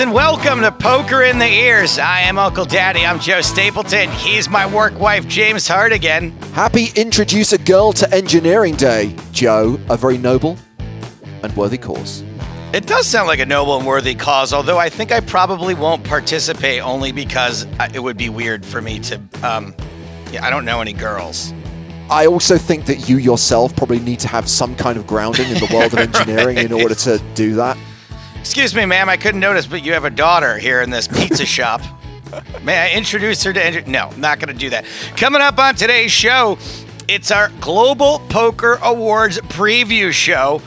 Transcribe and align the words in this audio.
and 0.00 0.12
welcome 0.12 0.60
to 0.60 0.70
Poker 0.70 1.22
in 1.22 1.38
the 1.38 1.46
Ears. 1.46 1.98
I 1.98 2.20
am 2.20 2.38
Uncle 2.38 2.64
Daddy. 2.64 3.04
I'm 3.04 3.18
Joe 3.18 3.40
Stapleton. 3.40 4.10
He's 4.10 4.48
my 4.48 4.64
work 4.72 4.96
wife, 5.00 5.26
James 5.26 5.66
Hartigan. 5.66 6.30
Happy 6.52 6.88
Introduce 6.94 7.52
a 7.52 7.58
Girl 7.58 7.92
to 7.94 8.14
Engineering 8.14 8.76
Day, 8.76 9.16
Joe. 9.32 9.80
A 9.88 9.96
very 9.96 10.16
noble 10.16 10.56
and 11.42 11.56
worthy 11.56 11.78
cause. 11.78 12.22
It 12.72 12.86
does 12.86 13.06
sound 13.06 13.26
like 13.26 13.40
a 13.40 13.46
noble 13.46 13.76
and 13.76 13.86
worthy 13.86 14.14
cause, 14.14 14.52
although 14.52 14.78
I 14.78 14.88
think 14.88 15.10
I 15.10 15.18
probably 15.18 15.74
won't 15.74 16.04
participate 16.04 16.80
only 16.80 17.10
because 17.10 17.66
it 17.92 18.00
would 18.00 18.16
be 18.16 18.28
weird 18.28 18.64
for 18.64 18.80
me 18.80 19.00
to. 19.00 19.20
Um, 19.42 19.74
yeah, 20.30 20.44
I 20.44 20.50
don't 20.50 20.64
know 20.64 20.80
any 20.80 20.92
girls. 20.92 21.52
I 22.10 22.26
also 22.26 22.56
think 22.56 22.86
that 22.86 23.08
you 23.08 23.16
yourself 23.16 23.74
probably 23.74 24.00
need 24.00 24.20
to 24.20 24.28
have 24.28 24.48
some 24.48 24.76
kind 24.76 24.96
of 24.96 25.06
grounding 25.06 25.48
in 25.48 25.54
the 25.54 25.68
world 25.72 25.92
of 25.92 25.98
engineering 26.14 26.58
in 26.58 26.72
order 26.72 26.94
to 26.94 27.18
do 27.34 27.54
that. 27.54 27.76
Excuse 28.40 28.74
me, 28.74 28.86
ma'am. 28.86 29.08
I 29.08 29.16
couldn't 29.16 29.40
notice, 29.40 29.66
but 29.66 29.84
you 29.84 29.92
have 29.92 30.04
a 30.04 30.10
daughter 30.10 30.58
here 30.58 30.80
in 30.80 30.90
this 30.90 31.06
pizza 31.06 31.44
shop. 31.56 31.80
May 32.62 32.78
I 32.78 32.96
introduce 32.96 33.42
her 33.44 33.52
to? 33.52 33.64
Andrew? 33.64 33.82
No, 33.86 34.10
not 34.16 34.38
going 34.38 34.52
to 34.52 34.58
do 34.58 34.70
that. 34.70 34.84
Coming 35.16 35.40
up 35.42 35.58
on 35.58 35.74
today's 35.74 36.12
show, 36.12 36.58
it's 37.08 37.30
our 37.30 37.48
Global 37.60 38.20
Poker 38.28 38.78
Awards 38.82 39.38
preview 39.38 40.12
show, 40.12 40.60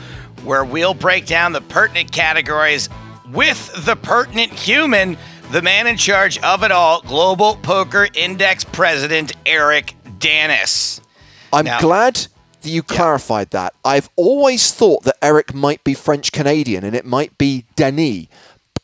where 0.43 0.63
we'll 0.63 0.93
break 0.95 1.25
down 1.27 1.51
the 1.53 1.61
pertinent 1.61 2.11
categories 2.11 2.89
with 3.31 3.85
the 3.85 3.95
pertinent 3.95 4.51
human, 4.51 5.17
the 5.51 5.61
man 5.61 5.85
in 5.87 5.97
charge 5.97 6.37
of 6.39 6.63
it 6.63 6.71
all, 6.71 7.01
Global 7.01 7.55
Poker 7.57 8.07
Index 8.15 8.63
President 8.63 9.33
Eric 9.45 9.95
Danis. 10.17 10.99
I'm 11.53 11.65
Now- 11.65 11.79
glad 11.79 12.25
that 12.61 12.69
you 12.69 12.83
clarified 12.83 13.51
that. 13.51 13.73
I've 13.85 14.09
always 14.15 14.71
thought 14.73 15.03
that 15.03 15.17
Eric 15.21 15.53
might 15.53 15.83
be 15.83 15.93
French 15.93 16.31
Canadian 16.31 16.83
and 16.83 16.95
it 16.95 17.05
might 17.05 17.37
be 17.37 17.65
Denis. 17.75 18.27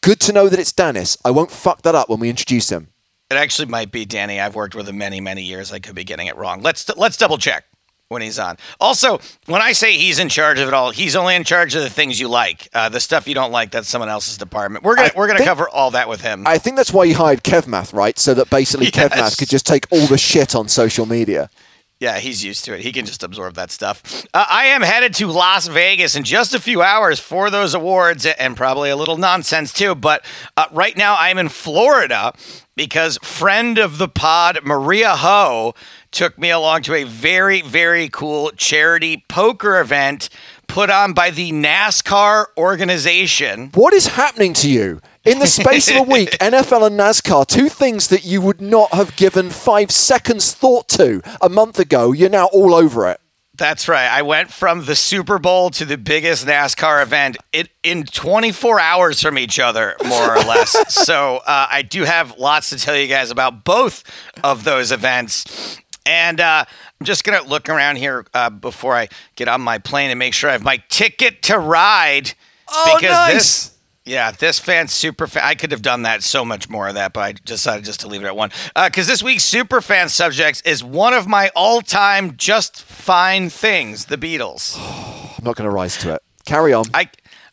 Good 0.01 0.19
to 0.21 0.33
know 0.33 0.47
that 0.49 0.59
it's 0.59 0.71
Danis. 0.71 1.17
I 1.25 1.31
won't 1.31 1.51
fuck 1.51 1.81
that 1.81 1.95
up 1.95 2.09
when 2.09 2.19
we 2.19 2.29
introduce 2.29 2.69
him. 2.71 2.87
It 3.29 3.35
actually 3.35 3.67
might 3.67 3.91
be 3.91 4.05
Danny. 4.05 4.39
I've 4.39 4.55
worked 4.55 4.73
with 4.75 4.87
him 4.87 4.97
many, 4.97 5.19
many 5.19 5.41
years. 5.43 5.71
I 5.73 5.79
could 5.79 5.95
be 5.95 6.03
getting 6.05 6.27
it 6.27 6.37
wrong. 6.37 6.61
Let's 6.61 6.87
let's 6.95 7.17
double 7.17 7.37
check 7.37 7.65
when 8.07 8.21
he's 8.21 8.39
on. 8.39 8.55
Also, 8.79 9.19
when 9.47 9.61
I 9.61 9.73
say 9.73 9.97
he's 9.97 10.17
in 10.17 10.29
charge 10.29 10.59
of 10.59 10.69
it 10.69 10.73
all, 10.73 10.91
he's 10.91 11.13
only 11.13 11.35
in 11.35 11.43
charge 11.43 11.75
of 11.75 11.81
the 11.83 11.89
things 11.89 12.21
you 12.21 12.29
like. 12.29 12.69
Uh, 12.73 12.87
the 12.87 13.01
stuff 13.01 13.27
you 13.27 13.33
don't 13.35 13.51
like, 13.51 13.71
that's 13.71 13.89
someone 13.89 14.07
else's 14.07 14.37
department. 14.37 14.85
We're 14.85 14.95
gonna 14.95 15.09
I 15.13 15.17
we're 15.17 15.27
gonna 15.27 15.39
think- 15.39 15.49
cover 15.49 15.67
all 15.67 15.91
that 15.91 16.07
with 16.07 16.21
him. 16.21 16.47
I 16.47 16.57
think 16.57 16.77
that's 16.77 16.93
why 16.93 17.03
you 17.03 17.15
hired 17.15 17.43
Kevmath, 17.43 17.93
right? 17.93 18.17
So 18.17 18.33
that 18.33 18.49
basically 18.49 18.85
Yes. 18.93 18.95
Kevmath 19.11 19.37
could 19.37 19.49
just 19.49 19.65
take 19.65 19.87
all 19.91 20.05
the 20.07 20.17
shit 20.17 20.55
on 20.55 20.69
social 20.69 21.05
media. 21.05 21.49
Yeah, 21.99 22.19
he's 22.19 22.45
used 22.45 22.63
to 22.65 22.75
it. 22.75 22.81
He 22.81 22.91
can 22.91 23.07
just 23.07 23.23
absorb 23.23 23.55
that 23.55 23.71
stuff. 23.71 24.23
Uh, 24.31 24.45
I 24.47 24.67
am 24.67 24.83
headed 24.83 25.15
to 25.15 25.27
Las 25.27 25.67
Vegas 25.67 26.15
in 26.15 26.23
just 26.23 26.53
a 26.53 26.59
few 26.59 26.83
hours 26.83 27.19
for 27.19 27.49
those 27.49 27.73
awards 27.73 28.25
and 28.27 28.55
probably 28.55 28.91
a 28.91 28.95
little 28.95 29.17
nonsense 29.17 29.73
too. 29.73 29.95
But 29.95 30.23
uh, 30.55 30.65
right 30.71 30.95
now 30.95 31.15
I'm 31.17 31.39
in 31.39 31.49
Florida 31.49 32.33
because 32.75 33.17
friend 33.23 33.79
of 33.79 33.97
the 33.97 34.07
pod, 34.07 34.59
Maria 34.63 35.15
Ho, 35.15 35.73
took 36.11 36.37
me 36.37 36.51
along 36.51 36.83
to 36.83 36.93
a 36.93 37.03
very, 37.03 37.61
very 37.61 38.09
cool 38.09 38.51
charity 38.55 39.25
poker 39.27 39.79
event 39.79 40.29
put 40.77 40.91
on 40.91 41.11
by 41.11 41.31
the 41.31 41.51
NASCAR 41.51 42.45
organization. 42.55 43.71
What 43.73 43.95
is 43.95 44.05
happening 44.09 44.53
to 44.53 44.69
you? 44.69 45.01
In 45.25 45.39
the 45.39 45.47
space 45.47 45.89
of 45.89 45.95
a 45.95 46.03
week, 46.03 46.29
NFL 46.39 46.85
and 46.85 46.99
NASCAR, 46.99 47.47
two 47.47 47.67
things 47.67 48.09
that 48.09 48.23
you 48.23 48.41
would 48.41 48.61
not 48.61 48.93
have 48.93 49.15
given 49.15 49.49
five 49.49 49.89
seconds 49.89 50.53
thought 50.53 50.87
to 50.89 51.23
a 51.41 51.49
month 51.49 51.79
ago, 51.79 52.11
you're 52.11 52.29
now 52.29 52.45
all 52.53 52.75
over 52.75 53.09
it. 53.09 53.19
That's 53.55 53.87
right. 53.87 54.07
I 54.07 54.21
went 54.21 54.51
from 54.53 54.85
the 54.85 54.95
Super 54.95 55.39
Bowl 55.39 55.71
to 55.71 55.83
the 55.83 55.97
biggest 55.97 56.45
NASCAR 56.45 57.01
event 57.01 57.37
it, 57.51 57.69
in 57.81 58.03
24 58.03 58.79
hours 58.79 59.19
from 59.19 59.39
each 59.39 59.59
other, 59.59 59.95
more 60.05 60.37
or 60.37 60.43
less. 60.43 60.93
so 60.93 61.37
uh, 61.37 61.67
I 61.71 61.81
do 61.81 62.03
have 62.03 62.37
lots 62.37 62.69
to 62.69 62.77
tell 62.77 62.95
you 62.95 63.07
guys 63.07 63.31
about 63.31 63.63
both 63.63 64.03
of 64.43 64.63
those 64.63 64.91
events. 64.91 65.81
And 66.07 66.39
uh, 66.39 66.63
I'm 66.99 67.05
just 67.05 67.23
going 67.23 67.41
to 67.41 67.47
look 67.47 67.67
around 67.67 67.97
here 67.97 68.25
uh, 68.33 68.49
before 68.49 68.95
I 68.95 69.09
get 69.35 69.47
on 69.47 69.61
my 69.61 69.77
plane 69.77 70.09
and 70.09 70.17
make 70.17 70.33
sure 70.33 70.49
I 70.49 70.53
have 70.53 70.63
my 70.63 70.81
ticket 70.89 71.41
to 71.43 71.59
ride. 71.59 72.33
Oh, 72.69 72.97
nice. 73.01 73.33
this. 73.33 73.73
Yeah, 74.05 74.31
this 74.31 74.57
fan's 74.57 74.93
super 74.93 75.27
fan. 75.27 75.43
I 75.45 75.53
could 75.53 75.71
have 75.73 75.81
done 75.81 76.03
that 76.03 76.23
so 76.23 76.45
much 76.45 76.69
more 76.69 76.87
of 76.87 76.93
that, 76.93 77.11
but 77.11 77.19
I 77.19 77.33
decided 77.33 77.83
just 77.83 77.99
to 78.01 78.07
leave 78.07 78.23
it 78.23 78.27
at 78.27 78.37
one. 78.37 78.51
Because 78.73 79.05
this 79.05 79.21
week's 79.21 79.43
super 79.43 79.81
fan 79.81 80.07
subjects 80.07 80.61
is 80.61 80.81
one 80.81 81.13
of 81.13 81.27
my 81.27 81.51
all-time 81.57 82.37
just 82.37 82.81
fine 82.83 83.49
things, 83.49 84.05
the 84.05 84.17
Beatles. 84.17 84.77
I'm 85.37 85.43
not 85.43 85.57
going 85.57 85.69
to 85.69 85.75
rise 85.75 85.97
to 85.97 86.15
it. 86.15 86.23
Carry 86.45 86.71
on. 86.71 86.85
I, 86.93 87.09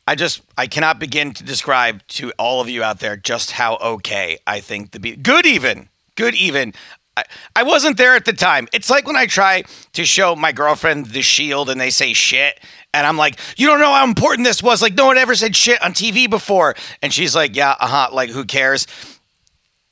I 0.07 0.15
just 0.15 0.43
I 0.57 0.69
cannot 0.69 1.01
begin 1.01 1.35
to 1.35 1.43
describe 1.43 2.07
to 2.09 2.33
all 2.39 2.61
of 2.61 2.69
you 2.69 2.85
out 2.85 3.01
there 3.01 3.17
just 3.17 3.51
how 3.51 3.77
okay 3.79 4.39
I 4.47 4.61
think 4.61 4.93
the 4.93 5.01
Beatles. 5.01 5.25
Good 5.25 5.47
even, 5.47 5.89
good 6.15 6.37
even. 6.37 6.73
I, 7.55 7.63
wasn't 7.63 7.97
there 7.97 8.17
at 8.17 8.25
the 8.25 8.33
time. 8.33 8.69
It's 8.73 8.91
like 8.91 9.07
when 9.07 9.17
I 9.17 9.27
try 9.27 9.65
to 9.93 10.05
show 10.05 10.35
my 10.35 10.53
girlfriend 10.53 11.07
The 11.07 11.23
Shield 11.23 11.71
and 11.71 11.81
they 11.81 11.91
say 11.91 12.13
shit, 12.13 12.61
and 12.93 13.07
I'm 13.07 13.17
like, 13.17 13.39
you 13.57 13.67
don't 13.67 13.81
know 13.81 13.93
how 13.93 14.05
important 14.05 14.47
this 14.47 14.63
was. 14.63 14.83
Like 14.83 14.95
no 14.95 15.07
one 15.07 15.19
ever 15.19 15.35
said 15.35 15.55
shit 15.55 15.83
on 15.83 15.93
TV 15.93 16.29
before, 16.29 16.75
and 17.03 17.13
she's 17.13 17.35
like, 17.35 17.57
yeah, 17.57 17.77
uh 17.81 17.87
huh. 17.87 18.09
Like 18.13 18.31
who 18.31 18.45
cares? 18.45 18.87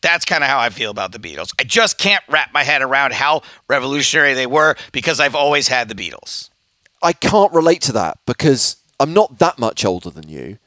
That's 0.02 0.24
kind 0.24 0.42
of 0.42 0.50
how 0.50 0.58
I 0.58 0.70
feel 0.70 0.90
about 0.90 1.12
the 1.12 1.18
Beatles. 1.20 1.54
I 1.60 1.64
just 1.64 1.96
can't 1.96 2.24
wrap 2.28 2.52
my 2.52 2.64
head 2.64 2.82
around 2.82 3.12
how 3.12 3.42
revolutionary 3.68 4.34
they 4.34 4.46
were 4.48 4.74
because 4.90 5.20
I've 5.20 5.36
always 5.36 5.68
had 5.68 5.88
the 5.88 5.94
Beatles. 5.94 6.50
I 7.02 7.12
can't 7.12 7.52
relate 7.52 7.82
to 7.82 7.92
that 7.92 8.18
because 8.26 8.76
I'm 8.98 9.12
not 9.12 9.38
that 9.38 9.58
much 9.58 9.84
older 9.84 10.10
than 10.10 10.28
you. 10.28 10.58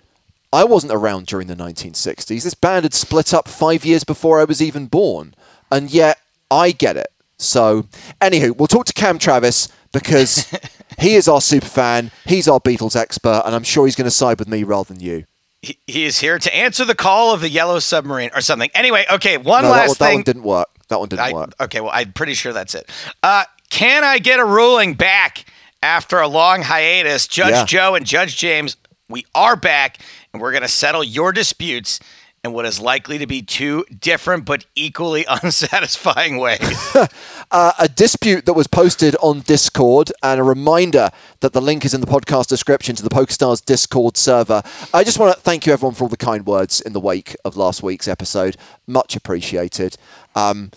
I 0.54 0.64
wasn't 0.64 0.94
around 0.94 1.26
during 1.26 1.48
the 1.48 1.56
1960s. 1.56 2.44
This 2.44 2.54
band 2.54 2.84
had 2.84 2.94
split 2.94 3.34
up 3.34 3.50
five 3.50 3.84
years 3.84 4.06
before 4.06 4.40
I 4.40 4.46
was 4.46 4.62
even 4.62 4.88
born. 4.88 5.36
And 5.70 5.92
yet, 5.92 6.18
I 6.52 6.72
get 6.72 6.98
it. 6.98 7.08
So, 7.38 7.88
anywho, 8.22 8.56
we'll 8.58 8.68
talk 8.68 8.86
to 8.86 8.94
Cam 8.94 9.18
Travis 9.20 9.68
because 9.92 10.48
he 11.00 11.16
is 11.16 11.28
our 11.28 11.42
super 11.42 11.66
fan. 11.66 12.12
He's 12.26 12.48
our 12.48 12.60
Beatles 12.60 12.96
expert, 12.96 13.42
and 13.46 13.54
I'm 13.54 13.64
sure 13.64 13.86
he's 13.86 13.96
going 13.96 14.06
to 14.06 14.12
side 14.12 14.40
with 14.40 14.48
me 14.48 14.64
rather 14.64 14.94
than 14.94 15.02
you. 15.02 15.26
he, 15.62 15.78
he 15.88 16.06
is 16.06 16.20
here 16.20 16.40
to 16.40 16.56
answer 16.56 16.86
the 16.86 16.96
call 16.96 17.34
of 17.34 17.42
the 17.42 17.50
yellow 17.50 17.80
submarine 17.80 18.30
or 18.34 18.40
something. 18.42 18.70
Anyway, 18.74 19.06
okay, 19.12 19.38
one 19.38 19.64
No, 19.64 19.70
that, 19.70 19.76
last 19.76 19.88
one, 19.90 19.96
that 20.00 20.06
thing. 20.08 20.16
one 20.18 20.24
didn't 20.24 20.44
work. 20.44 20.68
That 20.88 21.00
one 21.00 21.10
didn't 21.10 21.22
I- 21.26 21.34
work. 21.34 21.54
okay, 21.60 21.82
well, 21.82 21.92
I'm 21.94 22.14
pretty 22.14 22.36
sure 22.36 22.54
that's 22.54 22.74
it. 22.76 22.90
Uh, 23.22 23.44
can 23.70 24.04
I 24.04 24.20
get 24.20 24.40
a 24.40 24.46
ruling 24.46 24.94
back 24.94 25.46
after 25.84 26.20
a 26.20 26.28
long 26.28 26.62
hiatus? 26.62 27.28
Judge 27.28 27.52
Yeah. 27.52 27.66
Joe 27.66 27.96
and 27.96 28.06
Judge 28.06 28.38
James, 28.38 28.78
we 29.10 29.26
are 29.36 29.56
back, 29.58 29.98
and 30.32 30.42
we're 30.42 30.52
going 30.52 30.62
to 30.62 30.68
settle 30.70 31.04
your 31.04 31.32
disputes 31.34 32.00
in 32.46 32.54
what 32.54 32.66
is 32.66 32.80
likely 32.80 33.18
to 33.18 33.28
be 33.28 33.42
two 33.42 33.84
different 34.00 34.46
but 34.46 34.66
equally 34.76 35.26
unsatisfying 35.44 36.38
ways. 36.38 36.96
uh, 37.52 37.74
a 37.78 37.90
dispute 37.90 38.46
that 38.46 38.54
was 38.54 38.68
posted 38.68 39.16
on 39.22 39.42
Discord, 39.42 40.12
and 40.24 40.40
a 40.40 40.44
reminder 40.44 41.10
that 41.42 41.52
the 41.52 41.62
link 41.62 41.84
is 41.84 41.94
in 41.94 42.02
the 42.02 42.08
podcast 42.08 42.48
description 42.48 42.96
to 42.96 43.04
the 43.04 43.10
PokerStars 43.10 43.64
Discord 43.66 44.16
server. 44.16 44.62
I 44.94 45.04
just 45.04 45.20
want 45.20 45.36
to 45.36 45.42
thank 45.42 45.66
you, 45.66 45.74
everyone, 45.74 45.96
for 45.96 46.06
all 46.06 46.10
the 46.10 46.18
kind 46.18 46.46
words 46.46 46.80
in 46.80 46.94
the 46.94 47.00
wake 47.00 47.36
of 47.44 47.58
last 47.58 47.84
week's 47.84 48.08
episode. 48.08 48.56
Much 48.88 49.16
appreciated. 49.16 49.98
Um, 50.36 50.72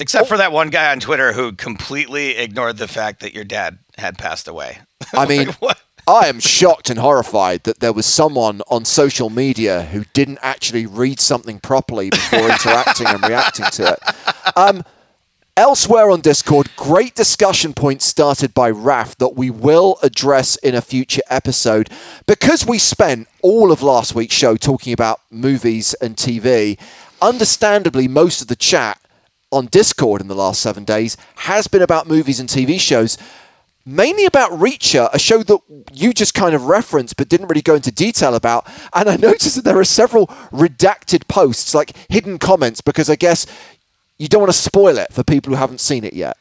Except 0.00 0.26
for 0.26 0.36
that 0.36 0.52
one 0.52 0.70
guy 0.70 0.90
on 0.90 1.00
Twitter 1.00 1.32
who 1.32 1.52
completely 1.52 2.36
ignored 2.36 2.78
the 2.78 2.88
fact 2.88 3.20
that 3.20 3.34
your 3.34 3.44
dad 3.44 3.78
had 3.98 4.18
passed 4.18 4.48
away. 4.48 4.78
I 5.12 5.26
mean, 5.26 5.48
what? 5.58 5.80
I 6.06 6.26
am 6.26 6.40
shocked 6.40 6.90
and 6.90 6.98
horrified 6.98 7.62
that 7.62 7.78
there 7.78 7.92
was 7.92 8.06
someone 8.06 8.60
on 8.68 8.84
social 8.84 9.30
media 9.30 9.82
who 9.82 10.04
didn't 10.12 10.40
actually 10.42 10.84
read 10.84 11.20
something 11.20 11.60
properly 11.60 12.10
before 12.10 12.40
interacting 12.50 13.06
and 13.06 13.22
reacting 13.22 13.66
to 13.66 13.92
it. 13.92 14.56
Um, 14.56 14.84
elsewhere 15.56 16.10
on 16.10 16.20
Discord, 16.20 16.70
great 16.76 17.14
discussion 17.14 17.72
points 17.72 18.04
started 18.04 18.52
by 18.52 18.68
Raf 18.68 19.16
that 19.18 19.36
we 19.36 19.48
will 19.48 19.98
address 20.02 20.56
in 20.56 20.74
a 20.74 20.80
future 20.80 21.22
episode. 21.30 21.88
Because 22.26 22.66
we 22.66 22.78
spent 22.78 23.28
all 23.40 23.70
of 23.70 23.80
last 23.80 24.12
week's 24.12 24.34
show 24.34 24.56
talking 24.56 24.92
about 24.92 25.20
movies 25.30 25.94
and 25.94 26.16
TV, 26.16 26.80
understandably, 27.20 28.08
most 28.08 28.42
of 28.42 28.48
the 28.48 28.56
chat 28.56 29.00
on 29.52 29.66
Discord 29.66 30.20
in 30.20 30.26
the 30.28 30.34
last 30.34 30.60
seven 30.60 30.82
days 30.82 31.16
has 31.36 31.68
been 31.68 31.82
about 31.82 32.08
movies 32.08 32.40
and 32.40 32.48
TV 32.48 32.80
shows 32.80 33.18
mainly 33.84 34.24
about 34.24 34.52
Reacher, 34.52 35.08
a 35.12 35.18
show 35.18 35.42
that 35.42 35.58
you 35.92 36.12
just 36.12 36.34
kind 36.34 36.54
of 36.54 36.66
referenced 36.66 37.16
but 37.16 37.28
didn't 37.28 37.48
really 37.48 37.62
go 37.62 37.74
into 37.74 37.92
detail 37.92 38.34
about. 38.34 38.66
And 38.92 39.08
I 39.08 39.16
noticed 39.28 39.56
that 39.56 39.64
there 39.64 39.78
are 39.78 39.84
several 39.84 40.26
redacted 40.50 41.28
posts, 41.28 41.74
like 41.74 41.96
hidden 42.08 42.38
comments, 42.38 42.80
because 42.80 43.10
I 43.10 43.16
guess 43.16 43.46
you 44.18 44.28
don't 44.28 44.40
want 44.40 44.52
to 44.52 44.58
spoil 44.58 44.98
it 44.98 45.12
for 45.12 45.24
people 45.24 45.52
who 45.52 45.56
haven't 45.56 45.80
seen 45.80 46.04
it 46.04 46.14
yet. 46.14 46.36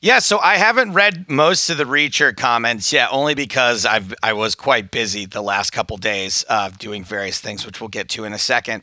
Yeah, 0.00 0.18
so 0.18 0.40
I 0.40 0.56
haven't 0.56 0.94
read 0.94 1.30
most 1.30 1.70
of 1.70 1.78
the 1.78 1.84
Reacher 1.84 2.36
comments 2.36 2.92
yet, 2.92 3.10
only 3.12 3.36
because 3.36 3.86
I've 3.86 4.12
I 4.20 4.32
was 4.32 4.56
quite 4.56 4.90
busy 4.90 5.26
the 5.26 5.40
last 5.40 5.70
couple 5.70 5.96
days 5.96 6.44
uh, 6.48 6.70
doing 6.76 7.04
various 7.04 7.38
things, 7.38 7.64
which 7.64 7.80
we'll 7.80 7.86
get 7.86 8.08
to 8.08 8.24
in 8.24 8.32
a 8.32 8.38
second. 8.38 8.82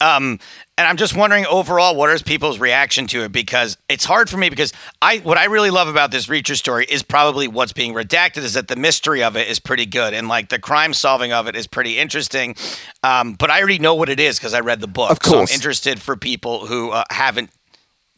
Um, 0.00 0.38
and 0.78 0.86
I'm 0.86 0.96
just 0.98 1.16
wondering 1.16 1.46
overall, 1.46 1.96
what 1.96 2.10
is 2.10 2.22
people's 2.22 2.58
reaction 2.58 3.06
to 3.08 3.24
it? 3.24 3.32
Because 3.32 3.78
it's 3.88 4.04
hard 4.04 4.28
for 4.28 4.36
me 4.36 4.50
because 4.50 4.72
I 5.00 5.18
what 5.18 5.38
I 5.38 5.44
really 5.44 5.70
love 5.70 5.88
about 5.88 6.10
this 6.10 6.26
Reacher 6.26 6.54
story 6.54 6.84
is 6.84 7.02
probably 7.02 7.48
what's 7.48 7.72
being 7.72 7.94
redacted 7.94 8.38
is 8.38 8.54
that 8.54 8.68
the 8.68 8.76
mystery 8.76 9.22
of 9.22 9.36
it 9.36 9.48
is 9.48 9.58
pretty 9.58 9.86
good 9.86 10.12
and 10.12 10.28
like 10.28 10.50
the 10.50 10.58
crime 10.58 10.92
solving 10.92 11.32
of 11.32 11.46
it 11.46 11.56
is 11.56 11.66
pretty 11.66 11.98
interesting. 11.98 12.56
Um, 13.02 13.34
but 13.34 13.50
I 13.50 13.58
already 13.58 13.78
know 13.78 13.94
what 13.94 14.10
it 14.10 14.20
is 14.20 14.38
because 14.38 14.52
I 14.52 14.60
read 14.60 14.80
the 14.80 14.86
book. 14.86 15.10
Of 15.10 15.20
course. 15.20 15.50
So 15.50 15.54
I'm 15.54 15.56
interested 15.56 16.00
for 16.00 16.16
people 16.16 16.66
who 16.66 16.90
uh, 16.90 17.04
haven't 17.10 17.50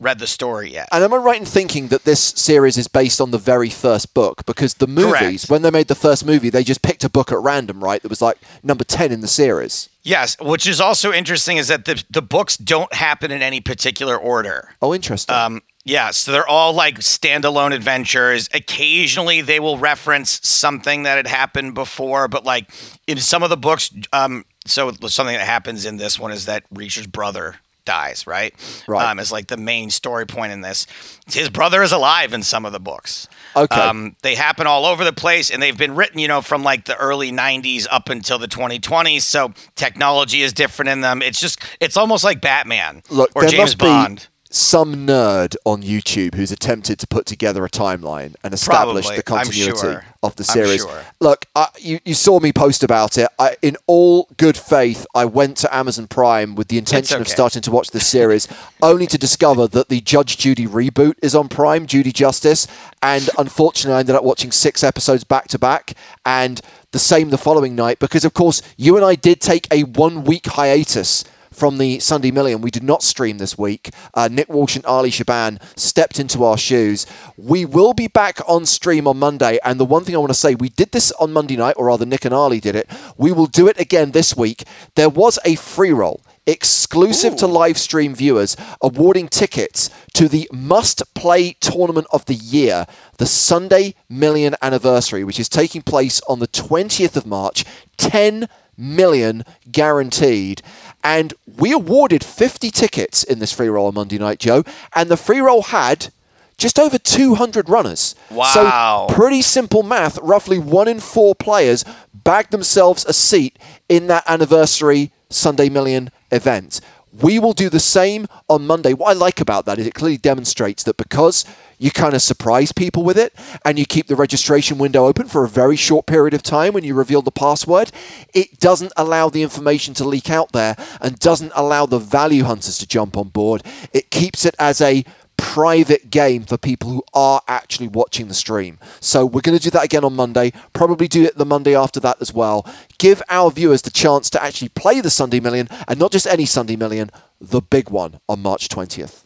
read 0.00 0.18
the 0.18 0.26
story 0.26 0.72
yet. 0.72 0.88
And 0.92 1.02
am 1.02 1.12
I 1.12 1.16
right 1.16 1.40
in 1.40 1.46
thinking 1.46 1.88
that 1.88 2.04
this 2.04 2.20
series 2.20 2.76
is 2.76 2.88
based 2.88 3.20
on 3.20 3.30
the 3.30 3.38
very 3.38 3.70
first 3.70 4.14
book? 4.14 4.46
Because 4.46 4.74
the 4.74 4.86
movies, 4.86 5.12
Correct. 5.46 5.50
when 5.50 5.62
they 5.62 5.70
made 5.70 5.88
the 5.88 5.94
first 5.94 6.24
movie, 6.24 6.50
they 6.50 6.64
just 6.64 6.82
picked 6.82 7.04
a 7.04 7.08
book 7.08 7.32
at 7.32 7.38
random, 7.38 7.82
right? 7.82 8.00
That 8.02 8.08
was 8.08 8.22
like 8.22 8.38
number 8.62 8.84
10 8.84 9.12
in 9.12 9.20
the 9.20 9.28
series. 9.28 9.88
Yes, 10.02 10.36
which 10.40 10.66
is 10.66 10.80
also 10.80 11.12
interesting 11.12 11.58
is 11.58 11.68
that 11.68 11.84
the 11.84 12.02
the 12.08 12.22
books 12.22 12.56
don't 12.56 12.92
happen 12.94 13.30
in 13.30 13.42
any 13.42 13.60
particular 13.60 14.16
order. 14.16 14.70
Oh, 14.80 14.94
interesting. 14.94 15.34
Um, 15.34 15.60
yeah, 15.84 16.12
so 16.12 16.32
they're 16.32 16.48
all 16.48 16.72
like 16.72 17.00
standalone 17.00 17.74
adventures. 17.74 18.48
Occasionally, 18.54 19.42
they 19.42 19.60
will 19.60 19.76
reference 19.76 20.40
something 20.48 21.02
that 21.02 21.16
had 21.16 21.26
happened 21.26 21.74
before, 21.74 22.26
but 22.28 22.44
like 22.44 22.70
in 23.06 23.18
some 23.18 23.42
of 23.42 23.50
the 23.50 23.56
books, 23.56 23.90
um, 24.12 24.44
so 24.66 24.90
something 24.92 25.36
that 25.36 25.46
happens 25.46 25.84
in 25.84 25.96
this 25.96 26.18
one 26.18 26.30
is 26.32 26.46
that 26.46 26.64
Reacher's 26.70 27.06
brother 27.06 27.56
dies, 27.88 28.26
right? 28.26 28.54
Right. 28.86 29.10
Um, 29.10 29.18
is 29.18 29.32
like 29.32 29.48
the 29.48 29.56
main 29.56 29.88
story 29.88 30.26
point 30.26 30.52
in 30.52 30.60
this. 30.60 30.86
His 31.26 31.48
brother 31.48 31.82
is 31.82 31.90
alive 31.90 32.34
in 32.34 32.42
some 32.42 32.66
of 32.66 32.72
the 32.72 32.78
books. 32.78 33.26
Okay. 33.56 33.80
Um, 33.80 34.14
they 34.22 34.34
happen 34.34 34.66
all 34.66 34.84
over 34.84 35.04
the 35.04 35.12
place, 35.12 35.50
and 35.50 35.62
they've 35.62 35.76
been 35.76 35.96
written, 35.96 36.18
you 36.18 36.28
know, 36.28 36.42
from 36.42 36.62
like 36.62 36.84
the 36.84 36.96
early 36.98 37.32
'90s 37.32 37.86
up 37.90 38.10
until 38.10 38.38
the 38.38 38.46
2020s. 38.46 39.22
So 39.22 39.54
technology 39.74 40.42
is 40.42 40.52
different 40.52 40.90
in 40.90 41.00
them. 41.00 41.22
It's 41.22 41.40
just, 41.40 41.60
it's 41.80 41.96
almost 41.96 42.24
like 42.24 42.42
Batman 42.42 43.02
Look, 43.08 43.30
or 43.34 43.46
James 43.46 43.74
Bond. 43.74 44.18
be 44.18 44.37
some 44.50 45.06
nerd 45.06 45.56
on 45.64 45.82
YouTube 45.82 46.34
who's 46.34 46.50
attempted 46.50 46.98
to 46.98 47.06
put 47.06 47.26
together 47.26 47.64
a 47.64 47.70
timeline 47.70 48.34
and 48.42 48.54
establish 48.54 49.04
Probably. 49.04 49.16
the 49.16 49.22
continuity 49.22 49.78
sure. 49.78 50.04
of 50.22 50.36
the 50.36 50.44
series. 50.44 50.80
sure. 50.80 51.04
Look, 51.20 51.44
I, 51.54 51.68
you, 51.78 52.00
you 52.04 52.14
saw 52.14 52.40
me 52.40 52.52
post 52.52 52.82
about 52.82 53.18
it. 53.18 53.28
I, 53.38 53.56
in 53.60 53.76
all 53.86 54.28
good 54.38 54.56
faith, 54.56 55.06
I 55.14 55.26
went 55.26 55.58
to 55.58 55.74
Amazon 55.74 56.06
Prime 56.06 56.54
with 56.54 56.68
the 56.68 56.78
intention 56.78 57.20
of 57.20 57.28
starting 57.28 57.60
to 57.62 57.70
watch 57.70 57.90
this 57.90 58.06
series, 58.06 58.48
only 58.82 59.06
to 59.06 59.18
discover 59.18 59.68
that 59.68 59.90
the 59.90 60.00
Judge 60.00 60.38
Judy 60.38 60.66
reboot 60.66 61.14
is 61.22 61.34
on 61.34 61.48
Prime, 61.48 61.86
Judy 61.86 62.12
Justice, 62.12 62.66
and 63.02 63.28
unfortunately, 63.36 63.96
I 63.96 64.00
ended 64.00 64.16
up 64.16 64.24
watching 64.24 64.50
six 64.50 64.82
episodes 64.82 65.24
back 65.24 65.48
to 65.48 65.58
back, 65.58 65.92
and 66.24 66.60
the 66.92 66.98
same 66.98 67.28
the 67.28 67.38
following 67.38 67.76
night 67.76 67.98
because, 67.98 68.24
of 68.24 68.32
course, 68.32 68.62
you 68.78 68.96
and 68.96 69.04
I 69.04 69.14
did 69.14 69.40
take 69.42 69.66
a 69.70 69.82
one 69.82 70.24
week 70.24 70.46
hiatus 70.46 71.24
from 71.58 71.78
the 71.78 71.98
Sunday 71.98 72.30
Million. 72.30 72.60
We 72.60 72.70
did 72.70 72.84
not 72.84 73.02
stream 73.02 73.38
this 73.38 73.58
week. 73.58 73.90
Uh, 74.14 74.28
Nick 74.30 74.48
Walsh 74.48 74.76
and 74.76 74.86
Ali 74.86 75.10
Shaban 75.10 75.58
stepped 75.74 76.20
into 76.20 76.44
our 76.44 76.56
shoes. 76.56 77.06
We 77.36 77.64
will 77.64 77.94
be 77.94 78.06
back 78.06 78.38
on 78.46 78.64
stream 78.64 79.08
on 79.08 79.18
Monday. 79.18 79.58
And 79.64 79.80
the 79.80 79.84
one 79.84 80.04
thing 80.04 80.14
I 80.14 80.18
want 80.18 80.30
to 80.30 80.34
say, 80.34 80.54
we 80.54 80.68
did 80.68 80.92
this 80.92 81.10
on 81.12 81.32
Monday 81.32 81.56
night, 81.56 81.74
or 81.76 81.86
rather, 81.86 82.06
Nick 82.06 82.24
and 82.24 82.32
Ali 82.32 82.60
did 82.60 82.76
it. 82.76 82.88
We 83.16 83.32
will 83.32 83.46
do 83.46 83.66
it 83.66 83.78
again 83.80 84.12
this 84.12 84.36
week. 84.36 84.64
There 84.94 85.08
was 85.08 85.38
a 85.44 85.56
free 85.56 85.92
roll. 85.92 86.22
Exclusive 86.46 87.36
to 87.36 87.46
live 87.46 87.76
stream 87.76 88.14
viewers, 88.14 88.56
awarding 88.80 89.28
tickets 89.28 89.90
to 90.14 90.28
the 90.28 90.48
must 90.50 91.14
play 91.14 91.52
tournament 91.60 92.06
of 92.10 92.24
the 92.24 92.34
year, 92.34 92.86
the 93.18 93.26
Sunday 93.26 93.94
Million 94.08 94.54
Anniversary, 94.62 95.24
which 95.24 95.38
is 95.38 95.50
taking 95.50 95.82
place 95.82 96.22
on 96.26 96.38
the 96.38 96.48
20th 96.48 97.16
of 97.16 97.26
March. 97.26 97.66
10 97.98 98.48
million 98.78 99.44
guaranteed. 99.70 100.62
And 101.08 101.32
we 101.56 101.72
awarded 101.72 102.22
50 102.22 102.70
tickets 102.70 103.24
in 103.24 103.38
this 103.38 103.50
free 103.50 103.68
roll 103.68 103.86
on 103.86 103.94
Monday 103.94 104.18
night, 104.18 104.38
Joe. 104.38 104.62
And 104.94 105.08
the 105.08 105.16
free 105.16 105.40
roll 105.40 105.62
had 105.62 106.12
just 106.58 106.78
over 106.78 106.98
200 106.98 107.70
runners. 107.70 108.14
Wow. 108.30 109.06
So 109.08 109.14
pretty 109.14 109.40
simple 109.40 109.82
math. 109.82 110.18
Roughly 110.18 110.58
one 110.58 110.86
in 110.86 111.00
four 111.00 111.34
players 111.34 111.82
bagged 112.12 112.50
themselves 112.50 113.06
a 113.06 113.14
seat 113.14 113.58
in 113.88 114.06
that 114.08 114.24
anniversary 114.26 115.10
Sunday 115.30 115.70
Million 115.70 116.10
event. 116.30 116.80
We 117.12 117.38
will 117.38 117.52
do 117.52 117.68
the 117.68 117.80
same 117.80 118.26
on 118.48 118.66
Monday. 118.66 118.92
What 118.92 119.10
I 119.10 119.12
like 119.14 119.40
about 119.40 119.64
that 119.66 119.78
is 119.78 119.86
it 119.86 119.94
clearly 119.94 120.18
demonstrates 120.18 120.82
that 120.84 120.96
because 120.96 121.44
you 121.78 121.90
kind 121.90 122.14
of 122.14 122.22
surprise 122.22 122.72
people 122.72 123.02
with 123.02 123.16
it 123.16 123.34
and 123.64 123.78
you 123.78 123.86
keep 123.86 124.08
the 124.08 124.16
registration 124.16 124.78
window 124.78 125.06
open 125.06 125.26
for 125.26 125.44
a 125.44 125.48
very 125.48 125.76
short 125.76 126.06
period 126.06 126.34
of 126.34 126.42
time 126.42 126.74
when 126.74 126.84
you 126.84 126.94
reveal 126.94 127.22
the 127.22 127.30
password, 127.30 127.90
it 128.34 128.58
doesn't 128.58 128.92
allow 128.96 129.28
the 129.28 129.42
information 129.42 129.94
to 129.94 130.04
leak 130.04 130.28
out 130.28 130.52
there 130.52 130.76
and 131.00 131.18
doesn't 131.18 131.52
allow 131.54 131.86
the 131.86 131.98
value 131.98 132.44
hunters 132.44 132.78
to 132.78 132.86
jump 132.86 133.16
on 133.16 133.28
board. 133.28 133.62
It 133.92 134.10
keeps 134.10 134.44
it 134.44 134.54
as 134.58 134.80
a 134.80 135.04
private 135.38 136.10
game 136.10 136.42
for 136.44 136.58
people 136.58 136.90
who 136.90 137.02
are 137.14 137.40
actually 137.48 137.88
watching 137.88 138.28
the 138.28 138.34
stream. 138.34 138.78
So 139.00 139.24
we're 139.24 139.40
going 139.40 139.56
to 139.56 139.62
do 139.62 139.70
that 139.70 139.84
again 139.84 140.04
on 140.04 140.14
Monday. 140.14 140.52
Probably 140.74 141.08
do 141.08 141.24
it 141.24 141.38
the 141.38 141.46
Monday 141.46 141.74
after 141.74 142.00
that 142.00 142.18
as 142.20 142.34
well. 142.34 142.66
Give 142.98 143.22
our 143.30 143.50
viewers 143.50 143.80
the 143.82 143.90
chance 143.90 144.28
to 144.30 144.42
actually 144.42 144.68
play 144.70 145.00
the 145.00 145.08
Sunday 145.10 145.40
Million 145.40 145.68
and 145.86 145.98
not 145.98 146.12
just 146.12 146.26
any 146.26 146.44
Sunday 146.44 146.76
Million, 146.76 147.10
the 147.40 147.62
big 147.62 147.88
one 147.88 148.20
on 148.28 148.40
March 148.42 148.68
20th. 148.68 149.24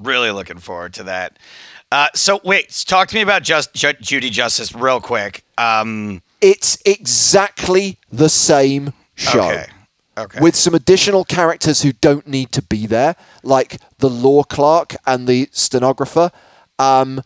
Really 0.00 0.30
looking 0.32 0.58
forward 0.58 0.94
to 0.94 1.04
that. 1.04 1.38
Uh, 1.92 2.08
so 2.14 2.40
wait, 2.42 2.70
talk 2.88 3.06
to 3.08 3.14
me 3.14 3.20
about 3.20 3.42
just 3.42 3.74
Ju- 3.74 3.92
Judy 4.00 4.30
Justice 4.30 4.74
real 4.74 5.00
quick. 5.00 5.44
Um, 5.58 6.22
It's 6.40 6.78
exactly 6.86 7.98
the 8.10 8.28
same 8.30 8.94
show. 9.14 9.42
okay. 9.42 9.66
Okay. 10.18 10.40
with 10.40 10.54
some 10.54 10.74
additional 10.74 11.24
characters 11.24 11.80
who 11.82 11.92
don't 11.92 12.26
need 12.26 12.52
to 12.52 12.60
be 12.62 12.86
there, 12.86 13.16
like 13.42 13.78
the 13.98 14.10
law 14.10 14.42
clerk 14.42 14.94
and 15.06 15.26
the 15.26 15.48
stenographer, 15.52 16.30
um, 16.78 17.22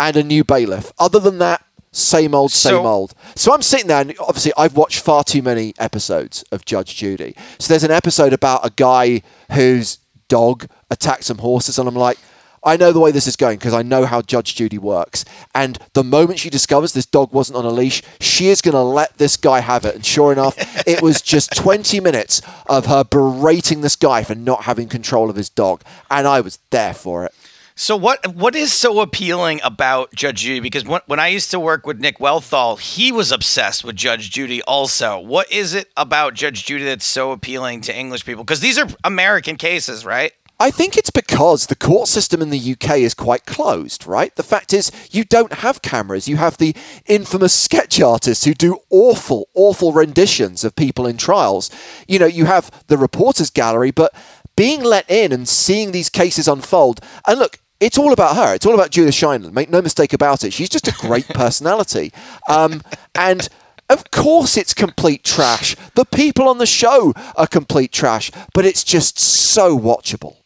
and 0.00 0.16
a 0.16 0.22
new 0.24 0.42
bailiff. 0.42 0.92
Other 0.98 1.20
than 1.20 1.38
that, 1.38 1.64
same 1.92 2.34
old, 2.34 2.50
same 2.52 2.72
So- 2.74 2.86
old. 2.86 3.14
So 3.36 3.54
I'm 3.54 3.62
sitting 3.62 3.86
there, 3.86 4.00
and 4.00 4.14
obviously 4.20 4.52
I've 4.56 4.76
watched 4.76 5.00
far 5.00 5.22
too 5.24 5.40
many 5.40 5.72
episodes 5.78 6.44
of 6.50 6.64
Judge 6.64 6.96
Judy. 6.96 7.34
So 7.58 7.68
there's 7.72 7.84
an 7.84 7.90
episode 7.92 8.32
about 8.32 8.66
a 8.66 8.70
guy 8.70 9.22
whose 9.52 9.98
dog 10.28 10.66
attacked 10.90 11.24
some 11.24 11.38
horses, 11.38 11.78
and 11.78 11.88
I'm 11.88 11.94
like. 11.96 12.18
I 12.66 12.76
know 12.76 12.92
the 12.92 12.98
way 12.98 13.12
this 13.12 13.28
is 13.28 13.36
going 13.36 13.58
because 13.58 13.72
I 13.72 13.82
know 13.82 14.06
how 14.06 14.22
Judge 14.22 14.56
Judy 14.56 14.76
works. 14.76 15.24
And 15.54 15.78
the 15.92 16.02
moment 16.02 16.40
she 16.40 16.50
discovers 16.50 16.92
this 16.92 17.06
dog 17.06 17.32
wasn't 17.32 17.58
on 17.58 17.64
a 17.64 17.70
leash, 17.70 18.02
she 18.20 18.48
is 18.48 18.60
going 18.60 18.74
to 18.74 18.82
let 18.82 19.16
this 19.18 19.36
guy 19.36 19.60
have 19.60 19.84
it. 19.84 19.94
And 19.94 20.04
sure 20.04 20.32
enough, 20.32 20.56
it 20.84 21.00
was 21.00 21.22
just 21.22 21.54
20 21.54 22.00
minutes 22.00 22.42
of 22.68 22.86
her 22.86 23.04
berating 23.04 23.82
this 23.82 23.94
guy 23.94 24.24
for 24.24 24.34
not 24.34 24.64
having 24.64 24.88
control 24.88 25.30
of 25.30 25.36
his 25.36 25.48
dog. 25.48 25.82
And 26.10 26.26
I 26.26 26.40
was 26.40 26.58
there 26.70 26.92
for 26.92 27.24
it. 27.24 27.32
So 27.78 27.94
what 27.94 28.34
what 28.34 28.56
is 28.56 28.72
so 28.72 29.00
appealing 29.00 29.60
about 29.62 30.14
Judge 30.14 30.40
Judy? 30.40 30.60
Because 30.60 30.86
when, 30.86 31.02
when 31.04 31.20
I 31.20 31.28
used 31.28 31.50
to 31.50 31.60
work 31.60 31.86
with 31.86 32.00
Nick 32.00 32.18
Wealthall, 32.18 32.80
he 32.80 33.12
was 33.12 33.30
obsessed 33.30 33.84
with 33.84 33.96
Judge 33.96 34.30
Judy. 34.30 34.62
Also, 34.62 35.18
what 35.20 35.52
is 35.52 35.74
it 35.74 35.90
about 35.94 36.32
Judge 36.32 36.64
Judy 36.64 36.84
that's 36.84 37.04
so 37.04 37.32
appealing 37.32 37.82
to 37.82 37.94
English 37.94 38.24
people? 38.24 38.44
Because 38.44 38.60
these 38.60 38.78
are 38.78 38.88
American 39.04 39.56
cases, 39.56 40.06
right? 40.06 40.32
I 40.58 40.70
think 40.70 40.96
it's 40.96 41.10
because 41.10 41.66
the 41.66 41.76
court 41.76 42.08
system 42.08 42.40
in 42.40 42.48
the 42.48 42.72
UK 42.72 42.98
is 42.98 43.12
quite 43.12 43.44
closed, 43.44 44.06
right? 44.06 44.34
The 44.34 44.42
fact 44.42 44.72
is, 44.72 44.90
you 45.10 45.22
don't 45.22 45.52
have 45.54 45.82
cameras. 45.82 46.28
You 46.28 46.38
have 46.38 46.56
the 46.56 46.74
infamous 47.04 47.52
sketch 47.52 48.00
artists 48.00 48.46
who 48.46 48.54
do 48.54 48.78
awful, 48.88 49.48
awful 49.54 49.92
renditions 49.92 50.64
of 50.64 50.74
people 50.74 51.06
in 51.06 51.18
trials. 51.18 51.70
You 52.08 52.18
know, 52.18 52.26
you 52.26 52.46
have 52.46 52.70
the 52.86 52.96
reporters 52.96 53.50
gallery, 53.50 53.90
but 53.90 54.14
being 54.56 54.82
let 54.82 55.10
in 55.10 55.30
and 55.30 55.46
seeing 55.46 55.92
these 55.92 56.08
cases 56.08 56.48
unfold, 56.48 57.00
and 57.26 57.38
look, 57.38 57.58
it's 57.78 57.98
all 57.98 58.14
about 58.14 58.36
her. 58.36 58.54
It's 58.54 58.64
all 58.64 58.74
about 58.74 58.90
Judith 58.90 59.14
Sheindlin. 59.14 59.52
Make 59.52 59.68
no 59.68 59.82
mistake 59.82 60.14
about 60.14 60.42
it. 60.42 60.54
She's 60.54 60.70
just 60.70 60.88
a 60.88 60.92
great 60.92 61.28
personality. 61.34 62.14
Um, 62.48 62.82
and 63.14 63.46
of 63.90 64.10
course, 64.10 64.56
it's 64.56 64.72
complete 64.72 65.22
trash. 65.22 65.76
The 65.94 66.06
people 66.06 66.48
on 66.48 66.56
the 66.56 66.66
show 66.66 67.12
are 67.36 67.46
complete 67.46 67.92
trash, 67.92 68.30
but 68.54 68.64
it's 68.64 68.82
just 68.82 69.18
so 69.18 69.78
watchable. 69.78 70.36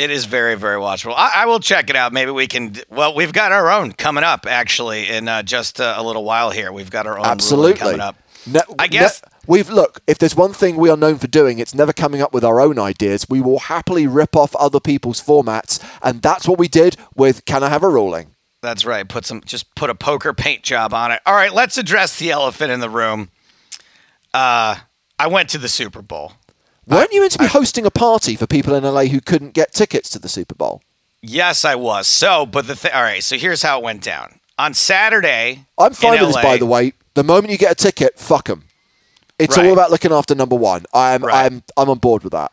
It 0.00 0.10
is 0.10 0.24
very, 0.24 0.54
very 0.54 0.80
watchable. 0.80 1.12
I, 1.14 1.42
I 1.42 1.46
will 1.46 1.60
check 1.60 1.90
it 1.90 1.96
out. 1.96 2.12
Maybe 2.14 2.30
we 2.30 2.46
can. 2.46 2.74
Well, 2.88 3.14
we've 3.14 3.34
got 3.34 3.52
our 3.52 3.70
own 3.70 3.92
coming 3.92 4.24
up 4.24 4.46
actually 4.46 5.10
in 5.10 5.28
uh, 5.28 5.42
just 5.42 5.78
uh, 5.78 5.94
a 5.98 6.02
little 6.02 6.24
while 6.24 6.50
here. 6.50 6.72
We've 6.72 6.90
got 6.90 7.06
our 7.06 7.18
own 7.18 7.26
Absolutely. 7.26 7.74
coming 7.78 8.00
up. 8.00 8.16
Ne- 8.46 8.60
I 8.78 8.86
guess- 8.86 9.20
ne- 9.22 9.28
we've 9.46 9.68
look. 9.68 10.00
If 10.06 10.16
there's 10.16 10.34
one 10.34 10.54
thing 10.54 10.76
we 10.78 10.88
are 10.88 10.96
known 10.96 11.18
for 11.18 11.26
doing, 11.26 11.58
it's 11.58 11.74
never 11.74 11.92
coming 11.92 12.22
up 12.22 12.32
with 12.32 12.44
our 12.44 12.62
own 12.62 12.78
ideas. 12.78 13.26
We 13.28 13.42
will 13.42 13.58
happily 13.58 14.06
rip 14.06 14.34
off 14.34 14.56
other 14.56 14.80
people's 14.80 15.20
formats, 15.22 15.78
and 16.02 16.22
that's 16.22 16.48
what 16.48 16.58
we 16.58 16.66
did 16.66 16.96
with 17.14 17.44
"Can 17.44 17.62
I 17.62 17.68
Have 17.68 17.82
a 17.82 17.88
Ruling?" 17.88 18.34
That's 18.62 18.86
right. 18.86 19.06
Put 19.06 19.26
some, 19.26 19.42
just 19.42 19.74
put 19.74 19.90
a 19.90 19.94
poker 19.94 20.32
paint 20.32 20.62
job 20.62 20.94
on 20.94 21.12
it. 21.12 21.20
All 21.26 21.34
right, 21.34 21.52
let's 21.52 21.76
address 21.76 22.18
the 22.18 22.30
elephant 22.30 22.70
in 22.72 22.80
the 22.80 22.90
room. 22.90 23.28
Uh, 24.32 24.76
I 25.18 25.26
went 25.26 25.50
to 25.50 25.58
the 25.58 25.68
Super 25.68 26.00
Bowl. 26.00 26.32
Weren't 26.86 27.12
you 27.12 27.20
meant 27.20 27.32
to 27.32 27.38
be 27.38 27.46
hosting 27.46 27.86
a 27.86 27.90
party 27.90 28.36
for 28.36 28.46
people 28.46 28.74
in 28.74 28.84
LA 28.84 29.04
who 29.04 29.20
couldn't 29.20 29.52
get 29.54 29.72
tickets 29.72 30.10
to 30.10 30.18
the 30.18 30.28
Super 30.28 30.54
Bowl? 30.54 30.82
Yes, 31.22 31.64
I 31.64 31.74
was. 31.74 32.06
So, 32.06 32.46
but 32.46 32.66
the 32.66 32.74
thing. 32.74 32.92
All 32.94 33.02
right. 33.02 33.22
So 33.22 33.36
here's 33.36 33.62
how 33.62 33.78
it 33.78 33.84
went 33.84 34.02
down. 34.02 34.40
On 34.58 34.74
Saturday, 34.74 35.66
I'm 35.78 35.92
fine 35.92 36.14
in 36.18 36.26
with 36.26 36.34
this, 36.34 36.42
by 36.42 36.56
the 36.56 36.66
way. 36.66 36.92
The 37.14 37.24
moment 37.24 37.50
you 37.52 37.58
get 37.58 37.72
a 37.72 37.74
ticket, 37.74 38.18
fuck 38.18 38.46
them. 38.46 38.64
It's 39.38 39.56
Right. 39.56 39.66
all 39.66 39.72
about 39.72 39.90
looking 39.90 40.12
after 40.12 40.34
number 40.34 40.56
one. 40.56 40.84
I'm 40.92 41.24
Right. 41.24 41.46
I'm 41.46 41.62
I'm 41.76 41.88
on 41.90 41.98
board 41.98 42.24
with 42.24 42.32
that. 42.32 42.52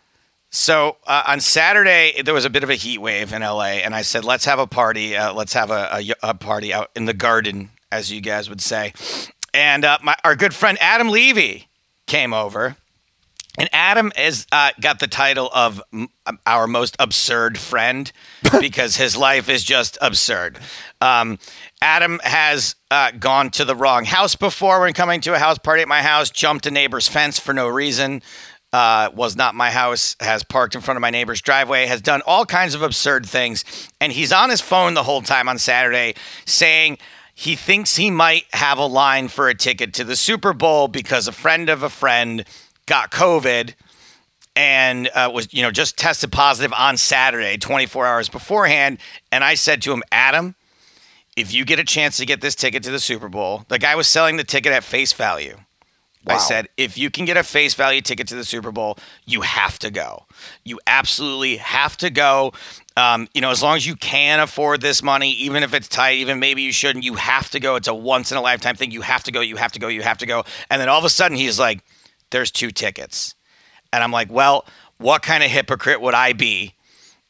So 0.49 0.97
uh, 1.05 1.23
on 1.27 1.41
Saturday 1.41 2.21
there 2.23 2.33
was 2.33 2.45
a 2.45 2.49
bit 2.49 2.63
of 2.63 2.69
a 2.69 2.75
heat 2.75 2.99
wave 2.99 3.33
in 3.33 3.41
LA, 3.41 3.81
and 3.83 3.93
I 3.93 4.01
said, 4.01 4.23
"Let's 4.23 4.45
have 4.45 4.59
a 4.59 4.67
party. 4.67 5.15
Uh, 5.15 5.33
let's 5.33 5.53
have 5.53 5.69
a, 5.71 5.89
a, 6.23 6.29
a 6.29 6.33
party 6.33 6.73
out 6.73 6.89
in 6.95 7.05
the 7.05 7.13
garden, 7.13 7.69
as 7.91 8.11
you 8.11 8.21
guys 8.21 8.49
would 8.49 8.61
say." 8.61 8.93
And 9.53 9.83
uh, 9.83 9.97
my 10.01 10.15
our 10.23 10.35
good 10.35 10.53
friend 10.53 10.77
Adam 10.79 11.09
Levy 11.09 11.67
came 12.05 12.33
over, 12.33 12.77
and 13.57 13.69
Adam 13.73 14.11
has 14.15 14.45
uh, 14.51 14.71
got 14.79 14.99
the 14.99 15.07
title 15.07 15.49
of 15.53 15.81
m- 15.91 16.09
our 16.45 16.67
most 16.67 16.95
absurd 16.99 17.57
friend 17.57 18.11
because 18.59 18.95
his 18.95 19.17
life 19.17 19.49
is 19.49 19.63
just 19.63 19.97
absurd. 20.01 20.59
Um, 21.01 21.39
Adam 21.81 22.19
has 22.23 22.75
uh, 22.91 23.11
gone 23.11 23.49
to 23.51 23.65
the 23.65 23.75
wrong 23.75 24.05
house 24.05 24.35
before 24.35 24.81
when 24.81 24.93
coming 24.93 25.21
to 25.21 25.33
a 25.33 25.39
house 25.39 25.57
party 25.57 25.81
at 25.81 25.87
my 25.87 26.01
house, 26.01 26.29
jumped 26.29 26.67
a 26.67 26.71
neighbor's 26.71 27.07
fence 27.07 27.39
for 27.39 27.53
no 27.53 27.67
reason. 27.67 28.21
Uh, 28.73 29.09
was 29.15 29.37
not 29.37 29.55
my 29.55 29.71
house, 29.71 30.17
has 30.19 30.43
parked 30.43 30.75
in 30.75 30.81
front 30.81 30.97
of 30.97 31.01
my 31.01 31.09
neighbor's 31.09 31.41
driveway, 31.41 31.85
has 31.85 32.01
done 32.01 32.21
all 32.27 32.45
kinds 32.45 32.75
of 32.75 32.81
absurd 32.81 33.25
things. 33.25 33.63
And 34.01 34.11
he's 34.11 34.33
on 34.33 34.49
his 34.49 34.59
phone 34.59 34.93
the 34.93 35.03
whole 35.03 35.21
time 35.21 35.47
on 35.47 35.57
Saturday 35.57 36.15
saying 36.45 36.97
he 37.33 37.55
thinks 37.55 37.95
he 37.95 38.11
might 38.11 38.43
have 38.51 38.77
a 38.77 38.85
line 38.85 39.29
for 39.29 39.47
a 39.47 39.55
ticket 39.55 39.93
to 39.93 40.03
the 40.03 40.15
Super 40.15 40.53
Bowl 40.53 40.87
because 40.89 41.27
a 41.27 41.31
friend 41.31 41.69
of 41.69 41.81
a 41.81 41.89
friend 41.89 42.43
got 42.87 43.11
COVID 43.11 43.75
and 44.55 45.07
uh, 45.13 45.29
was 45.31 45.53
you 45.53 45.61
know 45.61 45.69
just 45.71 45.97
tested 45.97 46.31
positive 46.31 46.73
on 46.73 46.97
Saturday, 46.97 47.57
24 47.57 48.05
hours 48.05 48.29
beforehand. 48.29 48.97
And 49.31 49.43
I 49.43 49.53
said 49.53 49.83
to 49.83 49.93
him, 49.93 50.01
Adam, 50.11 50.55
if 51.35 51.53
you 51.53 51.63
get 51.63 51.77
a 51.77 51.83
chance 51.83 52.17
to 52.17 52.25
get 52.25 52.41
this 52.41 52.55
ticket 52.55 52.81
to 52.83 52.91
the 52.91 52.99
Super 52.99 53.29
Bowl, 53.29 53.65
the 53.67 53.77
guy 53.77 53.95
was 53.95 54.07
selling 54.07 54.37
the 54.37 54.43
ticket 54.43 54.73
at 54.73 54.83
face 54.83 55.13
value. 55.13 55.57
I 56.29 56.37
said, 56.39 56.67
if 56.77 56.97
you 56.97 57.09
can 57.09 57.25
get 57.25 57.37
a 57.37 57.43
face 57.43 57.73
value 57.73 58.01
ticket 58.01 58.27
to 58.27 58.35
the 58.35 58.43
Super 58.43 58.71
Bowl, 58.71 58.97
you 59.25 59.41
have 59.41 59.79
to 59.79 59.89
go. 59.89 60.25
You 60.65 60.79
absolutely 60.85 61.57
have 61.57 61.95
to 61.97 62.09
go. 62.09 62.53
Um, 62.95 63.27
you 63.33 63.41
know, 63.41 63.51
as 63.51 63.63
long 63.63 63.77
as 63.77 63.85
you 63.85 63.95
can 63.95 64.39
afford 64.39 64.81
this 64.81 65.01
money, 65.01 65.31
even 65.33 65.63
if 65.63 65.73
it's 65.73 65.87
tight, 65.87 66.17
even 66.17 66.39
maybe 66.39 66.63
you 66.63 66.73
shouldn't, 66.73 67.05
you 67.05 67.15
have 67.15 67.49
to 67.51 67.59
go. 67.59 67.75
It's 67.75 67.87
a 67.87 67.93
once 67.93 68.31
in 68.31 68.37
a 68.37 68.41
lifetime 68.41 68.75
thing. 68.75 68.91
You 68.91 69.01
have 69.01 69.23
to 69.23 69.31
go. 69.31 69.39
You 69.39 69.55
have 69.55 69.71
to 69.73 69.79
go. 69.79 69.87
You 69.87 70.01
have 70.01 70.17
to 70.17 70.25
go. 70.25 70.43
And 70.69 70.81
then 70.81 70.89
all 70.89 70.99
of 70.99 71.05
a 71.05 71.09
sudden, 71.09 71.37
he's 71.37 71.59
like, 71.59 71.79
"There's 72.31 72.51
two 72.51 72.71
tickets," 72.71 73.35
and 73.91 74.03
I'm 74.03 74.11
like, 74.11 74.31
"Well, 74.31 74.65
what 74.97 75.21
kind 75.21 75.43
of 75.43 75.49
hypocrite 75.49 76.01
would 76.01 76.13
I 76.13 76.33
be 76.33 76.73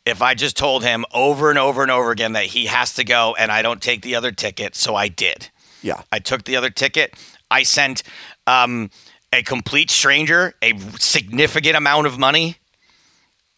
if 0.06 0.22
I 0.22 0.34
just 0.34 0.56
told 0.58 0.84
him 0.84 1.06
over 1.14 1.50
and 1.50 1.60
over 1.60 1.82
and 1.82 1.92
over 1.92 2.12
again 2.12 2.34
that 2.34 2.46
he 2.46 2.68
has 2.68 2.94
to 2.96 3.04
go 3.04 3.36
and 3.38 3.52
I 3.52 3.62
don't 3.62 3.82
take 3.82 4.02
the 4.02 4.16
other 4.16 4.32
ticket?" 4.32 4.76
So 4.76 4.96
I 4.96 5.08
did. 5.08 5.50
Yeah. 5.82 6.02
I 6.12 6.20
took 6.20 6.44
the 6.44 6.56
other 6.56 6.70
ticket. 6.70 7.14
I 7.50 7.64
sent 7.64 8.04
um, 8.46 8.90
a 9.32 9.44
complete 9.44 9.92
stranger 9.92 10.54
a 10.62 10.78
significant 11.00 11.76
amount 11.76 12.08
of 12.08 12.18
money 12.18 12.58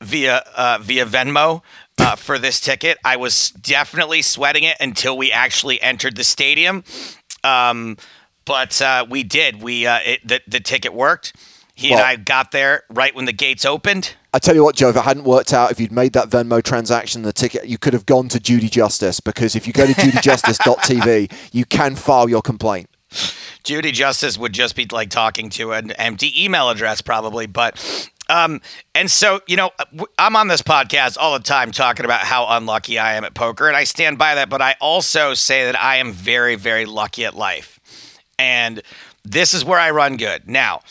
via 0.02 0.44
uh, 0.56 0.78
via 0.82 1.06
Venmo 1.06 1.62
uh, 2.00 2.16
for 2.16 2.40
this 2.40 2.60
ticket. 2.60 2.98
I 3.04 3.18
was 3.18 3.50
definitely 3.50 4.22
sweating 4.22 4.64
it 4.64 4.78
until 4.80 5.18
we 5.18 5.32
actually 5.32 5.82
entered 5.82 6.16
the 6.16 6.24
stadium, 6.24 6.84
um, 7.44 7.98
but 8.50 8.82
uh, 8.82 9.06
we 9.08 9.22
did. 9.22 9.62
We 9.62 9.86
uh, 9.86 10.00
it, 10.04 10.28
the 10.28 10.42
the 10.48 10.60
ticket 10.60 10.92
worked. 10.92 11.36
He 11.76 11.92
and 11.94 12.02
I 12.02 12.18
got 12.18 12.52
there 12.52 12.84
right 12.90 13.16
when 13.16 13.24
the 13.24 13.32
gates 13.32 13.64
opened. 13.64 14.16
I 14.34 14.40
tell 14.40 14.54
you 14.54 14.64
what, 14.64 14.76
Joe, 14.76 14.90
if 14.90 14.98
it 14.98 15.04
hadn't 15.04 15.24
worked 15.24 15.54
out, 15.54 15.72
if 15.72 15.80
you'd 15.80 15.94
made 15.94 16.12
that 16.12 16.30
Venmo 16.30 16.62
transaction, 16.62 17.22
the 17.22 17.32
ticket, 17.32 17.68
you 17.68 17.78
could 17.78 17.94
have 17.94 18.06
gone 18.06 18.28
to 18.30 18.40
Judy 18.40 18.68
Justice 18.68 19.22
because 19.22 19.56
if 19.56 19.66
you 19.66 19.72
go 19.72 19.86
to 19.86 19.94
judyjustice.tv, 19.94 21.32
you 21.54 21.64
can 21.64 21.96
file 21.96 22.28
your 22.28 22.42
complaint. 22.42 22.90
Judy 23.64 23.94
Justice 23.94 24.38
would 24.38 24.52
just 24.52 24.76
be 24.76 24.88
like 24.92 25.10
talking 25.10 25.50
to 25.52 25.72
an 25.72 25.92
empty 25.92 26.44
email 26.44 26.70
address, 26.70 27.02
probably. 27.02 27.46
But, 27.48 28.10
um, 28.30 28.60
and 28.94 29.10
so, 29.10 29.40
you 29.48 29.56
know, 29.56 29.72
I'm 30.18 30.36
on 30.36 30.50
this 30.50 30.62
podcast 30.62 31.18
all 31.18 31.38
the 31.38 31.44
time 31.44 31.72
talking 31.72 32.04
about 32.04 32.22
how 32.22 32.46
unlucky 32.50 33.00
I 33.00 33.14
am 33.14 33.24
at 33.24 33.34
poker, 33.34 33.68
and 33.70 33.78
I 33.78 33.86
stand 33.86 34.18
by 34.18 34.36
that. 34.36 34.50
But 34.50 34.62
I 34.62 34.76
also 34.82 35.34
say 35.34 35.64
that 35.66 35.82
I 35.82 35.98
am 35.98 36.12
very, 36.12 36.56
very 36.56 36.86
lucky 36.86 37.24
at 37.24 37.36
life. 37.36 37.79
And 38.40 38.82
this 39.24 39.54
is 39.54 39.64
where 39.66 39.78
I 39.80 39.92
run 39.92 40.18
good. 40.18 40.48
Now, 40.50 40.82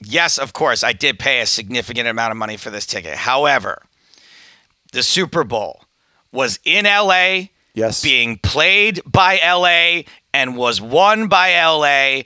yes, 0.00 0.36
of 0.38 0.52
course, 0.52 0.82
I 0.84 0.92
did 0.92 1.18
pay 1.18 1.40
a 1.40 1.46
significant 1.46 2.08
amount 2.08 2.32
of 2.32 2.36
money 2.36 2.56
for 2.56 2.68
this 2.70 2.84
ticket. 2.84 3.14
However, 3.16 3.82
the 4.92 5.02
Super 5.02 5.44
Bowl 5.44 5.84
was 6.32 6.58
in 6.64 6.84
LA 6.84 7.48
Yes. 7.74 8.02
being 8.02 8.38
played 8.38 9.00
by 9.06 9.38
LA 9.42 10.02
and 10.34 10.56
was 10.56 10.80
won 10.80 11.28
by 11.28 11.52
LA 11.54 12.22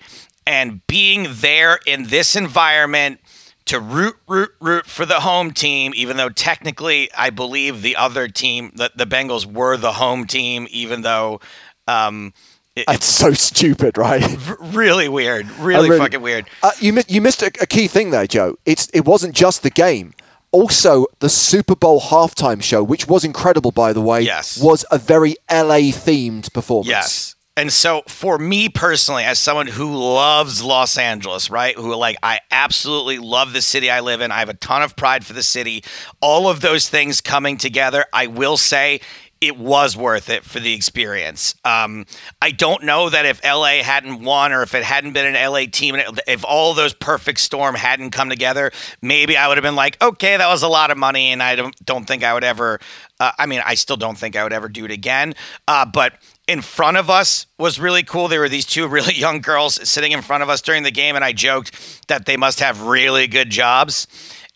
and 0.46 0.86
being 0.86 1.26
there 1.30 1.78
in 1.86 2.04
this 2.08 2.34
environment 2.34 3.20
to 3.66 3.78
root, 3.80 4.16
root, 4.28 4.50
root 4.60 4.86
for 4.86 5.04
the 5.06 5.20
home 5.20 5.50
team, 5.50 5.92
even 5.94 6.16
though 6.16 6.28
technically 6.30 7.10
I 7.16 7.30
believe 7.30 7.82
the 7.82 7.96
other 7.96 8.28
team, 8.28 8.72
the, 8.74 8.90
the 8.94 9.06
Bengals 9.06 9.46
were 9.46 9.76
the 9.76 9.92
home 9.92 10.26
team, 10.26 10.66
even 10.70 11.02
though 11.02 11.40
um, 11.86 12.32
it, 12.76 12.84
It's 12.88 13.06
so 13.06 13.32
stupid, 13.32 13.96
right? 13.98 14.24
really 14.60 15.08
weird, 15.08 15.50
really, 15.52 15.88
really- 15.90 15.98
fucking 16.00 16.20
weird. 16.22 16.46
Uh, 16.62 16.72
you 16.80 17.00
you 17.08 17.20
missed 17.20 17.42
a, 17.42 17.46
a 17.60 17.66
key 17.66 17.86
thing 17.88 18.10
there, 18.10 18.26
Joe. 18.26 18.56
It's 18.66 18.88
it 18.92 19.04
wasn't 19.04 19.34
just 19.34 19.62
the 19.62 19.70
game. 19.70 20.12
Also, 20.50 21.06
the 21.18 21.28
Super 21.28 21.74
Bowl 21.74 22.00
halftime 22.00 22.62
show, 22.62 22.82
which 22.84 23.08
was 23.08 23.24
incredible, 23.24 23.72
by 23.72 23.92
the 23.92 24.00
way, 24.00 24.20
Yes. 24.20 24.56
was 24.62 24.84
a 24.92 24.98
very 24.98 25.34
LA 25.50 25.90
themed 25.90 26.52
performance. 26.54 26.88
Yes. 26.88 27.34
And 27.56 27.72
so 27.72 28.02
for 28.08 28.36
me 28.38 28.68
personally, 28.68 29.22
as 29.22 29.38
someone 29.38 29.68
who 29.68 29.94
loves 29.96 30.60
Los 30.62 30.98
Angeles, 30.98 31.50
right? 31.50 31.76
Who 31.76 31.94
like 31.94 32.16
I 32.22 32.40
absolutely 32.50 33.18
love 33.18 33.52
the 33.52 33.62
city 33.62 33.90
I 33.90 34.00
live 34.00 34.20
in. 34.20 34.32
I 34.32 34.40
have 34.40 34.48
a 34.48 34.54
ton 34.54 34.82
of 34.82 34.96
pride 34.96 35.24
for 35.24 35.34
the 35.34 35.42
city. 35.44 35.84
All 36.20 36.48
of 36.48 36.60
those 36.62 36.88
things 36.88 37.20
coming 37.20 37.56
together, 37.56 38.04
I 38.12 38.26
will 38.26 38.56
say 38.56 39.00
it 39.46 39.56
was 39.58 39.96
worth 39.96 40.28
it 40.30 40.44
for 40.44 40.60
the 40.60 40.72
experience. 40.74 41.54
Um, 41.64 42.06
I 42.40 42.50
don't 42.50 42.84
know 42.84 43.08
that 43.10 43.26
if 43.26 43.42
LA 43.44 43.82
hadn't 43.82 44.22
won 44.22 44.52
or 44.52 44.62
if 44.62 44.74
it 44.74 44.82
hadn't 44.84 45.12
been 45.12 45.26
an 45.26 45.36
LA 45.36 45.66
team, 45.66 45.94
and 45.94 46.04
it- 46.18 46.24
if 46.26 46.44
all 46.44 46.74
those 46.74 46.94
perfect 46.94 47.40
storm 47.40 47.74
hadn't 47.74 48.10
come 48.10 48.28
together, 48.28 48.70
maybe 49.02 49.36
I 49.36 49.48
would 49.48 49.56
have 49.56 49.62
been 49.62 49.76
like, 49.76 50.00
okay, 50.02 50.36
that 50.36 50.48
was 50.48 50.62
a 50.62 50.68
lot 50.68 50.90
of 50.90 50.98
money, 50.98 51.32
and 51.32 51.42
I 51.42 51.56
don't 51.56 51.74
don't 51.84 52.04
think 52.06 52.22
I 52.24 52.34
would 52.34 52.44
ever. 52.44 52.80
Uh, 53.20 53.32
I 53.38 53.46
mean, 53.46 53.62
I 53.64 53.74
still 53.74 53.96
don't 53.96 54.18
think 54.18 54.34
I 54.36 54.42
would 54.42 54.52
ever 54.52 54.68
do 54.68 54.84
it 54.84 54.90
again. 54.90 55.34
Uh, 55.68 55.84
but 55.86 56.14
in 56.48 56.60
front 56.60 56.96
of 56.96 57.08
us 57.08 57.46
was 57.58 57.78
really 57.78 58.02
cool. 58.02 58.28
There 58.28 58.40
were 58.40 58.48
these 58.48 58.66
two 58.66 58.86
really 58.96 59.14
young 59.14 59.40
girls 59.40 59.88
sitting 59.88 60.12
in 60.12 60.20
front 60.22 60.42
of 60.42 60.48
us 60.48 60.60
during 60.60 60.82
the 60.82 60.90
game, 60.90 61.14
and 61.16 61.24
I 61.24 61.32
joked 61.32 62.06
that 62.08 62.26
they 62.26 62.36
must 62.36 62.60
have 62.60 62.82
really 62.82 63.26
good 63.26 63.50
jobs. 63.50 64.06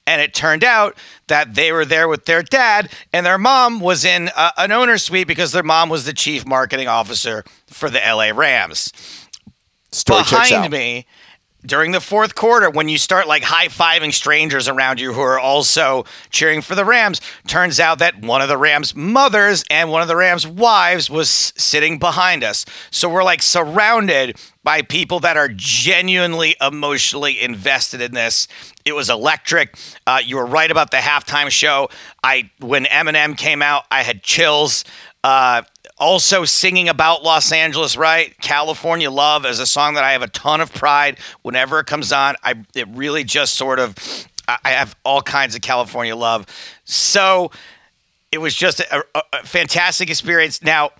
And 0.08 0.22
it 0.22 0.32
turned 0.32 0.64
out 0.64 0.96
that 1.26 1.54
they 1.54 1.70
were 1.70 1.84
there 1.84 2.08
with 2.08 2.24
their 2.24 2.42
dad, 2.42 2.90
and 3.12 3.26
their 3.26 3.36
mom 3.36 3.78
was 3.78 4.06
in 4.06 4.30
uh, 4.34 4.52
an 4.56 4.72
owner's 4.72 5.02
suite 5.02 5.28
because 5.28 5.52
their 5.52 5.62
mom 5.62 5.90
was 5.90 6.06
the 6.06 6.14
chief 6.14 6.46
marketing 6.46 6.88
officer 6.88 7.44
for 7.66 7.90
the 7.90 7.98
LA 7.98 8.30
Rams 8.34 8.90
Story 9.92 10.22
behind 10.22 10.70
me 10.70 11.06
during 11.66 11.92
the 11.92 12.00
fourth 12.00 12.34
quarter 12.34 12.70
when 12.70 12.88
you 12.88 12.98
start 12.98 13.26
like 13.26 13.42
high 13.42 13.68
fiving 13.68 14.12
strangers 14.12 14.68
around 14.68 15.00
you 15.00 15.12
who 15.12 15.20
are 15.20 15.38
also 15.38 16.04
cheering 16.30 16.62
for 16.62 16.74
the 16.74 16.84
Rams. 16.84 17.20
Turns 17.46 17.80
out 17.80 17.98
that 17.98 18.20
one 18.22 18.40
of 18.40 18.48
the 18.48 18.56
Rams' 18.56 18.94
mothers 18.94 19.64
and 19.70 19.90
one 19.90 20.02
of 20.02 20.08
the 20.08 20.16
Rams' 20.16 20.46
wives 20.46 21.10
was 21.10 21.28
sitting 21.56 21.98
behind 21.98 22.44
us. 22.44 22.64
So 22.90 23.08
we're 23.08 23.24
like 23.24 23.42
surrounded 23.42 24.38
by 24.62 24.82
people 24.82 25.20
that 25.20 25.36
are 25.36 25.48
genuinely 25.48 26.54
emotionally 26.60 27.40
invested 27.40 28.00
in 28.00 28.12
this. 28.12 28.46
It 28.88 28.94
was 28.94 29.10
electric. 29.10 29.76
Uh, 30.06 30.20
you 30.24 30.36
were 30.36 30.46
right 30.46 30.70
about 30.70 30.90
the 30.90 30.96
halftime 30.96 31.50
show. 31.50 31.90
I 32.22 32.50
when 32.60 32.84
Eminem 32.86 33.36
came 33.36 33.62
out, 33.62 33.84
I 33.90 34.02
had 34.02 34.22
chills. 34.22 34.84
Uh, 35.22 35.62
also 35.98 36.44
singing 36.44 36.88
about 36.88 37.24
Los 37.24 37.50
Angeles, 37.52 37.96
right? 37.96 38.36
California 38.40 39.10
Love 39.10 39.44
is 39.44 39.58
a 39.58 39.66
song 39.66 39.94
that 39.94 40.04
I 40.04 40.12
have 40.12 40.22
a 40.22 40.28
ton 40.28 40.60
of 40.60 40.72
pride 40.72 41.18
whenever 41.42 41.80
it 41.80 41.86
comes 41.86 42.12
on. 42.12 42.36
I 42.42 42.54
it 42.74 42.88
really 42.88 43.24
just 43.24 43.54
sort 43.54 43.78
of 43.78 43.96
I 44.48 44.70
have 44.70 44.96
all 45.04 45.20
kinds 45.20 45.54
of 45.54 45.60
California 45.60 46.16
love. 46.16 46.46
So 46.84 47.50
it 48.32 48.38
was 48.38 48.54
just 48.54 48.80
a, 48.80 49.04
a, 49.14 49.22
a 49.34 49.42
fantastic 49.44 50.08
experience. 50.08 50.62
Now, 50.62 50.90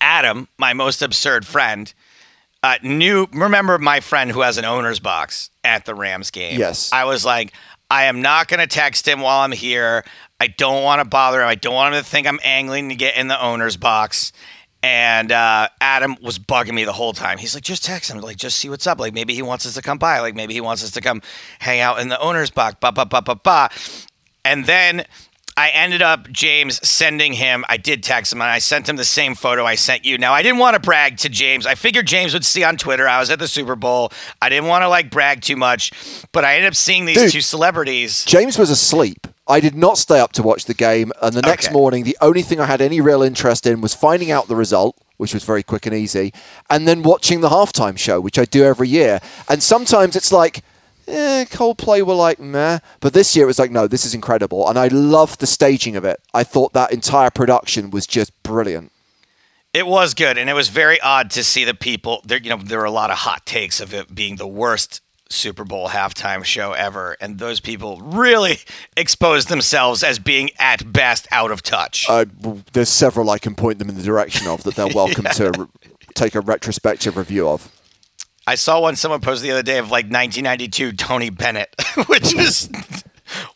Adam, 0.00 0.48
my 0.56 0.72
most 0.72 1.02
absurd 1.02 1.46
friend, 1.46 1.92
uh, 2.66 2.78
knew. 2.82 3.28
Remember 3.32 3.78
my 3.78 4.00
friend 4.00 4.30
who 4.30 4.40
has 4.40 4.58
an 4.58 4.64
owner's 4.64 4.98
box 4.98 5.50
at 5.62 5.84
the 5.84 5.94
Rams 5.94 6.32
game? 6.32 6.58
Yes. 6.58 6.92
I 6.92 7.04
was 7.04 7.24
like, 7.24 7.52
I 7.88 8.04
am 8.04 8.22
not 8.22 8.48
going 8.48 8.58
to 8.58 8.66
text 8.66 9.06
him 9.06 9.20
while 9.20 9.40
I'm 9.40 9.52
here. 9.52 10.04
I 10.40 10.48
don't 10.48 10.82
want 10.82 11.00
to 11.00 11.08
bother 11.08 11.42
him. 11.42 11.46
I 11.46 11.54
don't 11.54 11.74
want 11.74 11.94
him 11.94 12.02
to 12.02 12.08
think 12.08 12.26
I'm 12.26 12.40
angling 12.42 12.88
to 12.88 12.96
get 12.96 13.16
in 13.16 13.28
the 13.28 13.40
owner's 13.40 13.76
box. 13.76 14.32
And 14.82 15.30
uh, 15.30 15.68
Adam 15.80 16.16
was 16.20 16.38
bugging 16.40 16.74
me 16.74 16.84
the 16.84 16.92
whole 16.92 17.12
time. 17.12 17.38
He's 17.38 17.54
like, 17.54 17.62
just 17.62 17.84
text 17.84 18.10
him, 18.10 18.20
like, 18.20 18.36
just 18.36 18.58
see 18.58 18.68
what's 18.68 18.86
up. 18.86 18.98
Like, 18.98 19.14
maybe 19.14 19.34
he 19.34 19.42
wants 19.42 19.64
us 19.64 19.74
to 19.74 19.82
come 19.82 19.98
by. 19.98 20.18
Like, 20.18 20.34
maybe 20.34 20.54
he 20.54 20.60
wants 20.60 20.82
us 20.82 20.90
to 20.92 21.00
come 21.00 21.22
hang 21.60 21.80
out 21.80 22.00
in 22.00 22.08
the 22.08 22.20
owner's 22.20 22.50
box. 22.50 22.76
Ba 22.80 22.92
ba 22.92 23.06
ba 23.06 23.22
ba 23.22 23.36
ba. 23.36 23.70
And 24.44 24.66
then 24.66 25.04
I 25.58 25.70
ended 25.70 26.02
up 26.02 26.30
James 26.30 26.86
sending 26.86 27.32
him. 27.32 27.64
I 27.68 27.78
did 27.78 28.02
text 28.02 28.32
him 28.32 28.42
and 28.42 28.50
I 28.50 28.58
sent 28.58 28.88
him 28.88 28.96
the 28.96 29.04
same 29.06 29.34
photo 29.34 29.64
I 29.64 29.74
sent 29.74 30.04
you. 30.04 30.18
Now 30.18 30.34
I 30.34 30.42
didn't 30.42 30.58
want 30.58 30.74
to 30.74 30.80
brag 30.80 31.16
to 31.18 31.30
James. 31.30 31.66
I 31.66 31.74
figured 31.74 32.06
James 32.06 32.34
would 32.34 32.44
see 32.44 32.62
on 32.62 32.76
Twitter 32.76 33.08
I 33.08 33.18
was 33.20 33.30
at 33.30 33.38
the 33.38 33.48
Super 33.48 33.74
Bowl. 33.74 34.12
I 34.42 34.50
didn't 34.50 34.66
want 34.68 34.82
to 34.82 34.88
like 34.88 35.10
brag 35.10 35.40
too 35.40 35.56
much, 35.56 35.92
but 36.32 36.44
I 36.44 36.56
ended 36.56 36.68
up 36.68 36.74
seeing 36.74 37.06
these 37.06 37.16
Dude. 37.16 37.32
two 37.32 37.40
celebrities. 37.40 38.24
James 38.26 38.58
was 38.58 38.68
asleep. 38.68 39.26
I 39.48 39.60
did 39.60 39.74
not 39.76 39.96
stay 39.96 40.18
up 40.20 40.32
to 40.32 40.42
watch 40.42 40.64
the 40.64 40.74
game, 40.74 41.12
and 41.22 41.32
the 41.32 41.40
next 41.42 41.66
Okay. 41.66 41.72
morning, 41.72 42.02
the 42.04 42.18
only 42.20 42.42
thing 42.42 42.58
I 42.60 42.66
had 42.66 42.80
any 42.80 43.00
real 43.00 43.22
interest 43.22 43.64
in 43.64 43.80
was 43.80 43.94
finding 43.94 44.30
out 44.32 44.48
the 44.48 44.56
result, 44.56 44.96
which 45.18 45.32
was 45.32 45.44
very 45.44 45.62
quick 45.62 45.86
and 45.86 45.94
easy, 45.94 46.32
and 46.68 46.86
then 46.88 47.04
watching 47.04 47.42
the 47.42 47.48
halftime 47.48 47.96
show, 47.96 48.20
which 48.20 48.40
I 48.40 48.44
do 48.44 48.64
every 48.64 48.88
year. 48.88 49.20
And 49.48 49.62
sometimes 49.62 50.16
it's 50.16 50.32
like, 50.32 50.64
eh, 51.06 51.44
Coldplay 51.46 52.04
were 52.04 52.14
like 52.14 52.38
meh, 52.38 52.78
but 53.00 53.12
this 53.12 53.34
year 53.34 53.44
it 53.44 53.48
was 53.48 53.58
like, 53.58 53.70
no, 53.70 53.86
this 53.86 54.04
is 54.04 54.14
incredible, 54.14 54.68
and 54.68 54.78
I 54.78 54.88
loved 54.88 55.40
the 55.40 55.46
staging 55.46 55.96
of 55.96 56.04
it. 56.04 56.20
I 56.34 56.44
thought 56.44 56.72
that 56.72 56.92
entire 56.92 57.30
production 57.30 57.90
was 57.90 58.06
just 58.06 58.32
brilliant. 58.42 58.92
It 59.72 59.86
was 59.86 60.14
good, 60.14 60.38
and 60.38 60.48
it 60.48 60.54
was 60.54 60.68
very 60.68 61.00
odd 61.00 61.30
to 61.32 61.44
see 61.44 61.64
the 61.64 61.74
people. 61.74 62.22
There, 62.24 62.38
you 62.38 62.50
know, 62.50 62.56
there 62.56 62.78
were 62.78 62.84
a 62.84 62.90
lot 62.90 63.10
of 63.10 63.18
hot 63.18 63.44
takes 63.44 63.80
of 63.80 63.92
it 63.92 64.14
being 64.14 64.36
the 64.36 64.46
worst 64.46 65.02
Super 65.28 65.64
Bowl 65.64 65.88
halftime 65.88 66.44
show 66.44 66.72
ever, 66.72 67.16
and 67.20 67.38
those 67.38 67.60
people 67.60 68.00
really 68.00 68.58
exposed 68.96 69.48
themselves 69.48 70.02
as 70.02 70.18
being 70.18 70.50
at 70.58 70.92
best 70.92 71.26
out 71.30 71.50
of 71.50 71.62
touch. 71.62 72.06
Uh, 72.08 72.24
there's 72.72 72.88
several 72.88 73.28
I 73.30 73.38
can 73.38 73.54
point 73.54 73.78
them 73.78 73.88
in 73.88 73.96
the 73.96 74.02
direction 74.02 74.46
of 74.46 74.62
that 74.62 74.76
they're 74.76 74.88
welcome 74.94 75.24
to 75.34 75.50
re- 75.58 75.66
take 76.14 76.34
a 76.34 76.40
retrospective 76.40 77.16
review 77.16 77.48
of. 77.48 77.70
I 78.46 78.54
saw 78.54 78.80
one 78.80 78.96
someone 78.96 79.20
posted 79.20 79.48
the 79.48 79.52
other 79.52 79.62
day 79.62 79.78
of 79.78 79.86
like 79.86 80.04
1992 80.06 80.92
Tony 80.92 81.30
Bennett, 81.30 81.74
which 82.06 82.34
is 82.34 82.68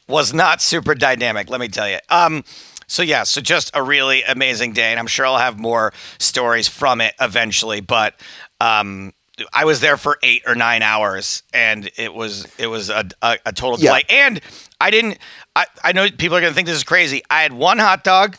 was 0.08 0.32
not 0.34 0.60
super 0.60 0.94
dynamic. 0.94 1.48
Let 1.50 1.60
me 1.60 1.68
tell 1.68 1.88
you. 1.88 1.98
Um, 2.08 2.44
so 2.86 3.02
yeah, 3.02 3.22
so 3.22 3.40
just 3.40 3.70
a 3.74 3.82
really 3.82 4.22
amazing 4.24 4.72
day, 4.72 4.90
and 4.90 4.98
I'm 4.98 5.06
sure 5.06 5.24
I'll 5.26 5.38
have 5.38 5.58
more 5.58 5.92
stories 6.18 6.66
from 6.68 7.00
it 7.00 7.14
eventually. 7.20 7.80
But 7.80 8.14
um, 8.60 9.12
I 9.52 9.64
was 9.64 9.80
there 9.80 9.96
for 9.96 10.18
eight 10.24 10.42
or 10.46 10.56
nine 10.56 10.82
hours, 10.82 11.44
and 11.54 11.88
it 11.96 12.12
was 12.12 12.46
it 12.58 12.66
was 12.66 12.90
a, 12.90 13.04
a, 13.22 13.38
a 13.46 13.52
total 13.52 13.78
Yeah. 13.78 13.90
delight. 13.90 14.06
And 14.10 14.40
I 14.80 14.90
didn't. 14.90 15.18
I, 15.54 15.66
I 15.84 15.92
know 15.92 16.08
people 16.10 16.36
are 16.36 16.40
gonna 16.40 16.52
think 16.52 16.66
this 16.66 16.76
is 16.76 16.84
crazy. 16.84 17.22
I 17.30 17.42
had 17.42 17.52
one 17.52 17.78
hot 17.78 18.02
dog 18.02 18.36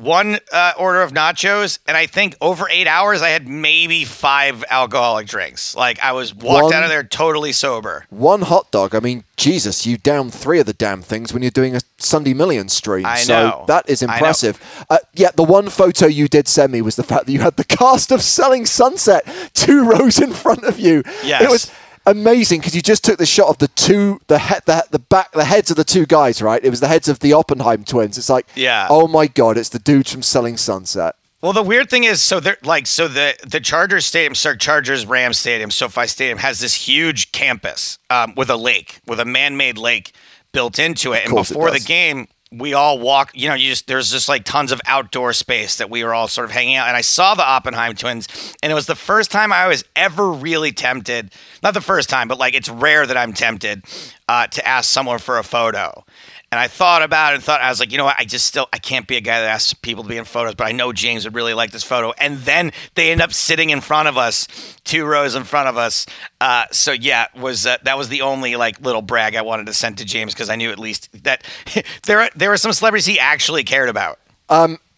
one 0.00 0.38
uh, 0.52 0.72
order 0.78 1.02
of 1.02 1.12
nachos, 1.12 1.78
and 1.86 1.96
I 1.96 2.06
think 2.06 2.36
over 2.40 2.68
eight 2.70 2.86
hours 2.86 3.22
I 3.22 3.28
had 3.28 3.46
maybe 3.46 4.04
five 4.04 4.64
alcoholic 4.70 5.26
drinks. 5.26 5.74
Like 5.74 6.00
I 6.00 6.12
was 6.12 6.34
walked 6.34 6.64
One- 6.64 6.74
out 6.74 6.82
of 6.84 6.88
there 6.88 7.04
totally 7.04 7.52
sober. 7.52 8.06
One 8.10 8.42
hot 8.42 8.70
dog. 8.70 8.94
I 8.94 9.00
mean, 9.00 9.24
Jesus, 9.36 9.86
you 9.86 9.96
down 9.96 10.30
three 10.30 10.60
of 10.60 10.66
the 10.66 10.72
damn 10.72 11.02
things 11.02 11.32
when 11.32 11.42
you're 11.42 11.50
doing 11.50 11.76
a 11.76 11.80
Sunday 11.98 12.34
Million 12.34 12.68
stream. 12.68 13.06
I 13.06 13.16
so 13.18 13.48
know. 13.48 13.64
that 13.68 13.88
is 13.88 14.02
impressive. 14.02 14.58
Uh, 14.88 14.98
yeah, 15.14 15.30
the 15.34 15.44
one 15.44 15.68
photo 15.68 16.06
you 16.06 16.28
did 16.28 16.48
send 16.48 16.72
me 16.72 16.82
was 16.82 16.96
the 16.96 17.02
fact 17.02 17.26
that 17.26 17.32
you 17.32 17.40
had 17.40 17.56
the 17.56 17.64
cast 17.80 18.12
of 18.12 18.22
Selling 18.22 18.66
Sunset 18.66 19.26
two 19.54 19.84
rows 19.88 20.20
in 20.20 20.32
front 20.32 20.64
of 20.64 20.78
you. 20.78 21.02
Yes. 21.24 21.42
It 21.42 21.50
was 21.50 21.70
amazing 22.06 22.60
because 22.60 22.74
you 22.74 22.82
just 22.82 23.04
took 23.04 23.18
the 23.18 23.26
shot 23.26 23.48
of 23.48 23.58
the 23.58 23.68
two, 23.68 24.20
the 24.26 24.38
head, 24.38 24.62
the, 24.66 24.84
the 24.90 24.98
back, 24.98 25.32
the 25.32 25.44
heads 25.44 25.70
of 25.70 25.76
the 25.76 25.84
two 25.84 26.06
guys, 26.06 26.40
right? 26.42 26.62
It 26.64 26.70
was 26.70 26.80
the 26.80 26.88
heads 26.88 27.08
of 27.08 27.20
the 27.20 27.32
Oppenheim 27.32 27.84
twins. 27.84 28.18
It's 28.18 28.28
like, 28.30 28.46
Yeah. 28.54 28.86
oh 28.90 29.06
my 29.08 29.26
God, 29.26 29.56
it's 29.56 29.68
the 29.68 29.78
dudes 29.78 30.12
from 30.12 30.22
Selling 30.22 30.56
Sunset. 30.56 31.14
Well, 31.42 31.54
the 31.54 31.62
weird 31.62 31.88
thing 31.88 32.04
is, 32.04 32.20
so 32.22 32.38
they're 32.38 32.58
like, 32.62 32.86
so 32.86 33.08
the 33.08 33.34
the 33.46 33.60
Chargers 33.60 34.04
Stadium, 34.04 34.34
sorry, 34.34 34.58
Chargers 34.58 35.06
Rams 35.06 35.38
Stadium, 35.38 35.70
SoFi 35.70 36.06
Stadium 36.06 36.36
has 36.38 36.58
this 36.60 36.74
huge 36.74 37.32
campus 37.32 37.98
um, 38.10 38.34
with 38.36 38.50
a 38.50 38.56
lake, 38.56 39.00
with 39.06 39.20
a 39.20 39.24
man-made 39.24 39.78
lake 39.78 40.12
built 40.52 40.78
into 40.78 41.14
it. 41.14 41.22
And 41.24 41.30
course 41.32 41.50
it 41.50 41.54
before 41.54 41.70
the 41.70 41.80
game, 41.80 42.28
we 42.52 42.74
all 42.74 42.98
walk. 42.98 43.30
You 43.34 43.48
know, 43.48 43.54
you 43.54 43.70
just 43.70 43.86
there's 43.86 44.10
just 44.10 44.28
like 44.28 44.44
tons 44.44 44.72
of 44.72 44.80
outdoor 44.86 45.32
space 45.32 45.76
that 45.76 45.88
we 45.90 46.02
were 46.02 46.12
all 46.12 46.28
sort 46.28 46.46
of 46.46 46.50
hanging 46.50 46.76
out. 46.76 46.88
And 46.88 46.96
I 46.96 47.00
saw 47.00 47.34
the 47.34 47.46
Oppenheim 47.46 47.94
twins, 47.94 48.26
and 48.62 48.72
it 48.72 48.74
was 48.74 48.86
the 48.86 48.96
first 48.96 49.30
time 49.30 49.52
I 49.52 49.68
was 49.68 49.84
ever 49.94 50.30
really 50.30 50.72
tempted. 50.72 51.32
Not 51.62 51.74
the 51.74 51.80
first 51.80 52.08
time, 52.08 52.28
but 52.28 52.38
like 52.38 52.54
it's 52.54 52.68
rare 52.68 53.06
that 53.06 53.16
I'm 53.16 53.32
tempted 53.32 53.84
uh, 54.28 54.46
to 54.48 54.66
ask 54.66 54.90
someone 54.90 55.18
for 55.18 55.38
a 55.38 55.44
photo. 55.44 56.04
And 56.52 56.58
I 56.58 56.66
thought 56.66 57.02
about 57.02 57.32
it 57.32 57.36
and 57.36 57.44
thought 57.44 57.60
I 57.60 57.68
was 57.68 57.78
like, 57.78 57.92
you 57.92 57.98
know 57.98 58.04
what? 58.06 58.16
I 58.18 58.24
just 58.24 58.44
still 58.44 58.68
I 58.72 58.78
can't 58.78 59.06
be 59.06 59.16
a 59.16 59.20
guy 59.20 59.40
that 59.40 59.46
asks 59.48 59.72
people 59.72 60.02
to 60.02 60.08
be 60.08 60.16
in 60.16 60.24
photos, 60.24 60.56
but 60.56 60.66
I 60.66 60.72
know 60.72 60.92
James 60.92 61.24
would 61.24 61.34
really 61.34 61.54
like 61.54 61.70
this 61.70 61.84
photo. 61.84 62.12
And 62.18 62.38
then 62.38 62.72
they 62.96 63.12
end 63.12 63.22
up 63.22 63.32
sitting 63.32 63.70
in 63.70 63.80
front 63.80 64.08
of 64.08 64.18
us, 64.18 64.48
two 64.84 65.04
rows 65.04 65.36
in 65.36 65.44
front 65.44 65.68
of 65.68 65.76
us. 65.76 66.06
Uh, 66.40 66.64
so 66.72 66.90
yeah, 66.90 67.26
was 67.36 67.66
uh, 67.66 67.76
that 67.84 67.96
was 67.96 68.08
the 68.08 68.22
only 68.22 68.56
like 68.56 68.80
little 68.80 69.02
brag 69.02 69.36
I 69.36 69.42
wanted 69.42 69.66
to 69.66 69.74
send 69.74 69.98
to 69.98 70.04
James 70.04 70.34
because 70.34 70.50
I 70.50 70.56
knew 70.56 70.70
at 70.72 70.78
least 70.80 71.08
that 71.24 71.44
there 72.06 72.28
there 72.34 72.50
were 72.50 72.56
some 72.56 72.72
celebrities 72.72 73.06
he 73.06 73.18
actually 73.20 73.62
cared 73.62 73.88
about. 73.88 74.18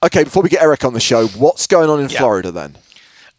Okay, 0.04 0.24
before 0.24 0.42
we 0.42 0.48
get 0.48 0.62
Eric 0.62 0.84
on 0.84 0.94
the 0.94 1.00
show, 1.00 1.28
what's 1.28 1.66
going 1.66 1.88
on 1.88 2.00
in 2.00 2.08
Yeah. 2.08 2.18
Florida 2.18 2.50
then? 2.50 2.76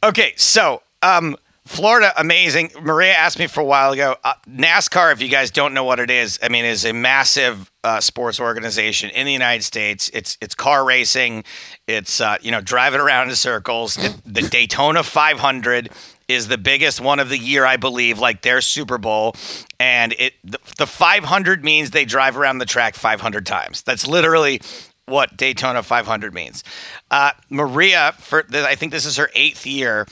Okay, 0.03 0.33
so 0.37 0.81
um, 1.01 1.35
Florida, 1.65 2.11
amazing. 2.17 2.71
Maria 2.81 3.13
asked 3.13 3.39
me 3.39 3.47
for 3.47 3.61
a 3.61 3.65
while 3.65 3.93
ago. 3.93 4.17
Uh, 4.23 4.33
NASCAR, 4.49 5.13
if 5.13 5.21
you 5.21 5.29
guys 5.29 5.49
don't 5.49 5.73
know 5.73 5.85
what 5.85 5.99
it 5.99 6.11
is, 6.11 6.37
I 6.43 6.49
mean, 6.49 6.65
is 6.65 6.83
a 6.83 6.91
massive 6.93 7.71
uh, 7.85 8.01
sports 8.01 8.39
organization 8.39 9.09
in 9.11 9.25
the 9.25 9.31
United 9.31 9.63
States. 9.63 10.09
It's 10.13 10.37
it's 10.41 10.55
car 10.55 10.83
racing. 10.85 11.45
It's 11.87 12.19
uh, 12.19 12.35
you 12.41 12.51
know 12.51 12.59
driving 12.59 12.99
around 12.99 13.29
in 13.29 13.35
circles. 13.35 13.97
It- 13.97 14.15
the 14.25 14.41
Daytona 14.41 15.03
500 15.03 15.89
is 16.27 16.47
the 16.47 16.57
biggest 16.57 16.99
one 16.99 17.19
of 17.19 17.29
the 17.29 17.37
year, 17.37 17.65
I 17.65 17.77
believe, 17.77 18.19
like 18.19 18.41
their 18.41 18.59
Super 18.61 18.97
Bowl. 18.97 19.35
And 19.79 20.13
it 20.19 20.33
the, 20.43 20.59
the 20.77 20.87
500 20.87 21.63
means 21.63 21.91
they 21.91 22.05
drive 22.05 22.37
around 22.37 22.57
the 22.57 22.65
track 22.65 22.95
500 22.95 23.45
times. 23.45 23.83
That's 23.83 24.05
literally 24.05 24.59
what 25.05 25.37
Daytona 25.37 25.81
500 25.83 26.33
means. 26.33 26.63
Uh, 27.09 27.31
Maria, 27.49 28.13
for 28.17 28.45
I 28.53 28.75
think 28.75 28.91
this 28.91 29.05
is 29.05 29.17
her 29.17 29.29
eighth 29.35 29.65
year, 29.65 30.07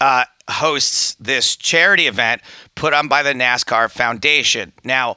uh, 0.00 0.24
hosts 0.50 1.14
this 1.20 1.56
charity 1.56 2.06
event 2.06 2.42
put 2.74 2.92
on 2.92 3.08
by 3.08 3.22
the 3.22 3.32
NASCAR 3.32 3.90
Foundation. 3.90 4.72
Now, 4.84 5.16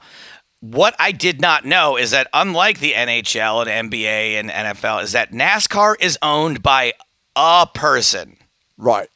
what 0.60 0.96
I 1.00 1.12
did 1.12 1.42
not 1.42 1.66
know 1.66 1.98
is 1.98 2.12
that 2.12 2.28
unlike 2.34 2.80
the 2.80 2.94
NHL 2.94 3.68
and 3.68 3.92
NBA 3.92 4.40
and 4.40 4.50
NFL, 4.50 5.04
is 5.04 5.12
that 5.12 5.32
NASCAR 5.32 5.96
is 6.00 6.18
owned 6.22 6.64
by 6.64 6.94
a 7.36 7.68
person 7.74 8.38
Right. 8.78 9.10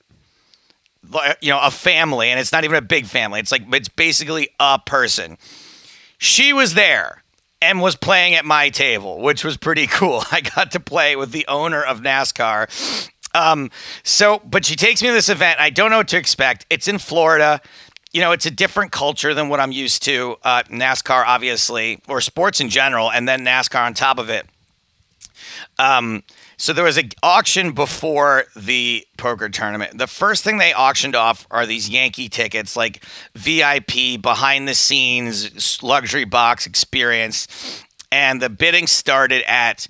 you 1.42 1.52
know, 1.52 1.60
a 1.62 1.72
family, 1.72 2.30
and 2.30 2.40
it's 2.40 2.52
not 2.52 2.64
even 2.64 2.78
a 2.78 2.82
big 2.82 3.06
family. 3.06 3.40
It's 3.40 3.52
like 3.52 3.64
it's 3.74 3.90
basically 3.90 4.50
a 4.60 4.80
person. 4.80 5.38
She 6.18 6.54
was 6.54 6.74
there 6.74 7.24
and 7.62 7.82
was 7.82 7.96
playing 7.96 8.34
at 8.34 8.46
my 8.46 8.70
table, 8.70 9.20
which 9.22 9.44
was 9.44 9.58
pretty 9.58 9.88
cool. 9.88 10.24
I 10.32 10.42
got 10.42 10.72
to 10.72 10.80
play 10.80 11.16
with 11.16 11.32
the 11.32 11.46
owner 11.48 11.84
of 11.84 12.02
NASCAR. 12.02 13.10
Um, 13.34 13.72
so, 14.04 14.42
but 14.44 14.66
she 14.66 14.76
takes 14.76 15.02
me 15.02 15.08
to 15.10 15.14
this 15.14 15.30
event. 15.30 15.60
I 15.60 15.70
don't 15.70 15.92
know 15.92 15.98
what 15.98 16.10
to 16.10 16.18
expect. 16.18 16.66
It's 16.70 16.88
in 16.88 16.98
Florida. 16.98 17.62
You 18.12 18.22
know, 18.22 18.32
it's 18.32 18.46
a 18.46 18.52
different 18.52 18.92
culture 18.92 19.34
than 19.34 19.48
what 19.50 19.60
I'm 19.60 19.72
used 19.72 20.04
to. 20.04 20.36
Uh, 20.44 20.64
NASCAR, 20.64 21.24
obviously, 21.26 22.02
or 22.08 22.20
sports 22.20 22.60
in 22.60 22.70
general, 22.70 23.12
and 23.12 23.28
then 23.28 23.46
NASCAR 23.46 23.86
on 23.86 23.94
top 23.94 24.20
of 24.20 24.30
it. 24.30 24.46
Um, 25.80 26.24
so 26.62 26.74
there 26.74 26.84
was 26.84 26.98
an 26.98 27.10
auction 27.24 27.72
before 27.72 28.46
the 28.56 29.08
poker 29.18 29.50
tournament. 29.50 29.98
The 29.98 30.06
first 30.06 30.44
thing 30.44 30.60
they 30.60 30.76
auctioned 30.76 31.16
off 31.16 31.48
are 31.50 31.66
these 31.66 31.90
Yankee 31.90 32.30
tickets, 32.30 32.76
like 32.76 33.04
VIP, 33.34 34.22
behind 34.22 34.68
the 34.68 34.76
scenes, 34.76 35.82
luxury 35.82 36.26
box 36.26 36.68
experience, 36.68 37.48
and 38.12 38.40
the 38.42 38.50
bidding 38.50 38.86
started 38.86 39.42
at 39.50 39.88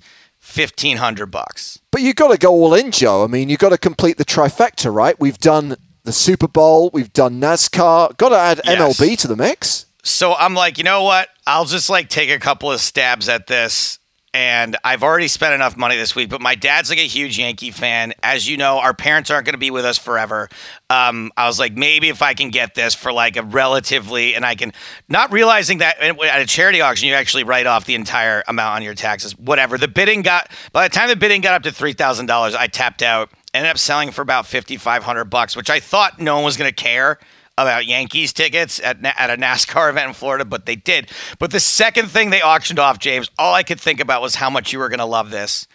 fifteen 0.52 0.98
hundred 0.98 1.26
bucks. 1.30 1.78
But 1.90 2.02
you 2.02 2.12
got 2.14 2.28
to 2.28 2.38
go 2.38 2.50
all 2.52 2.74
in, 2.74 2.90
Joe. 2.90 3.24
I 3.24 3.26
mean, 3.26 3.48
you 3.48 3.56
got 3.56 3.70
to 3.70 3.78
complete 3.78 4.18
the 4.18 4.24
trifecta, 4.24 4.92
right? 4.94 5.18
We've 5.18 5.38
done 5.38 5.76
the 6.04 6.12
Super 6.12 6.48
Bowl, 6.48 6.90
we've 6.92 7.12
done 7.12 7.40
NASCAR. 7.40 8.16
Got 8.16 8.30
to 8.30 8.36
add 8.36 8.60
Yes. 8.64 8.98
MLB 9.00 9.16
to 9.18 9.28
the 9.28 9.36
mix. 9.36 9.86
So 10.04 10.34
I'm 10.34 10.54
like, 10.54 10.78
you 10.78 10.84
know 10.84 11.04
what? 11.04 11.28
I'll 11.46 11.64
just 11.64 11.88
like 11.88 12.08
take 12.08 12.28
a 12.30 12.38
couple 12.40 12.70
of 12.72 12.80
stabs 12.80 13.28
at 13.28 13.46
this. 13.46 13.98
And 14.34 14.78
I've 14.82 15.02
already 15.02 15.28
spent 15.28 15.54
enough 15.54 15.76
money 15.76 15.96
this 15.96 16.16
week, 16.16 16.30
but 16.30 16.40
my 16.40 16.54
dad's 16.54 16.88
like 16.88 16.98
a 16.98 17.06
huge 17.06 17.38
Yankee 17.38 17.70
fan. 17.70 18.14
As 18.22 18.48
you 18.48 18.56
know, 18.56 18.78
our 18.78 18.94
parents 18.94 19.30
aren't 19.30 19.44
going 19.44 19.52
to 19.52 19.58
be 19.58 19.70
with 19.70 19.84
us 19.84 19.98
forever. 19.98 20.48
Um, 20.88 21.30
I 21.36 21.46
was 21.46 21.58
like, 21.58 21.74
maybe 21.74 22.08
if 22.08 22.22
I 22.22 22.32
can 22.32 22.48
get 22.48 22.74
this 22.74 22.94
for 22.94 23.12
like 23.12 23.36
a 23.36 23.42
relatively, 23.42 24.34
and 24.34 24.46
I 24.46 24.54
can, 24.54 24.72
not 25.06 25.32
realizing 25.32 25.78
that 25.78 25.98
at 26.00 26.40
a 26.40 26.46
charity 26.46 26.80
auction, 26.80 27.08
you 27.08 27.14
actually 27.14 27.44
write 27.44 27.66
off 27.66 27.84
the 27.84 27.94
entire 27.94 28.42
amount 28.48 28.76
on 28.76 28.82
your 28.82 28.94
taxes, 28.94 29.36
whatever. 29.38 29.76
The 29.76 29.88
bidding 29.88 30.22
got, 30.22 30.50
by 30.72 30.88
the 30.88 30.94
time 30.94 31.08
the 31.10 31.16
bidding 31.16 31.42
got 31.42 31.54
up 31.54 31.62
to 31.64 31.70
$3,000, 31.70 32.56
I 32.56 32.66
tapped 32.68 33.02
out, 33.02 33.28
ended 33.52 33.70
up 33.70 33.76
selling 33.76 34.12
for 34.12 34.22
about 34.22 34.46
5500 34.46 35.26
bucks, 35.26 35.56
which 35.56 35.68
I 35.68 35.78
thought 35.78 36.18
no 36.18 36.36
one 36.36 36.44
was 36.44 36.56
going 36.56 36.70
to 36.70 36.74
care 36.74 37.18
about 37.58 37.86
Yankees 37.86 38.32
tickets 38.32 38.80
at, 38.80 39.04
at 39.04 39.30
a 39.30 39.36
NASCAR 39.36 39.90
event 39.90 40.08
in 40.08 40.14
Florida, 40.14 40.44
but 40.44 40.66
they 40.66 40.76
did. 40.76 41.10
But 41.38 41.50
the 41.50 41.60
second 41.60 42.08
thing 42.08 42.30
they 42.30 42.40
auctioned 42.40 42.78
off, 42.78 42.98
James, 42.98 43.30
all 43.38 43.54
I 43.54 43.62
could 43.62 43.80
think 43.80 44.00
about 44.00 44.22
was 44.22 44.36
how 44.36 44.50
much 44.50 44.72
you 44.72 44.78
were 44.78 44.88
going 44.88 44.98
to 45.00 45.04
love 45.04 45.30
this. 45.30 45.66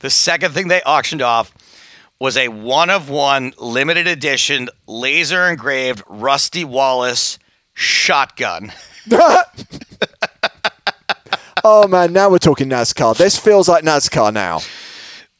The 0.00 0.10
second 0.10 0.52
thing 0.52 0.68
they 0.68 0.82
auctioned 0.82 1.22
off 1.22 1.52
was 2.20 2.36
a 2.36 2.48
one 2.48 2.90
of 2.90 3.08
one 3.08 3.54
limited 3.58 4.06
edition 4.06 4.68
laser 4.86 5.48
engraved 5.48 6.02
Rusty 6.06 6.64
Wallace 6.64 7.38
shotgun. 7.72 8.72
oh 11.64 11.88
man, 11.88 12.12
now 12.12 12.30
we're 12.30 12.38
talking 12.38 12.68
NASCAR. 12.68 13.16
This 13.16 13.38
feels 13.38 13.68
like 13.68 13.82
NASCAR 13.84 14.32
now. 14.32 14.60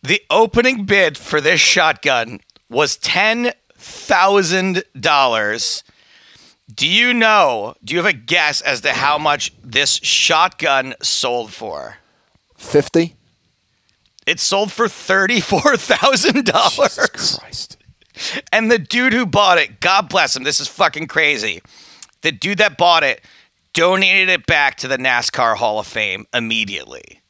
The 0.02 0.20
opening 0.30 0.84
bid 0.84 1.16
for 1.16 1.40
this 1.40 1.60
shotgun 1.60 2.40
was 2.68 2.96
ten 2.96 3.52
thousand 3.84 4.82
dollars. 4.98 5.84
Do 6.74 6.88
you 6.88 7.12
know? 7.12 7.74
Do 7.84 7.94
you 7.94 7.98
have 7.98 8.12
a 8.12 8.16
guess 8.16 8.62
as 8.62 8.80
to 8.80 8.92
how 8.92 9.18
much 9.18 9.52
this 9.62 9.96
shotgun 9.96 10.94
sold 11.02 11.52
for? 11.52 11.98
Fifty. 12.56 13.14
It 14.26 14.40
sold 14.40 14.72
for 14.72 14.88
thirty-four 14.88 15.76
thousand 15.76 16.46
dollars. 16.46 16.98
Christ. 17.12 17.76
And 18.50 18.70
the 18.70 18.78
dude 18.78 19.12
who 19.12 19.26
bought 19.26 19.58
it, 19.58 19.80
God 19.80 20.08
bless 20.08 20.34
him, 20.34 20.44
this 20.44 20.60
is 20.60 20.68
fucking 20.68 21.08
crazy. 21.08 21.60
The 22.22 22.32
dude 22.32 22.58
that 22.58 22.78
bought 22.78 23.02
it 23.02 23.20
donated 23.74 24.28
it 24.30 24.46
back 24.46 24.76
to 24.76 24.88
the 24.88 24.96
NASCAR 24.96 25.56
Hall 25.56 25.78
of 25.80 25.86
Fame 25.86 26.26
immediately. 26.32 27.20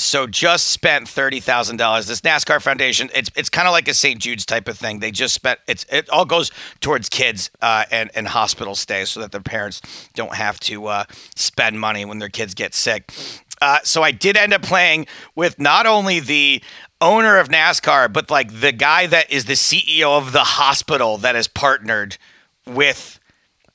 So 0.00 0.28
just 0.28 0.68
spent 0.68 1.08
thirty 1.08 1.40
thousand 1.40 1.76
dollars. 1.76 2.06
This 2.06 2.20
NASCAR 2.20 2.62
Foundation, 2.62 3.10
it's 3.14 3.30
it's 3.34 3.48
kind 3.48 3.66
of 3.66 3.72
like 3.72 3.88
a 3.88 3.94
St. 3.94 4.20
Jude's 4.20 4.46
type 4.46 4.68
of 4.68 4.78
thing. 4.78 5.00
They 5.00 5.10
just 5.10 5.34
spent 5.34 5.58
it's 5.66 5.84
it 5.90 6.08
all 6.08 6.24
goes 6.24 6.52
towards 6.80 7.08
kids 7.08 7.50
uh, 7.60 7.84
and 7.90 8.08
and 8.14 8.28
hospital 8.28 8.76
stays 8.76 9.10
so 9.10 9.20
that 9.20 9.32
their 9.32 9.40
parents 9.40 9.82
don't 10.14 10.34
have 10.34 10.60
to 10.60 10.86
uh, 10.86 11.04
spend 11.34 11.80
money 11.80 12.04
when 12.04 12.20
their 12.20 12.28
kids 12.28 12.54
get 12.54 12.74
sick. 12.74 13.12
Uh, 13.60 13.80
so 13.82 14.04
I 14.04 14.12
did 14.12 14.36
end 14.36 14.54
up 14.54 14.62
playing 14.62 15.08
with 15.34 15.58
not 15.58 15.84
only 15.84 16.20
the 16.20 16.62
owner 17.00 17.38
of 17.38 17.48
NASCAR, 17.48 18.12
but 18.12 18.30
like 18.30 18.60
the 18.60 18.70
guy 18.70 19.08
that 19.08 19.30
is 19.32 19.46
the 19.46 19.54
CEO 19.54 20.16
of 20.16 20.30
the 20.32 20.44
hospital 20.44 21.18
that 21.18 21.34
is 21.34 21.48
partnered 21.48 22.18
with 22.66 23.18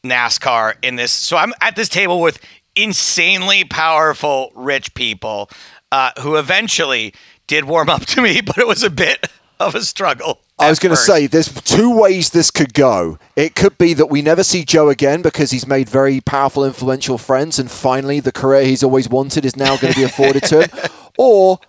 NASCAR 0.06 0.76
in 0.82 0.96
this. 0.96 1.12
So 1.12 1.36
I'm 1.36 1.54
at 1.60 1.76
this 1.76 1.90
table 1.90 2.22
with 2.22 2.40
insanely 2.76 3.64
powerful 3.64 4.52
rich 4.56 4.94
people 4.94 5.50
uh, 5.94 6.12
who 6.22 6.38
eventually 6.38 7.14
did 7.46 7.66
warm 7.66 7.88
up 7.88 8.04
to 8.08 8.22
me, 8.22 8.42
but 8.46 8.58
it 8.58 8.68
was 8.68 8.84
a 8.84 8.90
bit 8.90 9.30
of 9.60 9.76
a 9.76 9.82
struggle. 9.82 10.40
I 10.58 10.70
was 10.70 10.80
going 10.80 10.92
to 10.92 10.98
say, 10.98 11.28
there's 11.28 11.54
two 11.62 11.96
ways 11.96 12.32
this 12.32 12.50
could 12.50 12.74
go. 12.74 13.20
It 13.36 13.56
could 13.56 13.78
be 13.78 13.94
that 13.94 14.08
we 14.08 14.22
never 14.22 14.44
see 14.44 14.64
Joe 14.66 14.90
again 14.90 15.22
because 15.22 15.52
he's 15.52 15.68
made 15.68 15.90
very 15.90 16.20
powerful, 16.22 16.66
influential 16.66 17.18
friends, 17.18 17.60
and 17.60 17.70
finally 17.70 18.20
the 18.20 18.32
career 18.32 18.66
he's 18.66 18.84
always 18.84 19.08
wanted 19.08 19.46
is 19.46 19.56
now 19.56 19.78
going 19.78 19.94
to 19.94 20.00
be 20.00 20.04
afforded 20.06 20.44
to 20.44 20.64
him. 20.64 20.70
Or 21.16 21.60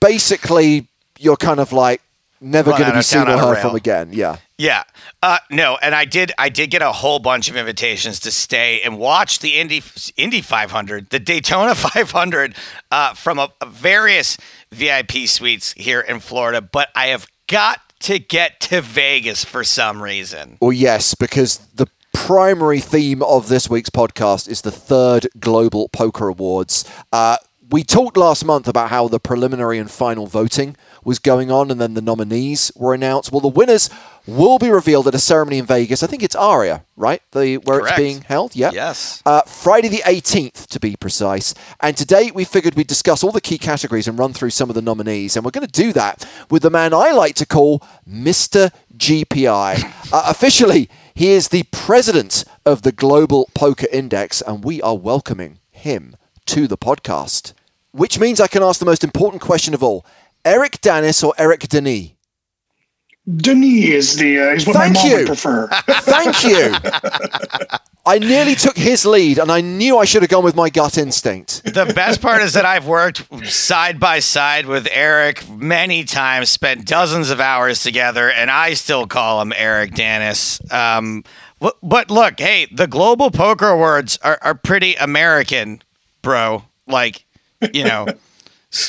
basically, 0.00 0.86
you're 1.18 1.36
kind 1.36 1.58
of 1.58 1.72
like 1.72 2.00
never 2.40 2.70
going 2.70 2.84
to 2.84 2.92
be 2.92 3.02
seen 3.02 3.26
or 3.26 3.36
heard 3.36 3.58
from 3.58 3.74
again. 3.74 4.10
Yeah. 4.12 4.36
Yeah. 4.60 4.82
Uh, 5.22 5.38
no, 5.50 5.78
and 5.80 5.94
I 5.94 6.04
did. 6.04 6.32
I 6.36 6.50
did 6.50 6.70
get 6.70 6.82
a 6.82 6.92
whole 6.92 7.18
bunch 7.18 7.48
of 7.48 7.56
invitations 7.56 8.20
to 8.20 8.30
stay 8.30 8.82
and 8.82 8.98
watch 8.98 9.38
the 9.38 9.58
Indy 9.58 9.82
Indy 10.18 10.42
500, 10.42 11.08
the 11.08 11.18
Daytona 11.18 11.74
500, 11.74 12.54
uh, 12.90 13.14
from 13.14 13.38
a, 13.38 13.48
a 13.62 13.66
various 13.66 14.36
VIP 14.70 15.26
suites 15.26 15.72
here 15.78 16.02
in 16.02 16.20
Florida. 16.20 16.60
But 16.60 16.90
I 16.94 17.06
have 17.06 17.26
got 17.48 17.80
to 18.00 18.18
get 18.18 18.60
to 18.60 18.82
Vegas 18.82 19.46
for 19.46 19.64
some 19.64 20.02
reason. 20.02 20.58
Well, 20.60 20.72
yes, 20.72 21.14
because 21.14 21.56
the 21.74 21.86
primary 22.12 22.80
theme 22.80 23.22
of 23.22 23.48
this 23.48 23.70
week's 23.70 23.88
podcast 23.88 24.46
is 24.46 24.60
the 24.60 24.70
third 24.70 25.26
Global 25.38 25.88
Poker 25.88 26.28
Awards. 26.28 26.84
Uh, 27.10 27.38
we 27.70 27.84
talked 27.84 28.16
last 28.16 28.44
month 28.44 28.66
about 28.66 28.90
how 28.90 29.06
the 29.06 29.20
preliminary 29.20 29.78
and 29.78 29.90
final 29.90 30.26
voting 30.26 30.76
was 31.04 31.18
going 31.18 31.50
on, 31.50 31.70
and 31.70 31.80
then 31.80 31.94
the 31.94 32.02
nominees 32.02 32.72
were 32.74 32.94
announced. 32.94 33.30
Well, 33.30 33.40
the 33.40 33.48
winners 33.48 33.88
will 34.26 34.58
be 34.58 34.70
revealed 34.70 35.06
at 35.08 35.14
a 35.14 35.18
ceremony 35.18 35.58
in 35.58 35.66
Vegas. 35.66 36.02
I 36.02 36.06
think 36.06 36.22
it's 36.22 36.36
Aria, 36.36 36.84
right? 36.96 37.22
The 37.32 37.58
where 37.58 37.80
Correct. 37.80 37.98
it's 37.98 38.04
being 38.04 38.20
held. 38.22 38.54
Yeah. 38.54 38.70
Yes. 38.72 39.22
Uh, 39.26 39.42
Friday 39.42 39.88
the 39.88 40.02
18th, 40.06 40.66
to 40.66 40.80
be 40.80 40.96
precise. 40.96 41.54
And 41.80 41.96
today 41.96 42.30
we 42.30 42.44
figured 42.44 42.74
we'd 42.74 42.86
discuss 42.86 43.24
all 43.24 43.32
the 43.32 43.40
key 43.40 43.58
categories 43.58 44.06
and 44.06 44.18
run 44.18 44.32
through 44.32 44.50
some 44.50 44.68
of 44.68 44.74
the 44.74 44.82
nominees. 44.82 45.36
And 45.36 45.44
we're 45.44 45.50
going 45.50 45.66
to 45.66 45.72
do 45.82 45.92
that 45.94 46.28
with 46.50 46.62
the 46.62 46.70
man 46.70 46.94
I 46.94 47.10
like 47.10 47.34
to 47.36 47.46
call 47.46 47.82
Mr. 48.08 48.70
GPI. 48.96 50.12
uh, 50.12 50.22
officially, 50.26 50.88
he 51.14 51.30
is 51.30 51.48
the 51.48 51.64
president 51.70 52.44
of 52.64 52.82
the 52.82 52.92
Global 52.92 53.48
Poker 53.54 53.86
Index, 53.92 54.40
and 54.40 54.64
we 54.64 54.80
are 54.80 54.96
welcoming 54.96 55.58
him 55.70 56.16
to 56.46 56.66
the 56.66 56.78
podcast. 56.78 57.52
Which 57.92 58.18
means 58.18 58.40
I 58.40 58.46
can 58.46 58.62
ask 58.62 58.78
the 58.78 58.86
most 58.86 59.02
important 59.02 59.42
question 59.42 59.74
of 59.74 59.82
all 59.82 60.06
Eric 60.44 60.80
Danis 60.80 61.24
or 61.24 61.34
Eric 61.36 61.68
Denis? 61.68 62.12
Denis 63.36 63.84
is 63.88 64.16
the 64.16 64.38
uh, 64.40 64.54
is 64.54 64.66
what 64.66 64.76
Thank 64.76 64.94
my 64.94 65.00
mom 65.02 65.10
you. 65.10 65.16
would 65.18 65.26
prefer. 65.26 65.68
Thank 65.88 66.42
you. 66.44 66.74
I 68.06 68.18
nearly 68.18 68.54
took 68.54 68.76
his 68.76 69.04
lead, 69.04 69.38
and 69.38 69.52
I 69.52 69.60
knew 69.60 69.98
I 69.98 70.04
should 70.06 70.22
have 70.22 70.30
gone 70.30 70.42
with 70.42 70.56
my 70.56 70.70
gut 70.70 70.96
instinct. 70.96 71.62
The 71.64 71.92
best 71.94 72.22
part 72.22 72.42
is 72.42 72.54
that 72.54 72.64
I've 72.64 72.86
worked 72.86 73.26
side 73.46 74.00
by 74.00 74.20
side 74.20 74.66
with 74.66 74.88
Eric 74.90 75.48
many 75.50 76.04
times, 76.04 76.48
spent 76.48 76.86
dozens 76.86 77.28
of 77.30 77.40
hours 77.40 77.82
together, 77.82 78.30
and 78.30 78.50
I 78.50 78.72
still 78.74 79.06
call 79.06 79.42
him 79.42 79.52
Eric 79.54 79.92
Danis. 79.92 80.60
Um, 80.72 81.22
wh- 81.62 81.76
but 81.82 82.10
look, 82.10 82.40
hey, 82.40 82.66
the 82.72 82.86
Global 82.86 83.30
Poker 83.30 83.68
Awards 83.68 84.18
are, 84.22 84.38
are 84.40 84.54
pretty 84.54 84.94
American, 84.94 85.82
bro. 86.22 86.64
Like, 86.86 87.26
you 87.72 87.84
know, 87.84 88.06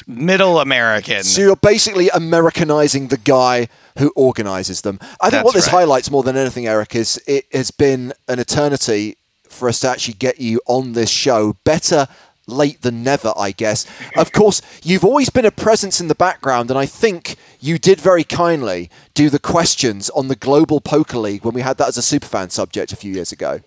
middle 0.07 0.59
American. 0.61 1.23
So 1.23 1.41
you're 1.41 1.55
basically 1.57 2.09
Americanizing 2.09 3.09
the 3.09 3.17
guy 3.17 3.67
who 3.97 4.11
organizes 4.15 4.81
them. 4.81 4.99
I 5.19 5.29
think 5.29 5.31
That's 5.31 5.45
what 5.45 5.53
this 5.53 5.67
right. 5.67 5.79
highlights 5.79 6.11
more 6.11 6.23
than 6.23 6.37
anything, 6.37 6.67
Eric, 6.67 6.95
is 6.95 7.21
it 7.27 7.45
has 7.53 7.71
been 7.71 8.13
an 8.27 8.39
eternity 8.39 9.17
for 9.47 9.67
us 9.69 9.79
to 9.81 9.89
actually 9.89 10.15
get 10.15 10.39
you 10.39 10.61
on 10.65 10.93
this 10.93 11.09
show. 11.09 11.57
Better 11.63 12.07
late 12.47 12.81
than 12.81 13.03
never, 13.03 13.33
I 13.37 13.51
guess. 13.51 13.85
Of 14.15 14.31
course, 14.31 14.61
you've 14.83 15.05
always 15.05 15.29
been 15.29 15.45
a 15.45 15.51
presence 15.51 16.01
in 16.01 16.07
the 16.07 16.15
background, 16.15 16.69
and 16.69 16.77
I 16.77 16.85
think 16.85 17.35
you 17.59 17.77
did 17.77 17.99
very 17.99 18.23
kindly 18.23 18.89
do 19.13 19.29
the 19.29 19.39
questions 19.39 20.09
on 20.11 20.27
the 20.27 20.35
Global 20.35 20.81
Poker 20.81 21.17
League 21.17 21.45
when 21.45 21.53
we 21.53 21.61
had 21.61 21.77
that 21.77 21.87
as 21.87 21.97
a 21.97 22.01
superfan 22.01 22.51
subject 22.51 22.91
a 22.91 22.95
few 22.95 23.13
years 23.13 23.31
ago. 23.31 23.61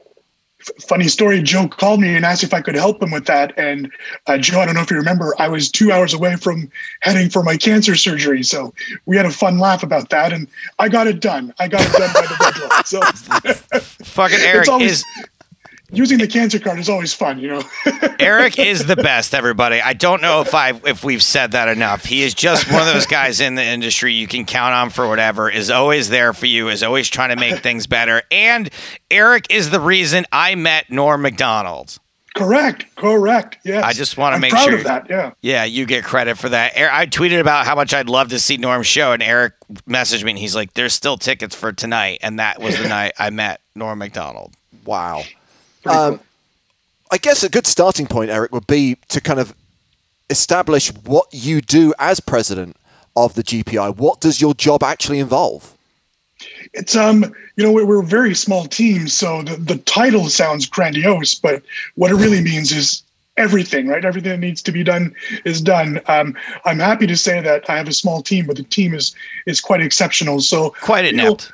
Funny 0.89 1.09
story. 1.09 1.43
Joe 1.43 1.69
called 1.69 2.01
me 2.01 2.15
and 2.17 2.25
asked 2.25 2.43
if 2.43 2.55
I 2.55 2.61
could 2.61 2.75
help 2.75 3.03
him 3.03 3.11
with 3.11 3.27
that. 3.27 3.53
And 3.59 3.91
uh, 4.27 4.39
Joe, 4.39 4.61
I 4.61 4.67
don't 4.67 4.75
know 4.75 4.81
if 4.83 4.91
you 4.91 4.97
remember, 4.97 5.35
I 5.39 5.49
was 5.49 5.71
two 5.71 5.93
hours 5.93 6.15
away 6.15 6.37
from 6.37 6.71
heading 7.01 7.29
for 7.31 7.43
my 7.43 7.57
cancer 7.57 7.95
surgery. 7.97 8.43
So 8.43 8.73
we 9.07 9.17
had 9.17 9.27
a 9.27 9.31
fun 9.31 9.59
laugh 9.59 9.83
about 9.83 10.09
that, 10.11 10.33
and 10.33 10.49
I 10.79 10.89
got 10.89 11.07
it 11.07 11.21
done. 11.21 11.53
I 11.59 11.69
got 11.69 11.83
it 11.83 11.93
done 11.93 12.13
by 12.15 12.23
the 12.23 12.37
deadline. 12.55 12.85
So 12.85 13.81
Fucking 14.05 14.39
Eric 14.43 14.69
always- 14.69 14.93
is 14.93 15.05
using 15.97 16.19
the 16.19 16.27
cancer 16.29 16.59
card 16.59 16.79
is 16.79 16.89
always 16.89 17.13
fun, 17.13 17.39
you 17.39 17.49
know. 17.49 17.63
Eric 18.21 18.59
is 18.59 18.87
the 18.87 18.97
best, 18.97 19.35
everybody. 19.35 19.81
I 19.81 19.93
don't 19.93 20.21
know 20.23 20.41
if 20.41 20.55
I 20.55 20.71
if 20.87 21.05
we've 21.05 21.23
said 21.23 21.53
that 21.53 21.69
enough. 21.69 22.05
He 22.05 22.23
is 22.23 22.35
just 22.35 22.71
one 22.71 22.87
of 22.87 22.93
those 22.93 23.07
guys 23.07 23.41
in 23.41 23.55
the 23.55 23.65
industry 23.65 24.13
you 24.15 24.27
can 24.27 24.45
count 24.45 24.75
on 24.75 24.91
for 24.91 25.09
whatever. 25.09 25.51
Is 25.51 25.71
always 25.71 26.09
there 26.09 26.33
for 26.33 26.47
you. 26.47 26.69
Is 26.69 26.83
always 26.83 27.09
trying 27.09 27.31
to 27.31 27.37
make 27.37 27.63
things 27.63 27.87
better. 27.87 28.23
And 28.31 28.71
Eric 29.11 29.47
is 29.51 29.71
the 29.71 29.81
reason 29.81 30.25
I 30.33 30.55
met 30.55 30.91
Norm 30.91 31.23
Macdonald. 31.23 31.99
correct. 32.35 32.87
Correct. 32.97 33.59
Yes. 33.65 33.85
I 33.85 33.93
just 33.93 34.17
wanna 34.17 34.37
I'm 34.37 34.41
make 34.41 34.51
proud 34.51 34.65
sure- 34.65 34.79
of 34.79 34.85
that. 34.85 35.07
Yeah. 35.09 35.33
Yeah, 35.41 35.65
you 35.65 35.87
get 35.87 36.03
credit 36.05 36.37
for 36.39 36.49
that. 36.49 36.73
Er- 36.81 36.91
I 36.93 37.07
tweeted 37.07 37.39
about 37.41 37.65
how 37.67 37.75
much 37.77 37.95
I'd 37.95 38.09
love 38.09 38.29
to 38.31 38.41
see 38.41 38.57
Norm's 38.57 38.87
show, 38.89 39.13
and 39.13 39.23
Eric 39.23 39.53
messaged 39.89 40.25
me, 40.25 40.33
and 40.33 40.39
he's 40.39 40.55
like, 40.57 40.75
"There's 40.75 40.93
still 40.95 41.17
tickets 41.17 41.55
for 41.55 41.73
tonight," 41.73 42.19
and 42.23 42.39
that 42.41 42.61
was 42.61 42.77
the 42.79 42.89
night 42.99 43.13
I 43.19 43.31
met 43.31 43.61
Norm 43.77 43.99
Macdonald. 44.01 44.55
Wow. 44.85 45.23
Pretty 45.85 45.99
Um, 45.99 46.17
cool. 46.17 46.27
I 47.11 47.19
guess 47.19 47.43
a 47.43 47.49
good 47.49 47.67
starting 47.67 48.07
point, 48.07 48.31
Eric, 48.31 48.53
would 48.53 48.67
be 48.67 48.97
to 49.09 49.21
kind 49.21 49.39
of 49.39 49.55
establish 50.31 50.89
what 51.05 51.29
you 51.33 51.61
do 51.61 51.95
as 51.99 52.19
president 52.19 52.77
of 53.17 53.35
the 53.35 53.43
GPI. 53.43 53.97
What 53.97 54.21
does 54.21 54.41
your 54.41 54.55
job 54.55 54.83
actually 54.83 55.21
involve? 55.21 55.75
It's 56.73 56.97
um, 56.97 57.33
you 57.57 57.65
know, 57.65 57.71
we're, 57.73 57.85
we're 57.85 58.03
a 58.03 58.07
very 58.07 58.35
small 58.35 58.67
team, 58.67 59.07
so 59.07 59.43
the, 59.43 59.57
the 59.57 59.79
title 59.79 60.29
sounds 60.29 60.67
grandiose, 60.67 61.35
but 61.35 61.63
what 61.95 62.11
it 62.11 62.17
really 62.17 62.43
means 62.43 62.73
is 62.73 63.03
everything, 63.37 63.87
right? 63.87 64.05
Everything 64.05 64.33
that 64.33 64.39
needs 64.39 64.63
to 64.63 64.73
be 64.73 64.83
done 64.83 65.15
is 65.45 65.61
done. 65.61 66.01
Um, 66.07 66.37
I'm 66.65 66.79
happy 66.81 67.07
to 67.07 67.17
say 67.17 67.41
that 67.41 67.69
I 67.71 67.77
have 67.77 67.89
a 67.89 67.93
small 67.93 68.23
team, 68.23 68.47
but 68.47 68.57
the 68.57 68.65
team 68.65 68.95
is 68.95 69.15
is 69.47 69.61
quite 69.61 69.81
exceptional. 69.81 70.41
So 70.41 70.71
Quite 70.81 71.05
you 71.05 71.13
know, 71.13 71.27
inept. 71.29 71.53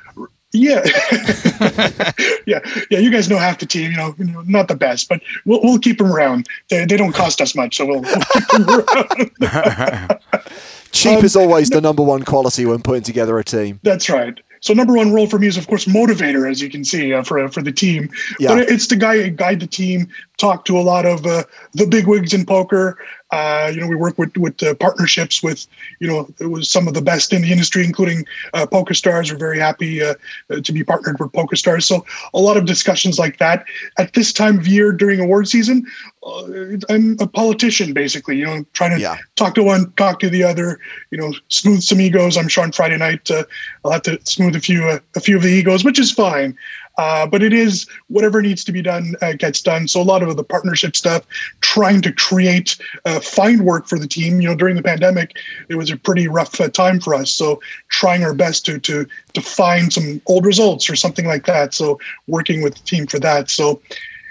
Yeah, 0.53 0.81
yeah, 2.45 2.59
yeah. 2.89 2.99
You 2.99 3.11
guys 3.11 3.29
know 3.29 3.37
half 3.37 3.59
the 3.59 3.65
team. 3.65 3.91
You 3.91 3.97
know, 3.97 4.15
you 4.17 4.25
know, 4.25 4.41
not 4.41 4.67
the 4.67 4.75
best, 4.75 5.07
but 5.09 5.21
we'll 5.45 5.61
we'll 5.61 5.79
keep 5.79 5.97
them 5.97 6.11
around. 6.11 6.47
They, 6.69 6.85
they 6.85 6.97
don't 6.97 7.13
cost 7.13 7.41
us 7.41 7.55
much, 7.55 7.77
so 7.77 7.85
we'll, 7.85 8.01
we'll 8.01 8.21
keep 8.33 8.47
them 8.49 8.69
around. 8.69 10.19
Cheap 10.91 11.19
Um, 11.19 11.25
is 11.25 11.35
always 11.37 11.69
the 11.69 11.79
number 11.79 12.03
one 12.03 12.23
quality 12.23 12.65
when 12.65 12.81
putting 12.81 13.03
together 13.03 13.39
a 13.39 13.43
team. 13.45 13.79
That's 13.81 14.09
right. 14.09 14.39
So 14.59 14.73
number 14.73 14.93
one 14.93 15.11
role 15.11 15.25
for 15.25 15.39
me 15.39 15.47
is, 15.47 15.57
of 15.57 15.67
course, 15.67 15.85
motivator, 15.85 16.49
as 16.49 16.61
you 16.61 16.69
can 16.69 16.83
see 16.83 17.13
uh, 17.13 17.23
for 17.23 17.47
for 17.49 17.63
the 17.63 17.71
team. 17.71 18.09
Yeah. 18.39 18.55
But 18.55 18.69
it's 18.69 18.87
to 18.87 18.95
guide 18.95 19.37
guide 19.37 19.59
the 19.59 19.67
team, 19.67 20.07
talk 20.37 20.65
to 20.65 20.77
a 20.77 20.81
lot 20.81 21.05
of 21.05 21.25
uh, 21.25 21.43
the 21.73 21.87
big 21.87 22.07
wigs 22.07 22.33
in 22.33 22.45
poker, 22.45 22.97
Uh, 23.31 23.71
you 23.73 23.79
know, 23.79 23.87
we 23.87 23.95
work 23.95 24.17
with 24.17 24.35
with 24.37 24.61
uh, 24.61 24.75
partnerships 24.75 25.41
with 25.41 25.67
you 25.99 26.07
know 26.07 26.27
it 26.39 26.47
was 26.47 26.69
some 26.69 26.87
of 26.87 26.93
the 26.93 27.01
best 27.01 27.31
in 27.31 27.41
the 27.41 27.51
industry, 27.51 27.85
including 27.85 28.25
uh, 28.53 28.65
PokerStars. 28.65 29.31
We're 29.31 29.37
very 29.37 29.59
happy 29.59 30.03
uh, 30.03 30.15
to 30.49 30.71
be 30.71 30.83
partnered 30.83 31.19
with 31.19 31.31
PokerStars. 31.31 31.83
So 31.83 32.05
a 32.33 32.39
lot 32.39 32.57
of 32.57 32.65
discussions 32.65 33.17
like 33.17 33.37
that 33.37 33.65
at 33.97 34.13
this 34.13 34.33
time 34.33 34.59
of 34.59 34.67
year 34.67 34.91
during 34.91 35.19
award 35.19 35.47
season. 35.47 35.85
Uh, 36.23 36.77
I'm 36.89 37.17
a 37.19 37.27
politician, 37.27 37.93
basically. 37.93 38.37
You 38.37 38.45
know, 38.45 38.51
I'm 38.51 38.67
trying 38.73 38.91
to 38.91 38.99
yeah. 38.99 39.17
talk 39.37 39.55
to 39.55 39.63
one, 39.63 39.91
talk 39.93 40.19
to 40.19 40.29
the 40.29 40.43
other. 40.43 40.79
You 41.09 41.17
know, 41.17 41.33
smooth 41.47 41.81
some 41.81 42.01
egos. 42.01 42.37
I'm 42.37 42.47
sure 42.47 42.63
on 42.63 42.71
Friday 42.71 42.97
night 42.97 43.31
uh, 43.31 43.43
I'll 43.85 43.91
have 43.91 44.03
to 44.03 44.19
smooth 44.25 44.55
a 44.55 44.59
few 44.59 44.99
a 45.15 45.19
few 45.19 45.37
of 45.37 45.43
the 45.43 45.49
egos, 45.49 45.85
which 45.85 45.99
is 45.99 46.11
fine. 46.11 46.57
Uh, 47.01 47.25
but 47.25 47.41
it 47.41 47.51
is 47.51 47.87
whatever 48.09 48.43
needs 48.43 48.63
to 48.63 48.71
be 48.71 48.79
done 48.79 49.15
uh, 49.23 49.33
gets 49.33 49.59
done. 49.59 49.87
So 49.87 49.99
a 49.99 50.03
lot 50.03 50.21
of 50.21 50.37
the 50.37 50.43
partnership 50.43 50.95
stuff, 50.95 51.25
trying 51.61 51.99
to 52.03 52.11
create, 52.11 52.77
uh, 53.05 53.19
find 53.19 53.65
work 53.65 53.87
for 53.87 53.97
the 53.97 54.07
team. 54.07 54.39
You 54.39 54.49
know, 54.49 54.55
during 54.55 54.75
the 54.75 54.83
pandemic, 54.83 55.35
it 55.67 55.75
was 55.75 55.89
a 55.89 55.97
pretty 55.97 56.27
rough 56.27 56.61
uh, 56.61 56.69
time 56.69 56.99
for 56.99 57.15
us. 57.15 57.33
So 57.33 57.59
trying 57.89 58.23
our 58.23 58.35
best 58.35 58.65
to 58.67 58.77
to 58.77 59.07
to 59.33 59.41
find 59.41 59.91
some 59.91 60.21
old 60.27 60.45
results 60.45 60.91
or 60.91 60.95
something 60.95 61.25
like 61.25 61.47
that. 61.47 61.73
So 61.73 61.99
working 62.27 62.61
with 62.61 62.75
the 62.75 62.83
team 62.83 63.07
for 63.07 63.19
that. 63.19 63.49
So 63.49 63.81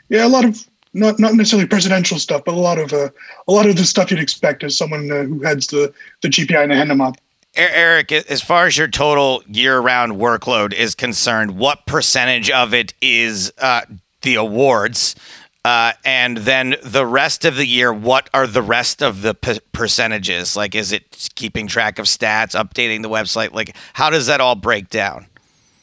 yeah, 0.08 0.24
a 0.24 0.28
lot 0.28 0.44
of 0.44 0.64
not 0.94 1.18
not 1.18 1.34
necessarily 1.34 1.66
presidential 1.66 2.20
stuff, 2.20 2.42
but 2.46 2.54
a 2.54 2.64
lot 2.68 2.78
of 2.78 2.92
uh, 2.92 3.10
a 3.48 3.52
lot 3.52 3.66
of 3.66 3.74
the 3.74 3.84
stuff 3.84 4.12
you'd 4.12 4.20
expect 4.20 4.62
as 4.62 4.78
someone 4.78 5.10
uh, 5.10 5.24
who 5.24 5.42
heads 5.42 5.66
the 5.66 5.92
the 6.22 6.28
GPI 6.28 6.62
and 6.62 6.70
the 6.70 6.76
Hendon 6.76 6.98
Mob. 6.98 7.16
Eric, 7.54 8.12
as 8.12 8.42
far 8.42 8.66
as 8.66 8.78
your 8.78 8.88
total 8.88 9.42
year-round 9.46 10.12
workload 10.12 10.72
is 10.72 10.94
concerned, 10.94 11.58
what 11.58 11.84
percentage 11.86 12.48
of 12.50 12.72
it 12.72 12.94
is 13.02 13.52
uh, 13.58 13.82
the 14.22 14.36
awards, 14.36 15.16
uh, 15.64 15.92
and 16.04 16.38
then 16.38 16.76
the 16.82 17.04
rest 17.04 17.44
of 17.44 17.56
the 17.56 17.66
year? 17.66 17.92
What 17.92 18.30
are 18.32 18.46
the 18.46 18.62
rest 18.62 19.02
of 19.02 19.22
the 19.22 19.34
p- 19.34 19.60
percentages? 19.72 20.56
Like, 20.56 20.74
is 20.74 20.92
it 20.92 21.30
keeping 21.34 21.66
track 21.66 21.98
of 21.98 22.06
stats, 22.06 22.54
updating 22.54 23.02
the 23.02 23.10
website? 23.10 23.52
Like, 23.52 23.76
how 23.94 24.10
does 24.10 24.26
that 24.26 24.40
all 24.40 24.54
break 24.54 24.88
down? 24.88 25.26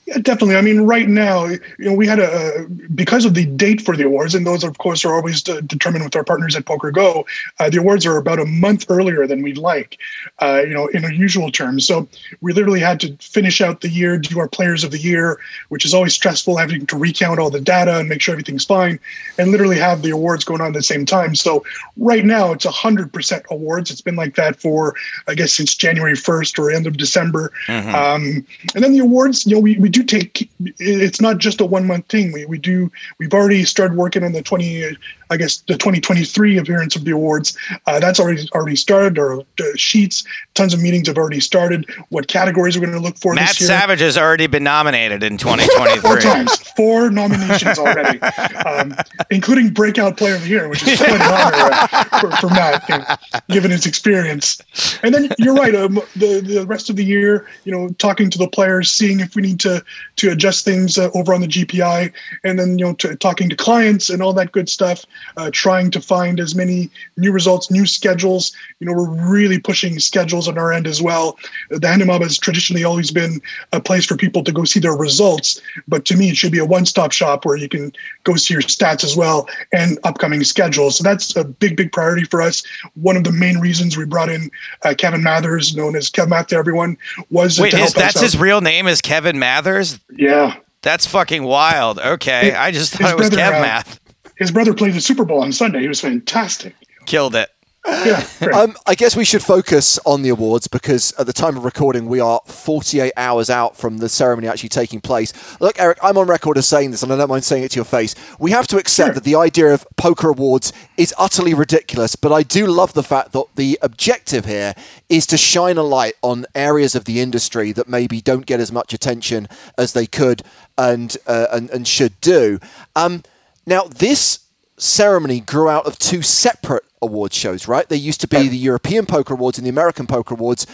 Yeah, 0.07 0.19
definitely. 0.19 0.55
I 0.55 0.61
mean, 0.61 0.79
right 0.81 1.09
now, 1.09 1.47
you 1.47 1.59
know, 1.79 1.93
we 1.93 2.07
had 2.07 2.19
a 2.19 2.65
because 2.95 3.25
of 3.25 3.33
the 3.33 3.45
date 3.45 3.81
for 3.81 3.97
the 3.97 4.05
awards, 4.05 4.35
and 4.35 4.47
those, 4.47 4.63
of 4.63 4.77
course, 4.77 5.03
are 5.03 5.13
always 5.13 5.41
de- 5.41 5.61
determined 5.61 6.05
with 6.05 6.15
our 6.15 6.23
partners 6.23 6.55
at 6.55 6.63
PokerGO. 6.63 7.25
Uh, 7.59 7.69
the 7.69 7.79
awards 7.79 8.05
are 8.05 8.15
about 8.15 8.39
a 8.39 8.45
month 8.45 8.85
earlier 8.87 9.27
than 9.27 9.41
we'd 9.41 9.57
like, 9.57 9.97
uh, 10.41 10.61
you 10.65 10.73
know, 10.73 10.87
in 10.87 11.03
our 11.03 11.11
usual 11.11 11.51
terms. 11.51 11.85
So 11.85 12.07
we 12.39 12.53
literally 12.53 12.79
had 12.79 13.01
to 13.01 13.17
finish 13.17 13.59
out 13.59 13.81
the 13.81 13.89
year, 13.89 14.17
do 14.17 14.39
our 14.39 14.47
Players 14.47 14.85
of 14.85 14.91
the 14.91 14.97
Year, 14.97 15.39
which 15.67 15.83
is 15.83 15.93
always 15.93 16.13
stressful, 16.13 16.55
having 16.55 16.85
to 16.85 16.97
recount 16.97 17.41
all 17.41 17.49
the 17.49 17.59
data 17.59 17.99
and 17.99 18.07
make 18.07 18.21
sure 18.21 18.31
everything's 18.31 18.63
fine, 18.63 19.01
and 19.37 19.51
literally 19.51 19.77
have 19.77 20.03
the 20.03 20.11
awards 20.11 20.45
going 20.45 20.61
on 20.61 20.67
at 20.67 20.73
the 20.73 20.83
same 20.83 21.05
time. 21.05 21.35
So 21.35 21.65
right 21.97 22.23
now, 22.23 22.53
it's 22.53 22.63
hundred 22.63 23.11
percent 23.11 23.43
awards. 23.51 23.91
It's 23.91 23.99
been 23.99 24.15
like 24.15 24.35
that 24.35 24.55
for, 24.55 24.95
I 25.27 25.35
guess, 25.35 25.51
since 25.51 25.75
January 25.75 26.15
first 26.15 26.57
or 26.57 26.71
end 26.71 26.87
of 26.87 26.95
December. 26.95 27.51
Mm-hmm. 27.67 27.93
Um, 27.93 28.45
and 28.73 28.81
then 28.85 28.93
the 28.93 28.99
awards, 28.99 29.45
you 29.45 29.53
know, 29.53 29.59
we 29.59 29.77
we 29.77 29.96
do 29.97 30.03
take 30.03 30.49
it's 30.59 31.21
not 31.21 31.37
just 31.39 31.61
a 31.61 31.65
one 31.65 31.87
month 31.87 32.07
thing. 32.07 32.31
We 32.31 32.45
we 32.45 32.57
do 32.57 32.91
we've 33.19 33.33
already 33.33 33.63
started 33.65 33.97
working 33.97 34.23
on 34.23 34.31
the 34.31 34.41
twenty 34.41 34.95
I 35.29 35.37
guess 35.37 35.57
the 35.67 35.73
2023 35.73 36.57
appearance 36.57 36.95
of 36.95 37.05
the 37.05 37.11
awards. 37.11 37.57
Uh, 37.85 37.99
that's 37.99 38.19
already 38.19 38.47
already 38.53 38.75
started. 38.75 39.19
Our 39.19 39.39
uh, 39.39 39.63
sheets, 39.75 40.23
tons 40.53 40.73
of 40.73 40.81
meetings 40.81 41.07
have 41.07 41.17
already 41.17 41.39
started. 41.39 41.89
What 42.09 42.27
categories 42.27 42.77
we're 42.77 42.85
going 42.85 42.97
to 42.97 43.03
look 43.03 43.17
for 43.17 43.33
Matt 43.33 43.49
this 43.49 43.61
year? 43.61 43.67
Savage 43.67 43.99
has 43.99 44.17
already 44.17 44.47
been 44.47 44.63
nominated 44.63 45.23
in 45.23 45.37
2023. 45.37 46.01
four 46.01 46.19
times, 46.19 46.55
four 46.75 47.09
nominations 47.09 47.77
already, 47.77 48.19
um, 48.65 48.95
including 49.29 49.69
Breakout 49.69 50.17
Player 50.17 50.35
of 50.35 50.43
the 50.43 50.49
Year, 50.49 50.69
which 50.69 50.87
is 50.87 50.97
quite 51.01 51.11
an 51.11 51.21
honor 51.21 51.69
uh, 51.71 52.19
for, 52.19 52.31
for, 52.37 52.49
Matt, 52.49 52.87
you 52.89 52.97
know, 52.97 53.05
given 53.49 53.71
his 53.71 53.85
experience. 53.85 54.61
And 55.03 55.13
then 55.13 55.29
you're 55.37 55.55
right. 55.55 55.75
Um, 55.75 55.95
the 56.15 56.41
the 56.41 56.65
rest 56.65 56.89
of 56.89 56.95
the 56.95 57.03
year, 57.03 57.47
you 57.65 57.71
know, 57.71 57.89
talking 57.97 58.29
to 58.29 58.37
the 58.37 58.47
players, 58.47 58.91
seeing 58.91 59.19
if 59.19 59.35
we 59.35 59.41
need 59.41 59.59
to 59.61 59.83
to 60.17 60.31
adjust 60.31 60.65
things 60.65 60.97
uh, 60.97 61.09
over 61.13 61.33
on 61.33 61.41
the 61.41 61.47
GPI, 61.47 62.11
and 62.43 62.59
then 62.59 62.77
you 62.79 62.85
know, 62.85 62.93
to, 62.93 63.15
talking 63.15 63.49
to 63.49 63.55
clients 63.55 64.09
and 64.09 64.21
all 64.21 64.33
that 64.33 64.51
good 64.51 64.69
stuff 64.69 65.05
uh, 65.37 65.49
trying 65.51 65.91
to 65.91 66.01
find 66.01 66.39
as 66.39 66.55
many 66.55 66.89
new 67.17 67.31
results, 67.31 67.69
new 67.69 67.85
schedules. 67.85 68.51
You 68.79 68.87
know, 68.87 68.93
we're 68.93 69.09
really 69.09 69.59
pushing 69.59 69.99
schedules 69.99 70.47
on 70.47 70.57
our 70.57 70.71
end 70.71 70.87
as 70.87 71.01
well. 71.01 71.37
The 71.69 71.87
Hendon 71.87 72.07
Mob 72.07 72.21
has 72.21 72.37
traditionally 72.37 72.83
always 72.83 73.11
been 73.11 73.41
a 73.71 73.79
place 73.79 74.05
for 74.05 74.15
people 74.15 74.43
to 74.43 74.51
go 74.51 74.63
see 74.63 74.79
their 74.79 74.95
results, 74.95 75.61
but 75.87 76.05
to 76.05 76.15
me, 76.15 76.29
it 76.29 76.37
should 76.37 76.51
be 76.51 76.59
a 76.59 76.65
one-stop 76.65 77.11
shop 77.11 77.45
where 77.45 77.57
you 77.57 77.69
can 77.69 77.91
go 78.23 78.35
see 78.35 78.53
your 78.53 78.63
stats 78.63 79.03
as 79.03 79.15
well 79.15 79.47
and 79.71 79.99
upcoming 80.03 80.43
schedules. 80.43 80.97
So 80.97 81.03
that's 81.03 81.35
a 81.35 81.43
big, 81.43 81.77
big 81.77 81.91
priority 81.91 82.23
for 82.23 82.41
us. 82.41 82.63
One 82.95 83.17
of 83.17 83.23
the 83.23 83.31
main 83.31 83.59
reasons 83.59 83.97
we 83.97 84.05
brought 84.05 84.29
in 84.29 84.49
uh, 84.83 84.93
Kevin 84.97 85.23
Mathers, 85.23 85.75
known 85.75 85.95
as 85.95 86.09
Kev 86.09 86.29
Math 86.29 86.47
to 86.47 86.55
everyone, 86.55 86.97
was 87.29 87.59
wait, 87.59 87.73
his, 87.73 87.93
that's 87.93 88.19
his 88.19 88.37
real 88.37 88.61
name 88.61 88.87
is 88.87 89.01
Kevin 89.01 89.39
Mathers. 89.39 89.99
Yeah. 90.11 90.57
That's 90.81 91.05
fucking 91.05 91.43
wild. 91.43 91.99
Okay, 91.99 92.53
I 92.53 92.71
just 92.71 92.93
thought 92.93 93.11
it 93.11 93.17
was 93.17 93.29
Kev 93.29 93.57
uh, 93.57 93.61
Math 93.61 93.99
his 94.37 94.51
brother 94.51 94.73
played 94.73 94.93
the 94.93 95.01
Super 95.01 95.25
Bowl 95.25 95.41
on 95.41 95.51
Sunday. 95.51 95.81
He 95.81 95.87
was 95.87 96.01
fantastic. 96.01 96.75
Killed 97.05 97.35
it. 97.35 97.49
Yeah, 97.87 98.25
um, 98.53 98.75
I 98.85 98.95
guess 98.95 99.15
we 99.15 99.23
should 99.23 99.41
focus 99.41 99.97
on 100.05 100.21
the 100.21 100.29
awards 100.29 100.67
because 100.67 101.13
at 101.17 101.25
the 101.25 101.33
time 101.33 101.55
of 101.55 101.63
recording, 101.63 102.07
we 102.07 102.19
are 102.19 102.41
48 102.45 103.13
hours 103.15 103.49
out 103.49 103.77
from 103.77 103.99
the 103.99 104.09
ceremony 104.09 104.47
actually 104.47 104.69
taking 104.69 104.99
place. 104.99 105.31
Look, 105.61 105.79
Eric, 105.79 105.97
I'm 106.03 106.17
on 106.17 106.27
record 106.27 106.57
as 106.57 106.67
saying 106.67 106.91
this, 106.91 107.01
and 107.01 107.13
I 107.13 107.15
don't 107.15 107.29
mind 107.29 107.45
saying 107.45 107.63
it 107.63 107.71
to 107.71 107.75
your 107.77 107.85
face. 107.85 108.13
We 108.39 108.51
have 108.51 108.67
to 108.67 108.77
accept 108.77 109.07
sure. 109.07 109.13
that 109.13 109.23
the 109.23 109.35
idea 109.35 109.73
of 109.73 109.87
poker 109.95 110.29
awards 110.29 110.73
is 110.97 111.13
utterly 111.17 111.53
ridiculous, 111.53 112.17
but 112.17 112.33
I 112.33 112.43
do 112.43 112.67
love 112.67 112.93
the 112.93 113.03
fact 113.03 113.31
that 113.31 113.45
the 113.55 113.79
objective 113.81 114.45
here 114.45 114.73
is 115.07 115.25
to 115.27 115.37
shine 115.37 115.77
a 115.77 115.83
light 115.83 116.15
on 116.21 116.45
areas 116.55 116.93
of 116.93 117.05
the 117.05 117.21
industry 117.21 117.71
that 117.71 117.87
maybe 117.87 118.19
don't 118.19 118.45
get 118.45 118.59
as 118.59 118.71
much 118.71 118.93
attention 118.93 119.47
as 119.77 119.93
they 119.93 120.05
could 120.05 120.43
and 120.77 121.15
uh, 121.25 121.47
and, 121.51 121.69
and 121.69 121.87
should 121.87 122.19
do. 122.19 122.59
Um, 122.97 123.23
now, 123.67 123.83
this 123.83 124.39
ceremony 124.77 125.41
grew 125.41 125.67
out 125.67 125.85
of 125.85 125.99
two 125.99 126.21
separate 126.21 126.85
award 127.01 127.33
shows, 127.33 127.67
right? 127.67 127.87
There 127.87 127.97
used 127.97 128.21
to 128.21 128.27
be 128.27 128.47
the 128.47 128.57
European 128.57 129.05
Poker 129.05 129.33
Awards 129.33 129.57
and 129.57 129.65
the 129.65 129.69
American 129.69 130.07
Poker 130.07 130.35
Awards. 130.35 130.65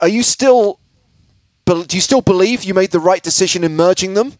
Are 0.00 0.08
you 0.08 0.22
still? 0.22 0.78
Do 1.66 1.84
you 1.90 2.00
still 2.00 2.22
believe 2.22 2.64
you 2.64 2.72
made 2.72 2.92
the 2.92 3.00
right 3.00 3.22
decision 3.22 3.62
in 3.62 3.76
merging 3.76 4.14
them? 4.14 4.34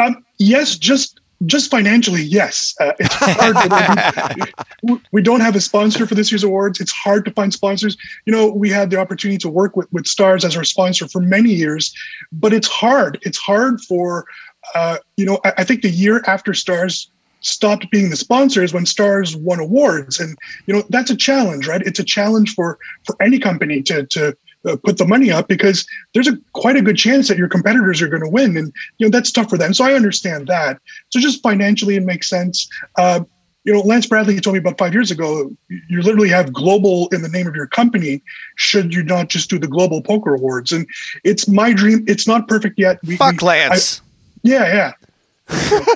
Um, 0.00 0.24
yes, 0.38 0.76
just 0.76 1.20
just 1.46 1.70
financially, 1.70 2.22
yes. 2.22 2.74
Uh, 2.80 2.92
it's 2.98 3.14
hard. 3.14 4.52
we, 4.82 5.00
we 5.12 5.22
don't 5.22 5.40
have 5.40 5.54
a 5.54 5.60
sponsor 5.60 6.06
for 6.06 6.14
this 6.14 6.32
year's 6.32 6.42
awards. 6.42 6.80
It's 6.80 6.92
hard 6.92 7.24
to 7.26 7.30
find 7.30 7.52
sponsors. 7.52 7.96
You 8.26 8.32
know, 8.32 8.50
we 8.50 8.68
had 8.70 8.90
the 8.90 8.98
opportunity 8.98 9.38
to 9.38 9.48
work 9.48 9.76
with 9.76 9.92
with 9.92 10.06
Stars 10.06 10.44
as 10.44 10.56
our 10.56 10.64
sponsor 10.64 11.06
for 11.06 11.20
many 11.20 11.50
years, 11.50 11.94
but 12.32 12.52
it's 12.52 12.68
hard. 12.68 13.18
It's 13.22 13.38
hard 13.38 13.80
for 13.82 14.26
uh, 14.74 14.98
you 15.16 15.24
know, 15.24 15.40
I, 15.44 15.52
I, 15.58 15.64
think 15.64 15.82
the 15.82 15.90
year 15.90 16.22
after 16.26 16.54
Stars 16.54 17.10
stopped 17.40 17.90
being 17.90 18.10
the 18.10 18.16
sponsors 18.16 18.72
when 18.72 18.86
Stars 18.86 19.36
won 19.36 19.60
awards, 19.60 20.20
and 20.20 20.36
you 20.66 20.74
know 20.74 20.84
that's 20.88 21.10
a 21.10 21.16
challenge, 21.16 21.66
right? 21.66 21.82
It's 21.82 21.98
a 21.98 22.04
challenge 22.04 22.54
for 22.54 22.78
for 23.04 23.16
any 23.20 23.38
company 23.38 23.82
to 23.82 24.06
to 24.06 24.36
uh, 24.66 24.76
put 24.84 24.98
the 24.98 25.06
money 25.06 25.30
up 25.30 25.48
because 25.48 25.86
there's 26.14 26.28
a 26.28 26.38
quite 26.52 26.76
a 26.76 26.82
good 26.82 26.96
chance 26.96 27.28
that 27.28 27.38
your 27.38 27.48
competitors 27.48 28.02
are 28.02 28.08
going 28.08 28.22
to 28.22 28.28
win, 28.28 28.56
and 28.56 28.72
you 28.98 29.06
know 29.06 29.10
that's 29.10 29.32
tough 29.32 29.50
for 29.50 29.58
them. 29.58 29.74
So 29.74 29.84
I 29.84 29.94
understand 29.94 30.46
that. 30.48 30.80
So 31.10 31.20
just 31.20 31.42
financially, 31.42 31.96
it 31.96 32.02
makes 32.02 32.28
sense. 32.28 32.68
Uh, 32.98 33.20
you 33.64 33.74
know, 33.74 33.80
Lance 33.80 34.06
Bradley 34.06 34.40
told 34.40 34.54
me 34.54 34.58
about 34.58 34.78
five 34.78 34.94
years 34.94 35.10
ago, 35.10 35.50
you 35.68 36.00
literally 36.00 36.30
have 36.30 36.52
global 36.52 37.08
in 37.08 37.20
the 37.20 37.28
name 37.28 37.46
of 37.46 37.54
your 37.54 37.66
company. 37.66 38.22
Should 38.56 38.94
you 38.94 39.02
not 39.02 39.28
just 39.28 39.50
do 39.50 39.58
the 39.58 39.68
global 39.68 40.00
poker 40.00 40.34
awards? 40.34 40.72
And 40.72 40.86
it's 41.24 41.46
my 41.46 41.74
dream. 41.74 42.04
It's 42.08 42.26
not 42.26 42.48
perfect 42.48 42.78
yet. 42.78 42.98
We, 43.04 43.16
Fuck 43.16 43.42
we, 43.42 43.48
Lance. 43.48 44.00
I, 44.00 44.09
yeah, 44.42 44.74
yeah. 44.74 44.92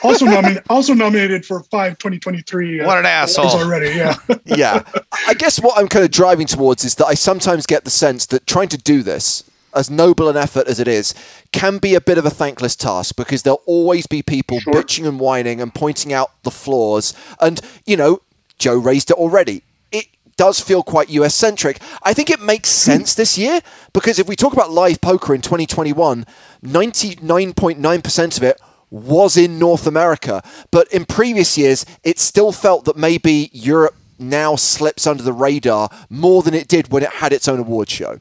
also 0.03 0.25
nominated 0.25 0.65
also 0.69 0.95
nominated 0.95 1.47
for 1.47 1.63
five 1.65 1.97
2023 1.99 2.81
uh, 2.81 2.87
what 2.87 2.99
an 2.99 3.07
asshole 3.07 3.47
already 3.47 3.91
yeah 3.91 4.17
yeah 4.45 4.83
i 5.29 5.35
guess 5.35 5.61
what 5.61 5.79
i'm 5.79 5.87
kind 5.87 6.05
of 6.05 6.11
driving 6.11 6.47
towards 6.47 6.85
is 6.85 6.97
that 6.97 7.07
i 7.07 7.15
sometimes 7.15 7.65
get 7.65 7.85
the 7.85 7.91
sense 7.91 8.27
that 8.27 8.45
trying 8.49 8.69
to 8.69 8.77
do 8.77 9.03
this 9.03 9.49
as 9.73 9.89
noble 9.89 10.29
an 10.29 10.37
effort 10.37 10.67
as 10.67 10.81
it 10.81 10.89
is 10.89 11.15
can 11.53 11.79
be 11.79 11.95
a 11.95 12.01
bit 12.01 12.19
of 12.19 12.27
a 12.27 12.31
thankless 12.31 12.75
task 12.75 13.15
because 13.15 13.43
there'll 13.43 13.63
always 13.65 14.09
be 14.09 14.23
people 14.23 14.59
sure. 14.59 14.73
bitching 14.73 15.07
and 15.07 15.21
whining 15.21 15.61
and 15.61 15.73
pointing 15.73 16.13
out 16.13 16.31
the 16.43 16.51
flaws 16.51 17.15
and 17.41 17.61
you 17.87 17.97
know 17.97 18.21
joe 18.59 18.77
raised 18.77 19.11
it 19.11 19.17
already 19.17 19.63
it 19.93 20.07
does 20.37 20.61
feel 20.61 20.83
quite 20.83 21.09
US 21.11 21.35
centric. 21.35 21.81
I 22.03 22.13
think 22.13 22.31
it 22.31 22.41
makes 22.41 22.69
sense 22.69 23.15
this 23.15 23.39
year 23.39 23.61
because 23.93 24.19
if 24.19 24.29
we 24.29 24.37
talk 24.37 24.53
about 24.53 24.71
live 24.71 25.01
poker 25.01 25.35
in 25.35 25.41
2021, 25.41 26.27
99.9% 26.65 28.37
of 28.37 28.43
it 28.43 28.61
was 28.91 29.37
in 29.37 29.59
North 29.59 29.87
America. 29.87 30.43
But 30.71 30.93
in 30.93 31.05
previous 31.05 31.59
years, 31.59 31.85
it 32.03 32.19
still 32.19 32.53
felt 32.53 32.85
that 32.85 32.97
maybe 32.97 33.51
Europe 33.53 33.95
now 34.19 34.57
slips 34.57 35.07
under 35.07 35.23
the 35.23 35.33
radar 35.33 35.91
more 36.09 36.43
than 36.43 36.55
it 36.55 36.69
did 36.69 36.91
when 36.93 37.03
it 37.03 37.11
had 37.11 37.33
its 37.33 37.49
own 37.49 37.59
award 37.59 37.91
show. 37.91 38.21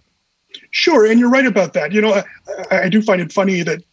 Sure, 0.71 1.05
and 1.05 1.19
you're 1.19 1.29
right 1.29 1.45
about 1.45 1.73
that. 1.73 1.91
You 1.91 2.01
know, 2.01 2.13
I, 2.71 2.83
I 2.83 2.89
do 2.89 3.01
find 3.01 3.21
it 3.21 3.31
funny 3.31 3.61
that 3.61 3.83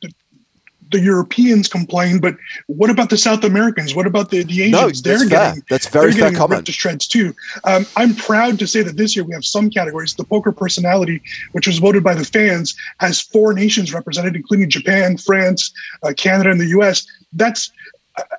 the 0.91 1.01
Europeans 1.01 1.69
complain, 1.69 2.19
but 2.19 2.37
what 2.67 2.91
about 2.91 3.11
the 3.11 3.17
South 3.17 3.45
Americans? 3.45 3.95
What 3.95 4.07
about 4.07 4.31
the, 4.31 4.43
the 4.43 4.63
Asians? 4.63 4.73
No, 4.73 4.87
that's 4.87 5.01
they're 5.03 5.19
fair. 5.19 5.29
getting 5.29 5.65
That's 5.69 5.89
very 5.89 6.13
fair 6.13 6.33
comment. 6.33 6.67
to 6.67 6.73
shreds 6.73 7.07
too. 7.07 7.35
Um, 7.65 7.87
I'm 7.97 8.15
proud 8.15 8.59
to 8.59 8.67
say 8.67 8.83
that 8.83 8.97
this 8.97 9.15
year 9.15 9.25
we 9.25 9.33
have 9.35 9.45
some 9.45 9.71
categories. 9.71 10.15
The 10.15 10.25
poker 10.25 10.53
personality, 10.53 11.23
which 11.53 11.67
was 11.67 11.79
voted 11.79 12.03
by 12.03 12.15
the 12.15 12.25
fans, 12.25 12.75
has 12.99 13.21
four 13.21 13.53
nations 13.55 13.95
represented, 13.95 14.37
including 14.37 14.69
Japan, 14.69 15.17
France, 15.17 15.73
uh, 16.03 16.13
Canada, 16.17 16.51
and 16.51 16.61
the 16.61 16.67
U.S. 16.67 17.07
That's 17.33 17.71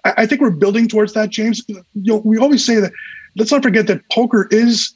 I, 0.04 0.14
I 0.18 0.26
think 0.26 0.42
we're 0.42 0.52
building 0.52 0.88
towards 0.88 1.14
that, 1.14 1.30
James. 1.30 1.64
You 1.68 1.84
know, 1.96 2.18
we 2.18 2.38
always 2.38 2.66
say 2.66 2.76
that. 2.76 2.92
Let's 3.38 3.52
not 3.52 3.64
forget 3.64 3.88
that 3.88 4.02
poker 4.10 4.50
is 4.52 4.94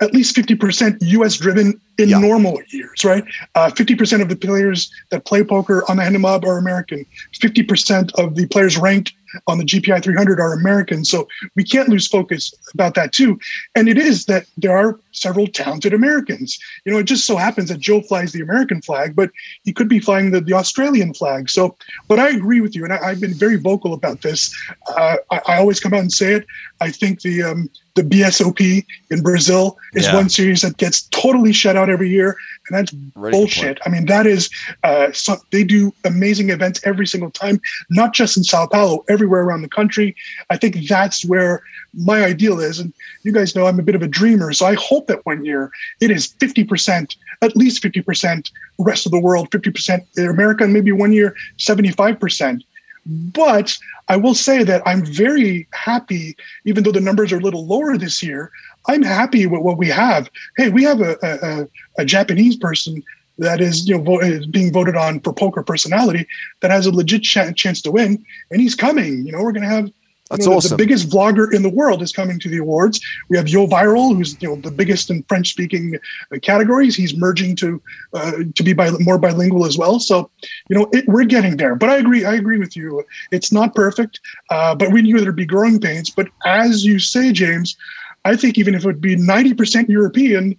at 0.00 0.14
least 0.14 0.36
50% 0.36 0.98
US 1.00 1.36
driven 1.36 1.80
in 1.98 2.08
Yeah. 2.10 2.18
normal 2.18 2.60
years, 2.68 3.04
right? 3.04 3.24
Uh, 3.54 3.70
50% 3.70 4.22
of 4.22 4.28
the 4.28 4.36
players 4.36 4.90
that 5.10 5.24
play 5.24 5.42
poker 5.42 5.84
on 5.88 5.96
the 5.96 6.04
Hendon 6.04 6.22
Mob 6.22 6.44
are 6.44 6.58
American. 6.58 7.04
50% 7.40 8.12
of 8.14 8.34
the 8.36 8.46
players 8.46 8.76
ranked 8.78 9.12
on 9.46 9.58
the 9.58 9.64
GPI 9.64 10.02
300 10.02 10.40
are 10.40 10.52
American. 10.52 11.04
So 11.04 11.28
we 11.56 11.64
can't 11.64 11.88
lose 11.88 12.06
focus 12.06 12.52
about 12.74 12.94
that 12.94 13.12
too. 13.12 13.38
And 13.74 13.88
it 13.88 13.98
is 13.98 14.26
that 14.26 14.46
there 14.56 14.76
are 14.76 14.98
several 15.12 15.46
talented 15.46 15.92
Americans. 15.92 16.58
You 16.84 16.92
know, 16.92 16.98
it 16.98 17.04
just 17.04 17.26
so 17.26 17.36
happens 17.36 17.68
that 17.68 17.80
Joe 17.80 18.00
flies 18.02 18.32
the 18.32 18.40
American 18.40 18.80
flag, 18.82 19.14
but 19.16 19.30
he 19.64 19.72
could 19.72 19.88
be 19.88 19.98
flying 20.00 20.30
the, 20.30 20.40
the 20.40 20.52
Australian 20.54 21.14
flag. 21.14 21.50
So, 21.50 21.76
but 22.08 22.18
I 22.18 22.28
agree 22.30 22.60
with 22.60 22.74
you, 22.74 22.84
and 22.84 22.92
I, 22.92 22.98
I've 22.98 23.20
been 23.20 23.34
very 23.34 23.56
vocal 23.56 23.92
about 23.94 24.22
this. 24.22 24.54
Uh, 24.88 25.16
I, 25.30 25.40
I 25.46 25.58
always 25.58 25.80
come 25.80 25.94
out 25.94 26.00
and 26.00 26.12
say 26.12 26.34
it. 26.34 26.46
I 26.80 26.90
think 26.90 27.22
the 27.22 27.42
um, 27.42 27.68
the 27.94 28.02
BSOP 28.02 28.84
in 29.10 29.22
Brazil 29.22 29.76
is 29.94 30.06
Yeah. 30.06 30.14
one 30.14 30.28
series 30.28 30.62
that 30.62 30.76
gets 30.76 31.02
totally 31.08 31.52
shut 31.52 31.76
out 31.76 31.90
every 31.90 32.08
year, 32.08 32.36
and 32.68 32.78
that's 32.78 32.92
good 32.92 33.30
bullshit. 33.32 33.78
I 33.84 33.88
mean, 33.88 34.06
that 34.06 34.26
is 34.26 34.50
uh, 34.84 35.12
so, 35.12 35.36
they 35.52 35.64
do 35.64 35.92
amazing 36.04 36.50
events 36.50 36.80
every 36.84 37.06
single 37.06 37.30
time, 37.30 37.60
not 37.90 38.12
just 38.12 38.36
in 38.36 38.44
Sao 38.44 38.66
Paulo, 38.66 39.04
everywhere 39.08 39.42
around 39.42 39.62
the 39.62 39.68
country. 39.68 40.14
I 40.50 40.56
think 40.56 40.88
that's 40.88 41.24
where 41.24 41.62
my 41.94 42.24
ideal 42.24 42.60
is, 42.60 42.78
and 42.78 42.92
you 43.22 43.32
guys 43.32 43.54
know 43.54 43.66
I'm 43.66 43.80
a 43.80 43.82
bit 43.82 43.94
of 43.94 44.02
a 44.02 44.08
dreamer, 44.08 44.52
so 44.52 44.66
I 44.66 44.74
hope 44.74 45.06
that 45.06 45.24
one 45.24 45.44
year 45.44 45.70
it 46.00 46.10
is 46.10 46.34
50%, 46.34 47.16
at 47.42 47.56
least 47.56 47.82
50% 47.82 48.50
rest 48.78 49.06
of 49.06 49.12
the 49.12 49.20
world, 49.20 49.50
50% 49.50 50.30
America, 50.30 50.64
and 50.64 50.72
maybe 50.72 50.92
one 50.92 51.12
year 51.12 51.34
75%. 51.58 52.62
But 53.06 53.78
I 54.08 54.16
will 54.16 54.34
say 54.34 54.64
that 54.64 54.82
I'm 54.86 55.04
very 55.04 55.66
happy, 55.72 56.36
even 56.64 56.84
though 56.84 56.92
the 56.92 57.00
numbers 57.00 57.32
are 57.32 57.38
a 57.38 57.42
little 57.42 57.66
lower 57.66 57.96
this 57.96 58.22
year. 58.22 58.50
I'm 58.88 59.02
happy 59.02 59.46
with 59.46 59.60
what 59.62 59.76
we 59.78 59.88
have. 59.88 60.28
Hey, 60.56 60.70
we 60.70 60.82
have 60.84 61.00
a, 61.00 61.16
a, 61.22 62.02
a- 62.02 62.04
Japanese 62.04 62.56
person 62.56 63.02
that 63.38 63.60
is, 63.60 63.86
you 63.88 63.96
know, 63.96 64.02
vo- 64.02 64.18
is 64.20 64.46
being 64.46 64.72
voted 64.72 64.96
on 64.96 65.20
for 65.20 65.32
poker 65.32 65.62
personality 65.62 66.26
that 66.60 66.70
has 66.70 66.86
a 66.86 66.90
legit 66.90 67.22
ch- 67.22 67.54
chance 67.54 67.80
to 67.82 67.90
win, 67.90 68.24
and 68.50 68.60
he's 68.60 68.74
coming. 68.74 69.24
You 69.26 69.32
know, 69.32 69.42
we're 69.42 69.52
going 69.52 69.62
to 69.68 69.68
have. 69.68 69.86
you 69.86 69.92
That's 70.30 70.44
know, 70.46 70.52
the- 70.52 70.56
awesome. 70.56 70.70
The 70.70 70.76
biggest 70.84 71.08
vlogger 71.10 71.52
in 71.52 71.62
the 71.62 71.68
world 71.68 72.02
is 72.02 72.12
coming 72.12 72.38
to 72.40 72.48
the 72.48 72.58
awards. 72.58 73.00
We 73.28 73.36
have 73.36 73.48
Yoh 73.48 73.66
Viral, 73.66 74.16
who's 74.16 74.36
you 74.40 74.48
know 74.48 74.56
the 74.56 74.70
biggest 74.70 75.10
in 75.10 75.22
French-speaking 75.24 75.96
uh, 76.34 76.38
categories. 76.40 76.96
He's 76.96 77.14
merging 77.16 77.54
to 77.56 77.80
uh, 78.14 78.32
to 78.54 78.62
be 78.62 78.72
bi- 78.72 78.90
more 79.00 79.18
bilingual 79.18 79.64
as 79.66 79.76
well. 79.78 80.00
So, 80.00 80.30
you 80.68 80.76
know, 80.78 80.88
it, 80.92 81.06
we're 81.06 81.24
getting 81.24 81.56
there. 81.58 81.74
But 81.76 81.90
I 81.90 81.96
agree. 81.98 82.24
I 82.24 82.34
agree 82.34 82.58
with 82.58 82.76
you. 82.76 83.04
It's 83.32 83.52
not 83.52 83.74
perfect, 83.74 84.18
uh, 84.50 84.74
but 84.74 84.92
we 84.92 85.02
knew 85.02 85.20
there'd 85.20 85.36
be 85.36 85.44
growing 85.46 85.78
pains. 85.80 86.10
But 86.10 86.28
as 86.44 86.84
you 86.84 86.98
say, 86.98 87.32
James, 87.32 87.76
I 88.24 88.36
think 88.36 88.58
even 88.58 88.74
if 88.74 88.84
it 88.84 88.86
would 88.86 89.00
be 89.00 89.16
ninety 89.16 89.54
percent 89.54 89.88
European, 89.88 90.56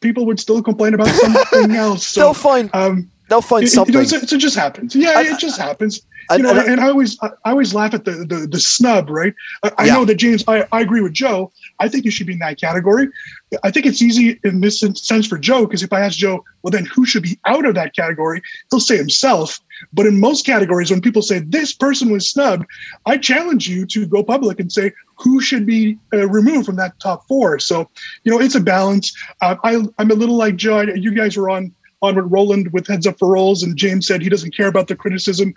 people 0.00 0.26
would 0.26 0.40
still 0.40 0.62
complain 0.62 0.94
about 0.94 1.08
something 1.08 1.76
else. 1.76 2.06
So, 2.06 2.20
they'll 2.20 2.34
find 2.34 2.70
um, 2.74 3.10
they'll 3.28 3.42
find 3.42 3.64
it, 3.64 3.68
something. 3.68 3.94
You 3.94 4.00
know, 4.00 4.06
so, 4.06 4.18
so 4.20 4.36
it 4.36 4.38
just 4.38 4.56
happens. 4.56 4.94
Yeah, 4.94 5.18
And- 5.18 5.28
it 5.28 5.38
just 5.38 5.58
happens. 5.58 6.02
and- 6.30 6.38
you 6.38 6.42
know, 6.44 6.50
and- 6.58 6.68
and, 6.68 6.80
I 6.80 6.88
always, 6.88 7.18
I 7.22 7.28
I 7.44 7.50
always 7.50 7.72
laugh 7.74 7.94
at 7.94 8.04
the 8.04 8.12
the, 8.32 8.46
the 8.50 8.60
snub, 8.60 9.10
right? 9.10 9.34
I, 9.62 9.72
I 9.78 9.84
Yeah. 9.86 9.94
know 9.94 10.04
that 10.04 10.16
James. 10.16 10.44
I, 10.48 10.66
I 10.72 10.80
agree 10.80 11.00
with 11.00 11.12
Joe. 11.12 11.52
I 11.78 11.88
think 11.88 12.04
you 12.04 12.10
should 12.10 12.26
be 12.26 12.32
in 12.34 12.38
that 12.40 12.60
category. 12.60 13.08
I 13.62 13.70
think 13.70 13.86
it's 13.86 14.02
easy 14.02 14.40
in 14.44 14.60
this 14.60 14.80
sense 14.80 15.26
for 15.26 15.38
Joe 15.38 15.66
because 15.66 15.82
if 15.82 15.92
I 15.92 16.00
ask 16.00 16.16
Joe, 16.18 16.44
well, 16.62 16.70
then 16.72 16.86
who 16.86 17.04
should 17.06 17.22
be 17.22 17.38
out 17.46 17.64
of 17.64 17.74
that 17.74 17.94
category? 17.94 18.42
He'll 18.70 18.80
say 18.80 18.96
himself. 18.96 19.60
But 19.92 20.06
in 20.06 20.18
most 20.18 20.46
categories, 20.46 20.90
when 20.90 21.02
people 21.02 21.20
say 21.20 21.38
this 21.40 21.74
person 21.74 22.10
was 22.10 22.30
snubbed, 22.30 22.64
I 23.04 23.18
challenge 23.18 23.68
you 23.68 23.84
to 23.86 24.06
go 24.06 24.22
public 24.24 24.58
and 24.58 24.72
say 24.72 24.90
who 25.18 25.40
should 25.40 25.66
be 25.66 25.98
uh, 26.14 26.26
removed 26.28 26.64
from 26.66 26.76
that 26.76 26.98
top 26.98 27.26
four. 27.28 27.58
So, 27.58 27.88
you 28.24 28.32
know, 28.32 28.40
it's 28.40 28.54
a 28.54 28.60
balance. 28.60 29.14
Uh, 29.42 29.56
I, 29.64 29.82
I'm 29.98 30.10
a 30.10 30.14
little 30.14 30.36
like 30.36 30.56
Joe. 30.56 30.80
You 30.80 31.12
guys 31.14 31.36
were 31.36 31.50
on 31.50 31.72
on 32.06 32.16
with 32.16 32.26
Roland 32.30 32.72
with 32.72 32.86
Heads 32.86 33.06
Up 33.06 33.18
for 33.18 33.28
Rolls, 33.28 33.62
and 33.62 33.76
James 33.76 34.06
said 34.06 34.22
he 34.22 34.28
doesn't 34.28 34.56
care 34.56 34.68
about 34.68 34.88
the 34.88 34.96
criticism. 34.96 35.54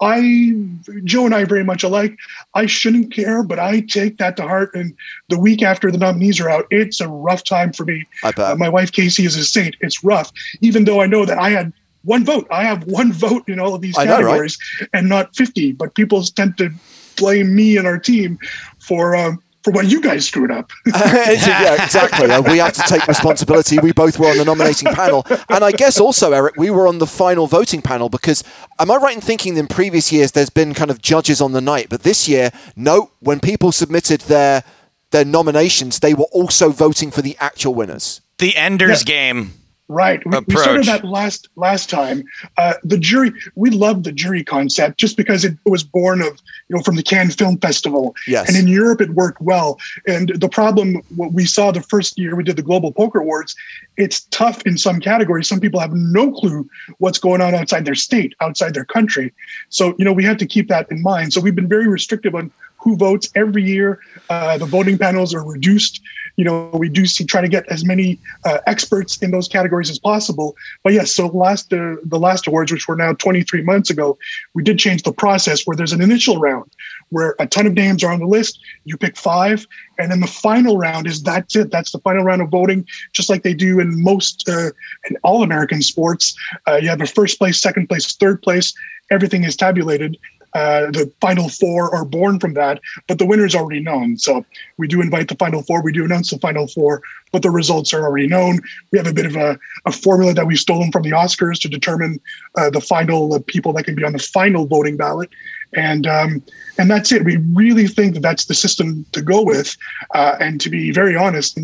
I, 0.00 0.56
Joe 1.04 1.26
and 1.26 1.34
I, 1.34 1.42
are 1.42 1.46
very 1.46 1.62
much 1.62 1.84
alike. 1.84 2.18
I 2.54 2.66
shouldn't 2.66 3.12
care, 3.12 3.42
but 3.44 3.60
I 3.60 3.80
take 3.80 4.18
that 4.18 4.36
to 4.36 4.42
heart. 4.42 4.74
And 4.74 4.94
the 5.28 5.38
week 5.38 5.62
after 5.62 5.92
the 5.92 5.98
nominees 5.98 6.40
are 6.40 6.50
out, 6.50 6.66
it's 6.70 7.00
a 7.00 7.08
rough 7.08 7.44
time 7.44 7.72
for 7.72 7.84
me. 7.84 8.04
I 8.24 8.32
bet. 8.32 8.52
Uh, 8.52 8.56
my 8.56 8.68
wife 8.68 8.90
Casey 8.90 9.24
is 9.24 9.36
a 9.36 9.44
saint. 9.44 9.76
It's 9.80 10.02
rough, 10.02 10.32
even 10.60 10.84
though 10.84 11.00
I 11.00 11.06
know 11.06 11.24
that 11.24 11.38
I 11.38 11.50
had 11.50 11.72
one 12.02 12.24
vote. 12.24 12.48
I 12.50 12.64
have 12.64 12.84
one 12.84 13.12
vote 13.26 13.48
in 13.48 13.60
all 13.60 13.74
of 13.74 13.80
these 13.80 13.96
I 13.96 14.04
know, 14.04 14.14
right? 14.14 14.22
categories, 14.22 14.58
and 14.92 15.08
not 15.08 15.36
fifty. 15.36 15.72
But 15.72 15.94
people 15.94 16.22
tend 16.24 16.58
to 16.58 16.70
blame 17.16 17.54
me 17.54 17.76
and 17.76 17.86
our 17.86 17.98
team 17.98 18.38
for 18.80 19.14
um, 19.14 19.40
for 19.64 19.70
what 19.72 19.86
you 19.86 20.00
guys 20.00 20.26
screwed 20.26 20.50
up. 20.50 20.70
yeah, 20.86 21.84
exactly. 21.84 22.30
Uh, 22.30 22.42
we 22.42 22.58
have 22.58 22.72
to 22.72 22.82
take 22.82 23.06
responsibility. 23.06 23.78
We 23.78 23.92
both 23.92 24.18
were 24.18 24.26
on 24.26 24.36
the 24.38 24.44
nominating 24.44 24.92
panel. 24.92 25.24
And 25.48 25.64
I 25.64 25.70
guess 25.72 26.00
also, 26.00 26.32
Eric, 26.32 26.56
we 26.56 26.70
were 26.70 26.88
on 26.88 26.98
the 26.98 27.06
final 27.06 27.46
voting 27.46 27.82
panel 27.82 28.08
because, 28.08 28.42
am 28.78 28.90
I 28.90 28.96
right 28.96 29.14
in 29.14 29.20
thinking 29.20 29.56
in 29.56 29.66
previous 29.68 30.10
years 30.12 30.32
there's 30.32 30.50
been 30.50 30.74
kind 30.74 30.90
of 30.90 31.00
judges 31.00 31.40
on 31.40 31.52
the 31.52 31.60
night? 31.60 31.88
But 31.90 32.02
this 32.02 32.28
year, 32.28 32.50
no, 32.76 33.10
when 33.20 33.40
people 33.40 33.72
submitted 33.72 34.22
their 34.22 34.64
their 35.10 35.24
nominations, 35.26 35.98
they 36.00 36.14
were 36.14 36.26
also 36.32 36.70
voting 36.70 37.10
for 37.10 37.20
the 37.22 37.36
actual 37.38 37.74
winners. 37.74 38.20
The 38.38 38.56
Ender's 38.56 39.02
Yeah. 39.02 39.04
Game. 39.32 39.52
Right. 39.92 40.24
We, 40.24 40.38
we 40.46 40.56
started 40.56 40.86
that 40.86 41.04
last 41.04 41.48
last 41.56 41.90
time. 41.90 42.24
Uh, 42.56 42.74
the 42.82 42.96
jury, 42.96 43.32
we 43.54 43.68
loved 43.70 44.04
the 44.04 44.12
jury 44.12 44.42
concept 44.42 44.98
just 44.98 45.16
because 45.16 45.44
it 45.44 45.56
was 45.66 45.82
born 45.84 46.22
of, 46.22 46.40
you 46.68 46.76
know, 46.76 46.82
from 46.82 46.96
the 46.96 47.02
Cannes 47.02 47.34
Film 47.34 47.58
Festival. 47.58 48.14
Yes. 48.26 48.48
And 48.48 48.56
in 48.56 48.66
Europe, 48.66 49.02
it 49.02 49.10
worked 49.10 49.42
well. 49.42 49.78
And 50.06 50.30
the 50.30 50.48
problem, 50.48 51.02
what 51.16 51.32
we 51.32 51.44
saw 51.44 51.70
the 51.70 51.82
first 51.82 52.18
year 52.18 52.34
we 52.34 52.42
did 52.42 52.56
the 52.56 52.62
Global 52.62 52.90
Poker 52.90 53.20
Awards, 53.20 53.54
it's 53.96 54.22
tough 54.30 54.62
in 54.62 54.78
some 54.78 54.98
categories. 54.98 55.46
Some 55.46 55.60
people 55.60 55.78
have 55.78 55.92
no 55.92 56.32
clue 56.32 56.68
what's 56.98 57.18
going 57.18 57.42
on 57.42 57.54
outside 57.54 57.84
their 57.84 57.94
state, 57.94 58.34
outside 58.40 58.72
their 58.72 58.86
country. 58.86 59.32
So, 59.68 59.94
you 59.98 60.04
know, 60.04 60.12
we 60.12 60.24
have 60.24 60.38
to 60.38 60.46
keep 60.46 60.68
that 60.68 60.90
in 60.90 61.02
mind. 61.02 61.34
So 61.34 61.40
we've 61.40 61.54
been 61.54 61.68
very 61.68 61.88
restrictive 61.88 62.34
on 62.34 62.50
who 62.82 62.96
votes 62.96 63.30
every 63.34 63.62
year. 63.62 64.00
Uh, 64.28 64.58
the 64.58 64.66
voting 64.66 64.98
panels 64.98 65.32
are 65.34 65.44
reduced. 65.44 66.00
You 66.36 66.44
know, 66.44 66.70
we 66.72 66.88
do 66.88 67.06
see 67.06 67.24
try 67.24 67.40
to 67.40 67.48
get 67.48 67.64
as 67.68 67.84
many 67.84 68.18
uh, 68.44 68.58
experts 68.66 69.18
in 69.18 69.30
those 69.30 69.48
categories 69.48 69.90
as 69.90 69.98
possible. 69.98 70.56
But 70.82 70.94
yes, 70.94 71.12
so 71.12 71.28
last 71.28 71.72
uh, 71.72 71.96
the 72.04 72.18
last 72.18 72.46
awards, 72.46 72.72
which 72.72 72.88
were 72.88 72.96
now 72.96 73.12
23 73.12 73.62
months 73.62 73.90
ago, 73.90 74.18
we 74.54 74.62
did 74.62 74.78
change 74.78 75.02
the 75.02 75.12
process 75.12 75.66
where 75.66 75.76
there's 75.76 75.92
an 75.92 76.02
initial 76.02 76.38
round 76.38 76.70
where 77.10 77.36
a 77.38 77.46
ton 77.46 77.66
of 77.66 77.74
names 77.74 78.02
are 78.02 78.10
on 78.10 78.18
the 78.18 78.26
list. 78.26 78.58
You 78.84 78.96
pick 78.96 79.16
five, 79.16 79.66
and 79.98 80.10
then 80.10 80.20
the 80.20 80.26
final 80.26 80.78
round 80.78 81.06
is 81.06 81.22
that's 81.22 81.54
it. 81.54 81.70
That's 81.70 81.92
the 81.92 82.00
final 82.00 82.24
round 82.24 82.42
of 82.42 82.48
voting, 82.48 82.86
just 83.12 83.28
like 83.28 83.42
they 83.42 83.54
do 83.54 83.78
in 83.78 84.02
most 84.02 84.48
uh, 84.48 84.70
in 85.08 85.16
all 85.22 85.42
American 85.42 85.82
sports. 85.82 86.34
Uh, 86.66 86.76
you 86.76 86.88
have 86.88 87.00
a 87.00 87.06
first 87.06 87.38
place, 87.38 87.60
second 87.60 87.88
place, 87.88 88.16
third 88.16 88.42
place. 88.42 88.72
Everything 89.10 89.44
is 89.44 89.56
tabulated. 89.56 90.16
Uh, 90.54 90.90
the 90.90 91.10
final 91.20 91.48
four 91.48 91.94
are 91.94 92.04
born 92.04 92.38
from 92.38 92.54
that, 92.54 92.80
but 93.08 93.18
the 93.18 93.26
winner 93.26 93.46
is 93.46 93.54
already 93.54 93.80
known. 93.80 94.16
So 94.18 94.44
we 94.76 94.86
do 94.86 95.00
invite 95.00 95.28
the 95.28 95.34
final 95.36 95.62
four. 95.62 95.82
We 95.82 95.92
do 95.92 96.04
announce 96.04 96.30
the 96.30 96.38
final 96.38 96.66
four, 96.66 97.02
but 97.32 97.42
the 97.42 97.50
results 97.50 97.94
are 97.94 98.02
already 98.02 98.26
known. 98.26 98.60
We 98.90 98.98
have 98.98 99.06
a 99.06 99.14
bit 99.14 99.26
of 99.26 99.36
a, 99.36 99.58
a 99.86 99.92
formula 99.92 100.34
that 100.34 100.46
we've 100.46 100.58
stolen 100.58 100.92
from 100.92 101.02
the 101.02 101.10
Oscars 101.10 101.60
to 101.62 101.68
determine 101.68 102.20
uh, 102.58 102.70
the 102.70 102.80
final 102.80 103.32
uh, 103.34 103.40
people 103.46 103.72
that 103.74 103.84
can 103.84 103.94
be 103.94 104.04
on 104.04 104.12
the 104.12 104.18
final 104.18 104.66
voting 104.66 104.96
ballot, 104.96 105.30
and 105.74 106.06
um, 106.06 106.42
and 106.78 106.90
that's 106.90 107.12
it. 107.12 107.24
We 107.24 107.36
really 107.54 107.86
think 107.86 108.14
that 108.14 108.20
that's 108.20 108.44
the 108.44 108.54
system 108.54 109.06
to 109.12 109.22
go 109.22 109.42
with. 109.42 109.76
Uh, 110.14 110.36
and 110.38 110.60
to 110.60 110.68
be 110.68 110.90
very 110.92 111.16
honest, 111.16 111.58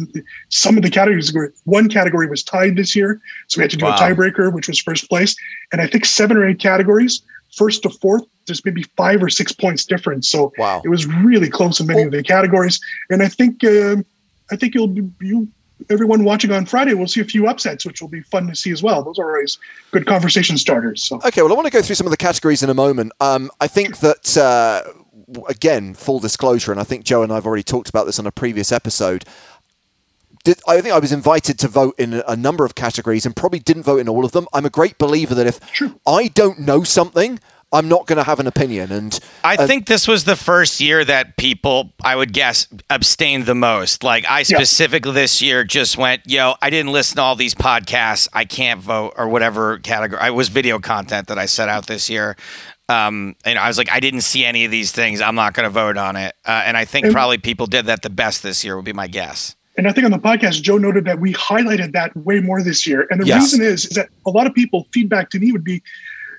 some 0.48 0.76
of 0.78 0.82
the 0.82 0.90
categories 0.90 1.32
were 1.32 1.52
one 1.64 1.88
category 1.88 2.26
was 2.26 2.42
tied 2.42 2.76
this 2.76 2.96
year, 2.96 3.20
so 3.48 3.58
we 3.58 3.64
had 3.64 3.70
to 3.72 3.76
do 3.76 3.84
Wow. 3.84 3.96
a 3.96 3.98
tiebreaker, 3.98 4.52
which 4.52 4.68
was 4.68 4.78
first 4.80 5.08
place, 5.08 5.36
and 5.72 5.80
I 5.80 5.86
think 5.86 6.04
seven 6.06 6.36
or 6.36 6.48
eight 6.48 6.58
categories. 6.58 7.20
First 7.56 7.82
to 7.84 7.90
fourth, 7.90 8.24
there's 8.48 8.64
maybe 8.64 8.82
five 8.96 9.22
or 9.22 9.30
six 9.30 9.52
points 9.52 9.84
difference. 9.84 10.28
So 10.28 10.52
Wow. 10.58 10.82
it 10.84 10.88
was 10.88 11.06
really 11.06 11.48
close 11.48 11.78
in 11.78 11.86
many 11.86 12.02
of 12.02 12.10
the 12.10 12.22
categories, 12.22 12.80
and 13.10 13.22
I 13.22 13.28
think 13.28 13.62
um 13.64 14.04
I 14.50 14.56
think 14.56 14.74
you'll 14.74 14.88
be 14.88 15.02
you 15.20 15.48
everyone 15.90 16.24
watching 16.24 16.52
on 16.52 16.66
Friday 16.66 16.94
will 16.94 17.06
see 17.06 17.20
a 17.20 17.24
few 17.24 17.46
upsets, 17.46 17.86
which 17.86 18.00
will 18.00 18.08
be 18.08 18.22
fun 18.22 18.46
to 18.48 18.56
see 18.56 18.70
as 18.70 18.82
well. 18.82 19.02
Those 19.02 19.18
are 19.18 19.30
always 19.30 19.58
good 19.90 20.06
conversation 20.06 20.58
starters. 20.58 21.04
So 21.04 21.20
Okay, 21.24 21.42
well, 21.42 21.52
I 21.52 21.54
want 21.54 21.66
to 21.66 21.72
go 21.72 21.82
through 21.82 21.94
some 21.94 22.06
of 22.06 22.10
the 22.10 22.16
categories 22.16 22.62
in 22.62 22.70
a 22.70 22.74
moment. 22.74 23.12
Um, 23.20 23.50
I 23.60 23.68
think 23.68 23.98
that, 23.98 24.36
uh, 24.36 24.82
again, 25.48 25.94
full 25.94 26.20
disclosure, 26.20 26.72
and 26.72 26.80
I 26.80 26.84
think 26.84 27.04
Joe 27.04 27.22
and 27.22 27.32
I 27.32 27.36
have 27.36 27.46
already 27.46 27.62
talked 27.62 27.88
about 27.88 28.06
this 28.06 28.18
on 28.18 28.26
a 28.26 28.32
previous 28.32 28.72
episode. 28.72 29.24
Did, 30.44 30.60
I 30.66 30.80
think 30.80 30.94
I 30.94 30.98
was 30.98 31.12
invited 31.12 31.58
to 31.60 31.68
vote 31.68 31.94
in 31.98 32.22
a, 32.26 32.36
number 32.36 32.64
of 32.64 32.74
categories 32.74 33.26
and 33.26 33.34
probably 33.34 33.58
didn't 33.58 33.82
vote 33.82 33.98
in 33.98 34.08
all 34.08 34.24
of 34.24 34.32
them. 34.32 34.46
I'm 34.52 34.64
a 34.64 34.70
great 34.70 34.96
believer 34.96 35.34
that 35.34 35.46
if. 35.46 35.60
I 36.06 36.28
don't 36.28 36.60
know 36.60 36.84
something, 36.84 37.40
I'm 37.72 37.88
not 37.88 38.06
going 38.06 38.16
to 38.16 38.22
have 38.24 38.40
an 38.40 38.46
opinion. 38.46 38.90
And 38.92 39.18
I 39.44 39.56
and- 39.56 39.66
think 39.68 39.86
this 39.86 40.08
was 40.08 40.24
the 40.24 40.36
first 40.36 40.80
year 40.80 41.04
that 41.04 41.36
people, 41.36 41.92
I 42.02 42.16
would 42.16 42.32
guess, 42.32 42.66
abstained 42.88 43.44
the 43.46 43.54
most. 43.54 44.02
Like 44.02 44.24
I 44.28 44.42
specifically 44.42 45.12
this 45.12 45.42
year 45.42 45.64
just 45.64 45.98
went, 45.98 46.22
yo, 46.26 46.54
I 46.62 46.70
didn't 46.70 46.92
listen 46.92 47.16
to 47.16 47.22
all 47.22 47.36
these 47.36 47.54
podcasts. 47.54 48.28
I 48.32 48.44
can't 48.46 48.80
vote 48.80 49.12
or 49.16 49.28
whatever 49.28 49.78
category. 49.78 50.20
I 50.20 50.30
was 50.30 50.48
video 50.48 50.78
content 50.78 51.28
that 51.28 51.38
I 51.38 51.44
set 51.46 51.68
out 51.68 51.86
this 51.86 52.08
year. 52.08 52.36
Um, 52.88 53.36
and 53.44 53.58
I 53.58 53.68
was 53.68 53.76
like, 53.76 53.92
I 53.92 54.00
didn't 54.00 54.22
see 54.22 54.46
any 54.46 54.64
of 54.64 54.70
these 54.70 54.92
things. 54.92 55.20
I'm 55.20 55.34
not 55.34 55.52
going 55.52 55.64
to 55.64 55.70
vote 55.70 55.98
on 55.98 56.16
it. 56.16 56.34
Uh, 56.46 56.62
and 56.64 56.74
I 56.74 56.86
think 56.86 57.04
And- 57.04 57.12
probably 57.14 57.36
people 57.36 57.66
did 57.66 57.84
that 57.86 58.00
the 58.00 58.08
best 58.10 58.42
this 58.42 58.64
year 58.64 58.76
would 58.76 58.86
be 58.86 58.94
my 58.94 59.08
guess. 59.08 59.54
And 59.76 59.86
I 59.86 59.92
think 59.92 60.06
on 60.06 60.10
the 60.10 60.18
podcast, 60.18 60.62
Joe 60.62 60.76
noted 60.78 61.04
that 61.04 61.20
we 61.20 61.34
highlighted 61.34 61.92
that 61.92 62.16
way 62.16 62.40
more 62.40 62.62
this 62.64 62.84
year. 62.84 63.06
And 63.10 63.20
the 63.20 63.26
Yes. 63.26 63.42
reason 63.52 63.62
is, 63.62 63.84
is 63.84 63.90
that 63.90 64.08
a 64.26 64.30
lot 64.30 64.46
of 64.48 64.54
people 64.54 64.88
feedback 64.92 65.30
to 65.30 65.38
me 65.38 65.52
would 65.52 65.62
be, 65.62 65.82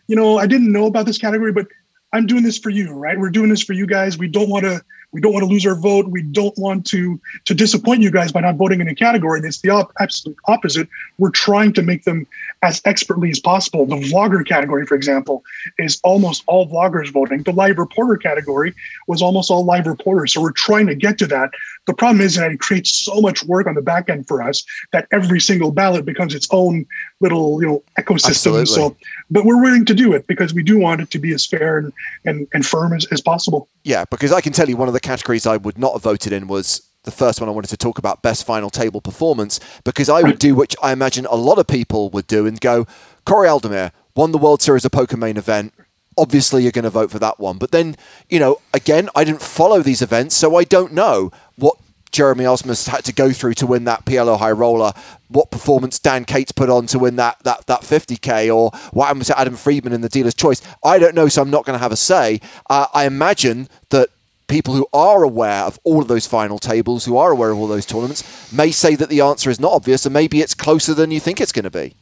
you 0.10 0.16
know, 0.16 0.39
I 0.39 0.47
didn't 0.47 0.72
know 0.72 0.88
about 0.88 1.05
this 1.05 1.20
category, 1.20 1.51
but 1.51 1.68
I'm 2.12 2.26
doing 2.26 2.41
this 2.41 2.57
for 2.57 2.72
you, 2.72 2.93
right? 2.93 3.18
We're 3.18 3.30
doing 3.30 3.49
this 3.49 3.62
for 3.62 3.74
you 3.74 3.86
guys. 3.86 4.18
We 4.18 4.28
don't 4.28 4.49
want 4.49 4.66
to 4.66 4.82
we 5.12 5.22
don't 5.22 5.34
want 5.34 5.43
to 5.43 5.49
lose 5.49 5.66
our 5.66 5.76
vote. 5.76 6.07
We 6.07 6.24
don't 6.24 6.57
want 6.57 6.86
to 6.88 7.20
to 7.45 7.53
disappoint 7.53 8.01
you 8.01 8.10
guys 8.10 8.32
by 8.32 8.41
not 8.41 8.55
voting 8.55 8.82
in 8.82 8.88
a 8.88 8.95
category. 8.95 9.39
And 9.39 9.47
it's 9.47 9.62
the 9.62 9.70
op- 9.70 9.93
absolute 9.99 10.36
opposite. 10.45 10.89
We're 11.20 11.30
trying 11.30 11.74
to 11.74 11.84
make 11.84 12.05
them 12.05 12.26
as 12.62 12.82
expertly 12.86 13.30
as 13.30 13.39
possible. 13.39 13.86
The 13.86 13.95
vlogger 13.95 14.45
category, 14.45 14.86
for 14.86 14.95
example, 14.95 15.43
is 15.78 15.99
almost 16.03 16.43
all 16.45 16.68
vloggers 16.68 17.12
voting. 17.12 17.43
The 17.43 17.53
live 17.53 17.78
reporter 17.78 18.18
category 18.18 18.74
was 19.07 19.22
almost 19.22 19.49
all 19.49 19.64
live 19.64 19.88
reporters. 19.88 20.34
So 20.34 20.41
we're 20.41 20.51
trying 20.51 20.88
to 20.88 20.95
get 20.95 21.18
to 21.20 21.28
that. 21.28 21.51
The 21.88 21.93
problem 21.93 22.22
is 22.22 22.36
that 22.36 22.51
it 22.51 22.60
creates 22.60 22.91
so 22.91 23.22
much 23.22 23.43
work 23.45 23.66
on 23.66 23.76
the 23.76 23.82
back 23.82 24.10
end 24.10 24.28
for 24.28 24.43
us 24.43 24.66
that 24.91 25.07
every 25.12 25.39
single 25.39 25.72
ballot 25.72 26.05
becomes 26.05 26.36
its 26.36 26.47
own 26.51 26.86
little, 27.22 27.62
you 27.62 27.68
know, 27.68 27.84
ecosystem. 27.97 28.30
Absolutely. 28.30 28.66
So, 28.66 28.95
but 29.32 29.45
we're 29.45 29.62
willing 29.62 29.86
to 29.86 29.93
do 29.93 30.14
it 30.14 30.28
because 30.28 30.53
we 30.53 30.64
do 30.64 30.78
want 30.78 31.01
it 31.01 31.10
to 31.12 31.20
be 31.20 31.34
as 31.34 31.45
fair 31.45 31.78
and 31.78 31.93
and, 32.26 32.47
and 32.53 32.66
firm 32.66 32.93
as, 32.93 33.05
as 33.05 33.22
possible. 33.22 33.70
Yeah, 33.84 34.05
because 34.10 34.32
I 34.32 34.41
can 34.41 34.53
tell 34.53 34.70
you 34.70 34.78
one 34.78 34.88
of 34.88 34.93
the 34.93 34.99
categories 34.99 35.47
I 35.47 35.57
would 35.57 35.78
not 35.78 35.93
have 35.93 36.03
voted 36.03 36.34
in 36.34 36.47
was 36.47 36.89
the 37.10 37.16
first 37.16 37.41
one 37.41 37.49
I 37.49 37.53
wanted 37.53 37.70
to 37.70 37.78
talk 37.78 37.97
about 37.97 38.22
best 38.22 38.45
final 38.45 38.70
table 38.70 39.01
performance 39.01 39.60
because 39.84 40.10
I 40.10 40.22
would 40.22 40.38
do 40.38 40.53
which 40.53 40.76
I 40.82 40.91
imagine 40.91 41.26
a 41.26 41.36
lot 41.36 41.57
of 41.57 41.66
people 41.66 42.10
would 42.12 42.28
do 42.28 42.45
and 42.45 42.60
go, 42.60 42.86
Koray 43.26 43.47
Aldemir 43.47 43.91
won 44.16 44.32
the 44.32 44.38
World 44.38 44.62
Series 44.62 44.86
of 44.86 44.91
Poker 44.91 45.18
main 45.18 45.38
event. 45.38 45.74
Obviously, 46.18 46.64
you're 46.64 46.72
going 46.72 46.84
to 46.84 46.89
vote 46.89 47.10
for 47.10 47.20
that 47.20 47.39
one. 47.39 47.57
But 47.57 47.72
then, 47.72 47.95
you 48.30 48.39
know, 48.39 48.60
again, 48.74 49.10
I 49.16 49.24
didn't 49.24 49.41
follow 49.41 49.82
these 49.82 50.01
events, 50.01 50.36
so 50.36 50.55
I 50.55 50.66
don't 50.66 50.93
know 50.93 51.32
what 51.55 51.78
Jeremy 52.12 52.43
Ausmus 52.43 52.88
had 52.88 53.05
to 53.05 53.14
go 53.14 53.32
through 53.32 53.53
to 53.55 53.68
win 53.68 53.86
that 53.86 54.05
PLO 54.05 54.38
high 54.38 54.51
roller, 54.51 54.91
what 55.30 55.51
performance 55.51 55.97
Dan 55.99 56.26
Cates 56.26 56.51
put 56.51 56.70
on 56.70 56.88
to 56.88 56.99
win 56.99 57.16
that 57.16 57.38
that 57.43 57.68
that 57.68 57.82
50k, 57.82 58.53
or 58.53 58.72
what 58.91 59.07
happened 59.07 59.26
to 59.26 59.39
Adam 59.39 59.55
Friedman 59.55 59.93
in 59.93 60.01
the 60.01 60.10
dealer's 60.10 60.34
choice. 60.34 60.62
I 60.84 60.99
don't 60.99 61.16
know, 61.16 61.28
so 61.28 61.41
I'm 61.41 61.49
not 61.49 61.66
going 61.66 61.78
to 61.78 61.82
have 61.82 61.91
a 61.91 61.97
say. 61.97 62.41
Uh, 62.70 62.88
I 62.93 63.05
imagine 63.05 63.70
that 63.89 64.10
people 64.50 64.74
who 64.74 64.88
are 64.91 65.24
aware 65.24 65.64
of 65.64 65.80
all 65.84 66.02
of 66.02 66.08
those 66.08 66.28
final 66.28 66.60
tables, 66.60 67.06
who 67.06 67.16
are 67.16 67.32
aware 67.32 67.52
of 67.52 67.58
all 67.60 67.68
those 67.68 67.86
tournaments, 67.86 68.52
may 68.52 68.72
say 68.72 68.95
that 68.95 69.08
the 69.08 69.22
answer 69.22 69.50
is 69.50 69.60
not 69.60 69.72
obvious, 69.72 70.06
and 70.06 70.14
maybe 70.14 70.41
it's 70.41 70.54
closer 70.54 70.93
than 70.93 71.12
you 71.12 71.20
think 71.20 71.39
it's 71.39 71.54
going 71.54 71.64
to 71.64 71.72
be. 71.72 71.95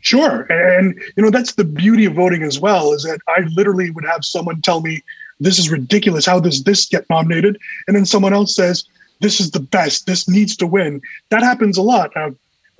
Sure. 0.00 0.42
And, 0.50 0.94
you 1.16 1.22
know, 1.22 1.30
that's 1.30 1.54
the 1.54 1.64
beauty 1.64 2.04
of 2.04 2.14
voting 2.14 2.42
as 2.42 2.60
well, 2.60 2.92
is 2.92 3.02
that 3.04 3.20
I 3.28 3.40
literally 3.54 3.90
would 3.90 4.04
have 4.04 4.24
someone 4.24 4.60
tell 4.60 4.80
me, 4.80 5.02
this 5.40 5.58
is 5.58 5.70
ridiculous. 5.70 6.26
How 6.26 6.40
does 6.40 6.64
this 6.64 6.86
get 6.86 7.08
nominated? 7.08 7.58
And 7.86 7.96
then 7.96 8.04
someone 8.04 8.32
else 8.34 8.54
says, 8.54 8.84
this 9.20 9.40
is 9.40 9.50
the 9.50 9.60
best. 9.60 10.06
This 10.06 10.28
needs 10.28 10.56
to 10.56 10.66
win. 10.66 11.00
That 11.30 11.42
happens 11.42 11.78
a 11.78 11.82
lot. 11.82 12.16
Uh, 12.16 12.30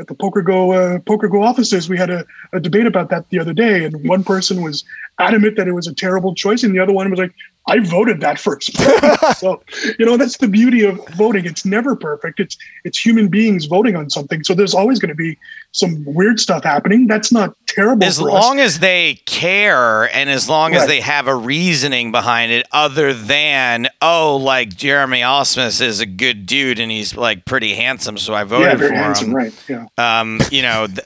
at 0.00 0.06
the 0.06 0.14
PokerGO 0.14 0.96
uh, 0.96 0.98
PokerGO 1.00 1.42
offices, 1.44 1.88
we 1.88 1.98
had 1.98 2.10
a, 2.10 2.24
a 2.52 2.60
debate 2.60 2.86
about 2.86 3.10
that 3.10 3.28
the 3.30 3.40
other 3.40 3.52
day, 3.52 3.84
and 3.84 4.08
one 4.08 4.22
person 4.22 4.62
was 4.62 4.84
adamant 5.18 5.56
that 5.56 5.66
it 5.66 5.72
was 5.72 5.88
a 5.88 5.94
terrible 5.94 6.34
choice, 6.34 6.62
and 6.62 6.72
the 6.72 6.78
other 6.78 6.92
one 6.92 7.10
was 7.10 7.18
like, 7.18 7.34
"I 7.68 7.78
voted 7.80 8.20
that 8.20 8.38
first. 8.40 8.72
so, 9.38 9.62
you 9.98 10.04
know, 10.06 10.16
that's 10.16 10.38
the 10.38 10.48
beauty 10.48 10.84
of 10.84 10.98
voting. 11.16 11.44
It's 11.46 11.64
never 11.64 11.94
perfect. 11.94 12.40
It's 12.40 12.56
it's 12.84 12.98
human 12.98 13.28
beings 13.28 13.66
voting 13.66 13.94
on 13.96 14.10
something. 14.10 14.42
So 14.42 14.54
there's 14.54 14.74
always 14.74 14.98
going 14.98 15.10
to 15.10 15.14
be 15.14 15.38
some 15.72 16.02
weird 16.06 16.40
stuff 16.40 16.64
happening. 16.64 17.06
That's 17.06 17.30
not 17.30 17.54
terrible. 17.66 18.04
As 18.04 18.20
long 18.20 18.58
us. 18.58 18.66
as 18.66 18.78
they 18.80 19.20
care 19.26 20.14
and 20.14 20.30
as 20.30 20.48
long 20.48 20.74
as 20.74 20.86
they 20.86 21.00
have 21.00 21.26
a 21.26 21.34
reasoning 21.34 22.10
behind 22.10 22.50
it, 22.52 22.66
other 22.72 23.12
than, 23.12 23.88
oh, 24.00 24.36
like 24.36 24.74
Jeremy 24.74 25.20
Ausmus 25.20 25.80
is 25.80 26.00
a 26.00 26.06
good 26.06 26.46
dude 26.46 26.78
and 26.80 26.90
he's 26.90 27.16
like 27.16 27.44
pretty 27.44 27.74
handsome, 27.74 28.16
so 28.18 28.34
I 28.34 28.44
voted 28.44 28.66
yeah, 28.66 28.74
very 28.76 28.90
for 28.90 28.96
handsome, 28.96 29.28
him. 29.28 29.34
right? 29.34 29.64
Yeah. 29.68 29.86
um, 29.98 30.40
you 30.50 30.62
know, 30.62 30.86
th- 30.86 31.00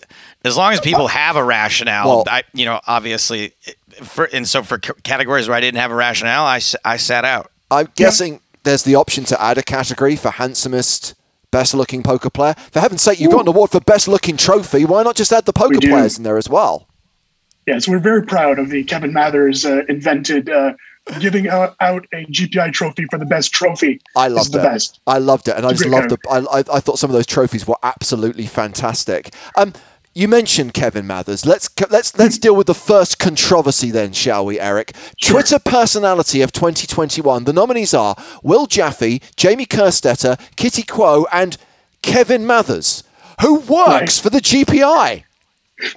as 0.45 0.57
long 0.57 0.73
as 0.73 0.81
people 0.81 1.07
have 1.09 1.37
a 1.37 1.45
rationale, 1.45 2.07
Well- 2.07 2.25
I, 2.29 2.43
you 2.55 2.65
know, 2.65 2.81
obviously, 2.87 3.53
for 4.03 4.24
and 4.32 4.47
so 4.49 4.62
for 4.62 4.78
c- 4.84 4.93
categories 5.03 5.49
where 5.49 5.57
I 5.57 5.61
didn't 5.61 5.80
have 5.80 5.90
a 5.90 5.95
rationale, 5.95 6.45
I, 6.45 6.57
s- 6.57 6.76
I 6.84 6.97
sat 6.97 7.24
out. 7.24 7.51
I'm 7.70 7.88
guessing 7.95 8.40
there's 8.64 8.82
the 8.82 8.95
option 8.95 9.24
to 9.24 9.43
add 9.43 9.59
a 9.59 9.62
category 9.62 10.16
for 10.16 10.30
handsomest, 10.30 11.14
best 11.51 11.74
looking 11.74 12.03
poker 12.03 12.30
player. 12.30 12.55
For 12.70 12.80
heaven's 12.80 13.03
sake, 13.03 13.20
you've 13.20 13.32
got 13.32 13.43
an 13.43 13.49
award 13.49 13.70
for 13.70 13.80
best 13.80 14.09
looking 14.09 14.36
trophy. 14.36 14.84
Why 14.84 15.03
not 15.03 15.16
just 15.16 15.32
add 15.32 15.45
the 15.47 15.53
poker 15.53 15.78
We 15.80 15.88
players 15.88 16.16
in 16.18 16.24
there 16.24 16.36
as 16.36 16.49
well? 16.49 16.86
Yes, 17.66 17.86
we're 17.88 17.99
very 18.01 18.22
proud 18.24 18.59
of 18.59 18.70
the 18.70 18.82
Kevin 18.84 19.12
Mathers 19.12 19.64
uh, 19.64 19.82
invented 19.88 20.51
uh, 20.51 20.74
giving 21.20 21.49
out, 21.49 21.76
out 21.80 22.05
a 22.12 22.24
GPI 22.26 22.72
trophy 22.72 23.07
for 23.09 23.18
the 23.18 23.24
best 23.24 23.53
trophy. 23.53 24.01
I 24.16 24.26
It's 24.26 24.34
loved 24.34 24.53
the 24.53 24.59
it. 24.61 24.62
best. 24.64 25.01
I 25.07 25.18
loved 25.18 25.47
it, 25.49 25.57
and 25.57 25.64
I 25.64 25.70
It's 25.70 25.80
a 25.80 25.84
just 25.84 25.90
great 25.90 26.11
loved 26.11 26.22
the. 26.45 26.51
I, 26.51 26.59
I, 26.59 26.76
I 26.76 26.80
thought 26.80 26.99
some 26.99 27.09
of 27.11 27.14
those 27.14 27.26
trophies 27.26 27.66
were 27.66 27.76
absolutely 27.84 28.47
fantastic. 28.47 29.32
Um, 29.57 29.72
you 30.15 30.29
mentioned 30.29 30.75
Kevin 30.75 31.07
Mathers. 31.07 31.47
Let's 31.47 31.71
let's 31.91 32.17
let's 32.19 32.39
deal 32.39 32.55
with 32.55 32.67
the 32.67 32.75
first 32.75 33.19
controversy 33.19 33.91
then, 33.91 34.13
shall 34.13 34.45
we, 34.45 34.61
Eric? 34.61 34.93
Sure. 35.21 35.41
Twitter 35.41 35.59
personality 35.59 36.43
of 36.43 36.53
2021. 36.53 37.45
The 37.45 37.53
nominees 37.53 37.95
are 37.95 38.15
Will 38.43 38.67
Jaffe, 38.67 39.21
Jamie 39.37 39.67
Kerstetter, 39.67 40.39
Kitty 40.57 40.83
Kuo, 40.83 41.25
and 41.33 41.57
Kevin 42.03 42.47
Mathers, 42.47 43.05
who 43.41 43.57
works 43.61 43.69
Right. 43.69 44.11
for 44.13 44.31
the 44.31 44.41
GPI. 44.41 45.25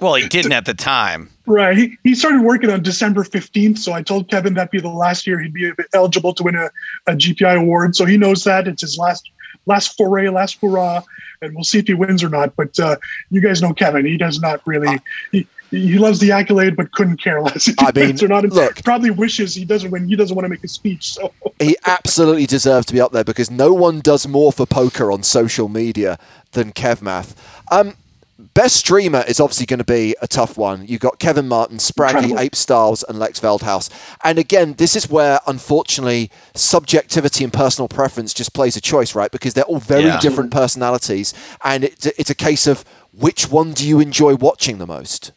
Well, 0.00 0.14
he 0.14 0.26
didn't 0.28 0.52
at 0.52 0.64
the 0.64 0.74
time. 0.74 1.30
Right. 1.46 1.76
He, 1.76 1.96
he 2.02 2.14
started 2.16 2.40
working 2.42 2.70
on 2.70 2.82
December 2.82 3.22
15th. 3.22 3.78
So 3.78 3.92
I 3.92 4.02
told 4.02 4.28
Kevin 4.28 4.54
that'd 4.54 4.72
be 4.72 4.80
the 4.80 4.88
last 4.88 5.28
year 5.28 5.38
he'd 5.38 5.52
be 5.54 5.70
eligible 5.94 6.34
to 6.34 6.42
win 6.42 6.56
a, 6.56 6.70
a 7.06 7.12
GPI 7.14 7.56
award. 7.60 7.94
So 7.94 8.04
he 8.04 8.16
knows 8.16 8.42
that. 8.44 8.66
It's 8.66 8.82
his 8.82 8.98
last 8.98 9.30
last 9.66 9.96
foray, 9.96 10.28
last 10.28 10.58
hurrah. 10.60 11.02
And 11.42 11.54
we'll 11.54 11.64
see 11.64 11.78
if 11.78 11.86
he 11.86 11.94
wins 11.94 12.24
or 12.24 12.30
not. 12.30 12.56
But 12.56 12.78
uh, 12.80 12.96
you 13.30 13.40
guys 13.40 13.60
know 13.60 13.74
Kevin. 13.74 14.06
He 14.06 14.16
does 14.16 14.40
not 14.40 14.60
really. 14.66 14.98
He, 15.32 15.46
he 15.70 15.98
loves 15.98 16.20
the 16.20 16.32
accolade, 16.32 16.76
but 16.76 16.92
couldn't 16.92 17.20
care 17.22 17.42
less 17.42 17.68
if 17.68 17.74
he 17.78 17.86
I 17.86 17.92
mean, 17.94 18.24
or 18.24 18.28
not. 18.28 18.44
Look. 18.44 18.82
probably 18.84 19.10
wishes 19.10 19.54
he 19.54 19.64
doesn't 19.64 19.90
win. 19.90 20.08
He 20.08 20.16
doesn't 20.16 20.34
want 20.34 20.44
to 20.44 20.48
make 20.48 20.64
a 20.64 20.68
speech. 20.68 21.12
So 21.12 21.32
he 21.58 21.76
absolutely 21.86 22.46
deserves 22.46 22.86
to 22.86 22.94
be 22.94 23.00
up 23.00 23.12
there 23.12 23.24
because 23.24 23.50
no 23.50 23.72
one 23.72 24.00
does 24.00 24.26
more 24.26 24.52
for 24.52 24.66
poker 24.66 25.10
on 25.10 25.22
social 25.22 25.68
media 25.68 26.18
than 26.52 26.72
Kevmath. 26.72 27.34
Um, 27.70 27.94
best 28.56 28.76
streamer 28.76 29.22
is 29.28 29.38
obviously 29.38 29.66
going 29.66 29.78
to 29.78 29.84
be 29.84 30.16
a 30.22 30.26
tough 30.26 30.56
one. 30.56 30.86
You've 30.86 31.02
got 31.02 31.18
Kevin 31.18 31.46
Martin, 31.46 31.76
Spraggy. 31.76 32.36
Ape 32.38 32.54
Styles, 32.54 33.04
and 33.06 33.18
Lex 33.18 33.38
Veldhuis. 33.38 33.90
And 34.24 34.38
again, 34.38 34.72
this 34.78 34.96
is 34.96 35.10
where, 35.10 35.40
unfortunately, 35.46 36.30
subjectivity 36.54 37.44
and 37.44 37.52
personal 37.52 37.86
preference 37.86 38.32
just 38.32 38.54
plays 38.54 38.74
a 38.74 38.80
choice, 38.80 39.14
right? 39.14 39.30
Because 39.30 39.52
they're 39.52 39.64
all 39.64 39.78
very 39.78 40.04
Yeah. 40.06 40.20
different 40.20 40.50
personalities. 40.50 41.34
And 41.62 41.84
it's 41.84 42.30
a 42.30 42.34
case 42.34 42.66
of 42.66 42.82
which 43.12 43.50
one 43.50 43.72
do 43.74 43.86
you 43.86 44.00
enjoy 44.00 44.34
watching 44.36 44.78
the 44.78 44.86
most? 44.86 45.32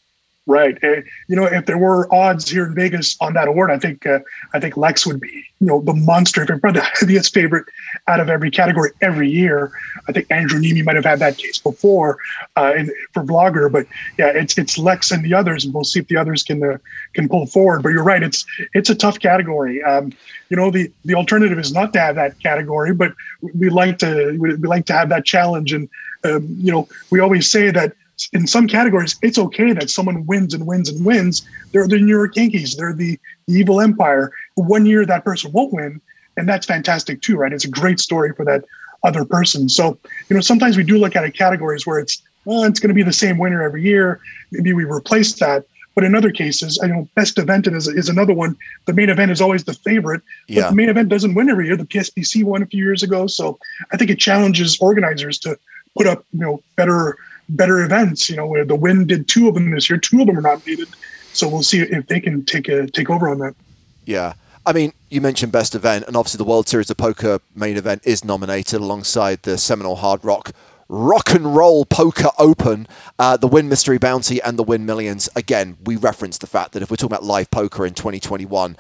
Right. 0.50 0.84
Uh, 0.84 1.02
you 1.28 1.36
know, 1.36 1.46
if 1.46 1.68
there 1.68 1.78
were 1.78 2.12
odds 2.12 2.50
here 2.50 2.66
in 2.66 2.74
Vegas 2.74 3.16
on 3.22 3.34
that 3.34 3.48
award, 3.48 3.70
I 3.70 3.78
think 3.78 4.08
uh, 4.08 4.18
I 4.52 4.60
think 4.60 4.78
Lex 4.78 5.06
would 5.06 5.20
be, 5.20 5.46
you 5.60 5.68
know, 5.68 5.80
the 5.80 5.94
monster, 5.94 6.44
probably 6.44 6.82
the 6.82 6.88
heaviest 7.00 7.36
favorite 7.36 7.68
out 8.08 8.20
of 8.20 8.32
every 8.32 8.50
category 8.50 8.90
every 9.00 9.30
year. 9.30 9.72
I 10.08 10.12
think 10.12 10.26
Andrew 10.32 10.60
Neeme 10.60 10.84
might 10.84 10.96
have 10.96 11.06
had 11.06 11.20
that 11.20 11.38
case 11.38 11.60
before 11.60 12.18
uh, 12.58 12.74
in, 12.76 12.92
for 13.14 13.22
blogger, 13.22 13.72
but 13.72 13.86
yeah, 14.18 14.30
it's 14.30 14.58
it's 14.58 14.80
Lex 14.80 15.12
and 15.12 15.24
the 15.24 15.36
others, 15.36 15.66
and 15.66 15.72
we'll 15.72 15.84
see 15.84 16.00
if 16.00 16.08
the 16.08 16.18
others 16.18 16.42
can 16.42 16.64
uh, 16.64 16.80
can 17.14 17.30
pull 17.30 17.46
forward. 17.46 17.84
But 17.84 17.90
you're 17.90 18.04
right, 18.04 18.24
it's 18.24 18.44
it's 18.74 18.90
a 18.90 18.96
tough 18.96 19.20
category. 19.20 19.84
Um, 19.84 20.14
you 20.50 20.58
know, 20.58 20.72
the 20.72 20.92
the 21.06 21.14
alternative 21.14 21.60
is 21.60 21.72
not 21.72 21.94
to 21.94 22.00
have 22.00 22.16
that 22.16 22.40
category, 22.40 22.92
but 22.92 23.14
we 23.54 23.70
like 23.70 24.00
to 24.00 24.36
we 24.40 24.56
like 24.56 24.88
to 24.88 24.94
have 24.94 25.10
that 25.10 25.26
challenge, 25.26 25.74
and 25.74 25.88
um, 26.24 26.48
you 26.58 26.72
know, 26.72 26.90
we 27.12 27.20
always 27.20 27.48
say 27.52 27.70
that 27.70 27.94
in 28.34 28.48
some 28.48 28.68
categories, 28.68 29.18
it's 29.22 29.38
okay 29.38 29.72
that 29.74 29.90
someone 29.90 30.26
wins 30.26 30.54
and 30.54 30.66
wins 30.66 30.90
and 30.90 31.06
wins. 31.06 31.46
They're 31.72 31.88
the 31.88 32.00
New 32.00 32.16
York 32.16 32.36
Yankees. 32.36 32.76
They're 32.76 32.94
the, 32.94 33.20
the 33.48 33.54
evil 33.54 33.80
empire. 33.80 34.32
One 34.56 34.86
year 34.86 35.06
that 35.06 35.24
person 35.24 35.52
won't 35.52 35.74
win, 35.74 36.02
and 36.36 36.48
that's 36.48 36.66
fantastic 36.66 37.22
too, 37.22 37.38
right? 37.38 37.54
It's 37.54 37.66
a 37.66 37.70
great 37.70 38.00
story 38.00 38.34
for 38.36 38.46
that 38.46 38.66
other 39.04 39.24
person. 39.26 39.70
So, 39.70 39.98
you 40.30 40.36
know, 40.36 40.42
sometimes 40.42 40.76
we 40.76 40.84
do 40.84 40.98
look 40.98 41.16
at 41.16 41.24
it 41.24 41.32
categories 41.36 41.88
where 41.88 42.00
it's, 42.00 42.22
well, 42.46 42.64
it's 42.64 42.80
going 42.80 42.90
to 42.90 42.94
be 42.94 43.04
the 43.04 43.14
same 43.14 43.38
winner 43.38 43.62
every 43.62 43.84
year. 43.84 44.20
Maybe 44.52 44.74
we 44.74 44.84
replace 44.84 45.34
that. 45.40 45.66
But 45.96 46.04
in 46.04 46.16
other 46.16 46.32
cases, 46.32 46.80
I 46.82 46.88
know 46.88 47.10
best 47.16 47.38
event 47.38 47.68
is, 47.68 47.88
is 47.88 48.10
another 48.10 48.34
one. 48.34 48.56
The 48.86 48.94
main 48.94 49.10
event 49.10 49.32
is 49.32 49.42
always 49.42 49.66
the 49.66 49.74
favorite, 49.74 50.22
but 50.48 50.56
Yeah. 50.56 50.70
the 50.70 50.76
main 50.76 50.88
event 50.88 51.10
doesn't 51.10 51.34
win 51.34 51.50
every 51.50 51.68
year. 51.68 51.76
The 51.76 51.86
PSPC 51.86 52.44
won 52.44 52.62
a 52.62 52.66
few 52.66 52.84
years 52.84 53.04
ago, 53.04 53.28
so 53.28 53.58
I 53.92 53.98
think 53.98 54.10
it 54.10 54.20
challenges 54.20 54.78
organizers 54.80 55.38
to 55.40 55.58
put 55.98 56.08
up, 56.08 56.26
you 56.32 56.40
know, 56.40 56.64
better 56.78 57.18
better 57.50 57.84
events. 57.84 58.30
You 58.30 58.38
know, 58.38 58.48
where 58.48 58.66
the 58.66 58.76
Wynn 58.76 59.08
did 59.08 59.28
two 59.28 59.48
of 59.48 59.54
them 59.54 59.72
this 59.72 59.90
year, 59.90 60.00
two 60.00 60.22
of 60.22 60.28
them 60.28 60.38
are 60.38 60.42
nominated. 60.42 60.90
So 61.34 61.48
we'll 61.48 61.64
see 61.64 61.82
if 61.82 62.08
they 62.08 62.20
can 62.20 62.46
take 62.46 62.68
a 62.68 62.88
take 62.88 63.10
over 63.10 63.30
on 63.30 63.40
that. 63.40 63.56
Yeah. 64.06 64.34
I 64.66 64.74
mean, 64.74 64.94
you 65.10 65.22
mentioned 65.22 65.52
best 65.52 65.74
event, 65.74 66.06
and 66.06 66.16
obviously 66.16 66.38
the 66.38 66.44
World 66.44 66.68
Series 66.68 66.90
of 66.90 66.98
Poker 66.98 67.40
main 67.56 67.78
event 67.78 68.02
is 68.06 68.24
nominated 68.24 68.82
alongside 68.82 69.42
the 69.44 69.58
Seminole 69.58 69.96
Hard 69.96 70.24
Rock 70.24 70.52
Rock 70.90 71.36
and 71.36 71.56
Roll 71.56 71.86
Poker 71.86 72.32
Open, 72.40 72.88
uh, 73.20 73.38
the 73.38 73.48
Wynn 73.48 73.70
Mystery 73.70 74.00
Bounty, 74.00 74.42
and 74.42 74.58
the 74.58 74.64
Wynn 74.64 74.88
Millions. 74.88 75.30
Again, 75.36 75.78
we 75.86 75.96
reference 75.96 76.40
the 76.40 76.48
fact 76.48 76.72
that 76.72 76.82
if 76.82 76.90
we're 76.90 76.98
talking 76.98 77.14
about 77.14 77.24
live 77.24 77.52
poker 77.52 77.86
in 77.86 77.94
2021, 77.94 78.76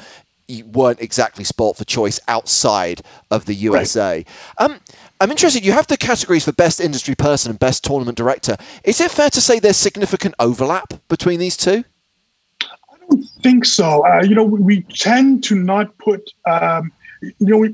you 0.48 0.66
weren't 0.66 1.00
exactly 1.00 1.44
sport 1.44 1.78
for 1.78 1.86
choice 1.86 2.20
outside 2.28 3.04
of 3.30 3.46
the 3.46 3.54
USA. 3.54 4.26
Right. 4.60 4.72
Um, 4.72 4.80
I'm 5.22 5.32
interested. 5.32 5.66
You 5.66 5.74
have 5.74 5.88
the 5.88 5.98
categories 5.98 6.46
for 6.46 6.54
best 6.54 6.80
industry 6.80 7.14
person 7.14 7.50
and 7.50 7.60
best 7.60 7.84
tournament 7.84 8.18
director. 8.18 8.56
Is 8.86 9.02
it 9.02 9.12
fair 9.12 9.30
to 9.32 9.42
say 9.42 9.60
there's 9.60 9.76
significant 9.76 10.36
overlap 10.40 10.94
between 11.10 11.40
these 11.40 11.58
two? 11.58 11.84
I 12.64 12.98
don't 13.10 13.26
think 13.44 13.66
so. 13.66 14.06
Uh, 14.06 14.24
you 14.24 14.34
know, 14.34 14.46
we 14.46 14.82
tend 14.84 15.44
to 15.46 15.56
not 15.56 15.98
put. 15.98 16.32
Um, 16.46 16.94
you 17.22 17.34
know, 17.40 17.58
we, 17.58 17.72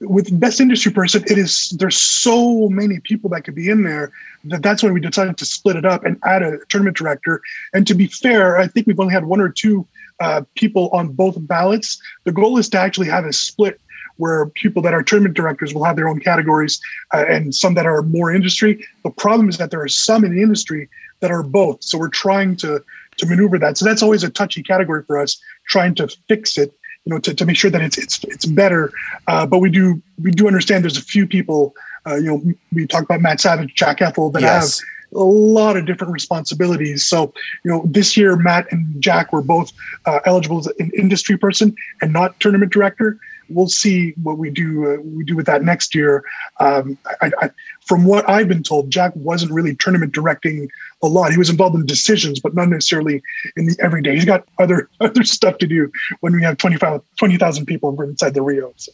with 0.00 0.38
best 0.38 0.60
industry 0.60 0.92
person, 0.92 1.24
it 1.26 1.38
is 1.38 1.70
there's 1.70 1.98
so 1.98 2.68
many 2.68 3.00
people 3.00 3.28
that 3.30 3.42
could 3.42 3.56
be 3.56 3.68
in 3.68 3.82
there 3.82 4.12
that 4.44 4.62
that's 4.62 4.82
why 4.82 4.90
we 4.90 5.00
decided 5.00 5.36
to 5.38 5.44
split 5.44 5.74
it 5.76 5.84
up 5.84 6.04
and 6.04 6.18
add 6.24 6.42
a 6.42 6.58
tournament 6.68 6.96
director. 6.96 7.42
And 7.74 7.84
to 7.88 7.94
be 7.94 8.06
fair, 8.06 8.58
I 8.58 8.68
think 8.68 8.86
we've 8.86 9.00
only 9.00 9.12
had 9.12 9.24
one 9.24 9.40
or 9.40 9.48
two 9.48 9.86
uh, 10.20 10.42
people 10.54 10.88
on 10.90 11.08
both 11.08 11.34
ballots. 11.46 12.00
The 12.24 12.32
goal 12.32 12.58
is 12.58 12.68
to 12.70 12.78
actually 12.78 13.08
have 13.08 13.24
a 13.24 13.32
split 13.32 13.80
where 14.20 14.46
people 14.46 14.82
that 14.82 14.94
are 14.94 15.02
tournament 15.02 15.34
directors 15.34 15.74
will 15.74 15.84
have 15.84 15.96
their 15.96 16.08
own 16.08 16.20
categories 16.20 16.80
uh, 17.14 17.24
and 17.28 17.54
some 17.54 17.74
that 17.74 17.86
are 17.86 18.02
more 18.02 18.32
industry. 18.32 18.86
The 19.02 19.10
problem 19.10 19.48
is 19.48 19.58
that 19.58 19.70
there 19.70 19.82
are 19.82 19.88
some 19.88 20.24
in 20.24 20.34
the 20.34 20.42
industry 20.42 20.88
that 21.20 21.30
are 21.30 21.42
both. 21.42 21.82
So 21.82 21.98
we're 21.98 22.08
trying 22.08 22.56
to 22.56 22.82
to 23.16 23.26
maneuver 23.26 23.58
that. 23.58 23.76
So 23.76 23.84
that's 23.84 24.02
always 24.02 24.22
a 24.22 24.30
touchy 24.30 24.62
category 24.62 25.02
for 25.06 25.18
us, 25.18 25.38
trying 25.66 25.94
to 25.96 26.08
fix 26.28 26.56
it 26.56 26.72
you 27.04 27.14
know, 27.14 27.18
to, 27.18 27.34
to 27.34 27.46
make 27.46 27.56
sure 27.56 27.70
that 27.70 27.80
it's 27.80 27.98
it's 27.98 28.22
it's 28.24 28.46
better. 28.46 28.92
Uh, 29.26 29.46
but 29.46 29.58
we 29.58 29.70
do 29.70 30.02
we 30.22 30.30
do 30.30 30.46
understand 30.46 30.84
there's 30.84 30.98
a 30.98 31.02
few 31.02 31.26
people. 31.26 31.74
Uh, 32.06 32.16
you 32.16 32.24
know, 32.24 32.42
we 32.72 32.86
talked 32.86 33.04
about 33.04 33.20
Matt 33.20 33.40
Savage, 33.40 33.74
Jack 33.74 33.98
Effel, 33.98 34.32
that 34.32 34.42
yes. 34.42 34.80
have 34.80 34.86
a 35.14 35.24
lot 35.24 35.76
of 35.76 35.86
different 35.86 36.12
responsibilities. 36.12 37.04
So, 37.04 37.32
you 37.64 37.70
know, 37.70 37.82
this 37.84 38.16
year 38.16 38.36
Matt 38.36 38.70
and 38.70 39.00
Jack 39.02 39.32
were 39.32 39.42
both 39.42 39.72
uh, 40.06 40.20
eligible 40.24 40.58
as 40.58 40.66
an 40.78 40.90
industry 40.96 41.36
person 41.36 41.74
and 42.00 42.12
not 42.12 42.38
tournament 42.40 42.72
director. 42.72 43.18
We'll 43.50 43.68
see 43.68 44.12
what 44.22 44.38
we 44.38 44.50
do. 44.50 44.94
Uh, 44.94 44.96
we 45.02 45.24
do 45.24 45.36
with 45.36 45.46
that 45.46 45.62
next 45.62 45.94
year. 45.94 46.24
Um, 46.58 46.96
I, 47.20 47.30
I, 47.40 47.50
from 47.86 48.04
what 48.04 48.28
I've 48.28 48.48
been 48.48 48.62
told, 48.62 48.90
Jack 48.90 49.12
wasn't 49.16 49.52
really 49.52 49.74
tournament 49.74 50.12
directing 50.12 50.68
a 51.02 51.06
lot. 51.06 51.32
He 51.32 51.38
was 51.38 51.50
involved 51.50 51.74
in 51.76 51.86
decisions, 51.86 52.40
but 52.40 52.54
not 52.54 52.68
necessarily 52.68 53.22
in 53.56 53.66
the 53.66 53.76
everyday. 53.80 54.14
He's 54.14 54.24
got 54.24 54.44
other 54.58 54.88
other 55.00 55.24
stuff 55.24 55.58
to 55.58 55.66
do 55.66 55.90
when 56.20 56.34
we 56.34 56.42
have 56.42 56.56
20,000 56.56 57.02
20, 57.18 57.64
people 57.64 58.00
inside 58.02 58.34
the 58.34 58.42
Rio. 58.42 58.72
So. 58.76 58.92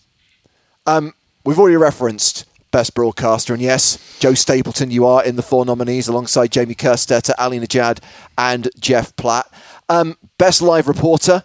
Um, 0.86 1.14
we've 1.44 1.58
already 1.58 1.76
referenced 1.76 2.44
Best 2.70 2.94
Broadcaster. 2.94 3.54
And 3.54 3.62
yes, 3.62 4.18
Joe 4.18 4.34
Stapleton, 4.34 4.90
you 4.90 5.06
are 5.06 5.24
in 5.24 5.36
the 5.36 5.42
four 5.42 5.64
nominees 5.64 6.08
alongside 6.08 6.52
Jamie 6.52 6.74
Kerstetter, 6.74 7.32
Ali 7.38 7.58
Nejad, 7.58 8.00
and 8.36 8.68
Jeff 8.78 9.14
Platt. 9.16 9.50
Um, 9.88 10.16
Best 10.38 10.60
Live 10.60 10.88
Reporter, 10.88 11.44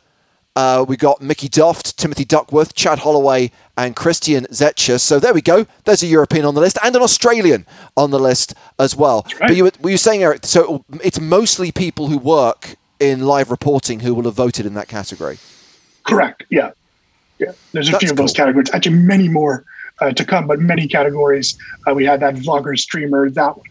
uh, 0.56 0.86
we 0.88 0.98
got 0.98 1.22
Mickey 1.22 1.48
Doft, 1.48 1.96
Timothy 1.96 2.26
Duckworth, 2.26 2.76
Chad 2.76 3.00
Holloway, 3.00 3.52
and 3.78 3.96
Christian 3.96 4.46
Zetzsche. 4.46 5.00
So 5.00 5.20
there 5.20 5.34
we 5.34 5.42
go. 5.42 5.66
There's 5.86 6.04
a 6.04 6.08
European 6.08 6.46
on 6.46 6.56
the 6.56 6.62
list 6.62 6.78
and 6.84 6.96
an 6.96 7.02
Australian 7.02 7.66
on 7.96 8.12
the 8.12 8.20
list 8.20 8.54
as 8.78 8.96
well. 8.96 9.26
Right. 9.40 9.48
But 9.48 9.56
you 9.56 9.64
were, 9.66 9.72
were 9.82 9.90
you 9.92 9.98
saying, 9.98 10.24
Eric, 10.24 10.46
so 10.46 10.84
it's 11.04 11.20
mostly 11.20 11.72
people 11.72 12.08
who 12.08 12.18
work 12.18 12.76
in 13.00 13.22
live 13.22 13.50
reporting 13.50 14.02
who 14.02 14.14
will 14.14 14.24
have 14.24 14.34
voted 14.34 14.66
in 14.66 14.74
that 14.74 14.88
category? 14.88 15.40
Correct. 16.04 16.44
Yeah. 16.50 16.72
Yeah. 17.40 17.54
There's 17.72 17.88
a 17.88 17.92
That's 17.94 18.04
few 18.04 18.12
of 18.12 18.18
those 18.18 18.34
categories. 18.34 18.70
Actually, 18.74 18.98
many 18.98 19.30
more 19.30 19.66
uh, 20.00 20.12
to 20.12 20.26
come, 20.26 20.48
but 20.48 20.60
many 20.60 20.88
categories. 20.88 21.58
Uh, 21.88 21.94
we 21.94 22.06
had 22.06 22.20
that 22.20 22.36
vlogger, 22.36 22.78
streamer, 22.78 23.30
that 23.30 23.58
one, 23.58 23.68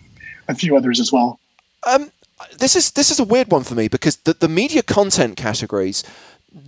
a 0.49 0.55
few 0.55 0.77
others 0.77 0.99
as 0.99 1.13
well. 1.13 1.39
Um, 1.87 2.11
this 2.59 2.75
is 2.75 2.93
this 2.93 3.11
is 3.11 3.19
a 3.21 3.25
weird 3.25 3.51
one 3.51 3.65
for 3.65 3.75
me 3.75 3.89
because 3.89 4.17
the, 4.17 4.33
the 4.33 4.49
media 4.49 4.83
content 4.83 5.37
categories 5.37 6.03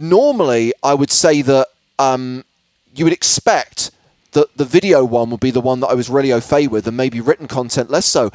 normally 0.00 0.72
I 0.82 0.94
would 0.94 1.10
say 1.10 1.42
that 1.42 1.68
um, 1.98 2.44
you 2.94 3.04
would 3.04 3.12
expect 3.12 3.90
that 4.32 4.56
the 4.56 4.64
video 4.64 5.04
one 5.04 5.30
would 5.30 5.40
be 5.40 5.50
the 5.50 5.60
one 5.60 5.80
that 5.80 5.88
I 5.88 5.94
was 5.94 6.08
really 6.08 6.32
au 6.32 6.40
fait 6.40 6.68
with, 6.68 6.86
and 6.86 6.96
maybe 6.96 7.20
written 7.20 7.48
content 7.48 7.90
less 7.90 8.06
so. 8.06 8.30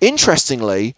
Interestingly, 0.00 0.94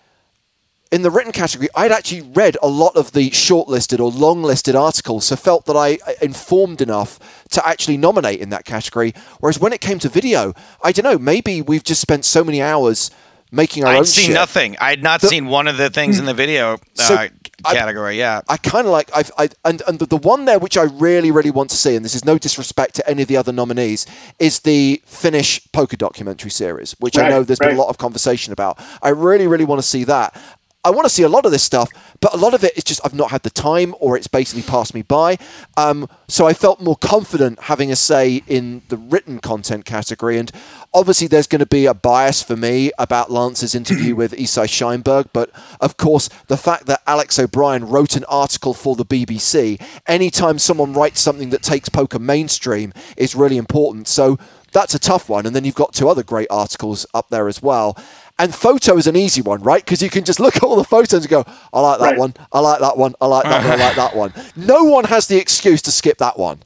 in 0.90 1.03
the 1.03 1.11
written 1.11 1.32
category, 1.32 1.68
I'd 1.76 1.92
actually 1.92 2.22
read 2.22 2.57
a 2.61 2.68
lot 2.68 2.96
of 2.96 3.12
the 3.12 3.30
shortlisted 3.30 4.01
or 4.01 4.11
long-listed 4.11 4.74
articles, 4.74 5.26
so 5.26 5.36
felt 5.36 5.66
that 5.66 5.76
I 5.76 5.98
informed 6.20 6.80
enough 6.80 7.44
to 7.51 7.64
actually 7.66 7.96
nominate 7.96 8.40
in 8.40 8.48
that 8.51 8.64
category. 8.64 9.14
Whereas 9.38 9.61
when 9.61 9.72
it 9.72 9.80
came 9.80 10.01
to 10.01 10.09
video, 10.09 10.53
I 10.82 10.90
don't 10.90 11.05
know, 11.05 11.18
maybe 11.18 11.62
we've 11.62 11.84
just 11.84 12.01
spent 12.01 12.24
so 12.24 12.42
many 12.42 12.61
hours 12.61 13.11
making 13.51 13.84
our 13.84 13.90
I'd 13.90 13.96
own. 13.96 14.01
I'd 14.01 14.07
seen 14.09 14.26
shit. 14.26 14.34
nothing. 14.34 14.76
I 14.80 14.90
had 14.90 15.03
not 15.03 15.20
seen 15.20 15.46
one 15.46 15.68
of 15.68 15.76
the 15.76 15.90
things 15.90 16.18
in 16.18 16.24
the 16.24 16.34
video. 16.34 16.78
Uh, 16.98 17.28
category, 17.64 18.14
I, 18.14 18.18
yeah. 18.18 18.40
I 18.48 18.57
kind 18.57 18.86
of 18.86 18.92
like 18.92 19.11
I've 19.14 19.30
I, 19.38 19.48
and 19.64 19.82
and 19.86 19.98
the, 19.98 20.07
the 20.07 20.16
one 20.16 20.44
there 20.44 20.59
which 20.59 20.76
I 20.76 20.84
really 20.84 21.30
really 21.30 21.51
want 21.51 21.70
to 21.70 21.76
see, 21.76 21.94
and 21.94 22.05
this 22.05 22.14
is 22.14 22.24
no 22.24 22.38
disrespect 22.38 22.94
to 22.96 23.09
any 23.09 23.22
of 23.22 23.28
the 23.28 23.36
other 23.36 23.53
nominees, 23.53 24.07
is 24.38 24.61
the 24.61 25.03
Finnish 25.05 25.61
poker 25.72 25.96
documentary 25.96 26.51
series, 26.51 26.92
which 27.01 27.16
right, 27.16 27.26
I 27.26 27.28
know 27.28 27.42
there's 27.42 27.61
right. 27.61 27.68
been 27.68 27.76
a 27.76 27.80
lot 27.80 27.88
of 27.88 27.98
conversation 27.98 28.53
about. 28.53 28.78
I 29.03 29.11
really 29.11 29.46
really 29.46 29.64
want 29.64 29.80
to 29.80 29.86
see 29.86 30.05
that. 30.05 30.34
I 30.82 30.90
want 30.90 31.04
to 31.04 31.10
see 31.10 31.22
a 31.22 31.28
lot 31.28 31.44
of 31.44 31.52
this 31.52 31.62
stuff, 31.62 31.90
but 32.20 32.32
a 32.32 32.38
lot 32.38 32.54
of 32.54 32.64
it 32.64 32.74
is 32.74 32.84
just 32.84 33.02
I've 33.04 33.14
not 33.14 33.30
had 33.30 33.42
the 33.42 33.50
time 33.50 33.94
or 34.00 34.16
it's 34.16 34.28
basically 34.28 34.62
passed 34.62 34.94
me 34.94 35.02
by. 35.02 35.36
Um, 35.76 36.08
so 36.26 36.46
I 36.46 36.54
felt 36.54 36.80
more 36.80 36.96
confident 36.96 37.64
having 37.64 37.92
a 37.92 37.96
say 37.96 38.42
in 38.46 38.80
the 38.88 38.96
written 38.96 39.40
content 39.40 39.84
category. 39.84 40.38
And 40.38 40.50
obviously, 40.94 41.26
there's 41.26 41.46
going 41.46 41.60
to 41.60 41.66
be 41.66 41.84
a 41.84 41.92
bias 41.92 42.42
for 42.42 42.56
me 42.56 42.92
about 42.98 43.30
Lance's 43.30 43.74
interview 43.74 44.16
with 44.16 44.32
Isai 44.32 44.64
Scheinberg. 44.64 45.28
But 45.34 45.50
of 45.82 45.98
course, 45.98 46.30
the 46.46 46.56
fact 46.56 46.86
that 46.86 47.02
Alex 47.06 47.38
O'Brien 47.38 47.86
wrote 47.86 48.16
an 48.16 48.24
article 48.24 48.72
for 48.72 48.96
the 48.96 49.04
BBC, 49.04 49.82
anytime 50.06 50.58
someone 50.58 50.94
writes 50.94 51.20
something 51.20 51.50
that 51.50 51.62
takes 51.62 51.90
poker 51.90 52.18
mainstream 52.18 52.94
is 53.18 53.34
really 53.34 53.58
important. 53.58 54.08
So 54.08 54.38
that's 54.72 54.94
a 54.94 54.98
tough 54.98 55.28
one. 55.28 55.46
And 55.46 55.54
then 55.54 55.64
you've 55.64 55.74
got 55.74 55.92
two 55.92 56.08
other 56.08 56.22
great 56.22 56.48
articles 56.50 57.06
up 57.12 57.28
there 57.28 57.48
as 57.48 57.62
well. 57.62 57.98
And 58.41 58.55
photo 58.55 58.97
is 58.97 59.07
an 59.07 59.16
easy 59.16 59.43
one, 59.43 59.62
right? 59.62 59.84
Because 59.84 60.01
you 60.01 60.09
can 60.09 60.24
just 60.24 60.41
look 60.41 60.57
at 60.57 60.62
all 60.62 60.76
the 60.76 60.84
photos 60.84 61.24
and 61.24 61.28
go, 61.28 61.45
I 61.74 61.80
like 61.80 61.99
that 61.99 62.05
right. 62.07 62.18
one, 62.18 62.34
I 62.53 62.61
like 62.61 62.80
that 62.80 62.97
one, 62.97 63.14
I 63.20 63.26
like 63.26 63.45
that 63.45 63.68
one, 63.68 63.80
I 63.80 63.84
like 63.84 63.97
that 63.97 64.16
one. 64.16 64.32
No 64.57 64.84
one 64.84 65.05
has 65.05 65.26
the 65.26 65.36
excuse 65.36 65.82
to 65.82 65.91
skip 65.91 66.16
that 66.18 66.38
one. 66.38 66.61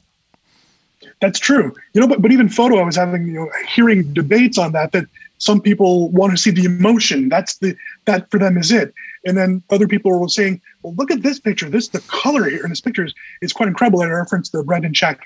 That's 1.19 1.37
true. 1.37 1.75
You 1.93 1.99
know, 1.99 2.07
but 2.07 2.21
but 2.21 2.31
even 2.31 2.47
photo, 2.47 2.77
I 2.77 2.83
was 2.83 2.95
having 2.95 3.27
you 3.27 3.33
know 3.33 3.51
hearing 3.67 4.13
debates 4.13 4.57
on 4.57 4.71
that 4.71 4.93
that 4.93 5.05
some 5.37 5.59
people 5.59 6.09
want 6.11 6.31
to 6.31 6.37
see 6.37 6.49
the 6.49 6.63
emotion. 6.63 7.27
That's 7.27 7.57
the 7.57 7.75
that 8.05 8.31
for 8.31 8.39
them 8.39 8.57
is 8.57 8.71
it. 8.71 8.93
And 9.25 9.37
then 9.37 9.61
other 9.69 9.87
people 9.87 10.17
were 10.17 10.29
saying, 10.29 10.61
well, 10.85 10.93
look 10.97 11.09
at 11.09 11.23
this 11.23 11.39
picture. 11.39 11.67
This 11.67 11.87
the 11.87 11.99
color 12.01 12.47
here 12.47 12.63
in 12.63 12.69
this 12.69 12.79
picture 12.79 13.05
is, 13.05 13.13
is 13.41 13.51
quite 13.51 13.67
incredible. 13.67 14.01
I 14.01 14.05
referenced 14.05 14.51
the 14.51 14.63
Brendan 14.63 14.93
Shack 14.93 15.25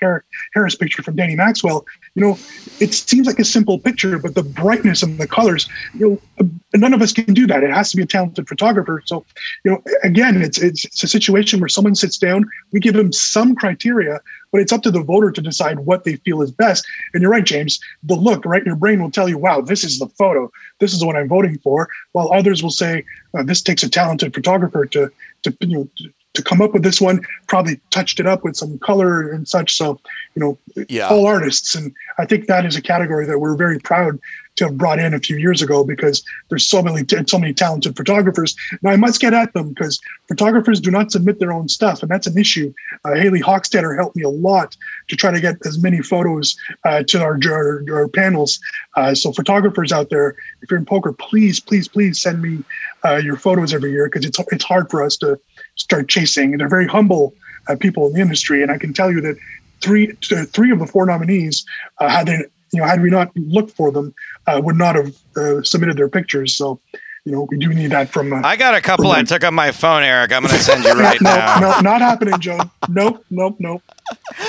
Harris 0.54 0.74
picture 0.74 1.02
from 1.02 1.16
Danny 1.16 1.36
Maxwell. 1.36 1.84
You 2.14 2.22
know, 2.22 2.38
it 2.80 2.94
seems 2.94 3.26
like 3.26 3.38
a 3.38 3.44
simple 3.44 3.78
picture, 3.78 4.18
but 4.18 4.34
the 4.34 4.42
brightness 4.42 5.02
and 5.02 5.18
the 5.18 5.28
colors, 5.28 5.68
you 5.92 6.18
know, 6.38 6.48
none 6.74 6.94
of 6.94 7.02
us 7.02 7.12
can 7.12 7.34
do 7.34 7.46
that. 7.46 7.62
It 7.62 7.70
has 7.70 7.90
to 7.90 7.98
be 7.98 8.02
a 8.02 8.06
talented 8.06 8.48
photographer. 8.48 9.02
So, 9.04 9.26
you 9.64 9.72
know, 9.72 9.82
again, 10.02 10.40
it's 10.40 10.58
it's, 10.58 10.86
it's 10.86 11.02
a 11.02 11.08
situation 11.08 11.60
where 11.60 11.68
someone 11.68 11.94
sits 11.94 12.16
down, 12.16 12.48
we 12.72 12.80
give 12.80 12.94
them 12.94 13.12
some 13.12 13.54
criteria, 13.54 14.20
but 14.52 14.62
it's 14.62 14.72
up 14.72 14.82
to 14.82 14.90
the 14.90 15.02
voter 15.02 15.30
to 15.30 15.42
decide 15.42 15.80
what 15.80 16.04
they 16.04 16.16
feel 16.16 16.40
is 16.40 16.50
best. 16.50 16.86
And 17.12 17.20
you're 17.22 17.30
right, 17.30 17.44
James. 17.44 17.78
The 18.02 18.14
look, 18.14 18.44
right, 18.46 18.64
your 18.64 18.76
brain 18.76 19.02
will 19.02 19.10
tell 19.10 19.28
you, 19.28 19.36
wow, 19.38 19.60
this 19.60 19.84
is 19.84 19.98
the 19.98 20.08
photo. 20.08 20.50
This 20.78 20.94
is 20.94 21.04
what 21.04 21.16
I'm 21.16 21.28
voting 21.28 21.58
for. 21.58 21.88
While 22.12 22.32
others 22.32 22.62
will 22.62 22.70
say, 22.70 23.04
uh, 23.34 23.42
this 23.42 23.62
takes 23.62 23.82
a 23.82 23.88
talented 23.88 24.34
photographer 24.34 24.86
to 24.86 25.10
to 25.42 25.56
you 25.60 25.78
know 25.78 25.88
to, 25.96 26.12
come 26.42 26.62
up 26.62 26.72
with 26.72 26.82
this 26.82 27.02
one 27.02 27.20
probably 27.48 27.78
touched 27.90 28.18
it 28.18 28.26
up 28.26 28.44
with 28.44 28.56
some 28.56 28.78
color 28.78 29.30
and 29.30 29.46
such 29.46 29.74
so 29.74 30.00
you 30.34 30.40
know 30.40 30.58
yeah. 30.88 31.06
all 31.06 31.26
artists 31.26 31.74
and 31.74 31.92
i 32.18 32.24
think 32.24 32.46
that 32.46 32.64
is 32.64 32.76
a 32.76 32.80
category 32.80 33.26
that 33.26 33.38
we're 33.38 33.56
very 33.56 33.78
proud 33.78 34.18
to 34.60 34.66
have 34.66 34.76
brought 34.76 34.98
in 34.98 35.14
a 35.14 35.18
few 35.18 35.38
years 35.38 35.62
ago 35.62 35.84
because 35.84 36.22
there's 36.48 36.68
so 36.68 36.82
many 36.82 37.04
so 37.26 37.38
many 37.38 37.54
talented 37.54 37.96
photographers. 37.96 38.54
Now 38.82 38.90
I 38.90 38.96
must 38.96 39.20
get 39.20 39.32
at 39.32 39.52
them 39.54 39.70
because 39.70 39.98
photographers 40.28 40.80
do 40.80 40.90
not 40.90 41.10
submit 41.10 41.38
their 41.38 41.52
own 41.52 41.68
stuff, 41.68 42.02
and 42.02 42.10
that's 42.10 42.26
an 42.26 42.36
issue. 42.38 42.72
Uh, 43.04 43.14
Hayley 43.14 43.40
Hochstetler 43.40 43.96
helped 43.96 44.16
me 44.16 44.22
a 44.22 44.28
lot 44.28 44.76
to 45.08 45.16
try 45.16 45.30
to 45.30 45.40
get 45.40 45.56
as 45.64 45.82
many 45.82 46.02
photos 46.02 46.56
uh, 46.84 47.02
to 47.04 47.22
our, 47.22 47.38
our, 47.48 47.84
our 47.90 48.08
panels. 48.08 48.60
Uh, 48.96 49.14
so 49.14 49.32
photographers 49.32 49.92
out 49.92 50.10
there, 50.10 50.36
if 50.60 50.70
you're 50.70 50.78
in 50.78 50.84
poker, 50.84 51.12
please, 51.12 51.58
please, 51.58 51.88
please 51.88 52.20
send 52.20 52.42
me 52.42 52.62
uh, 53.04 53.16
your 53.16 53.36
photos 53.36 53.72
every 53.72 53.92
year 53.92 54.06
because 54.06 54.24
it's 54.24 54.38
it's 54.52 54.64
hard 54.64 54.90
for 54.90 55.02
us 55.02 55.16
to 55.18 55.38
start 55.76 56.08
chasing. 56.08 56.52
And 56.52 56.60
they're 56.60 56.68
very 56.68 56.86
humble 56.86 57.34
uh, 57.68 57.76
people 57.76 58.06
in 58.06 58.14
the 58.14 58.20
industry, 58.20 58.62
and 58.62 58.70
I 58.70 58.78
can 58.78 58.92
tell 58.92 59.10
you 59.10 59.20
that 59.20 59.36
three 59.80 60.12
three 60.52 60.70
of 60.70 60.78
the 60.78 60.86
four 60.86 61.06
nominees 61.06 61.64
uh, 62.00 62.08
had 62.08 62.26
they 62.26 62.44
you 62.72 62.80
know, 62.80 62.86
had 62.86 63.02
we 63.02 63.10
not 63.10 63.36
looked 63.36 63.72
for 63.72 63.90
them, 63.90 64.14
uh, 64.46 64.60
would 64.62 64.76
not 64.76 64.94
have 64.94 65.14
uh, 65.36 65.62
submitted 65.62 65.96
their 65.96 66.08
pictures. 66.08 66.56
So 66.56 66.80
you 67.24 67.32
know, 67.32 67.46
we 67.50 67.58
do 67.58 67.68
need 67.68 67.90
that 67.90 68.08
from. 68.08 68.32
Uh, 68.32 68.40
I 68.42 68.56
got 68.56 68.74
a 68.74 68.80
couple 68.80 69.10
I 69.10 69.22
took 69.22 69.44
on 69.44 69.54
my 69.54 69.72
phone, 69.72 70.02
Eric. 70.02 70.32
I'm 70.32 70.42
going 70.42 70.54
to 70.54 70.60
send 70.60 70.84
you 70.84 70.92
right 70.94 71.20
no, 71.20 71.36
now. 71.36 71.60
no, 71.60 71.80
not 71.80 72.00
happening, 72.00 72.38
Joe. 72.40 72.60
Nope, 72.88 73.24
nope, 73.30 73.56
nope. 73.58 73.82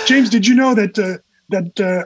James, 0.05 0.29
did 0.29 0.47
you 0.47 0.55
know 0.55 0.73
that 0.73 0.97
uh, 0.97 1.17
that 1.49 1.79
uh, 1.79 2.05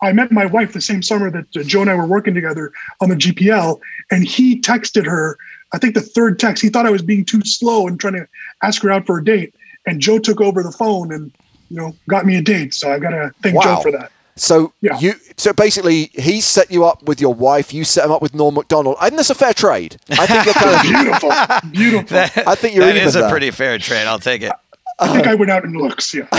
I 0.00 0.12
met 0.12 0.32
my 0.32 0.46
wife 0.46 0.72
the 0.72 0.80
same 0.80 1.02
summer 1.02 1.30
that 1.30 1.56
uh, 1.56 1.62
Joe 1.62 1.82
and 1.82 1.90
I 1.90 1.94
were 1.94 2.06
working 2.06 2.34
together 2.34 2.72
on 3.00 3.10
the 3.10 3.16
GPL, 3.16 3.78
and 4.10 4.26
he 4.26 4.60
texted 4.60 5.04
her. 5.04 5.36
I 5.76 5.78
think 5.78 5.92
the 5.94 6.00
third 6.00 6.38
text, 6.38 6.62
he 6.62 6.70
thought 6.70 6.86
I 6.86 6.90
was 6.90 7.02
being 7.02 7.22
too 7.22 7.42
slow 7.44 7.86
and 7.86 8.00
trying 8.00 8.14
to 8.14 8.26
ask 8.62 8.80
her 8.82 8.90
out 8.90 9.04
for 9.04 9.18
a 9.18 9.24
date, 9.24 9.54
and 9.86 10.00
Joe 10.00 10.18
took 10.18 10.40
over 10.40 10.62
the 10.62 10.72
phone 10.72 11.12
and 11.12 11.30
you 11.68 11.76
know 11.76 11.94
got 12.08 12.24
me 12.24 12.36
a 12.36 12.40
date. 12.42 12.72
So 12.72 12.90
I 12.90 12.98
got 12.98 13.10
to 13.10 13.30
thank 13.42 13.56
Wow. 13.56 13.62
Joe 13.76 13.82
for 13.82 13.92
that. 13.92 14.10
So 14.36 14.72
Yeah. 14.80 14.98
you 14.98 15.12
so 15.36 15.52
basically 15.52 16.10
he 16.14 16.40
set 16.40 16.70
you 16.70 16.86
up 16.86 17.02
with 17.02 17.20
your 17.20 17.34
wife, 17.34 17.74
you 17.74 17.84
set 17.84 18.06
him 18.06 18.10
up 18.10 18.22
with 18.22 18.34
Norm 18.34 18.54
Macdonald. 18.54 18.96
I 19.00 19.10
think 19.10 19.18
that's 19.18 19.28
a 19.30 19.34
fair 19.34 19.52
trade. 19.52 19.96
I 20.12 20.26
think 20.26 20.46
you're 20.46 20.54
kind 20.54 20.74
of 20.76 20.82
Beautiful, 21.70 21.70
beautiful. 21.72 22.42
I 22.50 22.54
think 22.54 22.74
you're 22.74 22.86
That 22.86 22.96
even 22.96 23.06
is 23.08 23.16
a 23.16 23.20
there. 23.20 23.30
pretty 23.30 23.50
fair 23.50 23.78
trade. 23.78 24.06
I'll 24.06 24.18
take 24.18 24.40
it. 24.42 24.52
I 24.98 25.12
think 25.12 25.26
I 25.26 25.34
went 25.34 25.50
out 25.50 25.62
and 25.64 25.76
looks. 25.76 26.14
Yeah. 26.14 26.26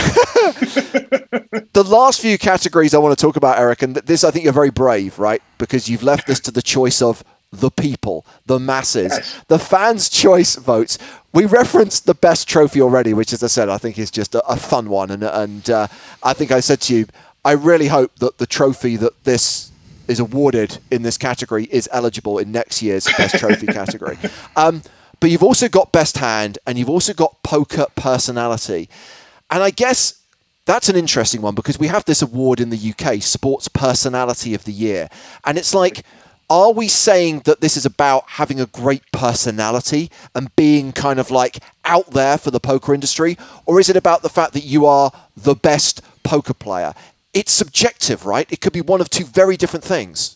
the 1.74 1.84
last 1.88 2.22
few 2.22 2.38
categories 2.40 2.94
I 2.94 2.98
want 2.98 3.18
to 3.18 3.22
talk 3.22 3.36
about, 3.36 3.60
Eric, 3.60 3.82
and 3.84 3.96
this 3.96 4.24
I 4.24 4.32
think 4.32 4.44
you're 4.46 4.54
very 4.54 4.72
brave, 4.72 5.20
right? 5.20 5.42
Because 5.60 5.88
you've 5.90 6.04
left 6.04 6.26
this 6.28 6.40
to 6.42 6.52
the 6.52 6.62
choice 6.64 7.02
of 7.02 7.24
the 7.52 7.70
people, 7.72 8.26
the 8.46 8.60
masses, 8.60 9.14
Yes. 9.14 9.42
the 9.48 9.60
fans' 9.60 10.10
choice 10.10 10.56
votes. 10.56 10.98
We 11.34 11.46
referenced 11.46 12.06
the 12.06 12.14
best 12.14 12.48
trophy 12.48 12.82
already, 12.82 13.14
which, 13.14 13.32
as 13.34 13.44
I 13.44 13.48
said, 13.48 13.70
I 13.70 13.78
think 13.78 13.98
is 13.98 14.12
just 14.12 14.36
a, 14.36 14.46
a 14.48 14.58
fun 14.58 14.90
one. 14.90 15.12
And, 15.12 15.24
and 15.24 15.70
uh, 15.70 15.88
I 16.24 16.34
think 16.34 16.52
I 16.52 16.60
said 16.60 16.82
to 16.82 16.96
you, 16.96 17.06
I 17.46 17.52
really 17.54 17.88
hope 17.88 18.16
that 18.20 18.38
the 18.38 18.46
trophy 18.48 18.98
that 18.98 19.24
this 19.24 19.72
is 20.08 20.20
awarded 20.20 20.80
in 20.92 21.02
this 21.04 21.18
category 21.18 21.66
is 21.66 21.88
eligible 21.92 22.38
in 22.38 22.52
next 22.52 22.82
year's 22.82 23.06
best 23.18 23.38
trophy 23.40 23.68
category. 23.82 24.18
Um, 24.56 24.82
but 25.20 25.30
you've 25.30 25.44
also 25.44 25.68
got 25.68 25.92
best 25.92 26.18
hand 26.18 26.60
and 26.68 26.78
you've 26.78 26.90
also 26.90 27.14
got 27.14 27.42
poker 27.44 27.86
personality. 27.96 28.90
And 29.50 29.64
I 29.64 29.70
guess 29.70 30.22
that's 30.66 30.90
an 30.90 30.96
interesting 30.96 31.42
one 31.42 31.56
because 31.56 31.80
we 31.80 31.88
have 31.88 32.04
this 32.06 32.22
award 32.22 32.60
in 32.60 32.70
the 32.70 32.94
UK, 32.94 33.22
Sports 33.22 33.68
Personality 33.68 34.54
of 34.54 34.66
the 34.66 34.74
Year. 34.74 35.08
And 35.46 35.58
it's 35.58 35.74
like, 35.74 36.04
are 36.50 36.72
we 36.72 36.88
saying 36.88 37.42
that 37.42 37.62
this 37.62 37.76
is 37.76 37.86
about 37.86 38.24
having 38.28 38.60
a 38.60 38.66
great 38.66 39.04
personality 39.12 40.10
and 40.34 40.56
being 40.56 40.94
kind 40.94 41.20
of 41.20 41.30
like 41.30 41.60
out 41.84 42.12
there 42.12 42.38
for 42.38 42.52
the 42.52 42.60
poker 42.60 42.94
industry? 42.94 43.38
Or 43.66 43.80
is 43.80 43.90
it 43.90 43.96
about 43.96 44.22
the 44.22 44.30
fact 44.30 44.54
that 44.54 44.64
you 44.64 44.86
are 44.86 45.12
the 45.36 45.56
best 45.56 46.02
poker 46.24 46.54
player? 46.54 46.94
It's 47.34 47.52
subjective, 47.52 48.26
right? 48.26 48.52
It 48.52 48.62
could 48.62 48.74
be 48.74 48.82
one 48.82 49.02
of 49.02 49.10
two 49.10 49.26
very 49.26 49.58
different 49.58 49.84
things. 49.84 50.36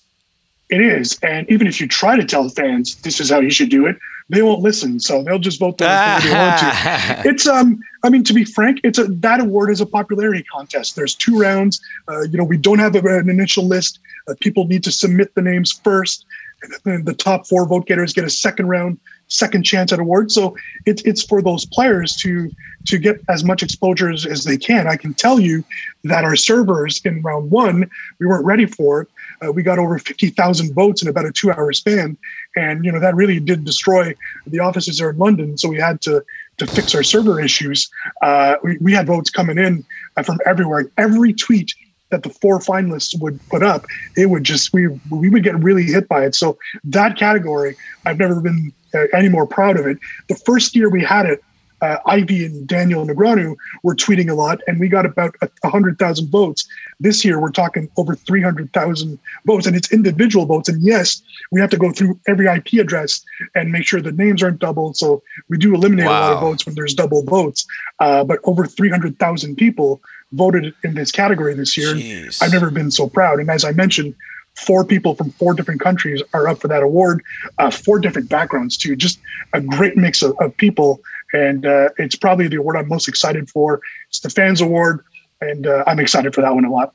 It 0.69 0.79
is, 0.79 1.19
and 1.21 1.49
even 1.49 1.67
if 1.67 1.81
you 1.81 1.87
try 1.87 2.15
to 2.15 2.23
tell 2.23 2.47
fans 2.47 2.95
this 3.01 3.19
is 3.19 3.29
how 3.29 3.41
you 3.41 3.49
should 3.49 3.69
do 3.69 3.87
it, 3.87 3.97
they 4.29 4.41
won't 4.41 4.61
listen. 4.61 5.01
So 5.01 5.21
they'll 5.21 5.39
just 5.39 5.59
vote 5.59 5.77
the 5.77 5.83
way 5.83 6.19
they 6.23 6.33
want 6.33 6.59
to. 6.59 7.29
It's 7.29 7.45
um, 7.45 7.81
I 8.03 8.09
mean, 8.09 8.23
to 8.23 8.33
be 8.33 8.45
frank, 8.45 8.79
it's 8.83 8.97
a 8.97 9.03
that 9.05 9.41
award 9.41 9.69
is 9.69 9.81
a 9.81 9.85
popularity 9.85 10.43
contest. 10.43 10.95
There's 10.95 11.13
two 11.13 11.37
rounds. 11.37 11.81
Uh, 12.07 12.21
you 12.21 12.37
know, 12.37 12.45
we 12.45 12.55
don't 12.55 12.79
have 12.79 12.95
a, 12.95 13.19
an 13.19 13.29
initial 13.29 13.65
list. 13.65 13.99
Uh, 14.27 14.35
people 14.39 14.65
need 14.65 14.83
to 14.83 14.91
submit 14.91 15.33
the 15.35 15.41
names 15.41 15.71
first, 15.71 16.25
and 16.63 16.73
then 16.83 17.05
the 17.05 17.13
top 17.13 17.47
four 17.47 17.65
vote 17.65 17.85
getters 17.87 18.13
get 18.13 18.23
a 18.23 18.29
second 18.29 18.67
round, 18.67 18.99
second 19.27 19.63
chance 19.63 19.91
at 19.91 19.99
award. 19.99 20.31
So 20.31 20.55
it's 20.85 21.01
it's 21.03 21.23
for 21.23 21.41
those 21.41 21.65
players 21.65 22.15
to 22.17 22.49
to 22.85 22.97
get 22.97 23.21
as 23.29 23.43
much 23.43 23.63
exposure 23.63 24.09
as, 24.09 24.25
as 24.25 24.43
they 24.43 24.57
can. 24.57 24.87
I 24.87 24.95
can 24.95 25.13
tell 25.13 25.39
you 25.39 25.63
that 26.03 26.23
our 26.23 26.35
servers 26.35 27.01
in 27.05 27.21
round 27.21 27.51
one, 27.51 27.89
we 28.19 28.27
weren't 28.27 28.45
ready 28.45 28.65
for 28.65 29.01
it. 29.01 29.07
Uh, 29.43 29.51
we 29.51 29.63
got 29.63 29.79
over 29.79 29.97
50,000 29.97 30.73
votes 30.73 31.01
in 31.01 31.07
about 31.07 31.25
a 31.25 31.31
two 31.31 31.51
hour 31.51 31.71
span. 31.73 32.17
And, 32.55 32.83
you 32.85 32.91
know, 32.91 32.99
that 32.99 33.15
really 33.15 33.39
did 33.39 33.65
destroy 33.65 34.15
the 34.47 34.59
offices 34.59 35.01
are 35.01 35.11
in 35.11 35.17
London. 35.17 35.57
So 35.57 35.69
we 35.69 35.77
had 35.77 36.01
to, 36.01 36.23
to 36.57 36.67
fix 36.67 36.93
our 36.95 37.03
server 37.03 37.39
issues. 37.39 37.89
Uh, 38.21 38.55
we, 38.63 38.77
we 38.79 38.93
had 38.93 39.07
votes 39.07 39.29
coming 39.29 39.57
in 39.57 39.85
uh, 40.17 40.23
from 40.23 40.39
everywhere. 40.45 40.89
Every 40.97 41.33
tweet 41.33 41.73
that 42.11 42.23
the 42.23 42.29
four 42.29 42.59
finalists 42.59 43.19
would 43.19 43.39
put 43.49 43.63
up, 43.63 43.85
it 44.15 44.27
would 44.27 44.43
just, 44.43 44.73
we, 44.73 44.87
we 45.09 45.29
would 45.29 45.43
get 45.43 45.57
really 45.59 45.83
hit 45.83 46.07
by 46.07 46.23
it. 46.25 46.35
So 46.35 46.57
that 46.83 47.17
category, 47.17 47.75
I've 48.05 48.19
never 48.19 48.39
been 48.39 48.71
uh, 48.93 49.05
any 49.13 49.29
more 49.29 49.47
proud 49.47 49.79
of 49.79 49.87
it. 49.87 49.97
The 50.27 50.35
first 50.35 50.75
year 50.75 50.89
we 50.89 51.03
had 51.03 51.25
it, 51.25 51.43
uh, 51.81 51.97
Ivey 52.05 52.45
and 52.45 52.67
Daniel 52.67 53.05
Negreanu 53.05 53.55
were 53.83 53.95
tweeting 53.95 54.29
a 54.29 54.35
lot, 54.35 54.61
and 54.67 54.79
we 54.79 54.87
got 54.87 55.05
about 55.05 55.35
hundred 55.63 55.97
thousand 55.97 56.29
votes. 56.29 56.67
This 56.99 57.25
year, 57.25 57.41
we're 57.41 57.51
talking 57.51 57.89
over 57.97 58.13
three 58.15 58.41
hundred 58.41 58.71
thousand 58.71 59.17
votes, 59.45 59.65
and 59.65 59.75
it's 59.75 59.91
individual 59.91 60.45
votes. 60.45 60.69
And 60.69 60.81
yes, 60.81 61.21
we 61.51 61.59
have 61.59 61.71
to 61.71 61.77
go 61.77 61.91
through 61.91 62.19
every 62.27 62.45
IP 62.45 62.73
address 62.73 63.23
and 63.55 63.71
make 63.71 63.85
sure 63.85 63.99
the 63.99 64.11
names 64.11 64.43
aren't 64.43 64.59
doubled. 64.59 64.95
So 64.95 65.23
we 65.49 65.57
do 65.57 65.73
eliminate 65.73 66.05
a 66.05 66.09
lot 66.09 66.33
of 66.33 66.39
votes 66.41 66.65
when 66.65 66.75
there's 66.75 66.93
double 66.93 67.23
votes. 67.23 67.65
Uh, 67.99 68.23
but 68.23 68.39
over 68.43 68.67
three 68.67 68.89
hundred 68.89 69.17
thousand 69.17 69.55
people 69.55 70.01
voted 70.31 70.73
in 70.83 70.93
this 70.93 71.11
category 71.11 71.53
this 71.53 71.77
year. 71.77 71.93
Jeez. 71.93 72.41
I've 72.41 72.53
never 72.53 72.71
been 72.71 72.91
so 72.91 73.07
proud. 73.09 73.39
And 73.39 73.49
as 73.49 73.63
I 73.63 73.71
mentioned, 73.71 74.15
four 74.55 74.83
people 74.85 75.15
from 75.15 75.31
four 75.31 75.53
different 75.53 75.81
countries 75.81 76.21
are 76.33 76.47
up 76.47 76.59
for 76.59 76.67
that 76.67 76.83
award, 76.83 77.23
uh, 77.57 77.71
four 77.71 77.99
different 77.99 78.29
backgrounds 78.29 78.77
too. 78.77 78.95
Just 78.95 79.19
a 79.53 79.61
great 79.61 79.97
mix 79.97 80.21
of, 80.21 80.35
of 80.39 80.55
people, 80.57 81.01
and 81.33 81.65
uh, 81.65 81.89
it's 81.97 82.15
probably 82.15 82.47
the 82.47 82.57
award 82.57 82.75
I'm 82.77 82.87
most 82.87 83.07
excited 83.07 83.49
for. 83.49 83.81
It's 84.09 84.19
the 84.19 84.29
fans 84.29 84.61
award, 84.61 85.03
and 85.39 85.67
uh, 85.67 85.83
I'm 85.87 85.99
excited 85.99 86.33
for 86.33 86.41
that 86.41 86.53
one 86.53 86.65
a 86.65 86.71
lot. 86.71 86.93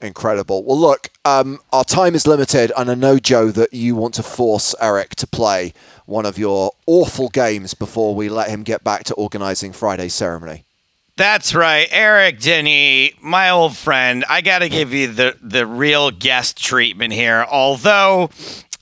Incredible. 0.00 0.64
Well, 0.64 0.78
look, 0.78 1.10
um, 1.24 1.60
our 1.72 1.84
time 1.84 2.16
is 2.16 2.26
limited, 2.26 2.72
and 2.76 2.90
I 2.90 2.94
know, 2.94 3.18
Joe, 3.18 3.52
that 3.52 3.72
you 3.72 3.94
want 3.94 4.14
to 4.14 4.22
force 4.22 4.74
Eric 4.80 5.14
to 5.16 5.26
play 5.28 5.72
one 6.06 6.26
of 6.26 6.38
your 6.38 6.72
awful 6.86 7.28
games 7.28 7.74
before 7.74 8.14
we 8.14 8.28
let 8.28 8.48
him 8.48 8.64
get 8.64 8.82
back 8.82 9.04
to 9.04 9.14
organising 9.14 9.72
Friday's 9.72 10.14
ceremony. 10.14 10.64
That's 11.16 11.54
right, 11.54 11.86
Eric 11.90 12.38
Danis, 12.38 13.20
my 13.22 13.50
old 13.50 13.76
friend. 13.76 14.24
I 14.28 14.40
got 14.40 14.60
to 14.60 14.68
give 14.68 14.92
you 14.94 15.08
the 15.08 15.36
the 15.42 15.66
real 15.66 16.10
guest 16.10 16.56
treatment 16.62 17.12
here. 17.12 17.44
Although 17.50 18.30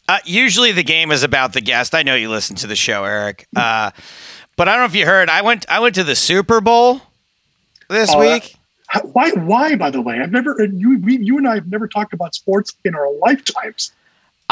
uh, 0.08 0.18
usually 0.24 0.70
the 0.72 0.84
game 0.84 1.10
is 1.10 1.24
about 1.24 1.52
the 1.52 1.60
guest. 1.60 1.94
I 1.94 2.02
know 2.04 2.14
you 2.14 2.30
listen 2.30 2.54
to 2.56 2.66
the 2.68 2.76
show, 2.76 3.04
Eric. 3.04 3.48
Uh, 3.54 3.90
but 4.56 4.68
I 4.68 4.72
don't 4.72 4.82
know 4.82 4.86
if 4.86 4.94
you 4.94 5.06
heard. 5.06 5.28
I 5.28 5.42
went 5.42 5.66
I 5.68 5.80
went 5.80 5.96
to 5.96 6.04
the 6.04 6.14
Super 6.14 6.60
Bowl 6.60 7.00
this 7.88 8.10
Oh, 8.14 8.20
week. 8.20 8.54
Why? 9.12 9.30
Why? 9.32 9.74
By 9.76 9.90
the 9.90 10.00
way, 10.00 10.20
I've 10.20 10.30
never 10.32 10.56
you 10.72 10.98
we, 11.00 11.18
you 11.18 11.36
and 11.36 11.48
I 11.48 11.56
have 11.56 11.66
never 11.66 11.88
talked 11.88 12.12
about 12.12 12.34
sports 12.36 12.74
in 12.84 12.94
our 12.94 13.12
lifetimes. 13.18 13.90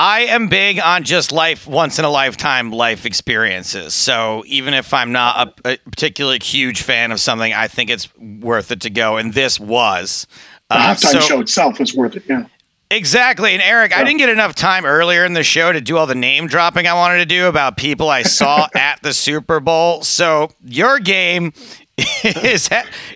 I 0.01 0.20
am 0.26 0.46
big 0.46 0.78
on 0.78 1.03
just 1.03 1.32
life, 1.32 1.66
once 1.66 1.99
in 1.99 2.05
a 2.05 2.09
lifetime 2.11 2.70
life 2.70 3.05
experiences. 3.05 3.94
So 3.94 4.44
even 4.46 4.72
if 4.72 4.94
I'm 4.94 5.11
not 5.11 5.59
a, 5.64 5.72
a 5.72 5.76
particularly 5.78 6.38
huge 6.40 6.82
fan 6.82 7.11
of 7.11 7.18
something, 7.18 7.53
I 7.53 7.66
think 7.66 7.90
it's 7.90 8.09
worth 8.16 8.70
it 8.70 8.80
to 8.82 8.90
go. 8.90 9.16
And 9.16 9.34
this 9.34 9.59
was. 9.59 10.28
The 10.70 10.76
Uh, 10.76 10.94
halftime 10.94 11.12
so- 11.12 11.20
show 11.20 11.40
itself 11.40 11.80
was 11.80 11.94
worth 11.94 12.14
it. 12.14 12.22
Yeah. 12.28 12.44
Exactly. 12.92 13.53
And 13.55 13.61
Eric, 13.61 13.92
I 13.94 14.05
didn't 14.05 14.18
get 14.18 14.28
enough 14.30 14.55
time 14.55 14.86
earlier 14.86 15.24
in 15.24 15.32
the 15.34 15.42
show 15.42 15.72
to 15.72 15.80
do 15.80 15.99
all 15.99 16.07
the 16.07 16.14
name 16.14 16.46
dropping 16.46 16.86
I 16.86 16.94
wanted 16.94 17.18
to 17.18 17.26
do 17.26 17.46
about 17.46 17.76
people 17.76 18.09
I 18.09 18.22
saw 18.22 18.66
at 18.76 19.03
the 19.03 19.12
Super 19.12 19.59
Bowl. 19.61 20.03
So 20.05 20.51
your 20.64 20.99
game 21.01 21.53
is 22.24 22.68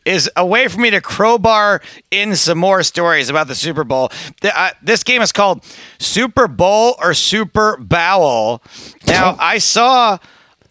is 0.04 0.28
a 0.36 0.44
way 0.44 0.66
for 0.68 0.80
me 0.80 0.90
to 0.90 1.00
crowbar 1.00 1.80
in 2.10 2.34
some 2.34 2.58
more 2.58 2.82
stories 2.82 3.30
about 3.30 3.46
the 3.46 3.54
Super 3.54 3.84
Bowl. 3.84 4.10
The- 4.40 4.58
uh, 4.58 4.70
this 4.82 5.04
game 5.04 5.22
is 5.22 5.30
called 5.32 5.64
Super 5.98 6.48
Bowl 6.48 6.96
or 7.00 7.14
Super 7.14 7.76
Bowel. 7.78 8.60
Now, 9.06 9.36
I 9.40 9.58
saw 9.58 10.18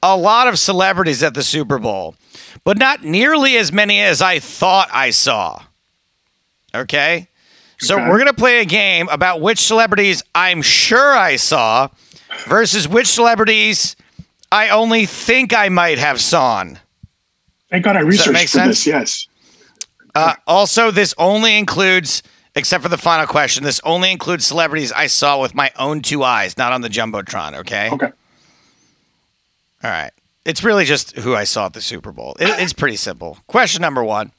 a 0.04 0.18
lot 0.18 0.48
of 0.48 0.60
celebrities 0.60 1.24
at 1.24 1.34
the 1.36 1.44
Super 1.44 1.80
Bowl, 1.80 2.16
but 2.66 2.78
not 2.78 3.04
nearly 3.04 3.56
as 3.58 3.72
many 3.72 4.02
as 4.02 4.22
I 4.22 4.40
thought 4.40 4.90
I 4.92 5.12
saw. 5.12 5.62
Okay? 6.76 7.28
So 7.80 7.96
Okay. 7.96 8.08
we're 8.10 8.18
going 8.18 8.28
to 8.28 8.34
play 8.34 8.60
a 8.60 8.66
game 8.66 9.08
about 9.10 9.42
which 9.42 9.60
celebrities 9.60 10.22
I'm 10.36 10.62
sure 10.62 11.16
I 11.16 11.36
saw 11.38 11.88
versus 12.48 12.88
which 12.88 13.08
celebrities 13.08 13.96
I 14.52 14.70
only 14.70 15.06
think 15.06 15.54
I 15.54 15.70
might 15.70 15.98
have 15.98 16.20
sawn. 16.20 16.80
Thank 17.72 17.86
God 17.86 17.96
I 17.96 18.02
researched 18.02 18.34
make 18.34 18.50
for 18.50 18.60
sense? 18.60 18.84
this. 18.84 18.88
Yes. 18.88 19.28
Uh, 20.14 20.36
also, 20.46 20.92
this 20.92 21.16
only 21.18 21.58
includes, 21.58 22.22
except 22.54 22.84
for 22.84 22.90
the 22.90 22.98
final 22.98 23.26
question, 23.26 23.64
this 23.64 23.80
only 23.86 24.12
includes 24.12 24.46
celebrities 24.46 24.92
I 24.92 25.08
saw 25.08 25.42
with 25.42 25.56
my 25.56 25.72
own 25.80 26.02
two 26.02 26.24
eyes, 26.24 26.58
not 26.58 26.74
on 26.74 26.82
the 26.82 26.90
Jumbotron, 26.90 27.54
okay? 27.60 27.90
Okay. 27.92 28.12
All 29.84 29.90
right. 29.90 30.12
It's 30.44 30.64
really 30.64 30.86
just 30.86 31.18
who 31.18 31.34
I 31.36 31.46
saw 31.46 31.68
at 31.68 31.74
the 31.74 31.82
Super 31.82 32.12
Bowl. 32.12 32.36
It, 32.40 32.50
it's 32.62 32.74
pretty 32.74 32.98
simple. 32.98 33.38
Question 33.48 33.82
number 33.82 34.04
one 34.04 34.32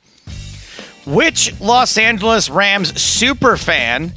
Which 1.07 1.59
Los 1.59 1.97
Angeles 1.97 2.51
Rams 2.51 3.01
super 3.01 3.57
fan 3.57 4.13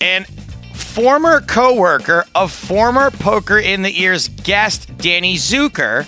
and 0.00 0.26
former 0.74 1.40
co 1.40 1.74
worker 1.74 2.24
of 2.34 2.52
former 2.52 3.10
Poker 3.10 3.58
in 3.58 3.82
the 3.82 4.00
Ears 4.00 4.28
guest 4.28 4.96
Danny 4.98 5.34
Zucker 5.34 6.06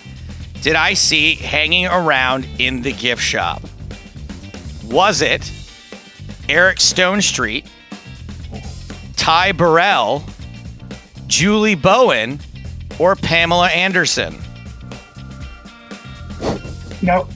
did 0.66 0.74
I 0.74 0.94
see 0.94 1.36
hanging 1.36 1.86
around 1.86 2.44
in 2.58 2.82
the 2.82 2.92
gift 2.92 3.22
shop? 3.22 3.62
Was 4.86 5.22
it 5.22 5.48
Eric 6.48 6.78
Stonestreet, 6.78 7.68
Ty 9.14 9.52
Burrell, 9.52 10.24
Julie 11.28 11.76
Bowen, 11.76 12.40
or 12.98 13.14
Pamela 13.14 13.68
Anderson? 13.68 14.40
Now, 17.00 17.28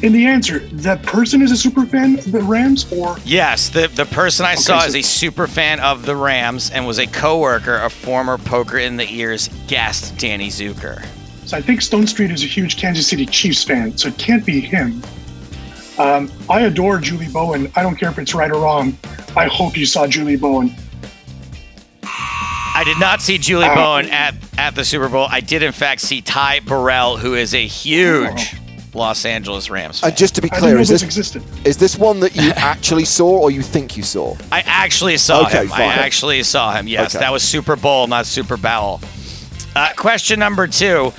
in 0.00 0.12
the 0.12 0.26
answer, 0.26 0.60
that 0.74 1.02
person 1.02 1.42
is 1.42 1.50
a 1.50 1.56
super 1.56 1.84
fan 1.84 2.20
of 2.20 2.30
the 2.30 2.42
Rams, 2.42 2.86
or 2.92 3.16
Yes, 3.24 3.70
the, 3.70 3.88
the 3.88 4.06
person 4.06 4.46
I 4.46 4.54
saw 4.54 4.82
so- 4.82 4.86
is 4.86 4.94
a 4.94 5.02
super 5.02 5.48
fan 5.48 5.80
of 5.80 6.06
the 6.06 6.14
Rams 6.14 6.70
and 6.70 6.86
was 6.86 7.00
a 7.00 7.08
coworker 7.08 7.74
of 7.74 7.92
former 7.92 8.38
Poker 8.38 8.78
in 8.78 8.98
the 8.98 9.12
Ears 9.12 9.50
guest 9.66 10.16
Danny 10.16 10.46
Zucker. 10.46 11.04
So 11.48 11.56
I 11.56 11.62
think 11.62 11.80
Stonestreet 11.80 12.30
is 12.30 12.42
a 12.44 12.46
huge 12.46 12.76
Kansas 12.76 13.06
City 13.06 13.24
Chiefs 13.24 13.64
fan, 13.64 13.96
so 13.96 14.08
it 14.08 14.18
can't 14.18 14.44
be 14.44 14.60
him. 14.60 15.02
Um, 15.96 16.30
I 16.50 16.60
adore 16.60 16.98
Julie 16.98 17.28
Bowen. 17.28 17.72
I 17.74 17.80
don't 17.82 17.96
care 17.96 18.10
if 18.10 18.18
it's 18.18 18.34
right 18.34 18.50
or 18.50 18.60
wrong. 18.60 18.98
I 19.34 19.46
hope 19.46 19.74
you 19.74 19.86
saw 19.86 20.06
Julie 20.06 20.36
Bowen. 20.36 20.74
I 22.02 22.82
did 22.84 23.00
not 23.00 23.22
see 23.22 23.38
Julie 23.38 23.64
Uh, 23.64 23.74
Bowen 23.74 24.10
at, 24.10 24.34
at 24.58 24.74
the 24.74 24.84
Super 24.84 25.08
Bowl. 25.08 25.26
I 25.30 25.40
did, 25.40 25.62
in 25.62 25.72
fact, 25.72 26.02
see 26.02 26.20
Ty 26.20 26.60
Burrell, 26.60 27.16
who 27.16 27.32
is 27.34 27.54
a 27.54 27.66
huge 27.66 28.54
Los 28.92 29.24
Angeles 29.24 29.70
Rams 29.70 30.00
fan. 30.00 30.10
And 30.10 30.18
just 30.18 30.34
to 30.34 30.42
be 30.42 30.50
clear, 30.50 30.76
is 30.78 30.88
this 30.90 31.00
this 31.00 31.02
existed. 31.02 31.42
is 31.64 31.78
this 31.78 31.96
one 31.96 32.20
that 32.20 32.36
you 32.36 32.50
actually 32.56 33.06
saw 33.06 33.26
or 33.38 33.50
you 33.50 33.62
think 33.62 33.96
you 33.96 34.02
saw? 34.02 34.36
I 34.52 34.60
actually 34.66 35.16
saw 35.16 35.46
Okay, 35.46 35.64
him. 35.64 35.72
I 35.72 35.84
actually 35.84 36.42
saw 36.42 36.74
him. 36.74 36.86
Yes, 36.86 37.14
Okay. 37.14 37.24
that 37.24 37.32
was 37.32 37.42
Super 37.42 37.74
Bowl, 37.74 38.06
not 38.06 38.26
Super 38.26 38.58
Bowl. 38.58 39.00
Uh, 39.74 39.92
question 39.96 40.38
number 40.38 40.66
two: 40.66 41.12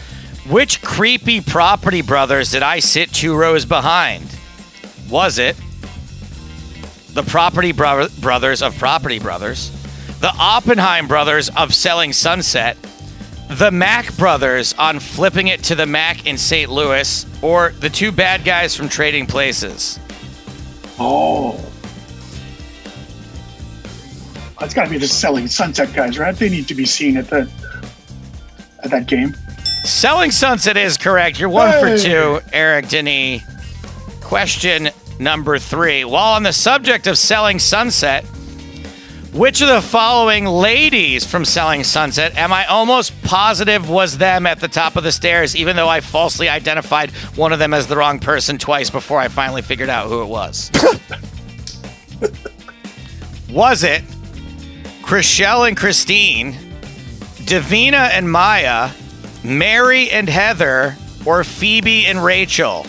Which 0.48 0.82
creepy 0.82 1.42
property 1.42 2.02
brothers 2.02 2.52
did 2.52 2.64
I 2.64 2.80
sit 2.80 3.12
two 3.12 3.36
rows 3.36 3.66
behind? 3.66 4.28
Was 5.10 5.38
it 5.38 5.56
the 7.14 7.24
Property 7.24 7.72
bro- 7.72 8.08
Brothers 8.20 8.62
of 8.62 8.78
Property 8.78 9.20
Brothers, 9.20 9.72
the 10.20 10.32
Oppenheim 10.40 11.08
Brothers 11.08 11.50
of 11.50 11.74
Selling 11.74 12.14
Sunset, 12.14 12.78
the 13.50 13.72
Mac 13.72 14.16
Brothers 14.16 14.74
on 14.74 15.00
Flipping 15.00 15.48
It 15.48 15.64
to 15.64 15.76
the 15.76 15.86
Mac 15.86 16.28
in 16.28 16.38
St. 16.38 16.70
Louis, 16.70 17.26
or 17.42 17.72
the 17.80 17.90
two 17.90 18.12
bad 18.12 18.44
guys 18.44 18.76
from 18.76 18.90
Trading 18.90 19.26
Places? 19.26 20.00
Oh. 21.00 21.60
It's 24.62 24.74
got 24.74 24.86
to 24.86 24.90
be 24.90 24.98
the 24.98 25.08
selling 25.08 25.48
Sunset 25.48 25.94
guys, 25.94 26.20
right? 26.20 26.36
They 26.36 26.50
need 26.50 26.68
to 26.68 26.76
be 26.76 26.86
seen 26.86 27.18
at 27.18 27.30
the 27.30 27.50
at 28.84 28.92
that 28.92 29.08
game. 29.08 29.36
Selling 29.84 30.32
Sunset 30.32 30.78
is 30.78 30.98
correct. 30.98 31.40
You're 31.40 31.50
one 31.50 31.72
for 31.80 31.98
two, 31.98 32.42
Eric 32.52 32.86
Danis. 32.86 33.44
Question 34.22 34.90
number 35.20 35.58
three. 35.58 36.06
While 36.06 36.36
on 36.36 36.44
the 36.44 36.54
subject 36.54 37.08
of 37.08 37.18
Selling 37.18 37.60
Sunset, 37.60 38.24
which 39.34 39.62
of 39.62 39.68
the 39.68 39.82
following 39.82 40.46
ladies 40.46 41.26
from 41.26 41.46
Selling 41.46 41.84
Sunset 41.84 42.36
am 42.36 42.52
I 42.52 42.66
almost 42.66 43.20
positive 43.22 43.90
was 43.90 44.18
them 44.18 44.46
at 44.46 44.60
the 44.60 44.68
top 44.68 44.96
of 44.96 45.04
the 45.04 45.12
stairs, 45.12 45.56
even 45.56 45.76
though 45.76 45.88
I 45.88 46.02
falsely 46.02 46.50
identified 46.50 47.12
one 47.36 47.54
of 47.54 47.60
them 47.60 47.74
as 47.74 47.88
the 47.88 47.96
wrong 47.96 48.20
person 48.20 48.58
twice 48.58 48.90
before 48.90 49.20
I 49.20 49.28
finally 49.28 49.62
figured 49.62 49.90
out 49.90 50.08
who 50.08 50.22
it 50.24 50.28
was? 50.28 50.72
was 53.50 53.84
it 53.84 54.04
Chrishell 55.04 55.68
and 55.68 55.78
Christine, 55.78 56.54
Davina 57.46 58.10
and 58.12 58.32
Maya, 58.32 58.92
Mary 59.50 60.12
and 60.12 60.30
Heather, 60.30 60.96
or 61.26 61.44
Phoebe 61.44 62.06
and 62.06 62.24
Rachel? 62.24 62.86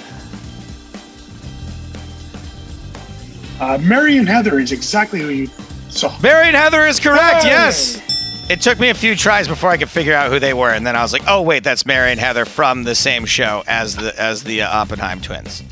Uh, 3.58 3.78
Mary 3.78 4.16
and 4.18 4.28
Heather 4.28 4.58
is 4.58 4.70
exactly 4.72 5.20
who 5.20 5.28
you 5.30 5.50
saw. 5.88 6.16
Mary 6.22 6.46
and 6.48 6.56
Heather 6.56 6.86
is 6.86 7.00
correct, 7.00 7.42
Hey! 7.44 7.48
yes. 7.48 8.00
It 8.50 8.60
took 8.60 8.80
me 8.80 8.88
a 8.90 8.94
few 8.94 9.14
tries 9.14 9.46
before 9.46 9.70
I 9.70 9.76
could 9.76 9.88
figure 9.88 10.14
out 10.14 10.30
who 10.30 10.38
they 10.40 10.52
were, 10.54 10.70
and 10.70 10.84
then 10.84 10.96
I 10.96 11.02
was 11.02 11.12
like, 11.12 11.22
"Oh 11.28 11.40
wait, 11.40 11.62
that's 11.62 11.86
Mary 11.86 12.10
and 12.10 12.18
Heather 12.18 12.44
from 12.44 12.82
the 12.82 12.96
same 12.96 13.24
show 13.24 13.62
as 13.68 13.94
the 13.94 14.18
as 14.20 14.42
the 14.42 14.62
uh, 14.62 14.68
Oppenheim 14.68 15.20
twins." 15.20 15.62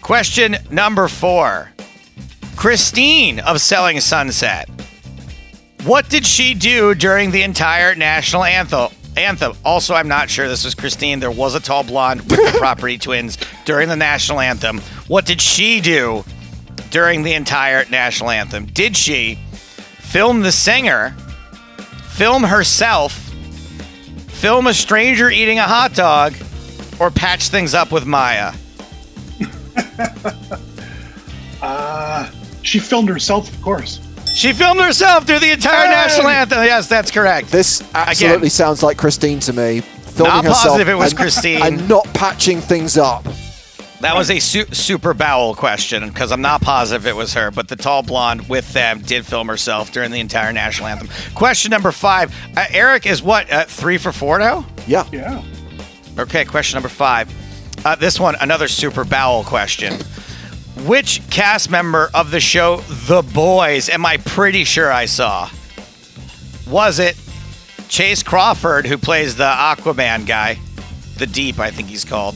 Question 0.00 0.56
number 0.70 1.08
four: 1.08 1.72
Christine 2.56 3.38
of 3.40 3.60
Selling 3.60 4.00
Sunset. 4.00 4.68
What 5.84 6.08
did 6.08 6.24
she 6.24 6.54
do 6.54 6.94
during 6.94 7.32
the 7.32 7.42
entire 7.42 7.94
national 7.94 8.44
anthem? 8.44 8.88
Anthem. 9.16 9.54
Also, 9.64 9.94
I'm 9.94 10.08
not 10.08 10.28
sure 10.30 10.48
this 10.48 10.64
was 10.64 10.74
Christine. 10.74 11.20
There 11.20 11.30
was 11.30 11.54
a 11.54 11.60
tall 11.60 11.84
blonde 11.84 12.20
with 12.22 12.52
the 12.52 12.54
property 12.58 12.98
twins 12.98 13.38
during 13.64 13.88
the 13.88 13.96
national 13.96 14.40
anthem. 14.40 14.80
What 15.08 15.26
did 15.26 15.40
she 15.40 15.80
do 15.80 16.24
during 16.90 17.22
the 17.22 17.34
entire 17.34 17.84
national 17.90 18.30
anthem? 18.30 18.66
Did 18.66 18.96
she 18.96 19.38
film 19.98 20.40
the 20.42 20.52
singer, 20.52 21.16
film 22.10 22.44
herself, 22.44 23.12
film 24.28 24.66
a 24.66 24.74
stranger 24.74 25.30
eating 25.30 25.58
a 25.58 25.64
hot 25.64 25.94
dog, 25.94 26.34
or 27.00 27.10
patch 27.10 27.48
things 27.48 27.74
up 27.74 27.92
with 27.92 28.06
Maya? 28.06 28.52
Uh, 31.62 32.30
she 32.60 32.78
filmed 32.78 33.08
herself, 33.08 33.50
of 33.50 33.62
course. 33.62 33.98
She 34.34 34.52
filmed 34.52 34.80
herself 34.80 35.26
through 35.26 35.38
the 35.38 35.52
entire 35.52 35.86
Hey! 35.86 35.92
national 35.92 36.28
anthem. 36.28 36.64
Yes, 36.64 36.88
that's 36.88 37.10
correct. 37.10 37.50
This 37.50 37.82
absolutely 37.94 38.48
sounds 38.48 38.82
like 38.82 38.98
Christine 38.98 39.38
to 39.40 39.52
me. 39.52 39.80
Filming 39.80 40.32
Not 40.34 40.44
herself 40.44 40.62
positive 40.64 40.88
it 40.88 40.94
was 40.94 41.12
and, 41.12 41.20
Christine. 41.20 41.62
and 41.62 41.88
not 41.88 42.04
patching 42.14 42.60
things 42.60 42.96
up. 42.98 43.24
That 44.00 44.14
was 44.16 44.30
a 44.30 44.38
su- 44.40 44.66
super 44.66 45.14
bowel 45.14 45.54
question 45.54 46.08
because 46.08 46.30
I'm 46.32 46.42
not 46.42 46.60
positive 46.60 47.06
it 47.06 47.16
was 47.16 47.32
her, 47.34 47.50
but 47.50 47.68
the 47.68 47.76
tall 47.76 48.02
blonde 48.02 48.48
with 48.48 48.70
them 48.72 49.00
did 49.00 49.24
film 49.24 49.48
herself 49.48 49.92
during 49.92 50.10
the 50.10 50.20
entire 50.20 50.52
national 50.52 50.88
anthem. 50.88 51.08
Question 51.34 51.70
number 51.70 51.90
five. 51.92 52.34
Uh, 52.56 52.66
Eric 52.70 53.06
is 53.06 53.22
what, 53.22 53.50
uh, 53.50 53.64
three 53.64 53.96
for 53.98 54.12
four 54.12 54.38
now? 54.38 54.66
Yeah. 54.86 55.08
Yeah. 55.12 55.42
Okay, 56.18 56.44
question 56.44 56.76
number 56.76 56.88
five. 56.90 57.32
Uh, 57.86 57.94
this 57.94 58.20
one, 58.20 58.34
another 58.40 58.68
super 58.68 59.04
bowel 59.04 59.42
question. 59.44 59.94
Which 60.82 61.22
cast 61.30 61.70
member 61.70 62.10
of 62.12 62.30
the 62.30 62.40
show 62.40 62.78
The 63.06 63.22
Boys 63.22 63.88
am 63.88 64.04
I 64.04 64.16
pretty 64.16 64.64
sure 64.64 64.92
I 64.92 65.06
saw? 65.06 65.48
Was 66.68 66.98
it 66.98 67.16
Chace 67.88 68.22
Crawford, 68.22 68.86
who 68.86 68.98
plays 68.98 69.36
the 69.36 69.44
Aquaman 69.44 70.26
guy, 70.26 70.58
the 71.16 71.26
Deep, 71.26 71.60
I 71.60 71.70
think 71.70 71.88
he's 71.88 72.04
called, 72.04 72.34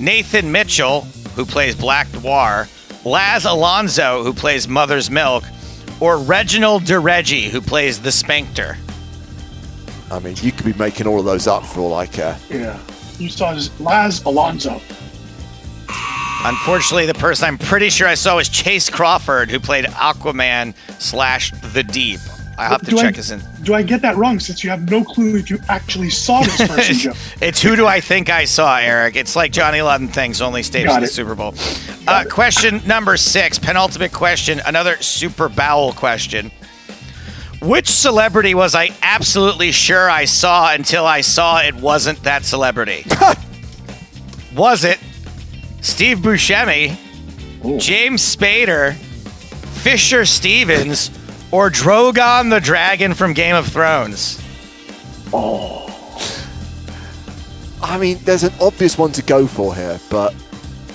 Nathan 0.00 0.50
Mitchell, 0.50 1.02
who 1.36 1.44
plays 1.44 1.74
Black 1.74 2.10
Noir, 2.14 2.68
Laz 3.04 3.44
Alonso, 3.44 4.22
who 4.22 4.32
plays 4.32 4.66
Mother's 4.66 5.10
Milk, 5.10 5.44
or 6.00 6.16
Reginald 6.18 6.84
DeReggie, 6.84 7.48
who 7.48 7.60
plays 7.60 8.00
the 8.00 8.10
Spankter? 8.10 8.78
I 10.10 10.20
mean, 10.20 10.36
you 10.40 10.52
could 10.52 10.64
be 10.64 10.72
making 10.74 11.06
all 11.06 11.18
of 11.18 11.26
those 11.26 11.46
up 11.46 11.66
for 11.66 11.80
all 11.80 11.94
I 11.94 12.06
care. 12.06 12.38
Uh, 12.50 12.56
yeah. 12.56 12.78
You 13.18 13.28
saw 13.28 13.56
Laz 13.78 14.22
Alonso. 14.24 14.80
Unfortunately, 16.44 17.06
the 17.06 17.14
person 17.14 17.46
I'm 17.48 17.58
pretty 17.58 17.88
sure 17.88 18.06
I 18.06 18.14
saw 18.14 18.36
was 18.36 18.48
Chace 18.48 18.90
Crawford, 18.90 19.50
who 19.50 19.58
played 19.58 19.86
Aquaman 19.86 20.74
slash 21.00 21.50
The 21.72 21.82
Deep. 21.82 22.20
I 22.56 22.68
have 22.68 22.82
to 22.82 22.90
Do 22.90 22.98
I- 22.98 23.02
check 23.02 23.16
his 23.16 23.30
in. 23.30 23.42
Do 23.62 23.74
I 23.74 23.82
get 23.82 24.02
that 24.02 24.16
wrong 24.16 24.38
since 24.38 24.62
you 24.62 24.68
have 24.70 24.88
no 24.90 25.02
clue 25.02 25.36
if 25.36 25.48
you 25.50 25.58
actually 25.68 26.10
saw 26.10 26.42
this 26.42 26.56
person, 26.68 26.94
Joe? 26.96 27.12
it's 27.40 27.60
who 27.62 27.74
do 27.76 27.86
I 27.86 27.98
think 28.00 28.28
I 28.30 28.44
saw, 28.44 28.76
Eric? 28.76 29.16
It's 29.16 29.34
like 29.34 29.50
Johnny 29.52 29.78
Eleven 29.78 30.06
things, 30.06 30.40
only 30.42 30.62
stays 30.62 30.94
in 30.94 31.00
the. 31.00 31.06
Super 31.08 31.34
Bowl. 31.34 31.54
Uh, 32.06 32.24
question 32.30 32.80
number 32.86 33.16
six, 33.16 33.58
penultimate 33.58 34.12
question, 34.12 34.60
another 34.66 34.98
super 35.00 35.48
bowel 35.48 35.94
question. 35.94 36.50
Which 37.62 37.88
celebrity 37.88 38.54
was 38.54 38.74
I 38.74 38.90
absolutely 39.02 39.72
sure 39.72 40.10
I 40.10 40.26
saw 40.26 40.72
until 40.74 41.06
I 41.06 41.22
saw 41.22 41.60
it 41.60 41.74
wasn't 41.74 42.22
that 42.24 42.44
celebrity? 42.44 43.06
was 44.54 44.84
it 44.84 45.00
Steve 45.84 46.18
Buscemi, 46.20 46.96
Ooh. 47.64 47.78
James 47.78 48.22
Spader, 48.22 48.94
Fisher 48.94 50.24
Stevens, 50.24 51.10
or 51.50 51.68
Drogon 51.70 52.48
the 52.48 52.58
Dragon 52.58 53.12
from 53.12 53.34
Game 53.34 53.54
of 53.54 53.68
Thrones? 53.68 54.40
Oh. 55.32 55.82
I 57.82 57.98
mean, 57.98 58.18
there's 58.24 58.44
an 58.44 58.52
obvious 58.62 58.96
one 58.96 59.12
to 59.12 59.22
go 59.22 59.46
for 59.46 59.74
here, 59.74 60.00
but 60.08 60.34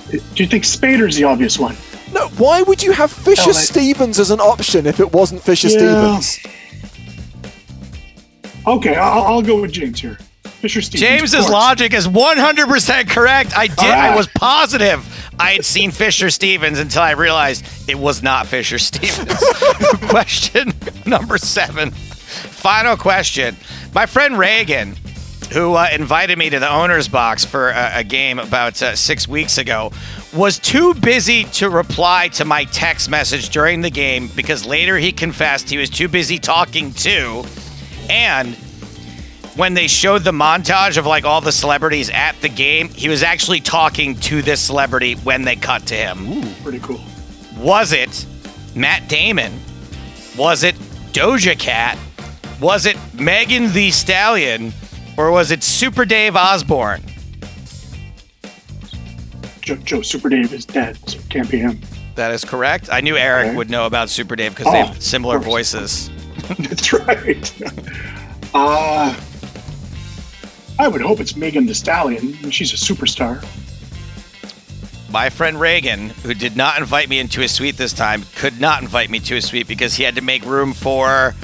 Do 0.09 0.17
you 0.43 0.47
think 0.47 0.63
Spader's 0.63 1.15
the 1.15 1.23
obvious 1.25 1.59
one? 1.59 1.77
no. 2.11 2.27
Why 2.39 2.63
would 2.63 2.81
you 2.81 2.91
have 2.91 3.11
Fisher 3.11 3.43
Oh, 3.45 3.51
like- 3.51 3.55
Stevens 3.57 4.17
as 4.19 4.31
an 4.31 4.39
option 4.39 4.87
if 4.87 4.99
it 4.99 5.11
wasn't 5.13 5.43
Fisher 5.43 5.67
Yeah. 5.69 6.17
Stevens? 6.19 6.39
Okay, 8.65 8.95
I'll, 8.95 9.21
I'll 9.23 9.41
go 9.43 9.61
with 9.61 9.71
James 9.71 10.01
here. 10.01 10.17
Fisher 10.59 10.81
Stevens. 10.81 11.09
James's 11.33 11.49
logic 11.49 11.93
is 11.93 12.07
100% 12.07 13.09
correct. 13.09 13.57
I 13.57 13.67
did. 13.67 13.79
I 13.79 14.15
was 14.15 14.27
positive 14.27 15.05
I 15.39 15.53
had 15.53 15.63
seen 15.63 15.91
Fisher 15.91 16.29
Stevens 16.29 16.79
until 16.79 17.01
I 17.01 17.11
realized 17.11 17.65
it 17.87 17.97
was 17.97 18.21
not 18.21 18.45
Fisher 18.45 18.77
Stevens. 18.77 19.41
question 20.09 20.73
number 21.05 21.37
seven. 21.37 21.91
Final 21.91 22.97
question. 22.97 23.55
My 23.95 24.05
friend 24.05 24.37
Reagan, 24.37 24.97
who 25.53 25.75
uh, 25.75 25.87
invited 25.93 26.37
me 26.37 26.49
to 26.49 26.59
the 26.59 26.69
owner's 26.69 27.07
box 27.07 27.45
for 27.45 27.69
a, 27.69 27.99
a 27.99 28.03
game 28.03 28.37
about 28.37 28.81
uh, 28.83 28.97
six 28.97 29.29
weeks 29.29 29.57
ago, 29.57 29.93
was 30.33 30.59
too 30.59 30.93
busy 30.95 31.45
to 31.45 31.69
reply 31.69 32.27
to 32.33 32.43
my 32.43 32.65
text 32.65 33.09
message 33.09 33.47
during 33.49 33.79
the 33.79 33.89
game 33.89 34.29
because 34.35 34.65
later 34.65 34.97
he 34.97 35.13
confessed 35.13 35.69
he 35.69 35.77
was 35.77 35.89
too 35.89 36.09
busy 36.09 36.37
talking 36.37 36.91
to 36.93 37.45
and 38.09 38.57
when 39.59 39.73
they 39.73 39.87
showed 39.87 40.23
the 40.23 40.31
montage 40.31 40.95
of 40.97 41.05
like 41.05 41.25
all 41.25 41.41
the 41.41 41.51
celebrities 41.51 42.09
at 42.11 42.31
the 42.41 42.47
game, 42.47 42.87
he 42.87 43.09
was 43.09 43.23
actually 43.23 43.59
talking 43.59 44.15
to 44.15 44.41
this 44.41 44.61
celebrity 44.61 45.15
when 45.15 45.43
they 45.43 45.57
cut 45.57 45.85
to 45.87 45.95
him. 45.95 46.31
Ooh, 46.31 46.53
pretty 46.63 46.79
cool. 46.79 47.01
Was 47.57 47.91
it 47.91 48.25
Matt 48.73 49.09
Damon? 49.09 49.51
Was 50.37 50.63
it 50.63 50.75
Doja 51.11 51.59
Cat? 51.59 51.97
Was 52.61 52.85
it 52.85 52.95
Megan 53.13 53.73
Thee 53.73 53.91
Stallion? 53.91 54.71
Or 55.17 55.29
was 55.29 55.51
it 55.51 55.61
Super 55.61 56.05
Dave 56.05 56.37
Osborne? 56.37 57.01
Joe, 59.59 59.75
Joe 59.75 60.01
Super 60.01 60.29
Dave 60.29 60.53
is 60.53 60.65
dead, 60.65 60.97
so 61.09 61.19
it 61.19 61.29
can't 61.29 61.51
be 61.51 61.57
him. 61.59 61.81
That 62.15 62.31
is 62.31 62.45
correct. 62.45 62.87
I 62.89 63.01
knew 63.01 63.17
Eric 63.17 63.57
would 63.57 63.69
know 63.69 63.85
about 63.85 64.09
Super 64.09 64.37
Dave 64.37 64.55
because 64.55 64.71
they 64.71 64.81
Oh, 64.81 64.85
have 64.85 65.03
similar 65.03 65.37
voices. 65.37 66.09
That's 66.59 66.93
right. 66.93 67.53
Uh, 68.51 69.15
I 70.79 70.87
would 70.87 71.01
hope 71.01 71.19
it's 71.19 71.35
Megan 71.35 71.65
Thee 71.65 71.73
Stallion. 71.73 72.33
She's 72.51 72.71
a 72.71 72.77
superstar. 72.77 73.45
My 75.11 75.29
friend 75.29 75.59
Reagan, 75.59 76.09
who 76.09 76.33
did 76.33 76.55
not 76.55 76.77
invite 76.77 77.09
me 77.09 77.19
into 77.19 77.41
his 77.41 77.51
suite 77.51 77.75
this 77.75 77.91
time, 77.91 78.23
could 78.35 78.61
not 78.61 78.81
invite 78.81 79.09
me 79.09 79.19
to 79.19 79.35
his 79.35 79.45
suite 79.45 79.67
because 79.67 79.95
he 79.95 80.03
had 80.03 80.15
to 80.15 80.21
make 80.21 80.45
room 80.45 80.71
for 80.71 81.35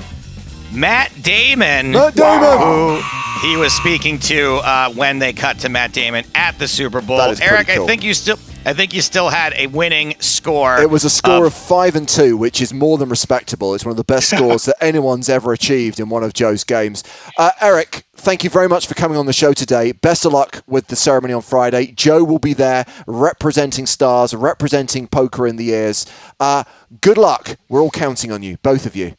Matt 0.71 1.11
Damon, 1.21 1.91
Matt 1.91 2.15
Damon! 2.15 2.59
who 2.59 3.01
he 3.45 3.57
was 3.57 3.73
speaking 3.73 4.19
to 4.19 4.55
uh, 4.63 4.93
when 4.93 5.19
they 5.19 5.33
cut 5.33 5.59
to 5.59 5.69
Matt 5.69 5.91
Damon 5.91 6.23
at 6.33 6.57
the 6.57 6.67
Super 6.67 7.01
Bowl. 7.01 7.17
That 7.17 7.31
is 7.31 7.39
pretty 7.39 7.55
Eric, 7.55 7.67
cool. 7.67 7.83
I 7.83 7.87
think 7.87 8.03
you 8.03 8.13
still, 8.13 8.39
I 8.67 8.73
think 8.73 8.95
you 8.95 9.03
still 9.03 9.29
had 9.29 9.53
a 9.53 9.67
winning 9.67 10.15
score. 10.19 10.81
It 10.81 10.89
was 10.89 11.03
a 11.03 11.09
score 11.09 11.45
of 11.45 11.53
five 11.53 11.95
and 11.95 12.09
two, 12.09 12.35
which 12.35 12.61
is 12.61 12.73
more 12.73 12.97
than 12.97 13.09
respectable. 13.09 13.75
It's 13.75 13.85
one 13.85 13.91
of 13.91 13.97
the 13.97 14.03
best 14.03 14.29
scores 14.35 14.65
that 14.65 14.75
anyone's 14.81 15.29
ever 15.29 15.53
achieved 15.53 15.99
in 15.99 16.09
one 16.09 16.23
of 16.23 16.33
Joe's 16.33 16.63
games. 16.63 17.03
Uh, 17.37 17.51
Eric, 17.61 18.05
thank 18.15 18.43
you 18.43 18.49
very 18.49 18.67
much 18.67 18.87
for 18.87 18.95
coming 18.95 19.17
on 19.17 19.27
the 19.27 19.33
show 19.33 19.53
today. 19.53 19.91
Best 19.91 20.25
of 20.25 20.33
luck 20.33 20.63
with 20.65 20.87
the 20.87 20.95
ceremony 20.95 21.33
on 21.33 21.43
Friday. 21.43 21.91
Joe 21.91 22.23
will 22.23 22.39
be 22.39 22.53
there 22.53 22.87
representing 23.05 23.85
stars, 23.85 24.33
representing 24.33 25.07
poker 25.07 25.45
in 25.45 25.57
the 25.57 25.69
ears. 25.69 26.07
Uh, 26.39 26.63
good 27.01 27.19
luck. 27.19 27.57
We're 27.69 27.81
all 27.81 27.91
counting 27.91 28.31
on 28.31 28.41
you, 28.41 28.57
both 28.63 28.87
of 28.87 28.95
you. 28.95 29.15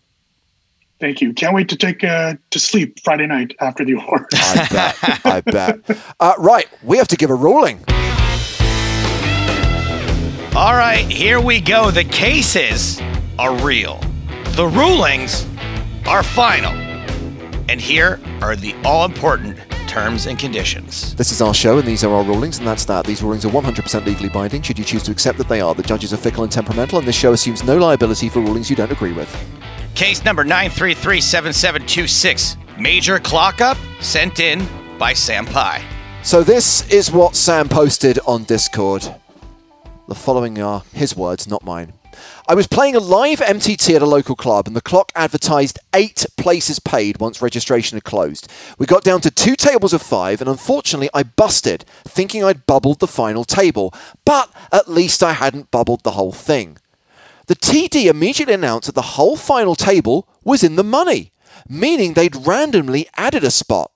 Thank 0.99 1.21
you. 1.21 1.33
Can't 1.33 1.55
wait 1.55 1.69
to 1.69 1.77
take 1.77 2.03
uh, 2.03 2.35
to 2.51 2.59
sleep 2.59 2.99
Friday 3.05 3.27
night 3.27 3.55
after 3.61 3.85
the 3.85 3.93
awards. 3.93 4.27
I 4.33 4.69
bet. 4.73 5.21
I 5.25 5.41
bet. 5.43 5.99
Uh, 6.19 6.33
right, 6.39 6.67
we 6.83 6.97
have 6.97 7.09
to 7.09 7.17
give 7.17 7.31
a 7.31 7.35
ruling. 7.35 7.85
All 10.57 10.73
right, 10.73 11.05
here 11.05 11.39
we 11.39 11.61
go. 11.61 11.91
The 11.91 12.03
cases 12.03 12.99
are 13.39 13.55
real. 13.63 14.01
The 14.53 14.67
rulings 14.67 15.47
are 16.07 16.23
final. 16.23 16.73
And 17.69 17.79
here 17.79 18.19
are 18.41 18.57
the 18.57 18.75
all 18.83 19.05
important 19.05 19.59
terms 19.87 20.25
and 20.25 20.39
conditions. 20.39 21.15
This 21.15 21.31
is 21.31 21.43
our 21.43 21.53
show, 21.53 21.77
and 21.77 21.87
these 21.87 22.05
are 22.05 22.15
our 22.15 22.25
rulings, 22.25 22.57
and 22.57 22.67
that's 22.67 22.87
that. 22.87 23.05
These 23.05 23.23
rulings 23.23 23.45
are 23.45 23.51
100% 23.51 24.07
legally 24.07 24.31
binding, 24.31 24.63
should 24.63 24.79
you 24.79 24.85
choose 24.87 25.03
to 25.03 25.11
accept 25.11 25.37
that 25.37 25.49
they 25.49 25.61
are. 25.61 25.75
The 25.75 25.83
judges 25.83 26.15
are 26.15 26.17
fickle 26.17 26.45
and 26.45 26.51
temperamental, 26.51 27.01
and 27.01 27.07
this 27.07 27.17
show 27.17 27.35
assumes 27.35 27.63
no 27.63 27.77
liability 27.77 28.31
for 28.31 28.41
rulings 28.41 28.71
you 28.71 28.77
don't 28.77 28.91
agree 28.91 29.13
with. 29.13 29.29
Case 29.95 30.25
number 30.25 30.43
9337726. 30.43 32.81
Major 32.81 33.19
clock 33.19 33.61
up 33.61 33.77
sent 34.01 34.41
in 34.41 34.67
by 34.99 35.13
Sam 35.13 35.45
Pye. 35.45 35.85
So, 36.23 36.43
this 36.43 36.91
is 36.91 37.13
what 37.13 37.37
Sam 37.37 37.69
posted 37.69 38.19
on 38.27 38.45
Discord. 38.45 39.07
The 40.09 40.15
following 40.15 40.61
are 40.63 40.85
his 40.93 41.17
words, 41.17 41.49
not 41.49 41.65
mine. 41.65 41.95
I 42.49 42.55
was 42.55 42.69
playing 42.69 42.95
a 42.95 43.01
live 43.01 43.41
MTT 43.41 43.97
at 43.97 44.03
a 44.03 44.07
local 44.07 44.37
club, 44.37 44.69
and 44.69 44.77
the 44.77 44.81
clock 44.81 45.11
advertised 45.17 45.81
eight 45.93 46.25
places 46.37 46.79
paid 46.79 47.19
once 47.19 47.43
registration 47.43 47.97
had 47.97 48.05
closed. 48.05 48.49
We 48.79 48.87
got 48.87 49.03
down 49.03 49.21
to 49.23 49.33
two 49.33 49.57
tables 49.57 49.93
of 49.93 50.01
five, 50.01 50.41
and 50.41 50.49
unfortunately, 50.49 51.11
I 51.13 51.25
busted, 51.25 51.85
thinking 52.05 52.45
I'd 52.45 52.67
bubbled 52.67 53.01
the 53.01 53.09
final 53.09 53.45
table. 53.45 53.93
But 54.25 54.49
at 54.71 54.89
least 54.89 55.25
I 55.25 55.33
hadn't 55.33 55.73
bubbled 55.73 56.05
the 56.05 56.13
whole 56.13 56.33
thing. 56.33 56.79
The 57.49 57.57
TD 57.57 58.07
immediately 58.07 58.55
announced 58.55 58.87
that 58.87 58.95
the 58.95 59.17
whole 59.17 59.37
final 59.37 59.75
table 59.75 60.29
was 60.45 60.63
in 60.63 60.77
the 60.77 60.85
money, 60.85 61.33
meaning 61.69 62.15
they'd 62.15 62.47
randomly 62.47 63.09
added 63.17 63.43
a 63.43 63.51
spot. 63.51 63.91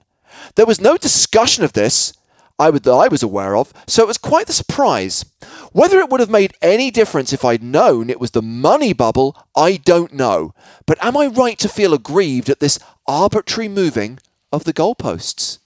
There 0.57 0.67
was 0.67 0.81
no 0.81 0.97
discussion 0.97 1.63
of 1.63 1.73
this 1.73 2.13
I 2.61 2.69
would, 2.69 2.83
that 2.83 2.93
I 2.93 3.09
was 3.09 3.23
aware 3.23 3.57
of, 3.57 3.73
so 3.87 4.03
it 4.03 4.07
was 4.07 4.19
quite 4.19 4.47
the 4.47 4.53
surprise. 4.53 5.25
Whether 5.73 6.01
it 6.01 6.11
would 6.11 6.19
have 6.19 6.31
made 6.31 6.55
any 6.61 6.91
difference 6.91 7.33
if 7.33 7.45
I'd 7.45 7.63
known 7.63 8.11
it 8.11 8.19
was 8.21 8.33
the 8.33 8.43
money 8.43 8.93
bubble, 8.93 9.37
I 9.55 9.77
don't 9.77 10.13
know. 10.13 10.53
But 10.85 11.03
am 11.03 11.17
I 11.17 11.27
right 11.27 11.59
to 11.61 11.69
feel 11.69 11.95
aggrieved 11.95 12.51
at 12.51 12.59
this 12.59 12.81
arbitrary 13.07 13.69
moving 13.69 14.19
of 14.53 14.65
the 14.65 14.73
goalposts? 14.73 15.59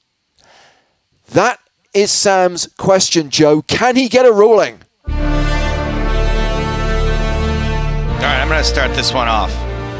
That 1.31 1.59
is 1.95 2.11
Sam's 2.11 2.67
question, 2.77 3.31
Joe. 3.31 3.63
Can 3.63 3.97
he 3.97 4.11
get 4.11 4.27
a 4.27 4.33
ruling? 4.33 4.81
All 5.07 5.15
right, 8.21 8.41
I'm 8.41 8.49
going 8.49 8.61
to 8.61 8.69
start 8.69 8.95
this 8.95 9.15
one 9.15 9.29
off. 9.29 9.53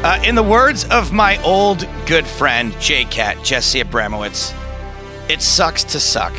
Uh, 0.03 0.21
in 0.23 0.35
the 0.35 0.43
words 0.43 0.85
of 0.91 1.13
my 1.13 1.41
old 1.41 1.87
good 2.05 2.27
friend, 2.27 2.75
J-Cat, 2.79 3.43
Jesse 3.43 3.81
Abramowitz, 3.81 4.53
it 5.31 5.41
sucks 5.41 5.83
to 5.85 5.99
suck. 5.99 6.33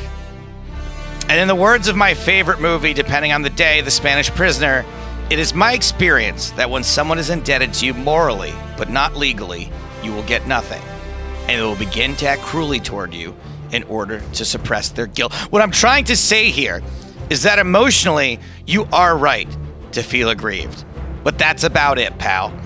And 1.29 1.41
in 1.41 1.49
the 1.49 1.57
words 1.57 1.89
of 1.89 1.97
my 1.97 2.15
favorite 2.15 2.61
movie, 2.61 2.95
depending 2.95 3.33
on 3.33 3.43
the 3.43 3.51
day, 3.51 3.81
The 3.81 3.91
Spanish 3.91 4.31
Prisoner, 4.31 4.85
it 5.29 5.41
is 5.41 5.55
my 5.55 5.73
experience 5.73 6.53
that 6.53 6.71
when 6.71 6.85
someone 6.85 7.19
is 7.19 7.31
indebted 7.31 7.75
to 7.75 7.87
you 7.87 7.95
morally, 7.95 8.55
but 8.77 8.91
not 8.91 9.17
legally, 9.17 9.73
you 10.05 10.13
will 10.13 10.23
get 10.23 10.47
nothing. 10.47 10.81
And 11.49 11.61
they 11.61 11.63
will 11.63 11.75
begin 11.75 12.15
to 12.17 12.29
act 12.29 12.43
cruelly 12.43 12.79
toward 12.79 13.13
you 13.13 13.35
in 13.73 13.83
order 13.85 14.21
to 14.35 14.45
suppress 14.45 14.91
their 14.91 15.09
guilt. 15.09 15.33
What 15.51 15.63
I'm 15.63 15.73
trying 15.73 16.05
to 16.05 16.17
say 16.17 16.51
here 16.51 16.81
is 17.29 17.43
that 17.43 17.59
emotionally, 17.59 18.39
you 18.65 18.87
are 18.93 19.19
right 19.19 19.49
to 19.93 20.05
feel 20.05 20.29
aggrieved. 20.29 20.85
But 21.25 21.39
that's 21.39 21.65
about 21.65 21.99
it, 21.99 22.17
pal. 22.19 22.57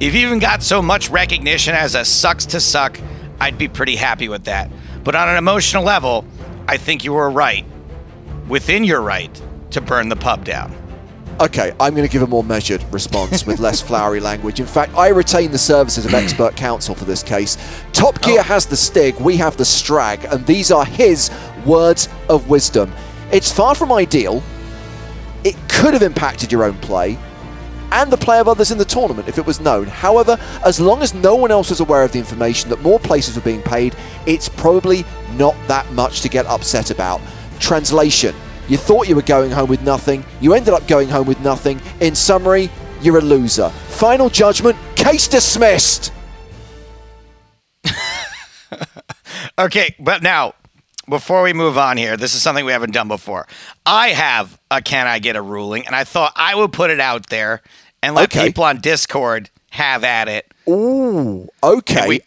If 0.00 0.14
you 0.14 0.26
even 0.26 0.38
got 0.38 0.62
so 0.62 0.80
much 0.80 1.10
recognition 1.10 1.74
as 1.74 1.94
a 1.94 2.06
sucks 2.06 2.46
to 2.46 2.60
suck, 2.60 2.98
I'd 3.38 3.58
be 3.58 3.68
pretty 3.68 3.96
happy 3.96 4.30
with 4.30 4.44
that. 4.44 4.70
But 5.04 5.14
on 5.14 5.28
an 5.28 5.36
emotional 5.36 5.84
level, 5.84 6.24
I 6.66 6.78
think 6.78 7.04
you 7.04 7.12
were 7.12 7.28
right, 7.28 7.66
within 8.48 8.84
your 8.84 9.00
right, 9.00 9.42
to 9.70 9.80
burn 9.80 10.08
the 10.08 10.16
pub 10.16 10.44
down. 10.44 10.74
Okay, 11.40 11.72
I'm 11.78 11.94
going 11.94 12.06
to 12.06 12.12
give 12.12 12.22
a 12.22 12.26
more 12.26 12.42
measured 12.42 12.82
response 12.92 13.46
with 13.46 13.60
less 13.60 13.80
flowery 13.88 14.18
language. 14.18 14.58
In 14.58 14.66
fact, 14.66 14.92
I 14.96 15.08
retain 15.08 15.52
the 15.52 15.58
services 15.58 16.04
of 16.04 16.12
expert 16.14 16.56
counsel 16.56 16.96
for 16.96 17.04
this 17.04 17.22
case. 17.22 17.56
Top 17.92 18.18
oh. 18.22 18.26
Gear 18.26 18.42
has 18.42 18.66
the 18.66 18.76
stig, 18.76 19.14
we 19.20 19.36
have 19.36 19.56
the 19.56 19.64
strag, 19.64 20.30
and 20.32 20.44
these 20.46 20.72
are 20.72 20.84
his 20.84 21.30
words 21.64 22.08
of 22.28 22.48
wisdom. 22.48 22.92
It's 23.30 23.52
far 23.52 23.74
from 23.74 23.92
ideal. 23.92 24.42
It 25.44 25.54
could 25.68 25.94
have 25.94 26.02
impacted 26.02 26.50
your 26.50 26.64
own 26.64 26.76
play 26.78 27.16
and 27.92 28.10
the 28.10 28.16
play 28.16 28.38
of 28.38 28.48
others 28.48 28.70
in 28.70 28.78
the 28.78 28.84
tournament 28.84 29.28
if 29.28 29.38
it 29.38 29.46
was 29.46 29.60
known. 29.60 29.86
However, 29.86 30.36
as 30.64 30.80
long 30.80 31.02
as 31.02 31.14
no 31.14 31.36
one 31.36 31.50
else 31.50 31.70
was 31.70 31.80
aware 31.80 32.02
of 32.02 32.12
the 32.12 32.18
information 32.18 32.68
that 32.70 32.82
more 32.82 32.98
places 32.98 33.36
were 33.36 33.42
being 33.42 33.62
paid, 33.62 33.94
it's 34.26 34.48
probably 34.48 35.04
not 35.36 35.54
that 35.68 35.90
much 35.92 36.20
to 36.22 36.28
get 36.28 36.46
upset 36.46 36.90
about. 36.90 37.20
Translation 37.58 38.34
You 38.68 38.76
thought 38.76 39.08
you 39.08 39.16
were 39.16 39.22
going 39.22 39.50
home 39.50 39.68
with 39.68 39.82
nothing, 39.82 40.24
you 40.40 40.54
ended 40.54 40.74
up 40.74 40.86
going 40.86 41.08
home 41.08 41.26
with 41.26 41.40
nothing. 41.40 41.80
In 42.00 42.14
summary, 42.14 42.70
you're 43.00 43.18
a 43.18 43.22
loser. 43.22 43.70
Final 43.88 44.28
judgment 44.28 44.76
case 44.96 45.26
dismissed. 45.28 46.12
Okay, 49.58 49.94
but 49.98 50.22
now, 50.22 50.54
before 51.08 51.42
we 51.42 51.52
move 51.52 51.76
on 51.78 51.96
here, 51.96 52.16
this 52.16 52.34
is 52.34 52.42
something 52.42 52.64
we 52.64 52.70
haven't 52.72 52.92
done 52.92 53.08
before. 53.08 53.46
I 53.84 54.08
have 54.10 54.58
a 54.70 54.80
can 54.80 55.06
I 55.08 55.18
get 55.18 55.34
a 55.36 55.42
ruling, 55.42 55.84
and 55.86 55.96
I 55.96 56.04
thought 56.04 56.32
I 56.36 56.54
would 56.54 56.72
put 56.72 56.90
it 56.90 57.00
out 57.00 57.28
there 57.28 57.62
and 58.02 58.14
let 58.14 58.24
Okay. 58.34 58.46
people 58.48 58.62
on 58.64 58.80
Discord 58.80 59.50
have 59.70 60.04
at 60.04 60.28
it. 60.28 60.52
Ooh, 60.68 61.48
okay. 61.62 62.06
we- 62.08 62.20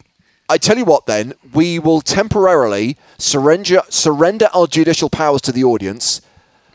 I 0.51 0.57
tell 0.57 0.77
you 0.77 0.83
what, 0.83 1.05
then 1.05 1.33
we 1.53 1.79
will 1.79 2.01
temporarily 2.01 2.97
surrender 3.17 3.81
surrender 3.87 4.49
our 4.53 4.67
judicial 4.67 5.09
powers 5.09 5.41
to 5.43 5.53
the 5.53 5.63
audience. 5.63 6.21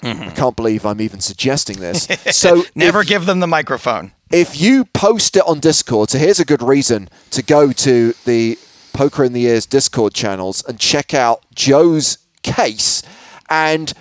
Mm-hmm. 0.01 0.23
I 0.23 0.31
can't 0.31 0.57
believe 0.57 0.87
I'm 0.87 1.01
even 1.03 1.21
suggesting 1.21 1.79
this. 1.81 2.07
So 2.33 2.65
Never 2.75 3.03
if, 3.03 3.09
give 3.09 3.27
them 3.27 3.41
the 3.41 3.47
microphone. 3.47 4.13
if 4.31 4.59
you 4.59 4.87
post 4.87 5.37
it 5.37 5.43
on 5.47 5.61
Discord, 5.61 6.09
so 6.11 6.19
here's 6.19 6.41
a 6.41 6.45
good 6.47 6.63
reason 6.63 7.11
to 7.33 7.43
go 7.43 7.73
to 7.73 8.15
the 8.25 8.59
Poker 8.95 9.25
in 9.25 9.35
the 9.35 9.45
Ears 9.45 9.67
Discord 9.67 10.15
channels 10.15 10.65
and 10.67 10.81
check 10.81 11.13
out 11.13 11.45
Joe's 11.55 12.19
case. 12.43 13.03
And 13.51 13.93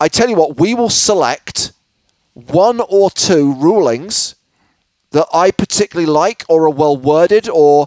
I 0.00 0.06
tell 0.06 0.28
you 0.28 0.36
what, 0.36 0.58
we 0.60 0.74
will 0.74 0.90
select 0.90 1.72
one 2.34 2.80
or 2.88 3.10
two 3.10 3.52
rulings 3.54 4.36
that 5.10 5.26
I 5.34 5.50
particularly 5.50 6.06
like 6.06 6.44
or 6.48 6.64
are 6.64 6.70
well 6.70 6.96
worded 6.96 7.48
or 7.48 7.86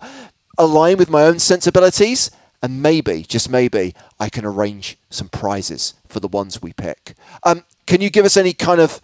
align 0.62 0.98
with 0.98 1.10
my 1.10 1.24
own 1.24 1.40
sensibilities. 1.40 2.32
And 2.64 2.82
maybe, 2.82 3.24
just 3.24 3.50
maybe, 3.50 3.96
I 4.20 4.30
can 4.30 4.46
arrange 4.46 4.98
some 5.10 5.30
prizes 5.30 5.96
for 6.08 6.20
the 6.20 6.28
ones 6.28 6.62
we 6.62 6.74
pick. 6.74 7.16
Um, 7.44 7.64
can 7.88 8.02
you 8.02 8.12
give 8.12 8.24
us 8.24 8.38
any 8.38 8.54
kind 8.54 8.80
of 8.80 9.02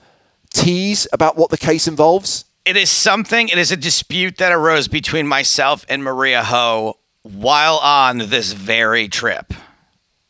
tease 0.53 1.07
about 1.11 1.37
what 1.37 1.49
the 1.49 1.57
case 1.57 1.87
involves? 1.87 2.45
It 2.65 2.77
is 2.77 2.91
something, 2.91 3.49
it 3.49 3.57
is 3.57 3.71
a 3.71 3.77
dispute 3.77 4.37
that 4.37 4.51
arose 4.51 4.87
between 4.87 5.25
myself 5.25 5.85
and 5.89 6.03
Maria 6.03 6.43
Ho 6.43 6.99
while 7.23 7.77
on 7.77 8.19
this 8.19 8.53
very 8.53 9.07
trip. 9.07 9.53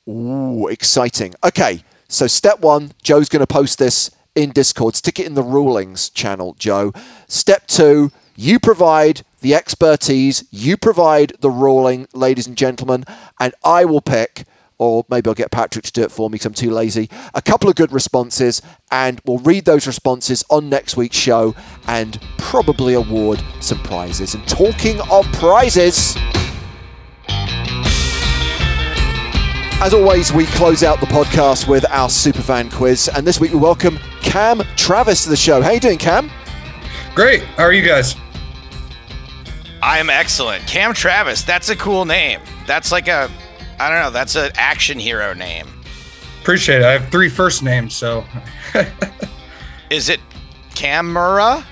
Ooh, 0.08 0.68
exciting. 0.68 1.36
Okay, 1.44 1.84
so 2.08 2.28
step 2.28 2.62
one, 2.62 2.94
Joe's 3.04 3.28
going 3.28 3.42
to 3.42 3.48
post 3.48 3.78
this 3.78 4.10
in 4.36 4.52
Discord. 4.52 4.96
Stick 4.96 5.20
it 5.20 5.26
in 5.26 5.34
the 5.34 5.44
rulings 5.44 6.10
channel, 6.10 6.56
Joe. 6.58 6.94
Step 7.28 7.68
two, 7.68 8.12
you 8.38 8.60
provide 8.60 9.24
the 9.48 9.56
expertise, 9.56 10.44
you 10.52 10.76
provide 10.76 11.32
the 11.40 11.50
ruling, 11.50 12.06
ladies 12.14 12.48
and 12.48 12.58
gentlemen, 12.58 13.06
and 13.40 13.54
I 13.64 13.86
will 13.86 14.02
pick, 14.02 14.44
or 14.78 15.06
maybe 15.10 15.30
I'll 15.30 15.36
get 15.36 15.52
Patrick 15.52 15.86
to 15.86 15.92
do 15.94 16.02
it 16.02 16.12
for 16.12 16.30
me 16.30 16.34
because 16.34 16.48
I'm 16.48 16.54
too 16.54 16.70
lazy, 16.70 17.10
a 17.34 17.42
couple 17.42 17.70
of 17.70 17.78
good 17.78 17.94
responses, 17.94 18.62
and 18.92 19.22
we'll 19.24 19.38
read 19.38 19.64
those 19.64 19.88
responses 19.88 20.44
on 20.50 20.68
next 20.68 20.98
week's 20.98 21.16
show 21.16 21.56
and 21.88 22.20
probably 22.38 22.94
award 22.94 23.42
some 23.62 23.80
prizes. 23.84 24.36
And 24.36 24.46
talking 24.50 25.00
of 25.10 25.26
prizes. 25.32 26.18
As 29.80 29.94
always, 29.94 30.34
we 30.34 30.46
close 30.48 30.84
out 30.84 31.00
the 31.00 31.06
podcast 31.06 31.70
with 31.70 31.90
our 31.90 32.10
superfan 32.10 32.70
quiz, 32.70 33.10
and 33.16 33.26
this 33.26 33.40
week 33.40 33.54
we 33.54 33.60
welcome 33.60 33.98
Cam 34.22 34.60
Travis 34.76 35.24
to 35.24 35.30
the 35.30 35.38
show. 35.38 35.62
How 35.62 35.72
you 35.72 35.80
doing, 35.80 36.00
Cam? 36.00 36.30
Great. 37.16 37.44
How 37.44 37.64
are 37.64 37.72
you 37.72 37.88
guys? 37.88 38.18
I 39.82 40.00
am 40.00 40.10
excellent. 40.10 40.66
Cam 40.68 40.94
Travis, 40.94 41.44
that's 41.44 41.70
a 41.70 41.76
cool 41.76 42.06
name. 42.06 42.40
That's 42.66 42.92
like 42.92 43.08
a, 43.08 43.30
I 43.80 43.90
don't 43.90 44.02
know, 44.02 44.10
that's 44.12 44.36
an 44.36 44.52
action 44.56 44.98
hero 45.00 45.34
name. 45.34 45.68
Appreciate 46.42 46.80
it. 46.82 46.86
I 46.86 46.92
have 46.94 47.10
three 47.10 47.30
first 47.30 47.62
names, 47.64 47.96
so 47.96 48.24
Is 49.90 50.10
it 50.10 50.20
Camera? 50.76 51.66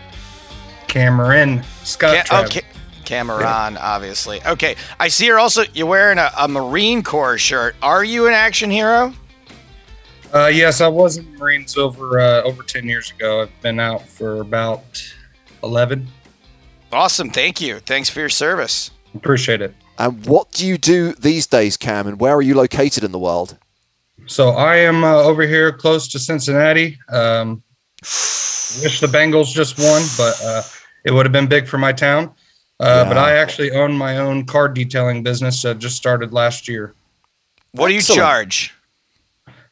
Cameron 0.88 1.64
Scott. 1.84 2.16
Ca- 2.16 2.24
Travis. 2.24 2.58
okay. 2.58 2.68
Cameron, 3.04 3.78
obviously. 3.78 4.42
Okay, 4.46 4.76
I 5.00 5.10
see 5.10 5.28
you're 5.28 5.38
also 5.40 5.64
you're 5.74 5.86
wearing 5.86 6.18
a, 6.18 6.32
a 6.40 6.48
Marine 6.48 7.04
Corps 7.04 7.38
shirt. 7.38 7.76
Are 7.84 8.04
you 8.04 8.26
an 8.28 8.34
action 8.34 8.72
hero? 8.72 9.14
Uh, 10.34 10.48
yes, 10.48 10.82
I 10.82 10.88
was 10.88 11.18
in 11.18 11.32
the 11.32 11.38
Marines 11.38 11.78
over 11.78 12.20
uh, 12.20 12.42
over 12.42 12.64
ten 12.64 12.86
years 12.88 13.12
ago. 13.12 13.44
I've 13.44 13.62
been 13.62 13.80
out 13.80 14.08
for 14.08 14.42
about 14.42 15.04
eleven. 15.62 16.08
Awesome, 16.96 17.30
thank 17.30 17.60
you. 17.60 17.80
Thanks 17.80 18.10
for 18.10 18.22
your 18.22 18.30
service. 18.30 18.90
Appreciate 19.14 19.62
it. 19.62 19.76
And 20.00 20.26
what 20.26 20.52
do 20.54 20.66
you 20.66 20.78
do 20.78 21.12
these 21.14 21.46
days, 21.46 21.76
Cam, 21.76 22.08
and 22.08 22.22
where 22.22 22.34
are 22.34 22.42
you 22.42 22.56
located 22.56 23.04
in 23.04 23.12
the 23.12 23.20
world? 23.20 23.58
So 24.28 24.52
I 24.52 24.78
am 24.78 25.04
uh, 25.04 25.16
over 25.16 25.44
here 25.44 25.74
close 25.74 26.08
to 26.10 26.20
Cincinnati. 26.20 26.98
Um, 27.10 27.62
wish 28.02 29.02
the 29.02 29.08
Bengals 29.08 29.54
just 29.54 29.78
won, 29.78 30.02
but 30.18 30.42
uh, 30.42 30.62
it 31.04 31.12
would 31.12 31.26
have 31.26 31.34
been 31.34 31.48
big 31.48 31.68
for 31.68 31.78
my 31.78 31.92
town. 31.92 32.34
Uh, 32.80 33.04
But 33.06 33.18
I 33.18 33.34
actually 33.34 33.72
own 33.72 33.92
my 33.94 34.18
own 34.18 34.46
car 34.46 34.70
detailing 34.70 35.22
business. 35.22 35.66
Uh, 35.66 35.74
just 35.74 35.98
started 35.98 36.32
last 36.32 36.68
year. 36.70 36.94
What 37.74 37.88
do 37.88 37.94
you 37.94 38.00
Excellent. 38.00 38.20
charge? 38.20 38.74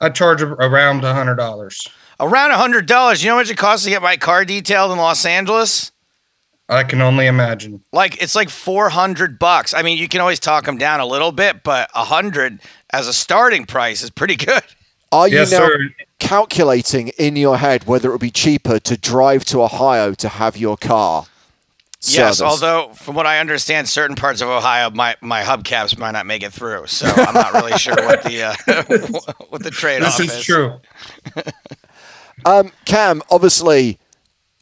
I 0.02 0.10
charge 0.10 0.42
around 0.42 1.06
a 1.06 1.14
hundred 1.14 1.36
dollars. 1.36 1.88
Around 2.20 2.52
a 2.52 2.58
hundred 2.58 2.86
dollars. 2.86 3.24
You 3.24 3.30
know 3.30 3.36
how 3.36 3.42
much 3.42 3.50
it 3.50 3.58
costs 3.58 3.86
to 3.86 3.90
get 3.90 4.02
my 4.02 4.18
car 4.18 4.44
detailed 4.44 4.92
in 4.92 4.98
Los 4.98 5.26
Angeles? 5.26 5.93
I 6.74 6.84
can 6.84 7.02
only 7.02 7.28
imagine. 7.28 7.82
Like 7.92 8.22
it's 8.22 8.36
like 8.36 8.50
four 8.50 8.90
hundred 8.90 9.38
bucks. 9.40 9.74
I 9.74 9.82
mean, 9.82 9.98
you 9.98 10.08
can 10.08 10.22
always 10.22 10.40
talk 10.40 10.66
them 10.66 10.78
down 10.78 11.00
a 11.00 11.06
little 11.06 11.32
bit, 11.32 11.64
but 11.64 11.90
a 11.94 12.04
hundred 12.06 12.60
as 12.92 13.08
a 13.08 13.14
starting 13.14 13.66
price 13.66 14.02
is 14.02 14.10
pretty 14.10 14.36
good. 14.36 14.64
Are 15.12 15.28
you 15.28 15.38
Yes, 15.38 15.52
now 15.52 15.60
sir. 15.68 15.90
calculating 16.20 17.10
in 17.20 17.36
your 17.36 17.58
head 17.58 17.86
whether 17.86 18.10
it 18.10 18.12
would 18.14 18.22
be 18.22 18.32
cheaper 18.32 18.80
to 18.80 18.98
drive 18.98 19.46
to 19.46 19.62
Ohio 19.62 20.14
to 20.16 20.28
have 20.30 20.58
your 20.58 20.76
car? 20.78 21.26
Yes, 22.06 22.42
although 22.42 22.90
from 22.96 23.16
what 23.16 23.26
I 23.26 23.40
understand, 23.40 23.88
certain 23.88 24.18
parts 24.18 24.42
of 24.42 24.50
Ohio, 24.50 24.90
my, 24.90 25.16
my 25.22 25.42
hubcaps 25.42 25.98
might 25.98 26.12
not 26.12 26.26
make 26.26 26.44
it 26.44 26.52
through. 26.52 26.88
So 26.88 27.08
I'm 27.08 27.34
not 27.34 27.54
really 27.54 27.78
sure 27.78 27.96
what 27.96 28.24
the 28.24 28.44
uh, 28.44 28.56
what 29.50 29.64
the 29.64 29.72
trade 29.72 30.02
off 30.04 30.20
is. 30.20 30.28
This 30.28 30.40
is 30.40 30.44
true. 30.46 30.82
Um, 32.46 32.72
Cam, 32.86 33.22
obviously, 33.32 34.00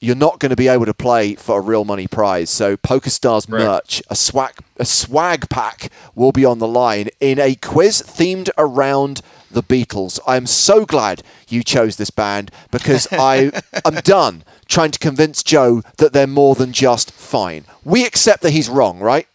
you're 0.01 0.15
not 0.15 0.39
going 0.39 0.49
to 0.49 0.55
be 0.55 0.67
able 0.67 0.85
to 0.87 0.93
play 0.93 1.35
for 1.35 1.59
a 1.59 1.61
real 1.61 1.85
money 1.85 2.07
prize. 2.07 2.49
So, 2.49 2.75
PokerStars 2.75 3.47
Right. 3.49 3.63
merch, 3.63 4.01
a 4.09 4.15
swag, 4.15 4.55
a 4.77 4.85
swag 4.85 5.47
pack 5.47 5.89
will 6.15 6.31
be 6.31 6.43
on 6.43 6.57
the 6.57 6.67
line 6.67 7.09
in 7.19 7.39
a 7.39 7.53
quiz 7.55 8.01
themed 8.01 8.49
around 8.57 9.21
the 9.51 9.61
Beatles. 9.61 10.19
I 10.25 10.37
am 10.37 10.47
so 10.47 10.85
glad 10.85 11.21
you 11.49 11.63
chose 11.63 11.97
this 11.97 12.09
band 12.09 12.51
because 12.71 13.07
I 13.11 13.51
am 13.85 13.95
done 14.03 14.43
trying 14.67 14.91
to 14.91 14.99
convince 14.99 15.43
Joe 15.43 15.83
that 15.97 16.13
they're 16.13 16.25
more 16.25 16.55
than 16.55 16.71
just 16.73 17.11
fine. 17.11 17.65
We 17.85 18.03
accept 18.05 18.41
that 18.41 18.51
he's 18.51 18.69
wrong, 18.69 18.99
right? 18.99 19.27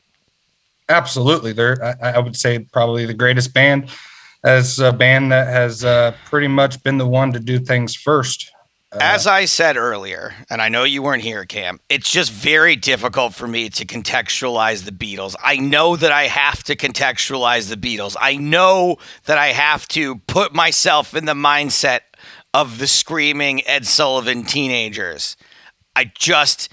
Absolutely, 0.88 1.52
they're 1.52 1.96
I, 2.02 2.12
I 2.12 2.18
would 2.18 2.36
say 2.36 2.60
probably 2.60 3.06
the 3.06 3.14
greatest 3.14 3.52
band 3.54 3.90
as 4.44 4.78
a 4.78 4.92
band 4.92 5.30
that 5.32 5.48
has 5.48 5.84
uh, 5.84 6.14
pretty 6.24 6.48
much 6.48 6.82
been 6.82 6.98
the 6.98 7.06
one 7.06 7.32
to 7.32 7.40
do 7.40 7.58
things 7.58 7.94
first. 7.94 8.50
As 8.92 9.26
I 9.26 9.44
said 9.44 9.76
earlier, 9.76 10.32
and 10.48 10.62
I 10.62 10.68
know 10.68 10.84
you 10.84 11.02
weren't 11.02 11.22
here, 11.22 11.44
Cam, 11.44 11.80
it's 11.88 12.10
just 12.10 12.32
very 12.32 12.76
difficult 12.76 13.34
for 13.34 13.46
me 13.46 13.68
to 13.70 13.84
contextualize 13.84 14.84
the 14.84 14.92
Beatles. 14.92 15.34
I 15.42 15.56
know 15.56 15.96
that 15.96 16.12
I 16.12 16.24
have 16.28 16.62
to 16.64 16.76
contextualize 16.76 17.68
the 17.68 17.76
Beatles. 17.76 18.16
I 18.20 18.36
know 18.36 18.96
that 19.26 19.38
I 19.38 19.48
have 19.48 19.86
to 19.88 20.16
put 20.20 20.54
myself 20.54 21.14
in 21.14 21.24
the 21.26 21.34
mindset 21.34 22.00
of 22.54 22.78
the 22.78 22.86
screaming 22.86 23.66
Ed 23.66 23.86
Sullivan 23.86 24.44
teenagers. 24.44 25.36
I 25.94 26.10
just 26.14 26.70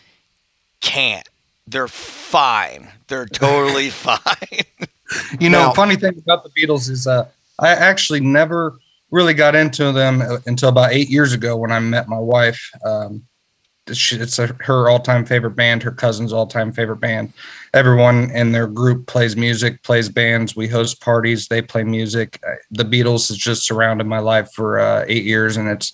can't. 0.82 1.28
They're 1.68 1.88
fine. 1.88 2.90
They're 3.08 3.26
totally 3.26 3.90
fine. 3.90 4.20
You 5.40 5.50
know, 5.50 5.68
Now- 5.68 5.74
funny 5.74 5.96
thing 5.96 6.18
about 6.20 6.44
the 6.44 6.50
Beatles 6.52 6.90
is 6.90 7.06
uh, 7.08 7.28
I 7.60 7.70
actually 7.70 8.20
never 8.22 8.78
really 9.14 9.36
got 9.36 9.56
into 9.56 9.92
them 9.92 10.22
uh, 10.22 10.40
until 10.48 10.70
about 10.70 10.92
eight 10.92 11.08
years 11.08 11.34
ago 11.34 11.56
when 11.56 11.72
I 11.72 11.80
met 11.80 12.10
my 12.10 12.18
wife. 12.18 12.72
Um, 12.84 13.24
it's 13.86 14.40
a, 14.40 14.48
her 14.62 14.90
all-time 14.90 15.26
favorite 15.26 15.58
band, 15.58 15.84
her 15.84 15.92
cousin's 15.92 16.32
all-time 16.32 16.72
favorite 16.72 17.02
band. 17.02 17.34
Everyone 17.74 18.32
in 18.32 18.54
their 18.54 18.66
group 18.66 19.08
plays 19.08 19.36
music, 19.36 19.84
plays 19.84 20.10
bands. 20.10 20.56
We 20.56 20.70
host 20.70 21.02
parties. 21.02 21.48
They 21.48 21.62
play 21.62 21.84
music. 21.84 22.40
Uh, 22.48 22.56
The 22.72 22.86
Beatles 22.86 23.28
has 23.28 23.38
just 23.38 23.68
surrounded 23.68 24.08
my 24.08 24.20
life 24.20 24.50
for 24.54 24.80
uh, 24.80 25.06
eight 25.08 25.26
years, 25.26 25.58
and 25.58 25.68
it's 25.70 25.94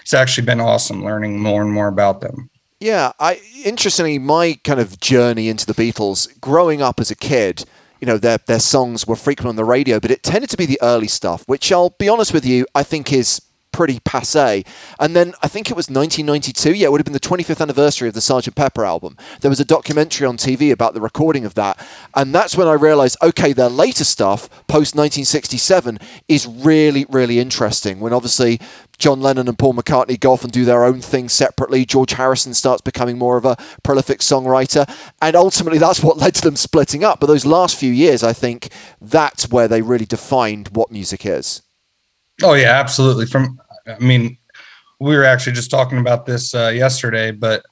it's 0.00 0.14
actually 0.14 0.46
been 0.46 0.60
awesome 0.60 1.04
learning 1.04 1.38
more 1.38 1.62
and 1.62 1.70
more 1.70 1.88
about 1.88 2.20
them. 2.20 2.48
Yeah, 2.80 3.12
I 3.20 3.40
interestingly, 3.64 4.18
my 4.18 4.58
kind 4.64 4.80
of 4.80 4.98
journey 5.00 5.48
into 5.48 5.66
the 5.66 5.74
Beatles, 5.74 6.40
growing 6.40 6.80
up 6.80 7.00
as 7.00 7.10
a 7.10 7.16
kid, 7.16 7.64
you 8.00 8.06
know, 8.06 8.18
their 8.18 8.38
their 8.38 8.60
songs 8.60 9.06
were 9.06 9.16
frequent 9.16 9.48
on 9.48 9.56
the 9.56 9.64
radio, 9.64 10.00
but 10.00 10.10
it 10.10 10.22
tended 10.22 10.50
to 10.50 10.56
be 10.56 10.66
the 10.66 10.78
early 10.82 11.08
stuff, 11.08 11.44
which 11.46 11.72
I'll 11.72 11.90
be 11.90 12.08
honest 12.08 12.32
with 12.32 12.44
you, 12.44 12.66
I 12.74 12.82
think 12.82 13.12
is 13.12 13.40
pretty 13.76 14.00
passe. 14.00 14.64
And 14.98 15.14
then 15.14 15.34
I 15.42 15.48
think 15.48 15.70
it 15.70 15.76
was 15.76 15.90
1992. 15.90 16.72
Yeah, 16.72 16.86
it 16.86 16.92
would 16.92 17.00
have 17.00 17.04
been 17.04 17.12
the 17.12 17.20
25th 17.20 17.60
anniversary 17.60 18.08
of 18.08 18.14
the 18.14 18.20
Sgt. 18.20 18.54
Pepper 18.54 18.86
album. 18.86 19.18
There 19.42 19.50
was 19.50 19.60
a 19.60 19.66
documentary 19.66 20.26
on 20.26 20.38
TV 20.38 20.72
about 20.72 20.94
the 20.94 21.00
recording 21.02 21.44
of 21.44 21.52
that, 21.54 21.86
and 22.14 22.34
that's 22.34 22.56
when 22.56 22.68
I 22.68 22.72
realized, 22.72 23.18
okay, 23.22 23.52
their 23.52 23.68
later 23.68 24.04
stuff, 24.04 24.48
post 24.66 24.94
1967, 24.94 25.98
is 26.26 26.46
really, 26.46 27.04
really 27.10 27.38
interesting. 27.38 28.00
When 28.00 28.14
obviously 28.14 28.60
John 28.96 29.20
Lennon 29.20 29.46
and 29.46 29.58
Paul 29.58 29.74
McCartney 29.74 30.18
go 30.18 30.32
off 30.32 30.42
and 30.42 30.50
do 30.50 30.64
their 30.64 30.82
own 30.82 31.02
thing 31.02 31.28
separately. 31.28 31.84
George 31.84 32.12
Harrison 32.12 32.54
starts 32.54 32.80
becoming 32.80 33.18
more 33.18 33.36
of 33.36 33.44
a 33.44 33.58
prolific 33.82 34.20
songwriter. 34.20 34.88
And 35.20 35.36
ultimately, 35.36 35.78
that's 35.78 36.02
what 36.02 36.16
led 36.16 36.34
to 36.36 36.40
them 36.40 36.56
splitting 36.56 37.04
up. 37.04 37.20
But 37.20 37.26
those 37.26 37.44
last 37.44 37.76
few 37.76 37.92
years, 37.92 38.22
I 38.22 38.32
think 38.32 38.70
that's 39.02 39.50
where 39.50 39.68
they 39.68 39.82
really 39.82 40.06
defined 40.06 40.70
what 40.72 40.90
music 40.90 41.26
is. 41.26 41.60
Oh 42.42 42.54
yeah, 42.54 42.78
absolutely. 42.78 43.26
From 43.26 43.60
I 43.86 43.98
mean, 43.98 44.38
we 45.00 45.16
were 45.16 45.24
actually 45.24 45.52
just 45.52 45.70
talking 45.70 45.98
about 45.98 46.26
this 46.26 46.54
uh, 46.54 46.68
yesterday, 46.68 47.30
but 47.30 47.64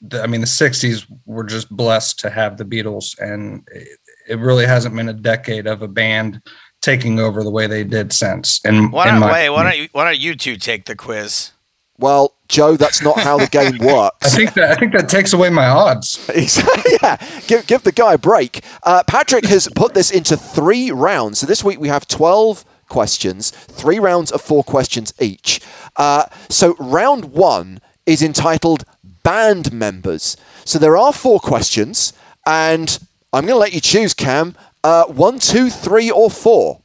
the, 0.00 0.22
I 0.22 0.26
mean, 0.26 0.40
the 0.40 0.46
'60s 0.46 1.06
were 1.26 1.44
just 1.44 1.70
blessed 1.70 2.18
to 2.20 2.30
have 2.30 2.56
the 2.56 2.64
Beatles, 2.64 3.18
and 3.18 3.66
it, 3.72 3.98
it 4.28 4.38
really 4.38 4.66
hasn't 4.66 4.94
been 4.94 5.08
a 5.08 5.14
decade 5.14 5.66
of 5.66 5.82
a 5.82 5.88
band 5.88 6.40
taking 6.80 7.20
over 7.20 7.44
the 7.44 7.50
way 7.50 7.66
they 7.66 7.84
did 7.84 8.12
since. 8.12 8.60
And 8.64 8.92
Why 8.92 9.06
don't, 9.06 9.20
my 9.20 9.32
wait, 9.32 9.50
why 9.50 9.62
don't, 9.62 9.78
you, 9.78 9.88
why 9.92 10.04
don't 10.04 10.18
you 10.18 10.34
two 10.34 10.56
take 10.56 10.86
the 10.86 10.96
quiz? 10.96 11.52
Well, 11.98 12.34
Joe, 12.48 12.76
that's 12.76 13.00
not 13.02 13.18
how 13.20 13.38
the 13.38 13.46
game 13.46 13.78
works. 13.80 13.86
I 13.86 14.26
works. 14.26 14.34
think 14.34 14.54
that 14.54 14.72
I 14.72 14.74
think 14.74 14.92
that 14.92 15.08
takes 15.08 15.32
away 15.32 15.50
my 15.50 15.66
odds. 15.66 16.28
yeah, 17.02 17.16
give, 17.46 17.66
give 17.66 17.82
the 17.84 17.92
guy 17.92 18.14
a 18.14 18.18
break. 18.18 18.64
Uh, 18.82 19.04
Patrick 19.06 19.44
has 19.46 19.68
put 19.76 19.94
this 19.94 20.10
into 20.10 20.36
three 20.36 20.90
rounds. 20.90 21.38
So 21.38 21.46
this 21.46 21.62
week 21.62 21.78
we 21.78 21.88
have 21.88 22.08
12 22.08 22.64
questions, 22.92 23.50
three 23.50 23.98
rounds 23.98 24.30
of 24.30 24.40
four 24.42 24.62
questions 24.62 25.14
each. 25.18 25.60
Uh, 25.96 26.26
so 26.48 26.76
round 26.78 27.24
one 27.32 27.80
is 28.04 28.22
entitled 28.22 28.84
Band 29.22 29.72
Members. 29.72 30.36
So 30.64 30.78
there 30.78 30.96
are 30.96 31.12
four 31.12 31.40
questions, 31.40 32.12
and 32.44 32.98
I'm 33.32 33.46
going 33.46 33.54
to 33.54 33.64
let 33.66 33.72
you 33.72 33.80
choose, 33.80 34.12
Cam. 34.14 34.54
Uh, 34.84 35.06
one, 35.06 35.38
two, 35.38 35.70
three, 35.70 36.10
or 36.10 36.30
four. 36.30 36.82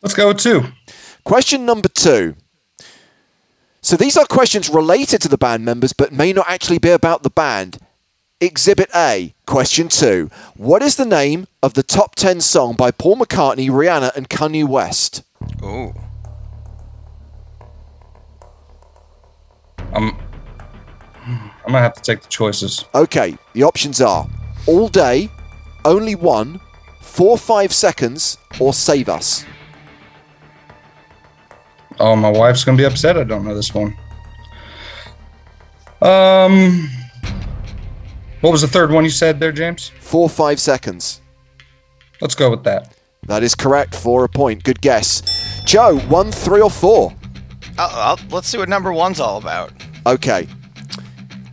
Let's 0.00 0.14
go 0.14 0.28
with 0.28 0.38
two. 0.38 0.60
Question 1.24 1.66
number 1.66 1.88
two. 1.88 2.36
So 3.80 3.96
these 3.96 4.16
are 4.16 4.26
questions 4.26 4.68
related 4.68 5.20
to 5.22 5.28
the 5.28 5.38
band 5.38 5.64
members, 5.64 5.92
but 5.92 6.12
may 6.12 6.32
not 6.32 6.46
actually 6.48 6.78
be 6.78 6.90
about 6.90 7.22
the 7.22 7.30
band. 7.30 7.78
Exhibit 8.44 8.90
A. 8.94 9.34
Question 9.46 9.88
two. 9.88 10.30
What 10.56 10.82
is 10.82 10.96
the 10.96 11.04
name 11.04 11.46
of 11.62 11.74
the 11.74 11.82
top 11.82 12.14
10 12.14 12.40
song 12.40 12.74
by 12.74 12.90
Paul 12.90 13.16
McCartney, 13.16 13.70
Rihanna, 13.70 14.14
and 14.14 14.28
Kanye 14.28 14.66
West? 14.68 15.22
Oh. 15.62 15.94
I'm 19.94 20.18
I'm 21.66 21.72
gonna 21.72 21.78
have 21.80 21.94
to 21.94 22.02
take 22.02 22.20
the 22.20 22.28
choices. 22.28 22.84
Okay, 22.94 23.38
the 23.54 23.62
options 23.62 24.00
are 24.02 24.28
All 24.66 24.88
Day, 24.88 25.30
Only 25.84 26.14
One, 26.14 26.60
Four 27.00 27.38
Five 27.38 27.72
Seconds, 27.72 28.36
or 28.60 28.74
Save 28.74 29.08
Us. 29.08 29.46
Oh, 31.98 32.14
my 32.16 32.28
wife's 32.28 32.64
gonna 32.64 32.76
be 32.76 32.84
upset. 32.84 33.16
I 33.16 33.24
don't 33.24 33.44
know 33.44 33.54
this 33.54 33.72
one. 33.72 33.96
Um, 36.02 36.90
what 38.44 38.52
was 38.52 38.60
the 38.60 38.68
third 38.68 38.90
one 38.92 39.04
you 39.04 39.10
said 39.10 39.40
there, 39.40 39.52
James? 39.52 39.88
Four 40.00 40.28
Five 40.28 40.60
Seconds. 40.60 41.22
Let's 42.20 42.34
go 42.34 42.50
with 42.50 42.62
that. 42.64 42.94
That 43.26 43.42
is 43.42 43.54
correct 43.54 43.94
for 43.94 44.22
a 44.22 44.28
point. 44.28 44.64
Good 44.64 44.82
guess. 44.82 45.62
Joe, 45.64 45.98
one, 46.08 46.30
three, 46.30 46.60
or 46.60 46.68
four? 46.68 47.14
I'll, 47.78 48.18
I'll, 48.18 48.18
let's 48.28 48.46
see 48.46 48.58
what 48.58 48.68
number 48.68 48.92
one's 48.92 49.18
all 49.18 49.38
about. 49.38 49.72
Okay. 50.06 50.46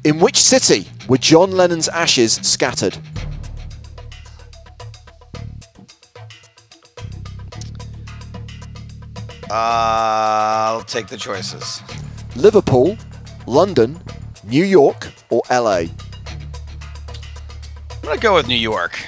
In 0.03 0.19
which 0.19 0.35
city 0.35 0.85
were 1.07 1.17
John 1.17 1.51
Lennon's 1.51 1.87
ashes 1.87 2.33
scattered? 2.33 2.97
Uh, 9.49 9.53
I'll 9.53 10.83
take 10.83 11.07
the 11.07 11.15
choices. 11.15 11.81
Liverpool, 12.35 12.97
London, 13.47 13.97
New 14.43 14.65
York, 14.65 15.07
or 15.29 15.41
LA? 15.49 15.83
I'm 18.01 18.09
gonna 18.09 18.19
go 18.19 18.33
with 18.33 18.47
New 18.47 18.55
York. 18.55 18.99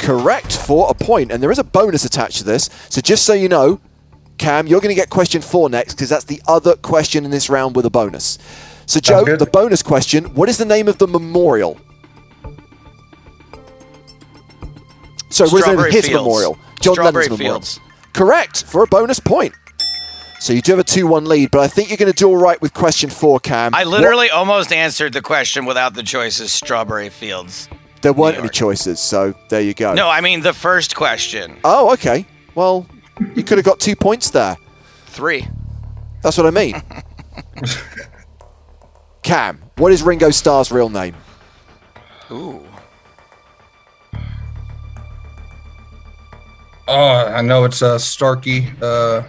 Correct 0.00 0.56
for 0.56 0.90
a 0.90 0.94
point, 0.94 1.30
and 1.30 1.42
there 1.42 1.50
is 1.50 1.58
a 1.58 1.64
bonus 1.64 2.04
attached 2.04 2.38
to 2.38 2.44
this. 2.44 2.68
So 2.88 3.00
just 3.00 3.24
so 3.24 3.32
you 3.32 3.48
know, 3.48 3.80
Cam, 4.38 4.66
you're 4.66 4.80
going 4.80 4.94
to 4.94 4.94
get 4.94 5.10
question 5.10 5.40
four 5.40 5.70
next 5.70 5.94
because 5.94 6.08
that's 6.08 6.24
the 6.24 6.42
other 6.46 6.76
question 6.76 7.24
in 7.24 7.30
this 7.30 7.48
round 7.48 7.76
with 7.76 7.86
a 7.86 7.90
bonus. 7.90 8.38
So 8.86 9.00
Joe, 9.00 9.36
the 9.36 9.46
bonus 9.46 9.82
question: 9.82 10.24
What 10.34 10.48
is 10.48 10.58
the 10.58 10.64
name 10.64 10.88
of 10.88 10.98
the 10.98 11.06
memorial? 11.06 11.78
So 15.30 15.44
what 15.48 15.60
is 15.60 15.64
the 15.64 15.70
name 15.70 15.78
of 15.78 15.92
his 15.92 16.06
Fields. 16.06 16.24
memorial? 16.24 16.58
John 16.80 16.94
Strawberry 16.94 17.24
Lennon's 17.24 17.38
memorial. 17.40 17.60
Fields. 17.60 17.80
Correct 18.12 18.64
for 18.64 18.82
a 18.82 18.86
bonus 18.86 19.20
point. 19.20 19.54
So 20.44 20.52
you 20.52 20.60
do 20.60 20.72
have 20.72 20.78
a 20.78 20.84
two-one 20.84 21.24
lead, 21.24 21.50
but 21.50 21.60
I 21.60 21.68
think 21.68 21.88
you're 21.88 21.96
going 21.96 22.12
to 22.12 22.14
do 22.14 22.28
all 22.28 22.36
right 22.36 22.60
with 22.60 22.74
question 22.74 23.08
four, 23.08 23.40
Cam. 23.40 23.74
I 23.74 23.86
What- 23.86 23.92
literally 24.00 24.28
almost 24.28 24.74
answered 24.74 25.14
the 25.14 25.22
question 25.22 25.64
without 25.64 25.94
the 25.94 26.02
choices. 26.02 26.52
Strawberry 26.52 27.08
Fields. 27.08 27.66
there 28.02 28.12
weren't 28.12 28.36
any 28.36 28.50
choices, 28.50 29.00
so 29.00 29.34
there 29.48 29.62
you 29.62 29.72
go. 29.72 29.94
No, 29.94 30.10
I 30.10 30.20
mean 30.20 30.42
the 30.42 30.52
first 30.52 30.94
question. 30.94 31.56
Oh, 31.64 31.94
okay. 31.94 32.26
Well, 32.54 32.86
you 33.34 33.42
could 33.42 33.56
have 33.56 33.64
got 33.64 33.80
two 33.80 33.96
points 33.96 34.28
there. 34.28 34.58
Three. 35.06 35.48
That's 36.22 36.36
what 36.36 36.46
I 36.46 36.50
mean. 36.50 36.82
Cam, 39.22 39.62
what 39.78 39.92
is 39.92 40.02
Ringo 40.02 40.28
Starr's 40.28 40.70
real 40.70 40.90
name? 40.90 41.14
Ooh. 42.30 42.62
Oh, 46.86 47.32
I 47.34 47.40
know 47.40 47.64
it's 47.64 47.80
uh, 47.80 47.98
Starkey. 47.98 48.68
Uh, 48.82 49.22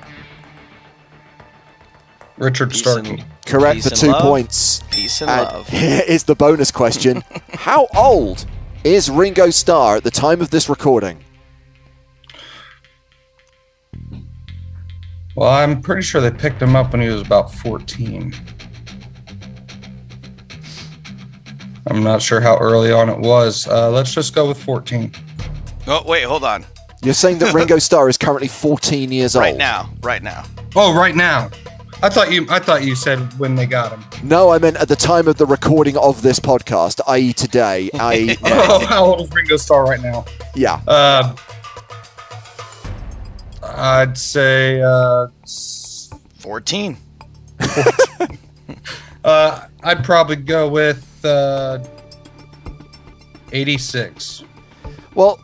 Richard 2.38 2.71
Peace 2.71 2.79
Starkey. 2.79 3.09
and- 3.11 3.25
Correct 3.45 3.75
peace 3.75 3.89
for 3.89 3.95
two 3.95 4.07
love. 4.11 4.21
points. 4.21 4.83
Peace 4.91 5.21
and 5.21 5.29
And 5.29 5.41
love. 5.47 5.69
here 5.69 6.01
is 6.07 6.23
the 6.23 6.36
bonus 6.36 6.71
question 6.71 7.23
How 7.53 7.88
old 7.95 8.45
is 8.83 9.09
Ringo 9.09 9.49
Starr 9.51 9.97
at 9.97 10.03
the 10.03 10.11
time 10.11 10.41
of 10.41 10.49
this 10.49 10.67
recording? 10.67 11.23
Well, 15.36 15.49
I'm 15.49 15.81
pretty 15.81 16.01
sure 16.01 16.21
they 16.21 16.31
picked 16.31 16.61
him 16.61 16.75
up 16.75 16.91
when 16.93 17.01
he 17.01 17.09
was 17.09 17.21
about 17.21 17.53
14. 17.53 18.33
I'm 21.88 22.01
not 22.03 22.21
sure 22.21 22.41
how 22.41 22.57
early 22.57 22.91
on 22.91 23.09
it 23.09 23.19
was. 23.19 23.67
Uh, 23.67 23.91
let's 23.91 24.13
just 24.13 24.33
go 24.33 24.47
with 24.47 24.61
14. 24.63 25.11
Oh 25.88 26.03
wait, 26.05 26.23
hold 26.23 26.43
on. 26.43 26.65
You're 27.03 27.13
saying 27.13 27.38
that 27.39 27.53
Ringo 27.53 27.77
Starr 27.79 28.09
is 28.09 28.17
currently 28.17 28.47
14 28.47 29.11
years 29.11 29.36
old? 29.36 29.43
Right 29.43 29.55
now. 29.57 29.89
Right 30.01 30.23
now. 30.23 30.45
Oh, 30.75 30.97
right 30.97 31.15
now. 31.15 31.49
I 32.03 32.09
thought 32.09 32.31
you. 32.31 32.45
I 32.49 32.59
thought 32.59 32.83
you 32.83 32.95
said 32.95 33.19
when 33.39 33.55
they 33.55 33.65
got 33.65 33.91
him. 33.91 34.03
No, 34.27 34.49
I 34.49 34.59
meant 34.59 34.77
at 34.77 34.87
the 34.87 34.95
time 34.95 35.27
of 35.27 35.37
the 35.37 35.45
recording 35.45 35.97
of 35.97 36.21
this 36.21 36.39
podcast, 36.39 36.99
i.e., 37.07 37.33
today, 37.33 37.89
i.e., 37.99 38.37
Oh, 38.43 38.85
how 38.85 39.05
old 39.05 39.21
is 39.21 39.31
Ringo 39.33 39.57
Starr 39.57 39.85
right 39.85 40.01
now? 40.01 40.25
yeah. 40.55 40.81
Uh, 40.87 41.35
I'd 43.63 44.17
say 44.17 44.81
uh, 44.81 45.27
s- 45.43 46.09
Fourteen. 46.37 46.97
uh, 49.23 49.67
I'd 49.83 50.03
probably 50.03 50.35
go 50.35 50.69
with 50.69 51.25
uh, 51.25 51.79
86. 53.51 54.43
Well, 55.15 55.39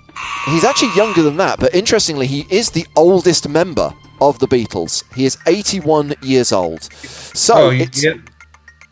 he's 0.47 0.63
actually 0.63 0.93
younger 0.95 1.23
than 1.23 1.37
that, 1.37 1.59
but 1.59 1.73
interestingly, 1.73 2.27
he 2.27 2.45
is 2.51 2.69
the 2.69 2.85
oldest 2.95 3.47
member 3.49 3.91
of 4.21 4.39
the 4.39 4.47
Beatles. 4.47 5.03
He 5.15 5.25
is 5.25 5.37
81 5.47 6.15
years 6.21 6.51
old. 6.51 6.83
So 6.93 7.55
oh, 7.55 7.69
it's, 7.71 8.01
get 8.01 8.17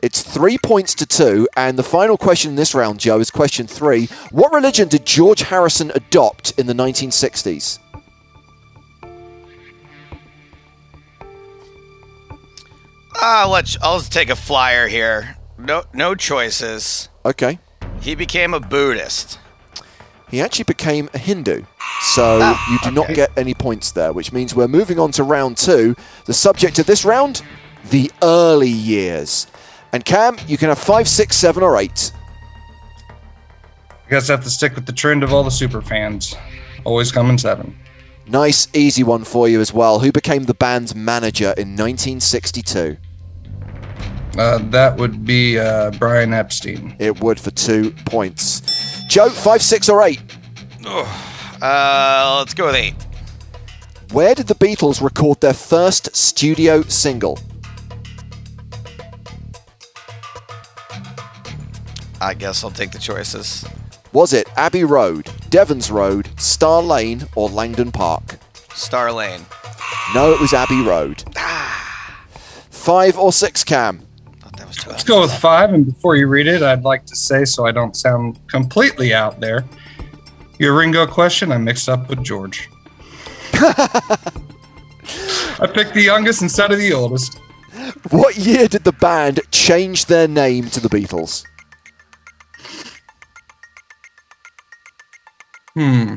it's 0.02 0.24
three 0.24 0.58
points 0.58 0.96
to 0.96 1.06
two, 1.06 1.48
and 1.58 1.78
the 1.78 1.84
final 1.84 2.18
question 2.18 2.52
in 2.52 2.56
this 2.56 2.74
round, 2.74 3.00
Joe, 3.02 3.20
is 3.20 3.30
question 3.30 3.68
three. 3.68 4.08
What 4.32 4.54
religion 4.54 4.88
did 4.88 5.06
George 5.06 5.42
Harrison 5.42 5.92
adopt 5.94 6.52
in 6.58 6.68
the 6.68 6.74
1960s? 6.74 7.80
Ah, 13.22 13.46
let's. 13.52 13.78
I'll 13.82 14.00
just 14.00 14.14
take 14.14 14.30
a 14.30 14.36
flyer 14.38 14.88
here. 14.88 15.36
No, 15.58 15.84
no 15.94 16.16
choices. 16.16 17.10
Okay. 17.26 17.60
He 18.00 18.16
became 18.16 18.54
a 18.54 18.62
Buddhist. 18.62 19.38
He 20.30 20.42
actually 20.42 20.66
became 20.66 21.10
a 21.14 21.18
Hindu. 21.18 21.64
So 22.02 22.56
you 22.70 22.80
do 22.84 22.92
not 22.92 23.10
get 23.10 23.32
any 23.38 23.54
points 23.54 23.92
there, 23.92 24.14
which 24.14 24.32
means 24.32 24.56
we're 24.56 24.68
moving 24.68 25.00
on 25.00 25.12
to 25.14 25.24
round 25.24 25.58
two. 25.58 25.96
The 26.26 26.34
subject 26.34 26.80
of 26.80 26.86
this 26.86 27.04
round, 27.04 27.42
the 27.90 28.12
early 28.22 28.70
years. 28.70 29.48
And 29.92 30.06
Cam, 30.06 30.38
you 30.48 30.58
can 30.58 30.70
have 30.70 30.80
five, 30.80 31.08
six, 31.08 31.36
seven, 31.36 31.64
or 31.64 31.78
eight. 31.78 32.14
I 33.90 34.10
guess 34.10 34.30
I 34.30 34.34
have 34.34 34.44
to 34.44 34.50
stick 34.50 34.76
with 34.76 34.86
the 34.86 34.94
trend 34.94 35.24
of 35.24 35.34
all 35.34 35.44
the 35.44 35.52
super 35.52 35.82
fans. 35.82 36.36
Always 36.84 37.12
coming 37.12 37.38
seven. 37.38 37.78
Nice, 38.28 38.68
easy 38.74 39.04
one 39.04 39.24
for 39.24 39.50
you 39.50 39.60
as 39.60 39.74
well. 39.74 40.00
Who 40.00 40.12
became 40.12 40.44
the 40.44 40.54
band's 40.54 40.94
manager 40.94 41.54
in 41.58 41.76
1962? 41.76 42.98
Uh, 44.38 44.60
that 44.70 44.96
would 44.98 45.26
be 45.26 45.58
uh, 45.58 45.92
Brian 45.92 46.34
Epstein. 46.34 46.96
It 47.00 47.22
would 47.22 47.40
for 47.40 47.52
two 47.52 47.92
points. 48.06 48.62
Joe, 49.10 49.30
five, 49.30 49.62
six, 49.64 49.90
or 49.90 50.04
eight. 50.04 50.22
Uh, 50.86 52.36
let's 52.38 52.54
go 52.54 52.68
with 52.68 52.76
eight. 52.76 52.94
Where 54.12 54.36
did 54.36 54.46
the 54.48 54.56
Beatles 54.56 55.02
record 55.02 55.42
their 55.42 55.54
first 55.56 56.16
studio 56.16 56.84
single? 56.84 57.40
I 62.22 62.36
guess 62.36 62.64
I'll 62.64 62.70
take 62.70 62.92
the 62.92 63.00
choices. 63.00 63.66
Was 64.14 64.32
it 64.32 64.48
Abbey 64.56 64.84
Road, 64.84 65.30
Devons 65.50 65.90
Road, 65.90 66.30
Star 66.40 66.82
Lane, 66.82 67.24
or 67.36 67.50
Langdon 67.50 67.92
Park? 67.92 68.38
Star 68.76 69.12
Lane. 69.12 69.42
No, 70.14 70.32
it 70.32 70.40
was 70.40 70.54
Abbey 70.54 70.82
Road. 70.84 71.24
Five 72.70 73.18
or 73.18 73.34
six, 73.34 73.64
Cam. 73.64 74.06
Thought 74.70 74.76
that 74.76 74.78
was 74.78 74.78
too 74.78 74.90
Let's 74.92 75.04
go 75.04 75.22
with 75.22 75.34
five. 75.34 75.74
And 75.74 75.86
before 75.86 76.16
you 76.16 76.28
read 76.28 76.48
it, 76.48 76.62
I'd 76.62 76.84
like 76.84 77.06
to 77.08 77.16
say, 77.16 77.46
so 77.46 77.66
I 77.66 77.72
don't 77.72 77.96
sound 77.96 78.40
completely 78.48 79.14
out 79.14 79.40
there, 79.40 79.66
your 80.60 80.78
Ringo 80.78 81.08
question 81.08 81.52
I 81.52 81.58
mixed 81.58 81.90
up 81.90 82.10
with 82.10 82.24
George. 82.24 82.70
I 83.54 84.18
picked 85.74 85.94
the 85.94 86.04
youngest 86.04 86.42
instead 86.42 86.72
of 86.72 86.78
the 86.78 86.94
oldest. 86.94 87.40
What 88.12 88.38
year 88.38 88.68
did 88.68 88.84
the 88.84 88.92
band 88.92 89.40
change 89.52 90.06
their 90.06 90.28
name 90.28 90.70
to 90.70 90.80
the 90.80 90.90
Beatles? 90.90 91.44
Hmm. 95.74 96.16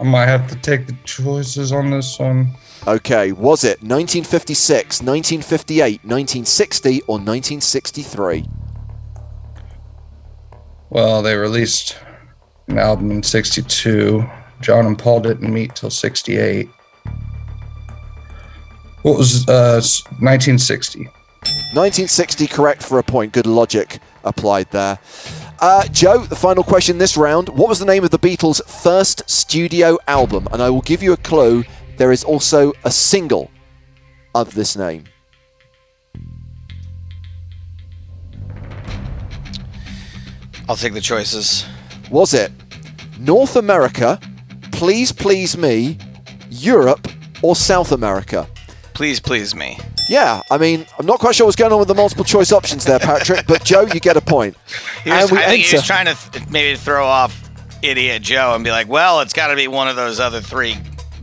I 0.00 0.04
might 0.04 0.26
have 0.26 0.48
to 0.48 0.56
take 0.56 0.86
the 0.86 0.96
choices 1.04 1.72
on 1.72 1.90
this 1.90 2.18
one. 2.18 2.54
Okay, 2.86 3.32
was 3.32 3.64
it 3.64 3.82
1956, 3.82 5.02
1958, 5.02 6.04
1960, 6.04 6.90
or 7.02 7.18
1963? 7.18 8.46
Well, 10.90 11.22
they 11.22 11.36
released 11.36 11.98
an 12.68 12.78
album 12.78 13.10
in 13.10 13.22
62. 13.22 14.24
John 14.60 14.86
and 14.86 14.98
Paul 14.98 15.20
didn't 15.20 15.52
meet 15.52 15.74
till 15.74 15.90
68. 15.90 16.68
What 19.02 19.18
was 19.18 19.48
uh, 19.48 19.80
1960? 20.20 21.04
1960, 21.04 22.46
correct 22.46 22.82
for 22.82 22.98
a 22.98 23.02
point. 23.02 23.32
Good 23.32 23.46
logic 23.46 24.00
applied 24.24 24.70
there. 24.70 24.98
Uh, 25.60 25.86
Joe, 25.88 26.18
the 26.18 26.36
final 26.36 26.62
question 26.62 26.98
this 26.98 27.16
round. 27.16 27.48
What 27.48 27.68
was 27.68 27.78
the 27.78 27.84
name 27.84 28.04
of 28.04 28.10
the 28.10 28.18
Beatles' 28.18 28.62
first 28.64 29.28
studio 29.28 29.98
album? 30.06 30.48
And 30.52 30.62
I 30.62 30.70
will 30.70 30.82
give 30.82 31.02
you 31.02 31.12
a 31.12 31.16
clue. 31.16 31.64
There 31.98 32.12
is 32.12 32.22
also 32.22 32.72
a 32.84 32.90
single 32.90 33.50
of 34.34 34.54
this 34.54 34.76
name. 34.76 35.04
I'll 40.68 40.76
take 40.76 40.94
the 40.94 41.00
choices. 41.00 41.66
Was 42.10 42.34
it 42.34 42.52
North 43.18 43.56
America, 43.56 44.20
Please 44.70 45.10
Please 45.10 45.58
Me, 45.58 45.98
Europe, 46.50 47.08
or 47.42 47.56
South 47.56 47.90
America? 47.90 48.46
Please, 48.94 49.18
please 49.18 49.54
me. 49.54 49.78
Yeah, 50.08 50.42
I 50.50 50.58
mean, 50.58 50.86
I'm 50.98 51.06
not 51.06 51.18
quite 51.18 51.34
sure 51.34 51.46
what's 51.46 51.56
going 51.56 51.72
on 51.72 51.78
with 51.78 51.88
the 51.88 51.94
multiple 51.94 52.24
choice 52.24 52.52
options 52.52 52.84
there, 52.84 52.98
Patrick, 52.98 53.46
but 53.46 53.64
Joe, 53.64 53.82
you 53.82 54.00
get 54.00 54.16
a 54.16 54.20
point. 54.20 54.56
He 55.04 55.10
was, 55.10 55.30
And 55.30 55.38
we 55.38 55.44
I 55.44 55.48
think 55.48 55.64
he 55.64 55.76
was 55.76 55.86
trying 55.86 56.06
to 56.06 56.14
th- 56.32 56.48
maybe 56.50 56.76
throw 56.76 57.06
off 57.06 57.48
idiot 57.82 58.22
Joe 58.22 58.54
and 58.54 58.64
be 58.64 58.70
like, 58.70 58.88
well, 58.88 59.20
it's 59.20 59.32
got 59.32 59.48
to 59.48 59.56
be 59.56 59.68
one 59.68 59.86
of 59.88 59.94
those 59.96 60.18
other 60.18 60.40
three 60.40 60.76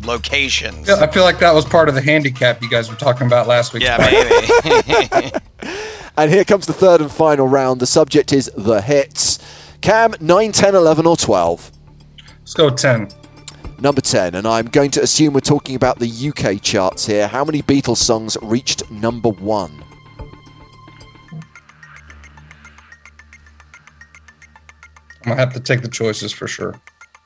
locations. 0.06 0.88
Yeah, 0.88 0.96
I 0.96 1.08
feel 1.08 1.24
like 1.24 1.40
that 1.40 1.54
was 1.54 1.66
part 1.66 1.90
of 1.90 1.96
the 1.96 2.02
handicap 2.02 2.62
you 2.62 2.70
guys 2.70 2.90
were 2.90 2.96
talking 2.96 3.28
about 3.28 3.48
last 3.48 3.74
week. 3.74 3.84
Yeah, 3.84 3.98
maybe. 4.88 5.32
And 6.18 6.32
here 6.32 6.46
comes 6.46 6.66
the 6.66 6.74
third 6.74 7.02
and 7.02 7.12
final 7.12 7.48
round. 7.48 7.82
The 7.82 7.86
subject 7.88 8.32
is 8.32 8.50
the 8.56 8.82
hits. 8.82 9.38
Cam, 9.82 10.14
9, 10.22 10.52
10, 10.54 10.74
11, 10.74 11.06
or 11.06 11.18
12? 11.18 11.72
Let's 12.40 12.54
go 12.54 12.70
10. 12.70 13.10
Number 13.80 14.00
10, 14.00 14.36
and 14.36 14.48
I'm 14.48 14.68
going 14.68 14.92
to 14.92 15.04
assume 15.04 15.34
we're 15.34 15.42
talking 15.42 15.76
about 15.76 16.00
the 16.00 16.08
UK 16.30 16.62
charts 16.62 17.06
here. 17.06 17.28
How 17.28 17.44
many 17.44 17.62
Beatles 17.62 17.98
songs 17.98 18.38
reached 18.42 18.90
number 18.90 19.28
one? 19.28 19.84
I'm 25.26 25.26
going 25.26 25.38
to 25.38 25.44
have 25.44 25.54
to 25.54 25.60
take 25.60 25.82
the 25.82 25.90
choices 25.90 26.32
for 26.32 26.48
sure. 26.48 26.80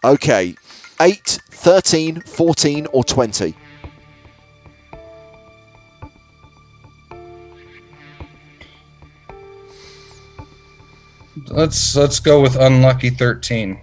Okay, 0.03 0.55
8, 1.01 1.39
13, 1.51 2.21
14, 2.21 2.87
or 2.91 3.03
20? 3.03 3.55
Let's 11.47 11.95
let's 11.95 12.19
go 12.19 12.41
with 12.41 12.55
unlucky 12.55 13.09
13. 13.09 13.79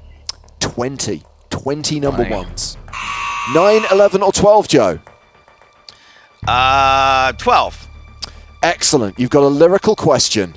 20. 0.60 1.22
20 1.50 2.00
number 2.00 2.22
Wow. 2.24 2.42
ones. 2.42 2.76
9, 3.54 3.84
11, 3.90 4.22
or 4.22 4.32
12, 4.32 4.68
Joe? 4.68 4.98
uh, 6.48 7.32
12. 7.32 7.88
Excellent. 8.62 9.18
You've 9.18 9.30
got 9.30 9.42
a 9.42 9.48
lyrical 9.48 9.96
question. 9.96 10.54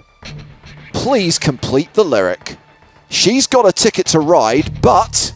Please 0.93 1.39
complete 1.39 1.93
the 1.93 2.03
lyric. 2.03 2.57
She's 3.09 3.47
got 3.47 3.67
a 3.67 3.71
ticket 3.71 4.05
to 4.07 4.19
ride, 4.19 4.81
but 4.81 5.28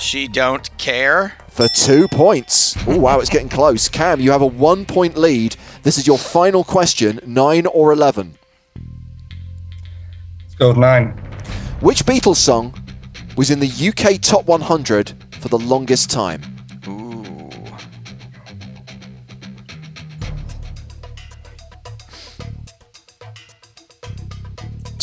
She 0.00 0.28
don't 0.28 0.76
care. 0.78 1.34
for 1.48 1.68
two 1.68 2.08
points. 2.08 2.74
Oh, 2.86 2.98
wow, 2.98 3.20
it's 3.20 3.28
getting 3.28 3.50
close. 3.50 3.88
Cam, 3.88 4.18
you 4.18 4.30
have 4.30 4.40
a 4.40 4.46
one 4.46 4.86
point 4.86 5.16
lead. 5.16 5.56
This 5.82 5.98
is 5.98 6.06
your 6.06 6.16
final 6.16 6.64
question 6.64 7.20
9 7.26 7.66
or 7.66 7.92
11. 7.92 8.38
Let's 10.42 10.54
go 10.58 10.68
with 10.68 10.78
9. 10.78 11.08
Which 11.80 12.06
Beatles 12.06 12.36
song 12.36 12.74
was 13.36 13.50
in 13.50 13.60
the 13.60 13.68
UK 13.68 14.20
Top 14.22 14.46
100 14.46 15.12
for 15.32 15.48
the 15.48 15.58
longest 15.58 16.10
time? 16.10 16.59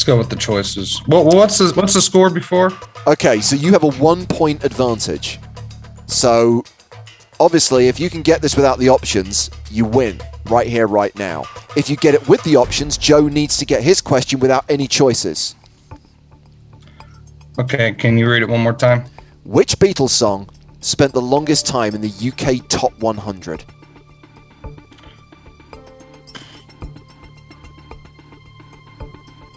Go 0.08 0.18
with 0.18 0.30
the 0.30 0.36
choices. 0.36 1.00
What, 1.06 1.26
what's 1.26 1.60
the 1.60 1.72
what's 1.76 1.94
the 1.94 2.02
score 2.02 2.32
before? 2.32 2.72
Okay, 3.06 3.42
so 3.42 3.56
you 3.56 3.72
have 3.74 3.84
a 3.84 3.92
one 3.92 4.26
point 4.26 4.64
advantage. 4.64 5.40
So, 6.08 6.64
obviously, 7.40 7.90
if 7.90 8.00
you 8.00 8.10
can 8.10 8.22
get 8.22 8.42
this 8.42 8.56
without 8.56 8.80
the 8.80 8.90
options, 8.90 9.52
you 9.70 9.86
win 9.86 10.20
right 10.46 10.66
here, 10.66 10.88
right 10.88 11.16
now. 11.18 11.44
If 11.76 11.90
you 11.90 11.98
get 11.98 12.16
it 12.16 12.28
with 12.28 12.42
the 12.44 12.56
options, 12.56 12.98
Joe 12.98 13.28
needs 13.28 13.58
to 13.58 13.66
get 13.66 13.84
his 13.84 14.02
question 14.02 14.40
without 14.40 14.64
any 14.70 14.88
choices. 14.88 15.56
Okay, 17.60 17.92
can 17.94 18.18
you 18.18 18.30
read 18.30 18.42
it 18.42 18.50
one 18.50 18.62
more 18.62 18.74
time? 18.74 19.06
Which 19.44 19.78
Beatles 19.78 20.12
song 20.12 20.50
spent 20.80 21.12
the 21.12 21.22
longest 21.22 21.66
time 21.68 21.94
in 21.94 22.02
the 22.02 22.32
UK 22.32 22.68
Top 22.70 22.98
100? 23.00 23.66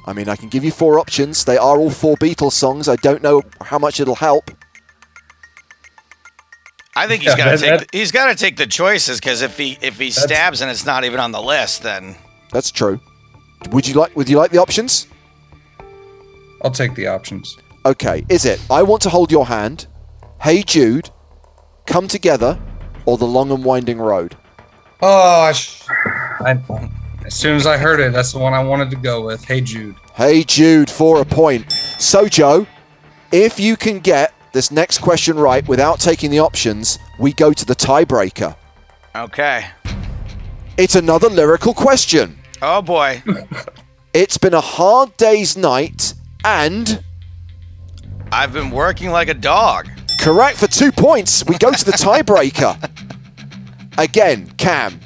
I 0.07 0.13
mean, 0.13 0.29
I 0.29 0.37
can 0.37 0.49
give 0.49 0.65
you 0.65 0.71
four 0.71 0.99
options. 0.99 1.45
They 1.45 1.59
are 1.59 1.77
all 1.79 1.91
four 1.91 2.17
Beatles 2.17 2.53
songs. 2.53 2.89
I 2.89 2.97
don't 2.97 3.23
know 3.23 3.43
how 3.61 3.79
much 3.79 4.01
it'll 4.01 4.15
help. 4.17 4.51
I 6.97 7.07
think 7.07 7.23
he's 7.23 7.31
Yeah, 7.33 7.45
got 7.45 7.51
to 7.53 7.59
take. 7.59 7.71
that- 7.81 7.91
The, 7.93 7.99
he's 7.99 8.11
got 8.13 8.27
to 8.27 8.35
take 8.35 8.57
the 8.57 8.67
choices 8.67 9.21
because 9.21 9.43
if 9.43 9.57
he 9.57 9.79
if 9.81 9.99
he 9.99 10.11
stabs 10.11 10.61
and 10.61 10.71
it's 10.71 10.85
not 10.85 11.05
even 11.05 11.21
on 11.21 11.33
the 11.33 11.41
list, 11.41 11.83
then 11.83 12.17
That's 12.53 12.71
true. 12.71 13.01
Would 13.71 13.87
you 13.87 13.95
like? 13.95 14.17
Would 14.17 14.29
you 14.29 14.37
like 14.39 14.51
the 14.51 14.59
options? 14.59 15.07
I'll 16.63 16.71
take 16.71 16.95
the 16.95 17.07
options. 17.07 17.57
Okay. 17.87 18.25
Is 18.29 18.45
it? 18.45 18.61
I 18.71 18.83
want 18.83 19.03
to 19.03 19.09
hold 19.11 19.31
your 19.31 19.47
hand. 19.47 19.87
Hey 20.43 20.63
Jude, 20.63 21.11
come 21.87 22.09
together, 22.09 22.59
or 23.07 23.17
the 23.19 23.27
long 23.27 23.51
and 23.53 23.65
winding 23.65 23.99
road. 23.99 24.37
Oh, 25.03 25.41
I, 25.43 25.53
sh- 25.53 25.83
I 26.41 26.55
as 27.31 27.37
soon 27.37 27.55
as 27.55 27.65
I 27.65 27.77
heard 27.79 28.01
it, 28.01 28.13
that's 28.13 28.33
the 28.33 28.41
one 28.41 28.55
I 28.55 28.63
wanted 28.63 28.91
to 28.91 28.97
go 28.97 29.25
with. 29.25 29.45
Hey 29.45 29.61
Jude. 29.61 29.95
Hey 30.15 30.43
Jude 30.43 30.91
for 30.91 31.21
a 31.21 31.25
point. 31.25 31.71
So 31.99 32.27
Joe, 32.27 32.67
if 33.31 33.61
you 33.61 33.77
can 33.77 34.01
get 34.01 34.35
this 34.53 34.73
next 34.73 34.99
question 34.99 35.39
right 35.39 35.67
without 35.69 36.01
taking 36.01 36.33
the 36.33 36.41
options, 36.41 36.99
we 37.21 37.33
go 37.33 37.53
to 37.53 37.65
the 37.65 37.77
tiebreaker. 37.77 38.57
okay. 39.15 39.67
It's 40.77 40.97
another 40.97 41.29
lyrical 41.29 41.73
question. 41.73 42.39
Oh 42.63 42.83
boy. 42.83 43.23
It's 44.13 44.37
been 44.39 44.55
a 44.55 44.61
hard 44.61 45.17
day's 45.17 45.57
night 45.57 46.15
and 46.45 47.05
I've 48.33 48.53
been 48.53 48.71
working 48.71 49.11
like 49.11 49.29
a 49.29 49.35
dog. 49.35 49.89
correct 50.19 50.57
for 50.59 50.67
two 50.67 50.91
points. 50.91 51.45
We 51.47 51.59
go 51.59 51.71
to 51.71 51.85
the 51.85 51.93
tiebreaker. 52.07 52.91
Again, 53.99 54.51
Cam, 54.57 54.99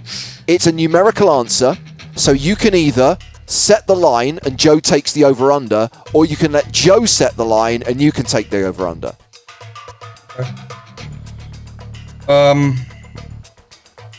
it's 0.47 0.67
a 0.67 0.73
numerical 0.73 1.31
answer, 1.31 1.77
so 2.17 2.33
you 2.33 2.57
can 2.57 2.75
either 2.75 3.19
set 3.47 3.87
the 3.87 3.95
line 3.95 4.39
and 4.45 4.59
Joe 4.59 4.81
takes 4.81 5.13
the 5.13 5.25
over 5.25 5.53
under, 5.53 5.91
or 6.13 6.25
you 6.25 6.37
can 6.37 6.53
let 6.53 6.71
Joe 6.73 7.05
set 7.05 7.37
the 7.37 7.45
line 7.45 7.83
and 7.87 8.01
you 8.01 8.13
can 8.13 8.25
take 8.25 8.51
the 8.51 8.65
over 8.65 8.87
under. 8.87 9.15
Um, 12.29 12.77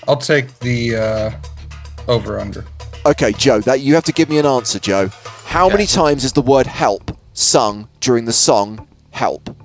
I'll 0.07 0.17
take 0.17 0.59
the 0.59 0.95
uh, 0.95 1.31
over 2.07 2.39
under. 2.39 2.65
Okay, 3.05 3.31
Joe, 3.33 3.59
that 3.61 3.81
you 3.81 3.95
have 3.95 4.03
to 4.05 4.13
give 4.13 4.29
me 4.29 4.37
an 4.37 4.45
answer, 4.45 4.79
Joe. 4.79 5.09
How 5.45 5.69
many 5.69 5.85
times 5.85 6.23
is 6.23 6.33
the 6.33 6.41
word 6.41 6.67
help 6.67 7.17
sung 7.33 7.87
during 7.99 8.25
the 8.25 8.33
song 8.33 8.87
Help? 9.11 9.55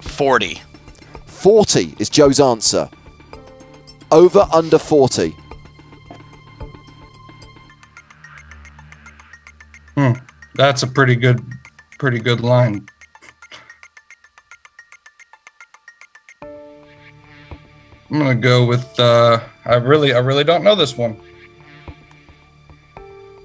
Forty. 0.00 0.60
40 1.38 1.94
is 2.00 2.10
Joe's 2.10 2.40
answer. 2.40 2.90
Over 4.10 4.44
under 4.52 4.76
40. 4.76 5.36
Hmm. 9.94 10.12
That's 10.56 10.82
a 10.82 10.88
pretty 10.88 11.14
good, 11.14 11.40
pretty 12.00 12.18
good 12.18 12.40
line. 12.40 12.88
I'm 16.42 18.18
gonna 18.18 18.34
go 18.34 18.66
with. 18.66 18.98
Uh, 18.98 19.38
I 19.64 19.76
really, 19.76 20.14
I 20.14 20.18
really 20.18 20.42
don't 20.42 20.64
know 20.64 20.74
this 20.74 20.96
one. 20.96 21.20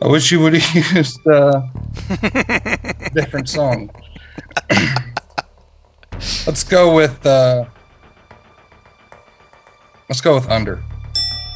I 0.01 0.07
wish 0.07 0.31
you 0.31 0.39
would 0.39 0.55
have 0.55 0.93
used 0.95 1.27
uh, 1.27 1.61
different 3.13 3.49
song. 3.49 3.91
let's 6.47 6.63
go 6.63 6.95
with. 6.95 7.23
Uh, 7.23 7.65
let's 10.13 10.21
go 10.21 10.35
with 10.35 10.47
under. 10.47 10.83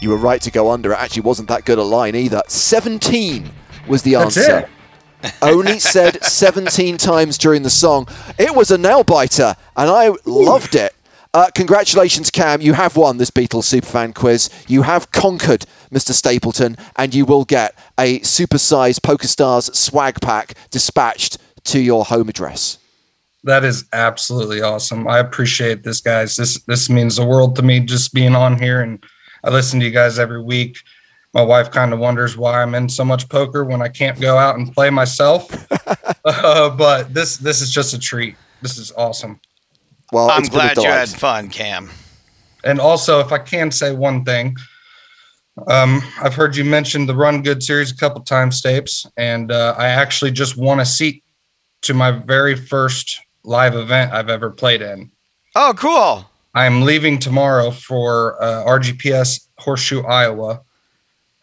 You 0.01 0.09
were 0.09 0.17
right 0.17 0.41
to 0.41 0.49
go 0.49 0.71
under. 0.71 0.91
It 0.91 0.97
actually 0.97 1.21
wasn't 1.21 1.47
that 1.49 1.63
good 1.63 1.77
a 1.77 1.83
line 1.83 2.15
either. 2.15 2.41
17 2.47 3.51
was 3.87 4.01
the 4.01 4.15
answer. 4.15 4.67
Only 5.43 5.77
said 5.77 6.23
17 6.23 6.97
times 6.97 7.37
during 7.37 7.61
the 7.61 7.69
song. 7.69 8.07
It 8.39 8.55
was 8.55 8.71
a 8.71 8.77
nail 8.79 9.03
biter, 9.03 9.55
and 9.75 9.91
I 9.91 10.09
loved 10.25 10.73
it. 10.73 10.95
Uh, 11.35 11.51
congratulations, 11.53 12.31
Cam. 12.31 12.59
You 12.59 12.73
have 12.73 12.97
won 12.97 13.17
this 13.17 13.29
Beatles 13.29 13.71
Superfan 13.71 14.15
quiz. 14.15 14.49
You 14.67 14.81
have 14.81 15.11
conquered 15.11 15.67
Mr. 15.91 16.13
Stapleton, 16.13 16.77
and 16.95 17.13
you 17.13 17.25
will 17.25 17.45
get 17.45 17.77
a 17.99 18.21
supersized 18.21 19.01
PokerStars 19.01 19.75
swag 19.75 20.19
pack 20.19 20.55
dispatched 20.71 21.37
to 21.65 21.79
your 21.79 22.05
home 22.05 22.27
address. 22.27 22.79
That 23.47 23.63
is 23.63 23.85
absolutely 23.93 24.61
awesome. 24.61 25.07
I 25.07 25.19
appreciate 25.19 25.81
this, 25.81 26.01
guys. 26.01 26.35
This 26.35 26.61
this 26.65 26.89
means 26.89 27.15
the 27.15 27.25
world 27.25 27.55
to 27.55 27.61
me 27.61 27.79
just 27.79 28.13
being 28.13 28.35
on 28.35 28.59
here, 28.59 28.81
and 28.81 29.01
I 29.41 29.51
listen 29.51 29.79
to 29.79 29.85
you 29.85 29.91
guys 29.91 30.19
every 30.19 30.43
week. 30.43 30.77
My 31.33 31.43
wife 31.43 31.71
kind 31.71 31.93
of 31.93 31.99
wonders 31.99 32.35
why 32.35 32.61
I'm 32.61 32.75
in 32.75 32.89
so 32.89 33.05
much 33.05 33.29
poker 33.29 33.63
when 33.63 33.81
I 33.81 33.87
can't 33.87 34.19
go 34.19 34.37
out 34.37 34.57
and 34.57 34.73
play 34.73 34.89
myself. 34.89 35.49
uh, 36.25 36.69
but 36.71 37.13
this 37.13 37.37
this 37.37 37.61
is 37.61 37.71
just 37.71 37.93
a 37.93 37.99
treat. 37.99 38.35
This 38.61 38.77
is 38.77 38.91
awesome. 38.97 39.39
Well, 40.11 40.29
I'm 40.29 40.41
it's 40.41 40.49
been 40.49 40.59
a 40.59 40.73
glad 40.73 40.77
you 40.83 40.89
had 40.89 41.07
fun, 41.07 41.49
Cam. 41.49 41.89
And 42.65 42.81
also, 42.81 43.21
if 43.21 43.31
I 43.31 43.37
can 43.37 43.71
say 43.71 43.93
one 43.93 44.25
thing, 44.25 44.57
um, 45.69 46.01
I've 46.21 46.35
heard 46.35 46.57
you 46.57 46.65
mention 46.65 47.05
the 47.05 47.15
Run 47.15 47.43
Good 47.43 47.63
series 47.63 47.93
a 47.93 47.95
couple 47.95 48.19
times, 48.23 48.61
Stapes, 48.61 49.09
and 49.15 49.53
uh, 49.53 49.73
I 49.77 49.87
actually 49.87 50.31
just 50.31 50.57
won 50.57 50.81
a 50.81 50.85
seat 50.85 51.23
to 51.83 51.93
my 51.93 52.11
very 52.11 52.57
first 52.57 53.21
live 53.43 53.75
event 53.75 54.13
I've 54.13 54.29
ever 54.29 54.49
played 54.49 54.81
in. 54.81 55.11
Oh, 55.55 55.73
cool. 55.75 56.29
I'm 56.53 56.81
leaving 56.81 57.19
tomorrow 57.19 57.71
for 57.71 58.41
uh, 58.41 58.63
RGPS 58.65 59.47
Horseshoe, 59.59 60.03
Iowa, 60.03 60.61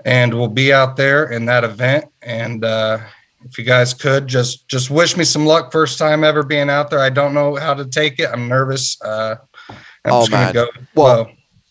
and 0.04 0.34
we'll 0.34 0.48
be 0.48 0.72
out 0.72 0.96
there 0.96 1.30
in 1.30 1.44
that 1.46 1.64
event. 1.64 2.06
And 2.22 2.64
uh, 2.64 2.98
if 3.44 3.58
you 3.58 3.64
guys 3.64 3.94
could 3.94 4.26
just 4.26 4.66
just 4.68 4.90
wish 4.90 5.16
me 5.16 5.24
some 5.24 5.46
luck. 5.46 5.70
First 5.72 5.98
time 5.98 6.24
ever 6.24 6.42
being 6.42 6.70
out 6.70 6.90
there. 6.90 7.00
I 7.00 7.10
don't 7.10 7.34
know 7.34 7.56
how 7.56 7.74
to 7.74 7.84
take 7.84 8.18
it. 8.18 8.28
I'm 8.32 8.48
nervous. 8.48 9.00
Uh, 9.02 9.36
I'm 9.68 9.76
Oh, 10.12 10.26
man. 10.28 10.52
go. 10.52 10.68
Well, 10.94 11.30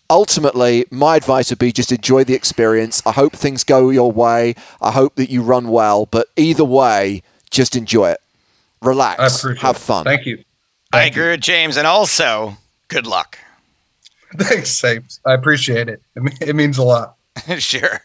ultimately, 0.10 0.86
my 0.92 1.16
advice 1.18 1.50
would 1.50 1.60
be 1.60 1.72
just 1.72 1.92
enjoy 1.92 2.24
the 2.24 2.34
experience. 2.34 3.02
I 3.06 3.12
hope 3.12 3.34
things 3.34 3.64
go 3.64 3.90
your 3.90 4.12
way. 4.12 4.56
I 4.82 4.92
hope 4.92 5.16
that 5.16 5.30
you 5.30 5.42
run 5.42 5.68
well, 5.70 6.06
but 6.08 6.28
either 6.36 6.64
way, 6.66 7.24
just 7.52 7.76
enjoy 7.76 8.12
it. 8.12 8.20
I 8.84 8.88
Relax, 8.88 9.40
appreciate 9.44 9.62
have 9.62 9.76
it. 9.76 9.80
fun. 9.80 10.04
Thank 10.04 10.26
you. 10.26 10.44
I 10.92 10.98
Thank 11.02 11.16
you. 11.16 11.22
agree 11.22 11.32
with 11.32 11.42
James, 11.42 11.78
and 11.78 11.88
also 11.88 12.58
good 12.88 13.08
luck. 13.08 13.40
Thanks, 14.38 14.70
Stapes. 14.82 15.20
I 15.26 15.34
appreciate 15.34 15.90
it. 15.90 16.02
It, 16.16 16.24
me- 16.24 16.38
it 16.42 16.56
means 16.56 16.78
a 16.78 16.84
lot. 16.84 17.16
sure. 17.58 18.02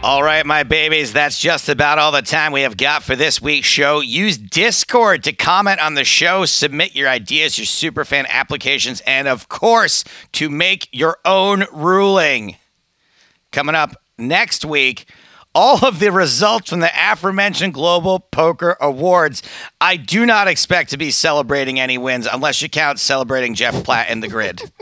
All 0.00 0.22
right, 0.22 0.46
my 0.46 0.62
babies, 0.62 1.12
that's 1.12 1.38
just 1.40 1.68
about 1.68 1.98
all 1.98 2.12
the 2.12 2.22
time 2.22 2.52
we 2.52 2.62
have 2.62 2.76
got 2.76 3.02
for 3.02 3.16
this 3.16 3.42
week's 3.42 3.66
show. 3.66 4.00
Use 4.00 4.38
Discord 4.38 5.24
to 5.24 5.32
comment 5.32 5.80
on 5.80 5.94
the 5.94 6.04
show, 6.04 6.44
submit 6.44 6.94
your 6.94 7.08
ideas, 7.08 7.58
your 7.58 7.66
superfan 7.66 8.26
applications, 8.28 9.00
and 9.02 9.26
of 9.26 9.48
course, 9.48 10.04
to 10.32 10.48
make 10.48 10.88
your 10.92 11.18
own 11.24 11.64
ruling. 11.72 12.56
Coming 13.50 13.74
up 13.74 13.96
next 14.18 14.64
week, 14.64 15.06
all 15.54 15.84
of 15.84 15.98
the 15.98 16.12
results 16.12 16.70
from 16.70 16.80
the 16.80 16.90
aforementioned 16.94 17.74
Global 17.74 18.20
Poker 18.20 18.76
Awards. 18.80 19.42
I 19.80 19.96
do 19.96 20.26
not 20.26 20.48
expect 20.48 20.90
to 20.90 20.96
be 20.96 21.10
celebrating 21.10 21.80
any 21.80 21.98
wins 21.98 22.28
unless 22.30 22.62
you 22.62 22.68
count 22.68 23.00
celebrating 23.00 23.54
Jeff 23.54 23.82
Platt 23.84 24.10
in 24.10 24.20
the 24.20 24.28
grid. 24.28 24.70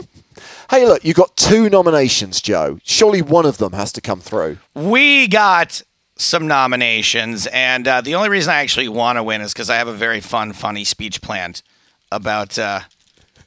Hey, 0.69 0.85
look, 0.85 1.05
you 1.05 1.15
got 1.15 1.37
two 1.37 1.71
nominations, 1.71 2.41
Joe. 2.41 2.81
Surely 2.83 3.23
one 3.23 3.47
of 3.47 3.59
them 3.59 3.73
has 3.73 3.93
to 3.93 4.01
come 4.01 4.21
through. 4.21 4.59
we 4.75 5.29
got 5.29 5.81
some 6.17 6.49
nominations, 6.49 7.47
and 7.53 7.87
uh, 7.87 8.01
the 8.01 8.17
only 8.17 8.29
reason 8.29 8.53
I 8.53 8.63
actually 8.63 8.89
want 8.89 9.17
to 9.17 9.23
win 9.23 9.41
is 9.43 9.53
because 9.53 9.71
I 9.71 9.77
have 9.77 9.87
a 9.87 9.93
very 9.93 10.21
fun, 10.21 10.53
funny 10.53 10.83
speech 10.83 11.23
planned 11.23 11.63
about. 12.11 12.59
Uh, 12.59 12.81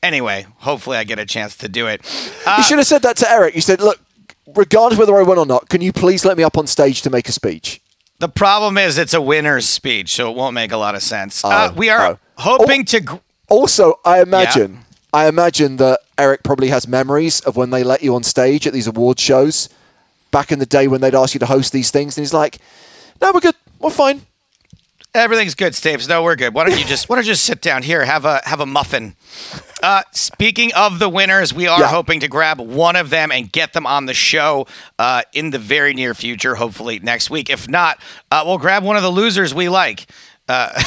anyway, 0.01 0.45
hopefully, 0.59 0.95
I 0.95 1.03
get 1.03 1.19
a 1.19 1.25
chance 1.25 1.57
to 1.57 1.67
do 1.67 1.87
it. 1.87 2.01
you 2.57 2.63
should 2.63 2.77
have 2.77 2.87
said 2.87 3.01
that 3.01 3.17
to 3.17 3.29
Eric. 3.29 3.53
You 3.53 3.61
said, 3.61 3.81
look, 3.81 3.99
regardless 4.55 4.99
whether 4.99 5.15
I 5.17 5.23
win 5.23 5.37
or 5.37 5.45
not, 5.45 5.69
can 5.69 5.81
you 5.81 5.91
please 5.93 6.25
let 6.25 6.37
me 6.37 6.43
up 6.43 6.57
on 6.57 6.67
stage 6.67 7.01
to 7.03 7.09
make 7.09 7.27
a 7.29 7.31
speech? 7.31 7.81
The 8.19 8.27
problem 8.29 8.77
is 8.77 8.97
it's 8.97 9.13
a 9.13 9.21
winner's 9.21 9.67
speech, 9.67 10.15
so 10.15 10.29
it 10.29 10.35
won't 10.35 10.53
make 10.53 10.71
a 10.71 10.77
lot 10.77 10.93
of 10.95 11.01
sense. 11.01 11.43
uh, 11.45 11.69
Oh, 11.71 11.75
we 11.77 11.89
are 11.89 12.05
oh. 12.13 12.19
hoping 12.37 12.83
to. 12.85 12.99
Gr- 12.99 13.15
Also, 13.49 13.99
I 14.03 14.21
imagine, 14.21 14.79
I 15.13 15.27
imagine 15.27 15.77
that 15.77 16.01
Eric 16.17 16.43
probably 16.43 16.67
has 16.67 16.87
memories 16.87 17.39
of 17.41 17.55
when 17.55 17.69
they 17.69 17.83
let 17.83 18.03
you 18.03 18.13
on 18.15 18.23
stage 18.23 18.67
at 18.67 18.73
these 18.73 18.87
award 18.87 19.19
shows 19.19 19.69
back 20.31 20.51
in 20.51 20.59
the 20.59 20.65
day 20.65 20.87
when 20.87 21.01
they'd 21.01 21.15
ask 21.15 21.33
you 21.33 21.39
to 21.39 21.45
host 21.45 21.71
these 21.71 21.91
things, 21.91 22.17
and 22.17 22.23
he's 22.23 22.33
like, 22.33 22.59
"No, 23.21 23.31
we're 23.33 23.39
good, 23.39 23.55
we're 23.79 23.89
fine." 23.89 24.21
Everything's 25.15 25.55
good, 25.55 25.73
Stapes. 25.73 26.07
No, 26.07 26.21
we're 26.23 26.35
good. 26.35 26.53
Why 26.53 26.65
don't 26.69 26.77
you 26.77 26.85
just 26.85 27.09
why 27.09 27.15
don't 27.15 27.25
you 27.25 27.31
just 27.31 27.43
sit 27.43 27.61
down 27.61 27.81
here, 27.81 28.05
have 28.05 28.25
a 28.25 28.41
have 28.45 28.59
a 28.59 28.65
muffin. 28.67 29.15
Uh, 29.81 30.03
speaking 30.11 30.71
of 30.75 30.99
the 30.99 31.09
winners, 31.09 31.51
we 31.53 31.65
are 31.67 31.79
Yeah. 31.79 31.87
hoping 31.87 32.19
to 32.19 32.27
grab 32.27 32.59
one 32.59 32.95
of 32.95 33.09
them 33.09 33.31
and 33.31 33.51
get 33.51 33.73
them 33.73 33.87
on 33.87 34.05
the 34.05 34.13
show 34.13 34.67
uh, 34.99 35.23
in 35.33 35.49
the 35.49 35.57
very 35.57 35.93
near 35.95 36.13
future, 36.13 36.55
hopefully 36.55 36.99
next 36.99 37.29
week. 37.31 37.49
If 37.49 37.67
not, 37.67 37.99
uh, 38.29 38.43
we'll 38.45 38.59
grab 38.59 38.83
one 38.83 38.97
of 38.97 39.01
the 39.03 39.09
losers 39.09 39.53
we 39.53 39.67
like. 39.67 40.05
Uh, 40.47 40.69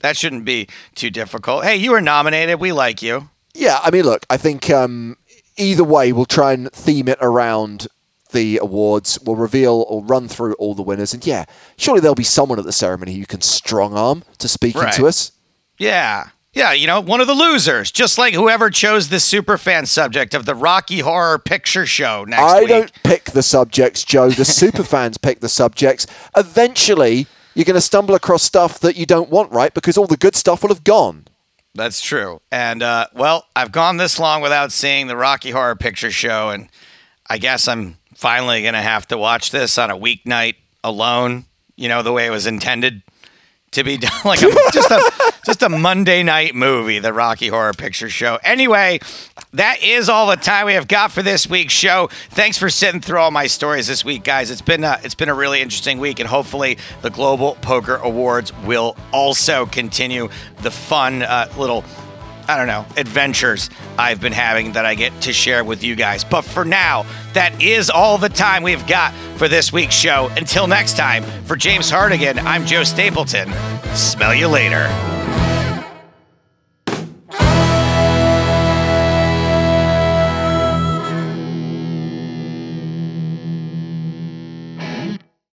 that 0.00 0.16
shouldn't 0.16 0.44
be 0.44 0.68
too 0.94 1.10
difficult. 1.10 1.64
Hey, 1.64 1.76
you 1.76 1.92
were 1.92 2.00
nominated. 2.02 2.60
We 2.60 2.72
like 2.72 3.00
you. 3.02 3.30
Yeah, 3.54 3.78
I 3.82 3.90
mean, 3.90 4.04
look, 4.04 4.24
I 4.28 4.36
think 4.36 4.68
um, 4.70 5.16
either 5.56 5.84
way, 5.84 6.12
we'll 6.12 6.24
try 6.26 6.52
and 6.52 6.70
theme 6.72 7.08
it 7.08 7.18
around 7.20 7.86
the 8.32 8.58
awards. 8.58 9.18
We'll 9.24 9.36
reveal 9.36 9.84
or 9.88 10.02
run 10.04 10.28
through 10.28 10.54
all 10.54 10.74
the 10.74 10.82
winners, 10.82 11.12
and 11.14 11.24
yeah, 11.26 11.44
surely 11.76 12.00
there'll 12.00 12.14
be 12.14 12.24
someone 12.24 12.58
at 12.58 12.64
the 12.64 12.72
ceremony 12.72 13.12
who 13.12 13.18
you 13.18 13.26
can 13.26 13.40
strong 13.40 13.94
arm 13.96 14.24
to 14.38 14.48
speaking 14.48 14.80
Right. 14.82 14.94
to 14.94 15.06
us. 15.06 15.32
Yeah. 15.78 16.28
Yeah, 16.52 16.72
you 16.72 16.88
know, 16.88 17.00
one 17.00 17.20
of 17.20 17.28
the 17.28 17.34
losers, 17.34 17.92
just 17.92 18.18
like 18.18 18.34
whoever 18.34 18.70
chose 18.70 19.08
the 19.08 19.20
super 19.20 19.56
fan 19.56 19.86
subject 19.86 20.34
of 20.34 20.46
the 20.46 20.54
Rocky 20.56 20.98
Horror 20.98 21.38
Picture 21.38 21.86
Show 21.86 22.24
next 22.24 22.42
I 22.42 22.60
week. 22.60 22.68
don't 22.68 22.92
pick 23.04 23.24
the 23.26 23.42
subjects, 23.42 24.02
Joe. 24.02 24.30
The 24.30 24.44
super 24.62 24.82
fans 24.82 25.16
pick 25.16 25.38
the 25.38 25.48
subjects. 25.48 26.08
Eventually, 26.36 27.28
you're 27.54 27.64
going 27.64 27.74
to 27.76 27.80
stumble 27.80 28.16
across 28.16 28.42
stuff 28.42 28.80
that 28.80 28.96
you 28.96 29.06
don't 29.06 29.30
want, 29.30 29.52
right? 29.52 29.72
Because 29.72 29.96
all 29.96 30.08
the 30.08 30.16
good 30.16 30.34
stuff 30.34 30.62
will 30.62 30.70
have 30.70 30.82
gone. 30.82 31.26
That's 31.76 32.02
true. 32.02 32.40
And 32.50 32.82
uh, 32.82 33.06
well, 33.14 33.46
I've 33.54 33.70
gone 33.70 33.96
this 33.98 34.18
long 34.18 34.42
without 34.42 34.72
seeing 34.72 35.06
the 35.06 35.16
Rocky 35.16 35.52
Horror 35.52 35.76
Picture 35.76 36.10
Show, 36.10 36.50
and 36.50 36.68
I 37.28 37.38
guess 37.38 37.68
I'm 37.68 37.96
finally 38.20 38.62
gonna 38.62 38.82
have 38.82 39.08
to 39.08 39.16
watch 39.16 39.50
this 39.50 39.78
on 39.78 39.90
a 39.90 39.96
weeknight 39.96 40.56
alone. 40.84 41.46
You 41.76 41.88
know, 41.88 42.02
the 42.02 42.12
way 42.12 42.26
it 42.26 42.30
was 42.30 42.46
intended 42.46 43.02
to 43.70 43.82
be 43.82 43.96
done, 43.98 44.12
like 44.26 44.42
a, 44.42 44.50
just 44.72 44.90
a 44.90 45.32
just 45.46 45.62
a 45.62 45.70
Monday 45.70 46.22
night 46.22 46.54
movie, 46.54 46.98
the 46.98 47.14
Rocky 47.14 47.48
Horror 47.48 47.72
Picture 47.72 48.10
Show. 48.10 48.38
Anyway, 48.44 49.00
that 49.54 49.82
is 49.82 50.10
all 50.10 50.26
the 50.26 50.36
time 50.36 50.66
we 50.66 50.74
have 50.74 50.86
got 50.86 51.10
for 51.12 51.22
this 51.22 51.48
week's 51.48 51.72
show. 51.72 52.10
Thanks 52.28 52.58
for 52.58 52.68
sitting 52.68 53.00
through 53.00 53.20
all 53.20 53.30
my 53.30 53.46
stories 53.46 53.86
this 53.86 54.04
week, 54.04 54.22
guys. 54.22 54.50
It's 54.50 54.60
been 54.60 54.84
a, 54.84 54.98
it's 55.02 55.14
been 55.14 55.30
a 55.30 55.34
really 55.34 55.62
interesting 55.62 55.98
week, 55.98 56.20
and 56.20 56.28
hopefully 56.28 56.76
the 57.00 57.10
Global 57.10 57.54
Poker 57.62 57.96
Awards 57.96 58.52
will 58.64 58.96
also 59.12 59.64
continue 59.64 60.28
the 60.60 60.70
fun 60.70 61.22
uh, 61.22 61.50
little. 61.56 61.84
I 62.50 62.56
don't 62.56 62.66
know, 62.66 62.84
adventures 62.96 63.70
I've 63.96 64.20
been 64.20 64.32
having 64.32 64.72
that 64.72 64.84
I 64.84 64.96
get 64.96 65.20
to 65.20 65.32
share 65.32 65.62
with 65.62 65.84
you 65.84 65.94
guys. 65.94 66.24
But 66.24 66.42
for 66.42 66.64
now, 66.64 67.06
that 67.32 67.62
is 67.62 67.90
all 67.90 68.18
the 68.18 68.28
time 68.28 68.64
we've 68.64 68.84
got 68.88 69.14
for 69.36 69.46
this 69.46 69.72
week's 69.72 69.94
show. 69.94 70.28
Until 70.36 70.66
next 70.66 70.96
time, 70.96 71.22
for 71.44 71.54
James 71.54 71.88
Hartigan, 71.88 72.40
I'm 72.40 72.66
Joe 72.66 72.82
Stapleton. 72.82 73.52
Smell 73.94 74.34
you 74.34 74.48
later. 74.48 74.88